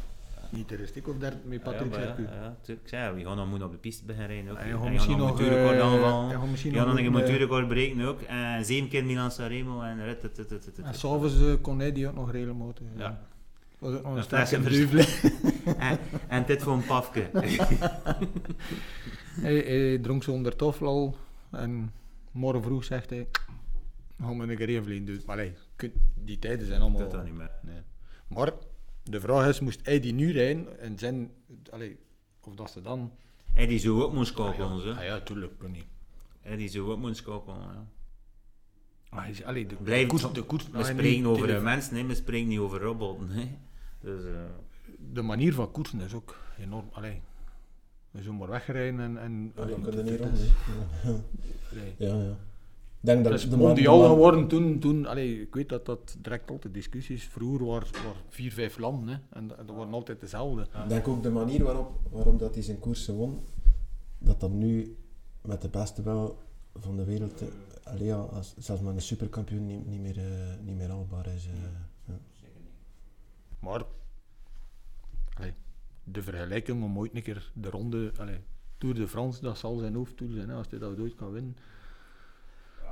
Niet 0.51 0.73
stuk 0.85 1.09
of 1.09 1.17
derde 1.19 1.37
met 1.45 1.63
Patrick 1.63 1.95
ja, 1.95 2.01
ja. 2.01 2.75
Ja, 2.85 3.15
we 3.15 3.25
gaan 3.25 3.37
dan 3.37 3.49
moeten 3.49 3.67
op 3.67 3.73
de 3.73 3.79
piste 3.79 4.05
beginnen 4.05 4.31
rijden 4.31 4.51
ook. 4.53 4.59
En 4.59 4.67
je 4.67 4.73
je 4.73 4.79
gaat 4.81 4.91
misschien 4.91 5.17
nog 5.19 5.39
een 5.39 5.45
nog... 5.45 5.51
natuurrecord 5.51 5.79
eh, 5.79 5.85
aanvallen. 5.85 6.29
je 6.29 6.39
gaat 6.39 6.61
Je 6.61 6.71
nog 6.71 6.99
een 6.99 7.05
eh, 7.05 7.13
natuurrecord 7.13 7.69
breken 7.69 8.01
ook. 8.07 8.21
En 8.21 8.65
zeven 8.65 8.89
keer 8.89 9.05
Milan 9.05 9.31
Sanremo 9.31 9.83
en 9.83 10.05
rit, 10.05 10.49
En 10.83 10.95
s'avonds 10.95 11.35
kon 11.61 11.79
hij 11.79 11.93
die 11.93 12.09
ook 12.09 12.15
nog 12.15 12.31
redelijk 12.33 12.59
motor. 12.59 12.87
Ja. 12.97 13.19
Een 13.81 14.23
sterke 14.23 14.61
flesje 14.61 14.87
duvel. 14.87 15.05
en, 15.77 15.99
en 16.29 16.47
dit 16.47 16.63
voor 16.63 16.73
een 16.73 16.85
pafke. 16.85 17.31
hij, 19.41 19.59
hij 19.59 19.99
dronk 19.99 20.23
zo 20.23 20.33
onder 20.33 20.57
toflal 20.57 21.17
en 21.51 21.93
morgen 22.31 22.63
vroeg 22.63 22.85
zegt 22.85 23.11
hij, 23.11 23.27
gaan 24.21 24.39
we 24.39 24.43
een 24.47 24.57
keer 24.57 24.69
even 24.69 24.85
vliegen. 24.85 25.07
Dus, 25.07 25.25
maar 25.25 25.47
die 26.15 26.39
tijden 26.39 26.67
zijn 26.67 26.81
allemaal... 26.81 27.01
Dat 27.01 27.11
dan 27.11 27.25
niet 27.25 27.35
meer. 27.35 27.51
Nee. 27.63 27.81
Maar 28.29 28.53
de 29.03 29.21
vraag 29.21 29.49
is, 29.49 29.61
moest 29.61 29.81
hij 29.83 30.01
die 30.01 30.13
nu 30.13 30.33
rijden 30.33 30.81
en 30.81 30.99
zijn, 30.99 31.31
allee, 31.71 31.99
of 32.41 32.55
dat 32.55 32.71
ze 32.71 32.81
dan... 32.81 33.13
En 33.55 33.69
die 33.69 33.79
zou 33.79 34.03
ook 34.03 34.13
moeten 34.13 34.35
schakelen. 34.35 34.81
zo. 34.81 34.91
Ah 34.91 35.05
ja, 35.05 35.21
tuurlijk, 35.21 35.59
kan 35.59 35.71
niet. 35.71 35.87
En 36.41 36.57
die 36.57 36.69
zou 36.69 36.91
ook 36.91 36.99
moeten 36.99 37.17
schakelen. 37.17 37.59
Ja. 37.61 37.87
Hij 39.11 39.45
allee, 39.45 39.67
de, 39.67 39.75
Blijf- 39.75 40.09
koers, 40.09 40.33
de 40.33 40.43
koers... 40.43 40.71
We 40.71 40.79
ah, 40.79 40.85
spreken 40.85 41.17
niet 41.17 41.25
over 41.25 41.47
de 41.47 41.61
mensen, 41.61 41.95
nee, 41.95 42.05
we 42.05 42.15
spreken 42.15 42.49
niet 42.49 42.59
over 42.59 42.81
robotten. 42.81 43.29
hè. 43.29 43.49
Dus, 44.01 44.25
eh, 44.25 44.31
De 45.13 45.23
manier 45.23 45.55
van 45.55 45.71
koersen 45.71 46.01
is 46.01 46.15
ook 46.15 46.37
enorm, 46.59 46.89
allee. 46.93 47.21
We 48.11 48.23
zijn 48.23 48.37
maar 48.37 48.49
wegrijden 48.49 49.01
en... 49.01 49.19
en 49.19 49.53
Ja, 49.57 49.63
allee, 49.63 49.75
dan 49.75 49.83
kunnen 49.83 50.07
het- 50.07 50.11
niet 50.11 50.21
rond. 50.21 50.39
Ja, 51.97 52.15
ja. 52.15 52.31
Ik 53.01 53.07
denk 53.07 53.25
dat 53.25 53.33
is 53.33 53.43
de 53.43 53.57
man- 53.57 53.59
mondiaal 53.67 53.97
de 53.97 54.03
man- 54.03 54.11
geworden 54.13 54.49
toen, 54.49 54.79
toen 54.79 55.07
allee, 55.07 55.41
ik 55.41 55.55
weet 55.55 55.69
dat 55.69 55.87
dat 55.87 56.17
direct 56.19 56.51
altijd 56.51 56.75
discussies. 56.75 57.25
Vroeger 57.25 57.67
waren 57.67 57.89
er 57.89 57.95
vier, 58.29 58.53
vijf 58.53 58.79
landen 58.79 59.09
hè, 59.09 59.39
en 59.39 59.47
dat 59.49 59.77
waren 59.77 59.93
altijd 59.93 60.21
dezelfde. 60.21 60.63
Ik 60.63 60.89
denk 60.89 61.09
ook 61.09 61.23
de 61.23 61.31
manier 61.31 61.63
waarop, 61.65 61.91
waarom 62.11 62.39
dat 62.39 62.55
hij 62.55 62.63
zijn 62.63 62.79
koersen 62.79 63.15
won, 63.15 63.41
dat 64.19 64.41
dat 64.41 64.51
nu 64.51 64.97
met 65.43 65.63
de 65.63 65.69
beste 65.69 66.03
wel 66.03 66.39
van 66.75 66.97
de 66.97 67.05
wereld, 67.05 67.41
eh, 67.43 67.49
allee, 67.93 68.05
ja, 68.05 68.17
als, 68.17 68.55
zelfs 68.59 68.83
met 68.83 68.95
een 68.95 69.01
superkampioen, 69.03 69.67
niet, 69.67 69.87
niet, 69.87 70.01
meer, 70.01 70.19
eh, 70.19 70.25
niet 70.65 70.77
meer 70.77 70.89
haalbaar 70.89 71.27
is. 71.27 71.47
eh. 71.47 71.53
Ja. 73.61 73.69
Maar 73.69 73.83
allee, 75.35 75.55
de 76.05 76.23
vergelijking 76.23 76.83
om 76.83 76.99
ooit 76.99 77.15
een 77.15 77.23
keer 77.23 77.51
de 77.55 77.71
ronde, 77.71 78.13
allee, 78.19 78.41
Tour 78.79 78.95
de 78.95 79.09
France, 79.09 79.41
dat 79.41 79.59
zal 79.59 79.77
zijn 79.79 79.95
hoofdtour 79.95 80.33
zijn 80.33 80.49
hè, 80.49 80.55
als 80.55 80.67
hij 80.71 80.79
dat 80.79 80.99
ooit 80.99 81.15
kan 81.15 81.33
winnen. 81.33 81.57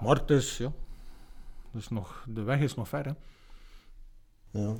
Maar 0.02 0.16
het 0.16 0.30
is, 0.30 0.58
ja, 0.58 0.72
dus 1.70 1.88
nog, 1.88 2.24
de 2.28 2.42
weg 2.42 2.60
is 2.60 2.74
nog 2.74 2.88
ver. 2.88 3.04
Hè. 3.04 3.12
Ja. 4.60 4.74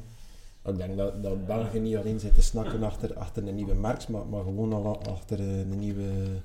Ik 0.64 0.76
denk 0.76 0.96
dat, 0.96 1.22
dat 1.22 1.46
België 1.46 1.78
niet 1.78 1.96
alleen 1.96 2.20
zit 2.20 2.34
te 2.34 2.42
snakken 2.42 2.82
achter, 2.82 3.14
achter 3.18 3.48
een 3.48 3.54
nieuwe 3.54 3.74
Merks, 3.74 4.06
maar, 4.06 4.26
maar 4.26 4.42
gewoon 4.42 4.72
al 4.72 5.02
achter 5.06 5.38
eh, 5.38 5.58
een 5.58 5.78
nieuwe, 5.78 6.40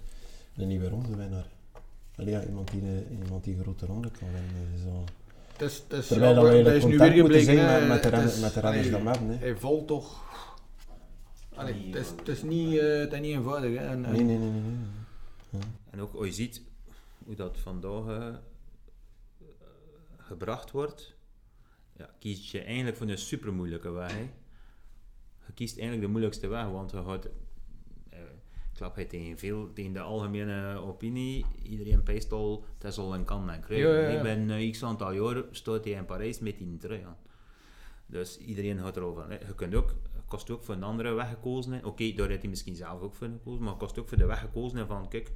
een 0.56 0.68
nieuwe 0.68 0.90
rondewinnaar. 0.90 1.48
Allee, 2.16 2.34
ja, 2.34 2.46
iemand, 2.46 2.72
die, 2.72 2.82
eh, 2.82 3.20
iemand 3.20 3.44
die 3.44 3.56
een 3.56 3.62
grote 3.62 3.86
ronde 3.86 4.12
kan 4.12 4.28
winnen. 4.32 4.74
is 4.76 4.86
al- 4.86 5.04
Het 5.54 5.62
is, 5.62 5.84
het 5.88 5.94
is, 5.94 6.08
Terwijl 6.08 6.56
ja, 6.58 6.64
dat 6.64 6.74
is 6.74 6.84
nu 6.84 6.98
weer 6.98 7.00
contact 7.00 7.22
moeten 7.22 7.42
gebleken. 7.42 7.66
zijn 7.66 7.80
met, 7.80 7.88
met, 7.88 8.04
de 8.04 8.10
renners, 8.10 8.40
met 8.40 8.54
de 8.54 8.60
renners 8.60 8.88
hebben. 8.90 9.28
Hè. 9.28 9.36
Hij 9.36 9.58
valt 9.58 9.88
toch. 9.88 10.22
Allee, 11.56 11.86
het, 11.86 11.96
is, 11.96 12.10
het, 12.10 12.28
is 12.28 12.42
niet, 12.44 12.78
eh, 12.78 13.00
het 13.00 13.14
is 13.14 13.20
niet 13.20 13.36
eenvoudig. 13.36 13.78
Hè. 13.80 13.86
En, 13.86 14.02
Nee, 14.02 14.12
nee, 14.12 14.38
nee. 14.38 14.50
nee, 14.50 14.62
nee. 15.50 15.62
En 15.90 16.02
ook 16.02 16.14
als 16.14 16.26
je 16.26 16.34
ziet 16.34 16.62
hoe 17.26 17.36
dat 17.36 17.58
vandaag 17.60 18.08
eh, 18.08 18.36
gebracht 20.18 20.72
wordt, 20.72 21.14
ja, 21.98 22.10
kies 22.20 22.52
je 22.52 22.62
eigenlijk 22.62 22.98
voor 22.98 23.08
een 23.08 23.18
super 23.18 23.54
moeilijke 23.54 23.90
weg. 23.92 24.12
hè. 24.12 24.30
Je 25.46 25.54
kiest 25.54 25.74
eigenlijk 25.78 26.06
de 26.06 26.12
moeilijkste 26.12 26.48
weg, 26.48 26.66
want 26.66 26.92
je 26.92 27.04
gaat, 27.04 27.28
klap 28.74 28.98
je 28.98 29.08
tegen 29.08 29.38
veel, 29.38 29.74
tegen 29.74 29.94
de 29.94 30.00
algemene 30.00 30.78
opinie, 30.78 31.46
iedereen 31.64 32.04
peest 32.04 32.32
al, 32.32 32.66
het 32.78 32.84
is 32.84 32.98
al 32.98 33.14
een 33.14 33.26
kan 33.26 33.50
en 33.50 33.62
kruiken. 33.62 33.90
Ja, 33.90 34.00
ja, 34.00 34.10
ja. 34.10 34.18
Ik 34.18 34.24
ben 34.24 34.50
eh, 34.50 34.72
x 34.72 34.84
aantal 34.84 35.12
jaar 35.12 35.44
staat 35.52 35.84
hij 35.84 35.94
in 35.94 36.06
Parijs 36.06 36.40
met 36.40 36.58
die 36.58 36.78
trui 36.78 37.04
aan. 37.04 37.18
Dus 38.06 38.38
iedereen 38.38 38.80
gaat 38.80 38.98
erover. 38.98 39.32
Je 39.48 39.56
kunt 39.56 39.76
ook, 39.76 39.96
kost 40.28 40.50
ook 40.50 40.64
voor 40.64 40.76
een 40.76 40.84
andere 40.84 41.14
weg 41.14 41.30
gekozen. 41.30 41.86
Oké, 41.86 42.14
daar 42.14 42.28
heeft 42.28 42.42
hij 42.42 42.50
misschien 42.50 42.76
zelf 42.76 43.02
ook 43.02 43.16
voor 43.16 43.28
gekozen, 43.28 43.64
maar 43.64 43.76
kost 43.76 44.00
ook 44.00 44.08
voor 44.10 44.18
de 44.18 44.26
weg 44.26 44.40
gekozen 44.40 44.88
van 44.88 45.10
kijk, 45.10 45.32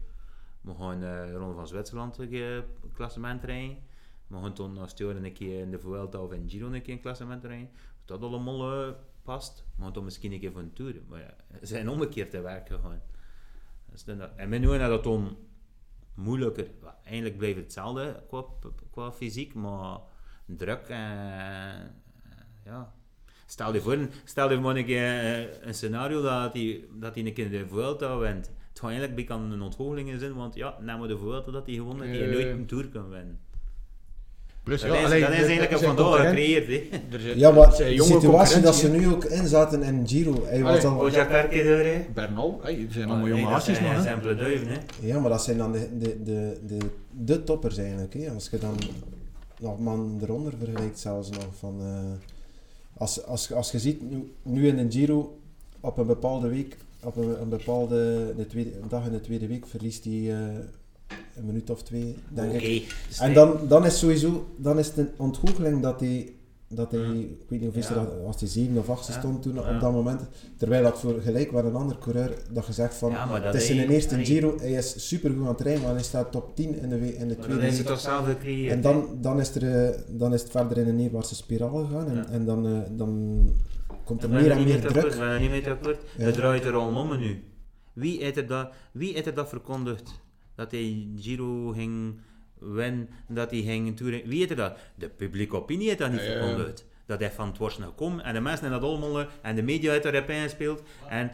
we 0.62 0.76
gaan 0.76 1.04
eh, 1.04 1.26
de 1.26 1.32
Ronde 1.32 1.56
van 1.56 1.68
Zwitserland 1.68 2.18
een 2.18 2.64
klassement 2.94 3.44
rijden. 3.44 3.78
We 4.28 4.38
gaan 4.38 4.54
toen 4.54 4.78
als 4.78 5.00
een 5.00 5.34
keer 5.34 5.60
in 5.60 5.72
de 5.72 5.80
Vuelta 5.80 6.22
of 6.22 6.32
in 6.32 6.50
Giro 6.50 6.72
een 6.72 6.82
keer 6.82 6.94
een 6.94 7.02
klassement 7.02 7.44
rijden. 7.44 7.70
Dat 8.06 8.22
allemaal 8.22 8.88
eh, 8.88 8.94
past, 9.24 9.66
gaan 9.80 9.94
dan 9.94 10.04
misschien 10.04 10.32
een 10.32 10.40
keer 10.40 10.52
voor 10.52 10.62
een 10.62 10.74
tour. 10.74 10.96
Maar 11.08 11.20
ja, 11.20 11.36
ze 11.60 11.66
zijn 11.66 11.90
omgekeerd 11.90 12.32
te 12.32 12.42
werk 12.42 12.68
gegaan. 12.68 13.02
Dus 14.06 14.18
dat- 14.18 14.30
en 14.36 14.50
mijn 14.50 14.62
nu 14.62 14.78
dat 14.78 15.04
dan 15.04 15.38
moeilijker. 16.14 16.68
Eigenlijk 17.04 17.38
blijft 17.38 17.56
het 17.56 17.64
hetzelfde 17.64 18.24
qua, 18.28 18.43
qua 18.91 19.12
fysiek, 19.12 19.54
maar 19.54 19.98
druk 20.45 20.88
en 20.88 21.95
ja. 22.66 22.93
Stel 23.45 23.74
je 23.74 23.82
voor, 23.82 23.98
stel 24.24 24.52
je 24.52 24.60
maar 24.60 24.76
een 24.76 24.86
keer 24.86 25.20
eh, 25.20 25.62
een 25.68 25.74
scenario 25.74 26.22
dat 26.22 26.54
hij, 26.54 26.86
dat 26.93 27.16
hij 27.16 27.26
een 27.26 27.34
keer 27.34 27.50
de 27.50 27.68
Vuelta 27.68 28.18
wint. 28.18 28.48
Het 28.70 28.80
gaat 28.80 28.89
eigenlijk 28.89 29.20
een 29.20 29.26
beetje 29.26 29.56
een 29.56 29.62
ontgoocheling 29.62 30.20
zijn, 30.20 30.34
want 30.34 30.56
ja, 30.56 30.78
na 30.82 30.98
de 31.08 31.18
Vuelta 31.18 31.52
dat 31.52 31.66
hij 31.66 31.76
gewonnen 31.76 32.08
je 32.08 32.24
Eh. 32.24 32.32
nooit 32.32 32.45
een 32.48 32.66
Tour 32.66 32.88
kan 32.89 33.10
winnen. 33.10 33.39
Plus, 34.68 34.82
Dat 34.82 34.95
is, 34.97 35.03
allee, 35.05 35.22
dat 35.22 35.30
is 35.30 35.36
eigenlijk 35.38 35.72
een 35.72 35.78
zijn 35.78 35.95
concurrenten- 35.95 36.28
gecreëerd. 36.43 36.68
hè. 36.68 36.97
er 37.15 37.20
zijn- 37.20 37.39
Ja, 37.39 37.51
maar 37.51 37.72
zijn 37.76 37.95
de 37.95 38.03
situatie 38.03 38.61
dat 38.61 38.76
ze 38.76 38.89
nu 38.89 39.07
ook 39.07 39.26
in 39.26 39.47
zaten 39.47 39.84
in 39.84 40.07
Giro, 40.07 40.43
hij 40.45 40.63
was 40.63 40.84
Hoe 40.84 41.11
Jacques 41.11 41.61
hè? 41.63 41.70
hè. 41.74 42.05
Bernal, 42.13 42.59
hey, 42.63 42.74
er 42.88 42.93
zijn 42.93 43.09
allemaal 43.09 43.28
jonge 43.28 43.41
dat 43.41 43.49
haasjes 43.51 43.78
zijn 43.78 43.93
nog. 43.95 44.03
hè. 44.03 44.09
simpele 44.09 44.36
duiven, 44.36 44.68
hè. 44.68 44.78
ja, 44.99 45.20
maar 45.20 45.30
dat 45.30 45.43
zijn 45.43 45.57
dan 45.57 45.72
de, 45.72 45.88
de, 45.99 46.24
de, 46.24 46.57
de, 46.68 46.78
de 47.11 47.43
toppers 47.43 47.78
eigenlijk. 47.78 48.13
Hè. 48.13 48.30
Als 48.34 48.47
je 48.51 48.57
dan 48.57 48.76
nog 49.59 49.80
man 49.80 50.20
eronder 50.24 50.53
vergelijkt 50.59 50.99
zelfs 50.99 51.30
nog 51.30 51.47
van... 51.59 51.76
eh, 51.82 51.97
als, 52.97 53.26
als, 53.26 53.53
als 53.53 53.72
je 53.72 53.80
ziet, 53.80 54.11
nu, 54.11 54.32
nu 54.43 54.68
in 54.68 54.76
de 54.76 54.97
Giro, 54.97 55.38
op 55.80 55.97
een 55.97 56.07
bepaalde 56.07 56.47
week, 56.47 56.78
op 57.03 57.15
een, 57.15 57.41
een 57.41 57.49
bepaalde 57.49 58.34
de 58.38 58.47
tweede, 58.47 58.70
een 58.82 58.89
dag 58.89 59.05
in 59.05 59.11
de 59.11 59.22
tweede 59.22 59.47
week, 59.47 59.68
verliest 59.68 60.03
hij 60.03 60.32
eh, 60.32 60.38
een 61.36 61.45
minuut 61.45 61.70
of 61.70 61.84
twee, 61.84 62.16
denk 62.30 62.51
ik. 62.51 62.95
En 63.20 63.34
dan, 63.34 63.58
dan 63.68 63.86
is 63.86 63.99
sowieso 63.99 64.47
dan 64.58 64.80
is 64.80 64.88
het 64.88 64.97
een 64.97 65.10
ontgoocheling 65.18 65.82
dat 65.82 65.99
hij, 65.99 66.32
dat 66.68 66.91
hij 66.91 66.99
Ja. 66.99 67.14
ik 67.14 67.45
weet 67.49 67.60
niet 67.60 67.70
of 67.70 67.76
is 67.76 67.88
Ja. 67.88 67.95
er, 67.95 68.08
als 68.26 68.39
hij 68.39 68.49
zeven 68.49 68.78
of 68.78 68.89
achtste 68.89 69.12
Ja. 69.12 69.20
stond 69.20 69.41
toen 69.41 69.53
Ja. 69.55 69.74
op 69.76 69.80
dat 69.82 69.91
moment, 69.91 70.22
terwijl 70.58 70.84
dat 70.84 70.99
voor 70.99 71.22
gelijk 71.22 71.51
waar 71.51 71.66
een 71.66 71.76
ander 71.76 71.97
coureur 71.97 72.34
dat 72.51 72.66
gezegd 72.66 72.95
van, 72.95 73.12
het 73.32 73.55
is 73.55 73.70
in 73.70 73.78
de 73.88 73.93
eerste. 73.93 74.26
Giro, 74.26 74.58
hij 74.60 74.72
is 74.72 75.08
super 75.08 75.30
goed 75.32 75.41
aan 75.41 75.47
het 75.47 75.62
rijden, 75.62 75.84
maar 75.84 75.93
hij 75.93 76.03
staat 76.03 76.32
top 76.32 76.55
10 76.55 76.80
in 76.80 76.89
de, 76.89 77.16
in 77.16 77.28
de 77.28 77.38
tweede 77.38 77.62
dat 77.62 77.72
is 77.72 77.78
het 77.78 77.99
zelf 77.99 78.26
gecreëerd. 78.26 78.74
En 78.74 78.82
dan, 78.82 79.18
dan, 79.22 79.39
is 79.39 79.55
er, 79.55 79.86
eh, 79.89 79.99
dan 80.08 80.34
is 80.34 80.41
het 80.41 80.51
verder 80.51 80.78
in 80.78 80.88
een 80.88 80.95
neerwaartse 80.95 81.36
spiraal 81.36 81.86
gegaan 81.86 82.08
en, 82.10 82.28
en 82.30 82.45
dan, 82.45 82.66
eh, 82.68 82.80
dan 82.91 83.41
komt 84.03 84.24
er 84.24 84.30
meer 84.30 84.45
er 84.45 84.51
en 84.51 84.58
meer 84.64 84.68
mee 84.68 84.80
druk. 84.91 85.10
ben 85.10 85.22
er 85.30 85.39
niet 85.49 85.68
akkoord. 85.68 85.97
Het 86.18 86.34
draait 86.34 86.66
er 86.66 86.74
al 86.74 86.95
om 86.95 87.20
nu. 87.20 87.43
Wie 87.93 88.24
heeft 88.24 88.38
er 88.38 88.47
dat, 88.47 88.70
wie 88.91 89.14
heeft 89.14 89.26
er 89.28 89.34
dat 89.34 89.49
verkondigd? 89.49 90.12
Dat 90.58 90.72
hij 90.72 91.08
Giro 91.20 91.70
ging 91.72 92.20
winnen, 92.60 93.10
dat 93.28 93.51
hij 93.51 93.62
ging 93.62 93.97
toeren. 93.97 94.22
Wie 94.26 94.47
er 94.47 94.55
dat? 94.55 94.78
De 94.95 95.10
publieke 95.10 95.55
opinie 95.55 95.88
heeft 95.88 95.99
dat 95.99 96.12
niet 96.12 96.20
Ja, 96.22 96.26
ja, 96.28 96.34
ja. 96.34 96.39
verkondigd. 96.45 96.86
Dat 97.05 97.20
hij 97.20 97.32
van 97.32 97.47
het 97.47 97.58
worst 97.58 97.80
gekomen 97.82 98.24
en 98.26 98.34
de 98.34 98.39
mensen 98.39 98.62
hebben 98.72 98.82
dat 98.82 98.89
allemaal 98.89 99.20
eh, 99.20 99.26
en 99.41 99.55
de 99.55 99.62
media 99.62 99.91
heeft 99.91 100.05
erop 100.05 100.30
ingespeeld. 100.30 100.82
En 101.10 101.32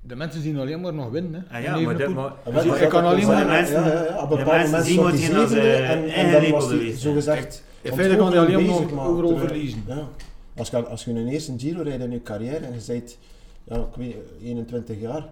De 0.00 0.16
mensen 0.16 0.42
zien 0.42 0.58
alleen 0.58 0.80
maar 0.80 0.94
nog 0.94 1.10
winnen. 1.10 1.34
Hè. 1.48 1.56
Ah 1.56 1.62
ja, 1.62 1.76
in 1.76 1.82
maar 1.84 2.00
ik 2.00 2.70
wat 2.70 2.86
kan 2.88 3.04
alleen 3.04 3.26
maar... 3.26 3.44
de 3.44 3.50
mensen- 3.50 3.82
ja, 3.84 3.92
ja, 3.92 4.02
de 4.02 4.22
een 4.22 4.28
bepaald 4.28 4.70
mensen 4.70 4.70
moment 4.70 4.86
zien 4.86 5.00
wat 5.02 5.12
hij 5.12 5.20
hij 5.30 5.40
als, 5.42 5.52
eh, 5.52 5.90
en, 5.90 6.50
dan 6.50 6.92
zo 6.96 7.12
gezegd 7.12 7.64
In 7.80 7.92
feite 7.92 8.16
kan 8.16 8.32
hij 8.32 8.38
alleen 8.38 8.66
maar 8.94 9.06
overal 9.06 9.38
verliezen. 9.38 9.84
Ja. 9.86 10.08
Als, 10.56 10.70
je, 10.70 10.86
als 10.86 11.04
je 11.04 11.10
een 11.10 11.28
eerste 11.28 11.54
Giro 11.58 11.82
rijdt 11.82 12.02
in 12.02 12.10
je 12.10 12.22
carrière 12.22 12.66
en 12.66 12.72
je 12.72 12.80
bent 12.86 13.18
ja, 13.64 13.76
ik 13.76 13.96
weet, 13.96 14.16
21 14.42 15.00
jaar 15.00 15.24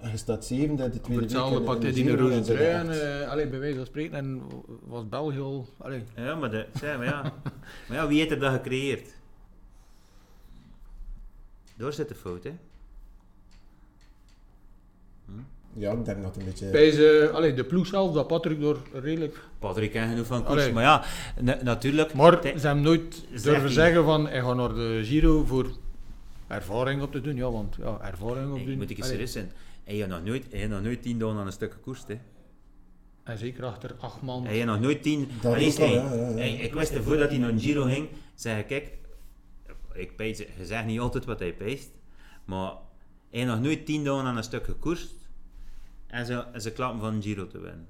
en 0.00 0.10
je 0.10 0.16
staat 0.16 0.44
zevende 0.44 0.82
de 0.90 1.00
tweede 1.00 1.08
week 1.08 1.20
hetzelfde 1.20 1.64
de 1.64 1.70
hij 1.86 1.92
die 1.92 2.04
Giro, 2.04 2.28
roze 2.28 2.40
trui 2.40 2.64
en 2.68 2.90
echt- 2.90 3.00
eh, 3.00 3.30
allee, 3.30 3.48
bij 3.48 3.58
wijze 3.58 3.76
van 3.76 3.86
spreken 3.86 4.16
en 4.16 4.42
was 4.86 5.08
België 5.08 5.38
al... 5.40 5.68
Allee, 5.78 6.02
Ja, 6.16 6.34
maar, 6.34 6.50
de, 6.50 6.66
zeg, 6.80 6.96
maar, 6.96 7.06
ja. 7.06 7.22
maar 7.88 7.96
ja, 7.96 8.06
wie 8.08 8.18
heeft 8.18 8.30
er 8.30 8.38
dat 8.38 8.52
gecreëerd? 8.52 9.08
Daar 11.76 11.92
zit 11.92 12.08
de 12.08 12.14
fout, 12.14 12.44
hè? 12.44 12.52
Ja, 15.72 15.92
ik 15.92 16.04
denk 16.04 16.22
dat 16.22 16.34
het 16.34 16.36
een 16.36 16.44
beetje... 16.44 16.70
bij 16.70 16.90
ze, 16.90 17.30
allee, 17.32 17.54
de 17.54 17.64
ploeg 17.64 17.86
zelf, 17.86 18.12
dat 18.14 18.26
Patrick 18.26 18.60
door 18.60 18.78
redelijk... 18.92 19.36
Patrick 19.58 19.92
heeft 19.92 20.08
genoeg 20.08 20.26
van 20.26 20.44
koers. 20.44 20.60
Allee. 20.60 20.72
Maar 20.72 20.82
ja, 20.82 21.04
na- 21.40 21.58
natuurlijk. 21.62 22.14
Maar 22.14 22.38
ze 22.42 22.66
hebben 22.66 22.84
nooit 22.84 23.24
durven 23.42 23.70
zeggen 23.70 24.04
van, 24.04 24.28
hij 24.28 24.40
gaat 24.40 24.56
naar 24.56 24.74
de 24.74 25.00
Giro 25.04 25.44
voor 25.44 25.70
ervaring 26.48 27.02
op 27.02 27.12
te 27.12 27.20
doen, 27.20 27.36
ja, 27.36 27.50
want 27.50 27.76
ja, 27.76 27.98
ervaring 28.00 28.50
op 28.50 28.56
Hey, 28.56 28.66
doen. 28.66 28.76
moet 28.76 28.90
ik 28.90 28.98
eens 28.98 29.08
serieus 29.08 29.32
zijn. 29.32 29.52
Hij 29.84 29.94
heeft 29.94 30.08
nog 30.08 30.24
nooit, 30.24 30.46
hij 30.52 30.66
nog 30.66 30.82
nooit 30.82 31.02
tien 31.02 31.18
dagen 31.18 31.36
aan 31.36 31.46
een 31.46 31.52
stuk 31.52 31.72
gekoerst. 31.72 32.08
Hè. 32.08 32.18
En 33.22 33.38
zeker 33.38 33.64
achter 33.64 33.94
acht 34.00 34.22
man. 34.22 34.44
Hij 34.44 34.54
heeft 34.54 34.66
nog 34.66 34.80
nooit 34.80 35.02
tien... 35.02 35.28
Dat 35.42 35.54
Allee, 35.54 35.72
hij- 35.72 35.92
ja, 35.92 36.12
ja, 36.14 36.28
ja. 36.44 36.62
ik 36.62 36.74
wist 36.74 36.92
ervoor 36.92 37.16
dat 37.16 37.28
hij 37.28 37.38
naar 37.38 37.48
een 37.48 37.60
Giro 37.60 37.82
ging, 37.84 38.08
zei 38.34 38.58
ik, 38.60 38.66
kijk, 38.66 38.92
ik 39.92 40.16
pees, 40.16 40.38
je 40.38 40.64
zegt 40.64 40.86
niet 40.86 41.00
altijd 41.00 41.24
wat 41.24 41.38
hij 41.38 41.52
peest, 41.54 41.90
maar 42.44 42.70
hij 43.30 43.40
heeft 43.40 43.46
nog 43.50 43.60
nooit 43.60 43.86
tien 43.86 44.04
dagen 44.04 44.24
aan 44.24 44.36
een 44.36 44.42
stuk 44.42 44.64
gekoerst 44.64 45.14
en 46.06 46.26
ze, 46.26 46.44
en 46.52 46.60
ze 46.60 46.72
klappen 46.72 47.00
van 47.00 47.14
een 47.14 47.22
Giro 47.22 47.46
te 47.46 47.58
winnen. 47.60 47.86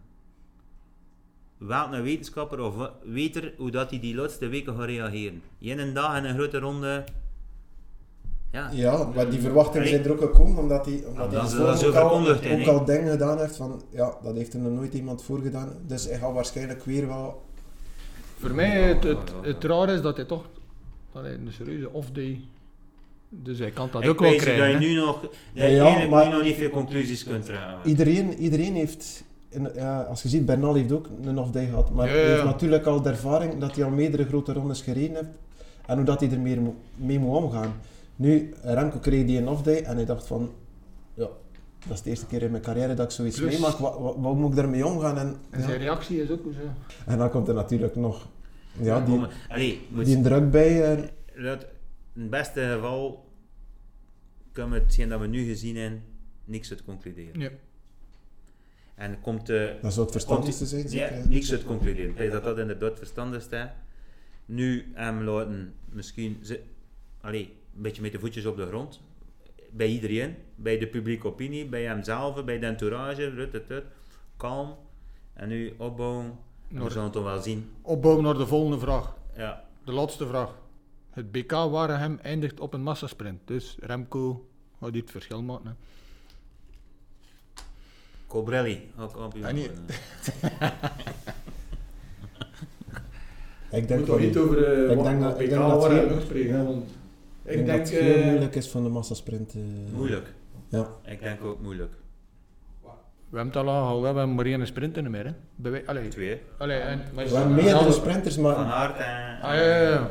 Welk 1.58 1.92
een 1.92 2.02
wetenschapper 2.02 2.60
of 2.60 2.74
wa- 2.74 2.92
weet 3.04 3.36
er 3.36 3.54
hoe 3.56 3.70
dat 3.70 3.90
hij 3.90 4.00
die 4.00 4.14
laatste 4.14 4.46
weken 4.48 4.76
gaat 4.76 4.84
reageren? 4.86 5.42
In 5.58 5.78
een 5.78 5.92
dag 5.94 6.16
en 6.16 6.24
een 6.24 6.34
grote 6.34 6.58
ronde... 6.58 7.04
Ja, 8.52 8.68
Ja, 8.72 9.08
maar 9.14 9.30
die 9.30 9.40
verwachtingen 9.40 9.88
zijn 9.88 10.04
er 10.04 10.12
ook 10.12 10.20
gekomen 10.20 10.62
omdat 10.62 10.86
hij, 10.86 11.02
omdat 11.08 11.34
Ah, 11.34 11.48
hij 11.48 11.58
dat 11.58 11.80
dat 11.80 11.84
ook, 11.84 11.94
al, 12.66 12.74
ook 12.74 12.86
dingen 12.86 13.10
gedaan 13.10 13.38
heeft 13.38 13.56
van, 13.56 13.82
ja, 13.90 14.14
dat 14.22 14.34
heeft 14.36 14.54
er 14.54 14.60
nog 14.60 14.72
nooit 14.72 14.94
iemand 14.94 15.22
voor 15.22 15.40
gedaan. 15.40 15.72
Dus 15.86 16.04
hij 16.04 16.18
gaat 16.18 16.32
waarschijnlijk 16.32 16.84
weer 16.84 17.06
wel... 17.06 17.42
Voor 18.40 18.50
mij 18.54 18.68
het, 18.82 19.02
het, 19.04 19.18
het 19.42 19.64
raar 19.64 19.88
is 19.88 20.02
dat 20.02 20.16
hij 20.16 20.24
toch 20.24 20.44
allee, 21.12 21.32
een 21.32 21.48
serieuze 21.52 21.92
off-day. 21.92 22.40
Dus 23.28 23.58
hij 23.58 23.70
kan 23.70 23.88
dat 23.92 24.02
ik 24.02 24.08
ook 24.10 24.20
wel 24.20 24.34
krijgen. 24.36 24.72
dat 24.72 24.82
je 24.82 24.88
nu 24.88 24.94
nog, 24.94 25.20
dat 25.20 25.30
Ja, 25.52 25.64
ja, 25.64 26.08
maar- 26.08 26.26
nu 26.28 26.32
nog 26.32 26.42
niet 26.42 26.54
veel 26.56 26.70
conclusies 26.70 27.24
kunt 27.24 27.44
trekken. 27.44 27.74
Iedereen, 27.84 28.34
iedereen 28.38 28.74
heeft, 28.74 29.24
in- 29.48 29.70
ja, 29.74 30.00
als 30.02 30.22
je 30.22 30.28
ziet, 30.28 30.46
Bernal 30.46 30.74
heeft 30.74 30.92
ook 30.92 31.06
een 31.22 31.38
off-day 31.38 31.66
gehad, 31.66 31.90
maar 31.90 32.06
Ja, 32.06 32.12
hij 32.12 32.22
ja, 32.22 32.28
heeft 32.28 32.40
ja. 32.42 32.46
natuurlijk 32.46 32.86
al 32.86 33.02
de 33.02 33.08
ervaring 33.08 33.58
dat 33.58 33.74
hij 33.76 33.84
al 33.84 33.90
meerdere 33.90 34.24
grote 34.24 34.52
rondes 34.52 34.80
gereden 34.82 35.14
heeft 35.14 35.28
en 35.86 35.96
hoe 35.96 36.04
dat 36.04 36.20
hij 36.20 36.30
er 36.30 36.40
meer 36.40 36.58
mee 36.94 37.18
moet 37.18 37.36
omgaan. 37.36 37.72
Nu, 38.18 38.54
Remco 38.62 38.98
kreeg 38.98 39.26
die 39.26 39.38
een 39.38 39.48
off-day 39.48 39.82
en 39.82 39.96
hij 39.96 40.04
dacht 40.04 40.26
van, 40.26 40.52
ja, 41.14 41.28
dat 41.86 41.96
is 41.96 42.02
de 42.02 42.10
eerste 42.10 42.26
keer 42.26 42.42
in 42.42 42.50
mijn 42.50 42.62
carrière 42.62 42.94
dat 42.94 43.06
ik 43.06 43.10
zoiets 43.12 43.38
Plus- 43.38 43.52
meemaak, 43.52 43.76
wat, 43.76 43.98
wat, 43.98 44.16
wat 44.18 44.34
moet 44.34 44.50
ik 44.50 44.56
daarmee 44.56 44.86
omgaan? 44.86 45.18
En, 45.18 45.36
En 45.50 45.60
ja. 45.60 45.66
zijn 45.66 45.78
reactie 45.78 46.22
is 46.22 46.30
ook 46.30 46.44
zo. 46.52 46.60
en 47.06 47.18
dan 47.18 47.30
komt 47.30 47.48
er 47.48 47.54
natuurlijk 47.54 47.96
nog 47.96 48.28
ja, 48.80 49.00
die, 49.04 49.20
Allee, 49.48 49.80
moet 49.90 50.04
die 50.04 50.20
druk 50.20 50.50
bij. 50.50 50.84
En, 50.96 51.10
dat, 51.42 51.66
in 52.14 52.20
het 52.20 52.30
beste 52.30 52.60
geval 52.60 53.24
kunnen 54.52 54.72
we 54.78 54.84
hetgeen 54.84 55.08
dat 55.08 55.20
we 55.20 55.26
nu 55.26 55.44
gezien 55.44 55.76
hebben, 55.76 56.02
niks 56.44 56.70
uit 56.70 56.84
concluderen. 56.84 57.40
Ja. 57.40 57.50
En 58.94 59.20
komt 59.20 59.46
de... 59.46 59.78
dat 59.82 59.92
zou 59.92 60.02
het 60.04 60.14
verstandigste 60.14 60.66
zijn, 60.66 60.82
Ja, 60.82 60.88
zeker. 60.88 61.28
niks 61.28 61.52
uit 61.52 61.64
concluderen. 61.64 62.16
Ik 62.16 62.30
dat 62.30 62.44
dat 62.44 62.58
inderdaad 62.58 62.88
het 62.88 62.98
verstandigste 62.98 63.56
is. 63.56 63.66
Nu 64.46 64.92
hem 64.94 65.22
laten 65.22 65.74
misschien 65.92 66.38
ze, 66.42 66.60
allee, 67.20 67.57
een 67.78 67.84
beetje 67.84 68.02
met 68.02 68.12
de 68.12 68.18
voetjes 68.18 68.46
op 68.46 68.56
de 68.56 68.66
grond. 68.66 69.00
Bij 69.70 69.86
iedereen. 69.86 70.36
Bij 70.54 70.78
de 70.78 70.86
publieke 70.86 71.26
opinie, 71.26 71.66
bij 71.66 71.82
hemzelf, 71.84 72.44
bij 72.44 72.58
de 72.58 72.66
entourage. 72.66 73.28
Rut, 73.28 73.52
rut, 73.52 73.64
rut. 73.68 73.84
Kalm. 74.36 74.74
En 75.32 75.48
nu 75.48 75.74
opbouwen. 75.76 76.24
En 76.74 76.82
we 76.84 76.88
zullen 76.90 77.04
het 77.04 77.12
toch 77.12 77.24
wel 77.24 77.42
zien. 77.42 77.70
Opbouwen 77.82 78.24
naar 78.24 78.34
de 78.38 78.46
volgende 78.46 78.78
vraag. 78.78 79.14
Ja. 79.36 79.64
De 79.84 79.92
laatste 79.92 80.26
vraag. 80.26 80.50
Het 81.10 81.32
BK 81.32 81.50
Waregem 81.50 82.18
eindigt 82.22 82.60
op 82.60 82.74
een 82.74 82.82
massasprint. 82.82 83.40
Dus 83.44 83.76
Remco 83.80 84.48
gaat 84.80 84.92
dit 84.92 85.10
verschil 85.10 85.42
maken. 85.42 85.66
Hè. 85.66 85.72
Cobrelli, 88.26 88.90
ook 88.98 89.12
kampioen. 89.12 89.44
Ah, 89.44 89.52
nee. 89.52 89.70
Ik 93.70 93.88
denk, 93.88 94.06
wel 94.06 94.18
niet. 94.18 94.36
over 94.36 94.90
Ik 94.90 95.02
denk 95.02 95.20
dat- 95.20 95.40
ik 95.40 95.48
denk 95.48 95.60
dat 95.60 95.82
het 95.82 95.92
heel- 95.92 96.20
spreken. 96.20 96.56
ja. 96.56 96.78
Ik 97.52 97.58
ik 97.58 97.66
denk 97.66 97.78
dat 97.78 97.88
het 97.90 97.98
heel 97.98 98.14
eh, 98.14 98.24
moeilijk 98.28 98.54
is 98.54 98.68
van 98.68 98.82
de 98.82 98.88
massasprint. 98.88 99.54
eh. 99.54 99.60
Moeilijk. 99.94 100.34
Ja. 100.68 100.88
Ik 101.04 101.20
denk 101.20 101.44
ook 101.44 101.60
moeilijk. 101.60 101.92
we 103.30 103.36
hebben 103.36 103.60
het 103.60 103.68
al 103.68 104.00
we 104.00 104.06
hebben 104.06 104.34
maar 104.34 104.44
één 104.46 104.66
sprinter 104.66 105.10
meer. 105.10 105.24
Hè. 105.26 105.32
Bij 105.56 105.70
wij- 105.70 105.86
allee, 105.86 106.08
Twee. 106.08 106.40
allee, 106.58 106.78
en, 106.78 107.02
maar 107.14 107.24
We 107.28 107.34
hebben 107.36 107.54
meerdere 107.54 107.92
sprinters, 107.92 108.34
Van 108.34 108.42
maar 108.44 108.54
Aert 108.56 108.96
en... 108.96 109.40
Ah, 109.42 109.54
ja, 109.54 109.64
ja, 109.82 109.88
ja. 109.90 110.10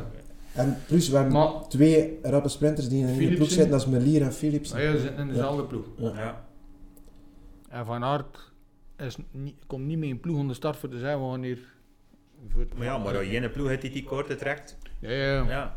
en 0.54 0.76
plus 0.86 1.08
we 1.08 1.14
hebben 1.16 1.32
Maar 1.34 1.68
twee 1.68 2.18
rappe 2.22 2.48
sprinters 2.48 2.88
die 2.88 3.06
in 3.06 3.18
de 3.28 3.34
ploeg 3.34 3.48
zitten, 3.48 3.70
dat 3.70 3.80
is 3.80 3.86
Melier 3.86 4.22
en 4.22 4.32
Philips. 4.32 4.72
ah, 4.74 4.82
ja, 4.82 4.90
ze 4.92 4.98
zitten 4.98 5.18
in 5.18 5.28
dezelfde 5.28 5.64
ploeg. 5.64 5.84
Ja. 5.96 6.44
En 7.68 7.84
Van 7.86 8.04
Aert 8.04 8.52
is 8.96 9.16
niet, 9.30 9.54
komt 9.66 9.86
niet 9.86 9.98
mee 9.98 10.08
in 10.08 10.20
ploeg 10.20 10.38
om 10.38 10.48
de 10.48 10.54
start 10.54 10.76
voor 10.76 10.88
te 10.88 10.98
zijn 10.98 11.18
wanneer... 11.20 11.58
Voor 12.48 12.66
Maar 12.76 12.84
ja, 12.86 12.98
maar 12.98 13.16
als 13.16 13.26
je 13.26 13.32
in 13.32 13.42
een 13.42 13.50
ploeg 13.50 13.68
hebt 13.68 13.82
die 13.82 13.90
die 13.90 14.04
korte 14.04 14.34
trekt, 14.36 14.76
Ja, 14.98 15.10
ja, 15.10 15.44
ja. 15.48 15.76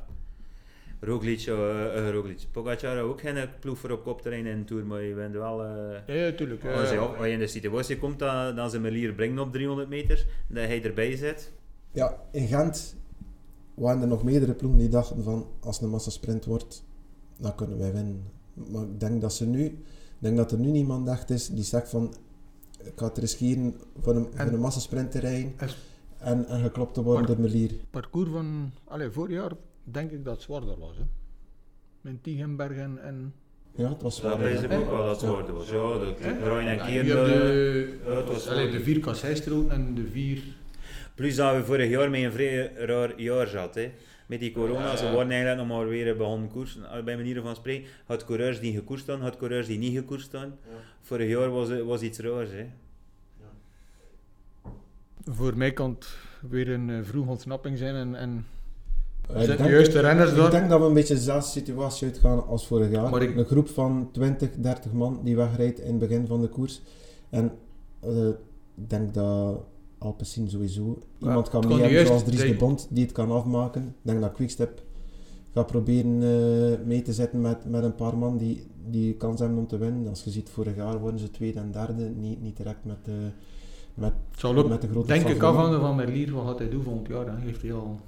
Roglic, 1.01 1.39
eh 1.41 1.97
eh, 2.07 2.13
Roglic. 2.13 2.45
Pogacar 2.51 2.95
had 2.97 3.05
ook 3.05 3.21
geen 3.21 3.49
ploeg 3.59 3.77
voor 3.77 3.91
op 3.91 4.03
kop 4.03 4.21
te 4.21 4.29
rijden 4.29 4.51
in 4.51 4.59
de 4.59 4.65
Tour, 4.65 4.85
maar 4.85 5.01
je 5.01 5.13
bent 5.15 5.33
wel... 5.33 5.63
eh, 5.63 6.07
Ja, 6.07 6.13
ja, 6.25 6.31
tuurlijk. 6.31 6.65
als, 6.65 6.89
je, 6.89 6.95
eh, 6.95 7.03
op- 7.03 7.15
als 7.15 7.25
je 7.25 7.31
in 7.31 7.39
de 7.39 7.47
situatie 7.47 7.97
komt 7.99 8.19
dat, 8.19 8.55
dat 8.55 8.71
ze 8.71 8.79
Melier 8.79 9.13
brengen 9.13 9.39
op 9.39 9.51
300 9.51 9.89
meter, 9.89 10.25
dat 10.47 10.63
hij 10.65 10.83
erbij 10.83 11.15
zit. 11.15 11.51
Ja, 11.91 12.21
in 12.31 12.47
Gent 12.47 12.95
waren 13.73 14.01
er 14.01 14.07
nog 14.07 14.23
meerdere 14.23 14.53
ploegen 14.53 14.79
die 14.79 14.89
dachten 14.89 15.23
van 15.23 15.47
als 15.59 15.75
het 15.75 15.85
een 15.85 15.91
massasprint 15.91 16.45
wordt, 16.45 16.83
dan 17.39 17.55
kunnen 17.55 17.77
wij 17.77 17.93
winnen. 17.93 18.23
Maar 18.71 18.81
ik 18.83 18.99
denk 18.99 19.21
dat 19.21 19.33
ze 19.33 19.45
nu, 19.47 19.65
ik 19.65 19.75
denk 20.19 20.37
dat 20.37 20.51
er 20.51 20.59
nu 20.59 20.69
niemand 20.71 21.07
echt 21.07 21.29
is 21.29 21.47
die 21.49 21.63
zegt 21.63 21.89
van 21.89 22.13
ik 22.83 22.91
ga 22.95 23.05
het 23.05 23.17
riskeren 23.17 23.75
voor 24.01 24.15
een, 24.15 24.27
En- 24.35 24.45
voor 24.45 24.53
een 24.53 24.59
massasprint 24.59 25.11
te 25.11 25.19
rijden 25.19 25.53
en, 26.17 26.47
en 26.47 26.61
geklopt 26.61 26.93
te 26.93 27.03
worden 27.03 27.25
door 27.25 27.39
Melier. 27.39 27.71
parcours 27.89 28.29
van 28.29 28.71
allee, 28.83 29.09
vorig 29.09 29.35
jaar 29.35 29.51
denk 29.83 30.11
ik 30.11 30.23
dat 30.25 30.33
het 30.33 30.41
zwaarder 30.43 30.79
was. 30.79 30.97
Hè. 30.97 31.03
Met 32.01 32.23
Tigenberg 32.23 32.77
en... 32.77 33.03
en 33.03 33.33
Ja, 33.75 33.89
het 33.89 34.01
was 34.01 34.21
Dat 34.21 34.37
wel. 34.37 34.47
is 34.47 34.61
ja. 34.61 34.77
ook 34.77 34.89
wel 34.89 35.05
dat 35.05 35.19
soort 35.19 35.49
was. 35.49 35.69
Ja, 35.69 35.97
dat 35.97 36.17
draaien 36.17 36.79
en 36.79 36.93
hebt 36.93 37.09
eh, 37.09 37.13
de, 38.55 38.69
de 38.71 38.79
vier 38.83 38.99
kasseistroken 38.99 39.71
en 39.71 39.95
de 39.95 40.07
vier... 40.07 40.41
Plus 41.15 41.35
dat 41.35 41.55
we 41.55 41.63
vorig 41.63 41.89
jaar 41.89 42.09
met 42.09 42.23
een 42.23 42.31
vrij 42.31 42.73
raar 42.73 43.19
jaar 43.21 43.47
zat. 43.47 43.75
Hè. 43.75 43.91
Met 44.27 44.39
die 44.39 44.51
corona, 44.51 44.95
ze 44.95 45.03
waren 45.05 45.31
eigenlijk 45.31 45.57
nog 45.67 45.77
maar 45.77 45.87
weer 45.87 46.17
begonnen 46.17 46.49
koersen. 46.49 46.91
eh, 46.91 47.03
Bij 47.03 47.15
manier 47.15 47.41
van 47.41 47.55
spreken, 47.55 47.89
had 48.05 48.25
coureurs 48.25 48.59
die 48.59 48.73
gekoerst 48.73 49.03
staan, 49.03 49.21
had 49.21 49.37
coureurs 49.37 49.67
die 49.67 49.77
niet 49.77 49.95
gekoerst 49.97 50.25
staan. 50.25 50.57
Vorig 51.01 51.29
jaar 51.29 51.49
was, 51.49 51.69
het- 51.69 51.83
was 51.83 52.01
iets 52.01 52.19
raars. 52.19 52.49
Hè. 52.51 52.65
Voor 55.25 55.57
mij 55.57 55.71
kan 55.73 55.89
het 55.89 56.15
weer 56.49 56.69
een 56.69 56.89
eh, 56.89 56.99
vroeg 57.03 57.27
ontsnapping 57.27 57.77
zijn 57.77 57.95
en... 57.95 58.15
en 58.15 58.45
Ik 59.21 59.37
Zijn 59.37 59.49
de 59.57 59.63
denk- 59.63 59.69
juiste 59.69 59.99
renners 59.99 60.29
Ik 60.29 60.35
door? 60.35 60.49
denk 60.49 60.69
dat 60.69 60.79
we 60.79 60.85
een 60.85 60.93
beetje 60.93 61.13
dezelfde 61.13 61.49
situatie 61.49 62.07
uitgaan 62.07 62.47
als 62.47 62.67
vorig 62.67 62.91
jaar. 62.91 63.21
Ik- 63.21 63.35
Een 63.37 63.45
groep 63.45 63.69
van 63.69 64.09
20, 64.11 64.49
30 64.57 64.91
man 64.91 65.19
die 65.23 65.35
wegrijdt 65.35 65.79
in 65.79 65.87
het 65.89 65.99
begin 65.99 66.27
van 66.27 66.41
de 66.41 66.47
koers. 66.47 66.81
En 67.29 67.51
eh, 67.99 68.27
ik 68.75 68.89
denk 68.89 69.13
dat 69.13 69.63
Alpecin 69.97 70.49
sowieso 70.49 70.97
iemand 71.19 71.49
kan 71.49 71.67
mee 71.67 71.79
hebben 71.79 72.05
zoals 72.07 72.23
Dries 72.23 72.41
de. 72.41 72.55
Bond 72.55 72.87
die 72.89 73.03
het 73.03 73.11
kan 73.13 73.31
afmaken. 73.31 73.81
Ik 73.83 73.93
denk 74.01 74.21
dat 74.21 74.31
Quickstep 74.31 74.81
gaat 75.53 75.67
proberen 75.67 76.21
eh, 76.23 76.85
mee 76.85 77.01
te 77.01 77.13
zetten 77.13 77.41
met, 77.41 77.69
met 77.69 77.83
een 77.83 77.95
paar 77.95 78.17
man 78.17 78.37
die, 78.37 78.63
die 78.89 79.13
kans 79.13 79.39
hebben 79.39 79.57
om 79.57 79.67
te 79.67 79.77
winnen. 79.77 80.07
Als 80.07 80.23
je 80.23 80.29
ziet, 80.29 80.49
vorig 80.49 80.75
jaar 80.75 80.99
worden 80.99 81.19
ze 81.19 81.31
tweede 81.31 81.59
en 81.59 81.71
derde, 81.71 82.03
niet, 82.15 82.41
niet 82.41 82.57
direct 82.57 82.85
met, 82.85 82.97
eh, 83.05 83.13
met, 83.93 84.13
met 84.67 84.81
de 84.81 84.87
grote 84.87 85.07
denk 85.07 85.27
ik, 85.27 85.41
afhangen 85.43 85.79
van 85.79 85.95
Merlier. 85.95 86.33
Wat 86.33 86.45
gaat 86.47 86.59
hij 86.59 86.69
doen 86.69 86.83
volgend 86.83 87.07
jaar? 87.07 87.25
Hè. 87.25 87.35
Heeft 87.41 87.61
hij 87.61 87.73
al... 87.73 87.99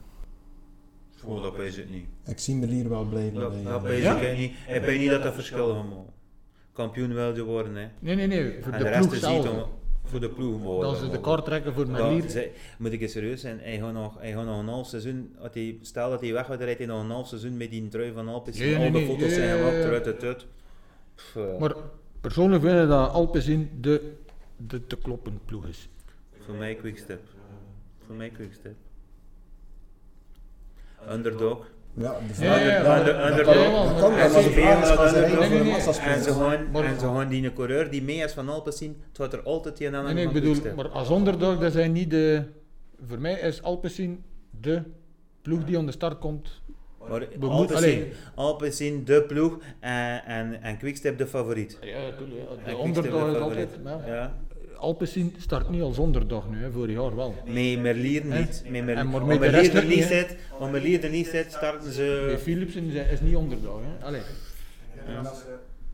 Dat 1.25 1.55
weet 1.55 1.77
ik 1.77 1.89
niet. 1.89 2.05
Ik 2.25 2.39
zie 2.39 2.55
Melier 2.55 2.89
wel 2.89 3.05
blijven. 3.05 3.39
Dat, 3.39 3.51
bij, 3.63 3.71
dat 3.71 3.81
weet 3.81 4.01
Ja? 4.01 4.19
ik 4.19 4.37
niet. 4.37 4.51
Ik 4.67 4.81
weet 4.81 4.99
niet 4.99 5.09
dat 5.09 5.23
dat 5.23 5.33
verschil 5.33 5.75
maken. 5.75 6.05
Kampioen 6.73 7.13
wil 7.13 7.35
je 7.35 7.43
worden. 7.43 7.75
Hè. 7.75 7.87
Nee, 7.99 8.15
nee, 8.15 8.27
nee. 8.27 8.57
Voor 8.63 8.71
En 8.71 8.77
de, 8.77 8.83
de 8.83 8.89
rest 8.89 8.99
ploeg 8.99 9.13
is 9.13 9.21
niet 9.27 9.43
zelf. 9.43 9.63
om, 9.63 9.69
voor 10.03 10.19
de 10.19 10.29
ploeg 10.29 10.61
worden. 10.61 10.91
Dat 10.91 10.99
ze 11.01 11.09
de 11.09 11.19
kaart 11.21 11.45
trekken 11.45 11.73
voor 11.73 11.85
zij- 12.27 12.51
moet 12.77 12.91
ik 12.91 13.01
eens 13.01 13.11
serieus 13.11 13.41
zijn, 13.41 13.59
hij 13.59 13.77
gaat 13.79 13.93
nog, 13.93 14.19
hij 14.19 14.31
gaat 14.31 14.45
nog 14.45 14.59
een 14.59 14.67
half 14.67 14.87
seizoen, 14.87 15.35
hij, 15.51 15.77
stel 15.81 16.09
dat 16.09 16.21
hij 16.21 16.33
weg 16.33 16.45
gaat, 16.45 16.55
dan 16.57 16.65
rijdt 16.65 16.77
hij 16.79 16.87
nog 16.87 17.03
een 17.03 17.09
half 17.09 17.27
seizoen 17.27 17.57
met 17.57 17.69
die 17.69 17.87
trui 17.87 18.11
van 18.13 18.27
Alpes. 18.27 18.57
Ja, 18.57 18.73
al 18.73 18.79
nee, 18.81 18.91
de 18.91 18.97
nee, 18.97 19.07
foto's 19.07 19.33
zijn 19.33 19.57
gemaakt, 19.57 19.75
eruit, 19.75 20.05
eruit. 20.21 20.45
Pff, 21.15 21.35
eh, 21.35 21.57
Maar 21.59 21.75
persoonlijk 22.21 22.63
vind 22.63 22.81
ik 22.81 22.87
dat 22.87 23.11
Alpecin 23.11 23.69
de, 23.81 24.11
de 24.57 24.87
te 24.87 24.95
kloppen 24.97 25.39
ploeg 25.45 25.67
is. 25.67 25.89
voor 26.45 26.55
mij 26.55 26.75
quickstep. 26.75 27.21
Voor 28.05 28.15
mij 28.15 28.29
quickstep. 28.29 28.75
Underdog. 31.11 31.71
Ja, 31.95 32.15
de 32.37 32.43
Ja, 32.43 32.55
ja, 32.59 32.65
ja. 32.65 32.97
ja, 32.97 33.27
Ja? 33.27 34.15
En 35.99 36.23
ze 36.23 36.31
gaan, 36.33 36.71
Maar- 36.71 36.83
en 36.83 36.99
ze 36.99 37.05
gaan 37.05 37.27
die 37.27 37.45
een 37.45 37.53
coureur 37.53 37.89
die 37.89 38.03
mee 38.03 38.17
is 38.17 38.31
van 38.31 38.49
Alpes 38.49 38.77
zien, 38.77 39.01
het 39.07 39.17
gaat 39.17 39.33
er 39.33 39.43
altijd 39.43 39.79
een 39.79 39.95
aan 39.95 40.03
Nee, 40.05 40.13
nee, 40.13 40.25
ik 40.25 40.31
bedoel, 40.33 40.55
maar 40.75 40.89
als 40.89 41.09
underdog, 41.09 41.59
dat 41.59 41.71
zijn 41.71 41.91
niet 41.91 42.09
de... 42.09 42.43
Voor 43.07 43.19
mij 43.19 43.33
is 43.33 43.61
Alpecin 43.61 44.23
de 44.61 44.81
ploeg 45.41 45.63
die 45.63 45.77
aan 45.77 45.85
de 45.85 45.91
start 45.91 46.19
komt. 46.19 46.61
Maar 47.09 47.27
Alpes 48.35 48.77
zien 48.77 49.05
de 49.05 49.23
ploeg 49.23 49.57
en, 49.79 50.25
en, 50.25 50.61
en 50.61 50.77
Quickstep 50.77 51.17
de 51.17 51.27
favoriet. 51.27 51.77
Ja, 51.81 51.99
natuurlijk. 52.01 52.39
En 52.65 52.93
De 52.93 53.01
de 53.01 53.07
is 53.07 53.39
altijd... 53.39 53.69
Ja. 54.05 54.35
Alpecin 54.83 55.35
start 55.37 55.69
niet 55.69 55.81
als 55.81 55.97
underdog 55.97 56.49
nu, 56.49 56.61
hè, 56.61 56.71
vorig 56.71 56.95
jaar 56.95 57.15
wel. 57.15 57.33
Met 57.45 57.79
Merlier 57.79 58.25
niet. 58.25 58.63
Met 58.63 58.71
Merlier. 58.71 58.95
En 58.95 59.09
maar 59.09 59.25
met 59.25 59.41
de 59.41 59.49
Merlier 59.49 59.75
er 59.75 59.85
niet 59.85 60.03
zit, 60.03 60.35
als 60.59 60.71
Merlier 60.71 61.03
er 61.03 61.09
niet 61.09 61.27
zit, 61.27 61.51
starten 61.51 61.91
ze... 61.91 62.37
Philipsen 62.41 62.89
is, 62.89 63.21
niet 63.21 63.35
underdog. 63.35 63.79
Hè. 63.81 64.05
Allee. 64.05 64.21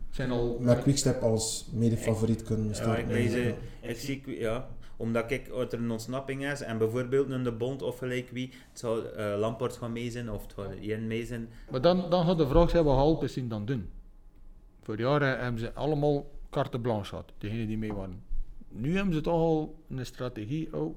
zijn 0.10 0.32
al... 0.32 0.58
met 0.60 0.82
Quickstep 0.82 1.22
als 1.22 1.70
mede-favoriet 1.74 2.44
kunnen 2.44 2.68
Ja, 2.68 2.74
starten. 2.74 3.04
ik, 3.04 3.08
weet 3.08 3.32
ze, 3.32 3.54
ik 3.82 3.98
zie, 3.98 4.40
ja, 4.40 4.68
omdat 4.98 5.32
ik 5.32 5.52
uit 5.58 5.74
er 5.74 5.80
een 5.80 5.92
ontsnapping 5.92 6.46
is 6.52 6.62
en 6.62 6.78
bijvoorbeeld 6.78 7.30
in 7.30 7.44
de 7.44 7.52
bond 7.52 7.82
of 7.82 7.98
gelijk 7.98 8.30
wie, 8.32 8.50
het 8.70 8.80
zou 8.80 9.06
eh, 9.06 9.36
Lampard 9.38 9.78
gaan 9.78 9.92
mee 9.92 10.12
zijn 10.12 10.32
of 10.32 10.42
het 10.42 10.54
zou 10.56 10.68
Jen 10.82 11.08
mee 11.08 11.26
zijn. 11.26 11.50
Maar 11.72 11.82
dan, 11.82 12.10
dan 12.10 12.26
gaat 12.26 12.38
de 12.38 12.48
vraag 12.48 12.70
zijn 12.70 12.84
wat 12.84 12.96
Halpes 12.96 13.34
zien 13.34 13.50
dan 13.50 13.66
doen. 13.66 13.90
Voor 14.84 15.00
jaren 15.00 15.40
hebben 15.40 15.60
ze 15.60 15.74
allemaal 15.74 16.26
carte 16.50 16.80
blanche 16.80 17.06
gehad, 17.10 17.32
degenen 17.38 17.68
die 17.68 17.78
mee 17.78 17.94
waren. 17.94 18.29
Nu 18.72 18.96
hebben 18.96 19.14
ze 19.14 19.22
toch 19.22 19.34
al 19.34 19.84
een 19.90 20.06
strategie. 20.06 20.74
Oh, 20.74 20.96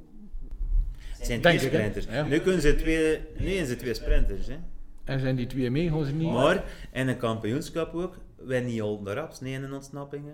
Het 1.17 1.27
zijn 1.27 1.41
twee 1.41 1.55
ik, 1.55 1.61
sprinters. 1.61 2.07
Ja. 2.11 2.23
Nu, 2.25 2.39
kunnen 2.39 2.61
ze 2.61 2.75
twee, 2.75 3.19
nu 3.39 3.53
zijn 3.55 3.67
ze 3.67 3.77
twee 3.77 3.95
sprinters. 3.95 4.47
Hè. 4.47 4.57
en 5.05 5.21
zijn 5.21 5.37
die 5.37 5.47
twee 5.47 5.71
mee, 5.71 5.91
gaan 5.91 6.05
ze 6.05 6.13
niet. 6.13 6.31
Maar 6.33 6.65
in 6.93 7.09
een 7.09 7.17
kampioenschap 7.17 7.95
ook, 7.95 8.17
wij 8.37 8.61
niet 8.61 8.81
al 8.81 9.03
de 9.03 9.13
raps, 9.13 9.41
nee 9.41 9.53
in 9.53 9.63
een 9.63 9.73
ontsnapping. 9.73 10.25
Hè. 10.25 10.33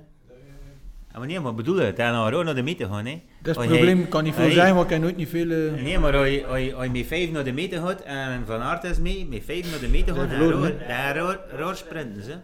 Ja, 1.12 1.18
maar 1.18 1.26
nee, 1.26 1.40
maar 1.40 1.54
bedoel 1.54 1.76
het, 1.76 1.96
nou 1.96 2.44
naar 2.44 2.54
de 2.54 2.62
meter 2.62 2.86
gaan. 2.88 3.06
Hè. 3.06 3.22
Dat 3.42 3.56
is 3.56 3.62
het 3.62 3.70
probleem, 3.72 4.08
kan 4.08 4.24
niet 4.24 4.34
veel 4.34 4.50
zijn, 4.50 4.74
want 4.74 4.84
ik 4.86 4.92
heb 4.92 5.00
nooit 5.02 5.16
niet 5.16 5.28
veel... 5.28 5.50
eh, 5.50 5.82
Nee, 5.82 5.98
maar 5.98 6.16
als 6.16 6.28
je, 6.28 6.46
als, 6.46 6.58
je, 6.60 6.74
als 6.74 6.84
je 6.84 6.90
met 6.90 7.06
vijf 7.06 7.30
naar 7.30 7.44
de 7.44 7.52
meter 7.52 7.80
gaat 7.80 8.00
en 8.00 8.46
Van 8.46 8.60
Aert 8.60 8.84
is 8.84 8.98
mee, 8.98 9.26
met 9.26 9.44
vijf 9.44 9.70
naar 9.70 9.80
de 9.80 9.88
meter 9.88 10.14
Zijn 10.14 10.28
gaat, 10.28 10.72
raar, 10.86 11.38
raar 11.50 11.76
sprinten 11.76 12.22
ze. 12.22 12.34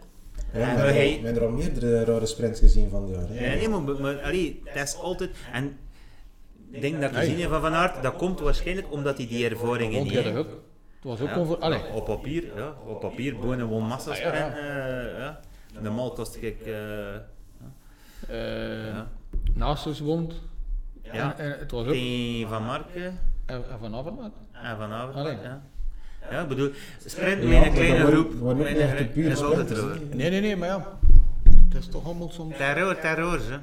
Ja, 0.54 0.60
En 0.60 0.74
we 0.74 0.80
hebben 0.80 0.94
hij- 0.94 1.14
er- 1.14 1.20
we 1.20 1.24
hebben 1.26 1.42
er 1.42 1.48
al 1.48 1.54
meerdere 1.54 2.04
rare 2.04 2.26
sprints 2.26 2.60
gezien 2.60 2.90
van 2.90 3.02
het 3.02 3.14
jaar. 3.14 3.32
Ja, 3.50 3.54
nee, 3.54 3.68
maar, 3.68 4.00
maar 4.00 4.22
allee, 4.22 4.62
dat 4.74 4.82
is 4.88 4.96
altijd... 4.96 5.30
En 5.52 5.78
ik 6.70 6.80
denk 6.80 7.00
dat 7.00 7.16
gezien 7.16 7.38
hebt 7.38 7.50
van 7.50 7.60
Van 7.60 7.74
Aert, 7.74 8.02
dat 8.02 8.16
komt 8.16 8.40
waarschijnlijk 8.40 8.92
omdat 8.92 9.16
hij 9.16 9.26
die 9.26 9.48
ervaringen 9.48 10.02
niet 10.02 10.14
dat 10.14 10.24
heeft. 10.24 10.36
Het 10.36 10.46
was 11.02 11.20
ook 11.20 11.28
Ja, 11.28 11.34
comfort. 11.34 11.60
Allee, 11.60 11.80
Op 11.94 12.04
papier, 12.04 12.44
ja, 12.56 12.74
op 12.86 13.00
papier, 13.00 13.36
bonen 13.38 13.66
won 13.66 13.84
massa 13.86 14.16
ja, 14.16 14.34
ja. 14.34 14.56
eh, 14.56 15.18
ja. 15.18 15.40
Normaal 15.80 16.12
kost 16.12 16.36
ik... 16.40 16.60
eh 16.60 17.14
eh 17.14 18.86
ja. 18.86 19.08
naast 19.54 19.86
ons 19.86 20.00
woont. 20.00 20.34
Ja. 21.02 21.38
En, 21.38 21.44
en 21.52 21.58
het 21.58 21.70
was 21.70 21.86
ook. 21.86 21.94
Van 22.48 22.64
Marken 22.64 23.18
En, 23.46 23.54
en 23.70 23.78
van 23.80 23.94
Avermaat. 23.94 24.32
en 24.52 24.76
Van 24.76 24.92
Avermaet, 24.92 25.14
Allee. 25.26 25.36
ja. 25.42 25.62
Ja, 26.30 26.42
ik 26.42 26.48
bedoel, 26.48 26.70
sprint 27.06 27.42
Ja, 27.42 27.48
met 27.48 27.66
een 27.66 27.72
kleine 27.72 28.06
groep, 28.12 28.32
wordt- 28.32 28.58
niet 28.58 28.66
een- 28.68 28.76
echt 28.76 28.98
de 28.98 29.04
pure 29.06 29.30
is. 29.30 29.40
Nee, 30.14 30.30
nee, 30.30 30.40
nee, 30.40 30.56
maar 30.56 30.68
ja. 30.68 30.98
Het 31.68 31.82
is 31.82 31.88
toch 31.88 32.04
allemaal 32.04 32.30
soms. 32.30 32.56
Terror, 32.56 32.98
terror, 32.98 33.40
hè. 33.50 33.56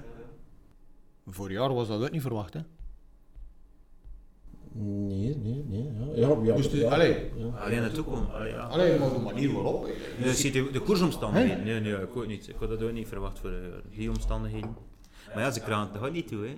Vorig 1.28 1.58
jaar 1.58 1.74
was 1.74 1.88
dat 1.88 2.02
ook 2.04 2.12
niet 2.12 2.22
verwacht, 2.22 2.54
hè? 2.54 2.60
Nee, 4.74 5.36
nee, 5.44 5.64
nee. 5.70 5.90
Ja, 6.16 6.28
ja, 6.28 6.36
ja, 6.44 6.56
Dus 6.56 6.70
de- 6.70 6.78
ja, 6.78 6.90
allee. 6.90 7.18
ja. 7.36 7.46
Alleen 7.58 7.82
naartoe 7.82 8.04
komen, 8.04 8.34
allee, 8.34 8.52
ja. 8.52 8.60
Alleen 8.64 9.00
maar 9.00 9.14
de 9.14 9.20
manier 9.20 9.54
waarop. 9.54 9.88
Dus 10.24 10.40
ziet 10.42 10.54
de, 10.54 10.70
de 10.72 10.80
koersomstandigheden? 10.80 11.64
Nee, 11.64 11.80
nee, 11.80 11.94
ik 11.94 12.16
ook 12.18 12.28
niet. 12.28 12.48
Ik 12.48 12.56
had 12.60 12.70
dat 12.70 12.82
ook 12.84 12.92
niet 12.92 13.08
verwacht 13.08 13.40
voor 13.40 13.50
eh, 13.50 13.58
die 13.98 14.10
omstandigheden. 14.10 14.76
Maar 15.34 15.44
ja, 15.44 15.52
ze 15.52 15.60
kraan 15.60 15.90
het 16.02 16.14
niet 16.14 16.28
toe, 16.28 16.46
hè. 16.46 16.56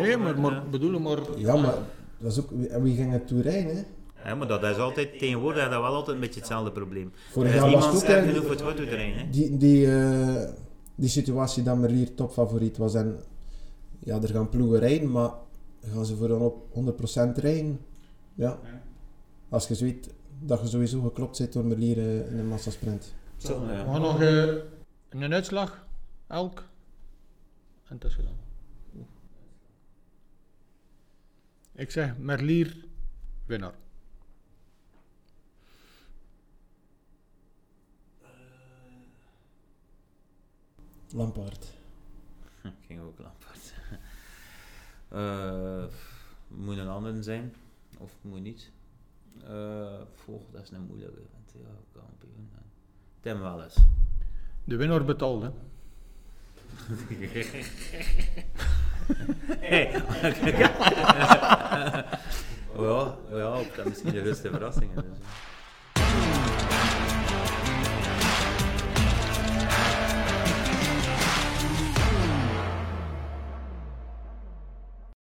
Nee, 0.00 0.16
maar, 0.16 0.40
maar 0.40 0.62
bedoel 0.70 1.00
maar. 1.00 1.18
Ja, 1.36 1.56
maar 1.56 1.74
dat 2.18 2.32
is 2.32 2.40
ook, 2.40 2.50
en 2.70 2.82
wie 2.82 2.96
ging 2.96 3.12
het 3.12 3.26
toe 3.26 3.42
rijden? 3.42 3.76
Hè? 3.76 3.82
Ja, 4.24 4.34
maar 4.34 4.48
dat 4.48 4.62
is 4.62 4.76
altijd, 4.76 5.18
tegenwoordig 5.18 5.64
is 5.64 5.70
dat 5.70 5.80
wel 5.80 5.94
altijd 5.94 6.14
een 6.14 6.20
beetje 6.20 6.40
hetzelfde 6.40 6.72
probleem. 6.72 7.12
Vorig 7.30 7.50
er 7.50 7.56
is 7.56 7.62
jaar 7.62 7.70
was 7.70 7.80
niemand 7.82 8.02
het 8.02 8.02
ook, 8.02 8.08
sterk 8.08 8.26
genoeg 8.26 8.42
voor 8.42 8.50
het 8.50 8.60
auto 8.60 8.84
te 8.84 8.94
rijden, 8.94 9.18
hè. 9.18 9.30
Die, 9.30 9.56
die, 9.56 9.94
eh, 9.94 10.50
die 10.94 11.08
situatie 11.08 11.62
dat 11.62 11.78
Merlier 11.78 12.14
topfavoriet 12.14 12.76
was 12.76 12.94
en 12.94 13.20
ja, 13.98 14.22
er 14.22 14.28
gaan 14.28 14.48
ploegen 14.48 14.78
rijden, 14.78 15.10
maar 15.10 15.30
gaan 15.92 16.06
ze 16.06 16.16
voor 16.16 16.28
dan 16.28 16.40
op 16.40 16.66
100% 16.72 17.38
rijden? 17.38 17.80
Ja. 18.34 18.58
Als 19.48 19.68
je 19.68 19.76
weet 19.76 20.14
dat 20.40 20.60
je 20.60 20.66
sowieso 20.66 21.00
geklopt 21.00 21.36
zit 21.36 21.52
door 21.52 21.64
Merlier 21.64 21.98
eh, 21.98 22.30
in 22.30 22.38
een 22.38 22.48
massasprint. 22.48 23.14
Zo, 23.36 23.66
We 23.66 23.72
ja. 23.72 23.84
gaan 23.84 24.00
nog 24.00 24.20
eh, 24.20 24.54
een 25.08 25.32
uitslag, 25.32 25.86
elk. 26.26 26.68
En 27.88 27.94
het 27.94 28.04
is 28.04 28.14
gedaan. 28.14 28.40
Ik 31.74 31.90
zeg 31.90 32.18
Merlier, 32.18 32.84
winnaar. 33.46 33.74
Lampaard. 41.12 41.66
Hm, 42.60 42.68
ging 42.86 43.00
ook 43.00 43.18
Lampard. 43.18 43.72
Eh, 45.08 45.84
moet 46.48 46.76
een 46.76 46.88
ander 46.88 47.22
zijn, 47.22 47.54
of 47.98 48.16
moet 48.20 48.40
niet. 48.40 48.70
Eh 49.44 50.00
volg, 50.14 50.42
dat 50.52 50.62
is 50.62 50.70
een 50.70 50.86
moeilijke. 50.86 51.20
Want 51.32 51.52
ja, 51.52 52.00
kampioen. 52.00 52.50
Tim 53.20 53.40
wel 53.40 53.62
eens. 53.62 53.76
De 54.64 54.76
winnaar 54.76 55.04
betaalt, 55.04 55.42
hè? 55.42 55.48
Hey. 59.60 59.90
ja, 62.78 63.16
ja, 63.30 63.60
dat 63.76 63.84
misschien 63.84 64.12
de 64.12 64.20
grootste 64.20 64.50
verrassing. 64.50 64.90
is, 64.90 64.94
Dus. 64.94 65.18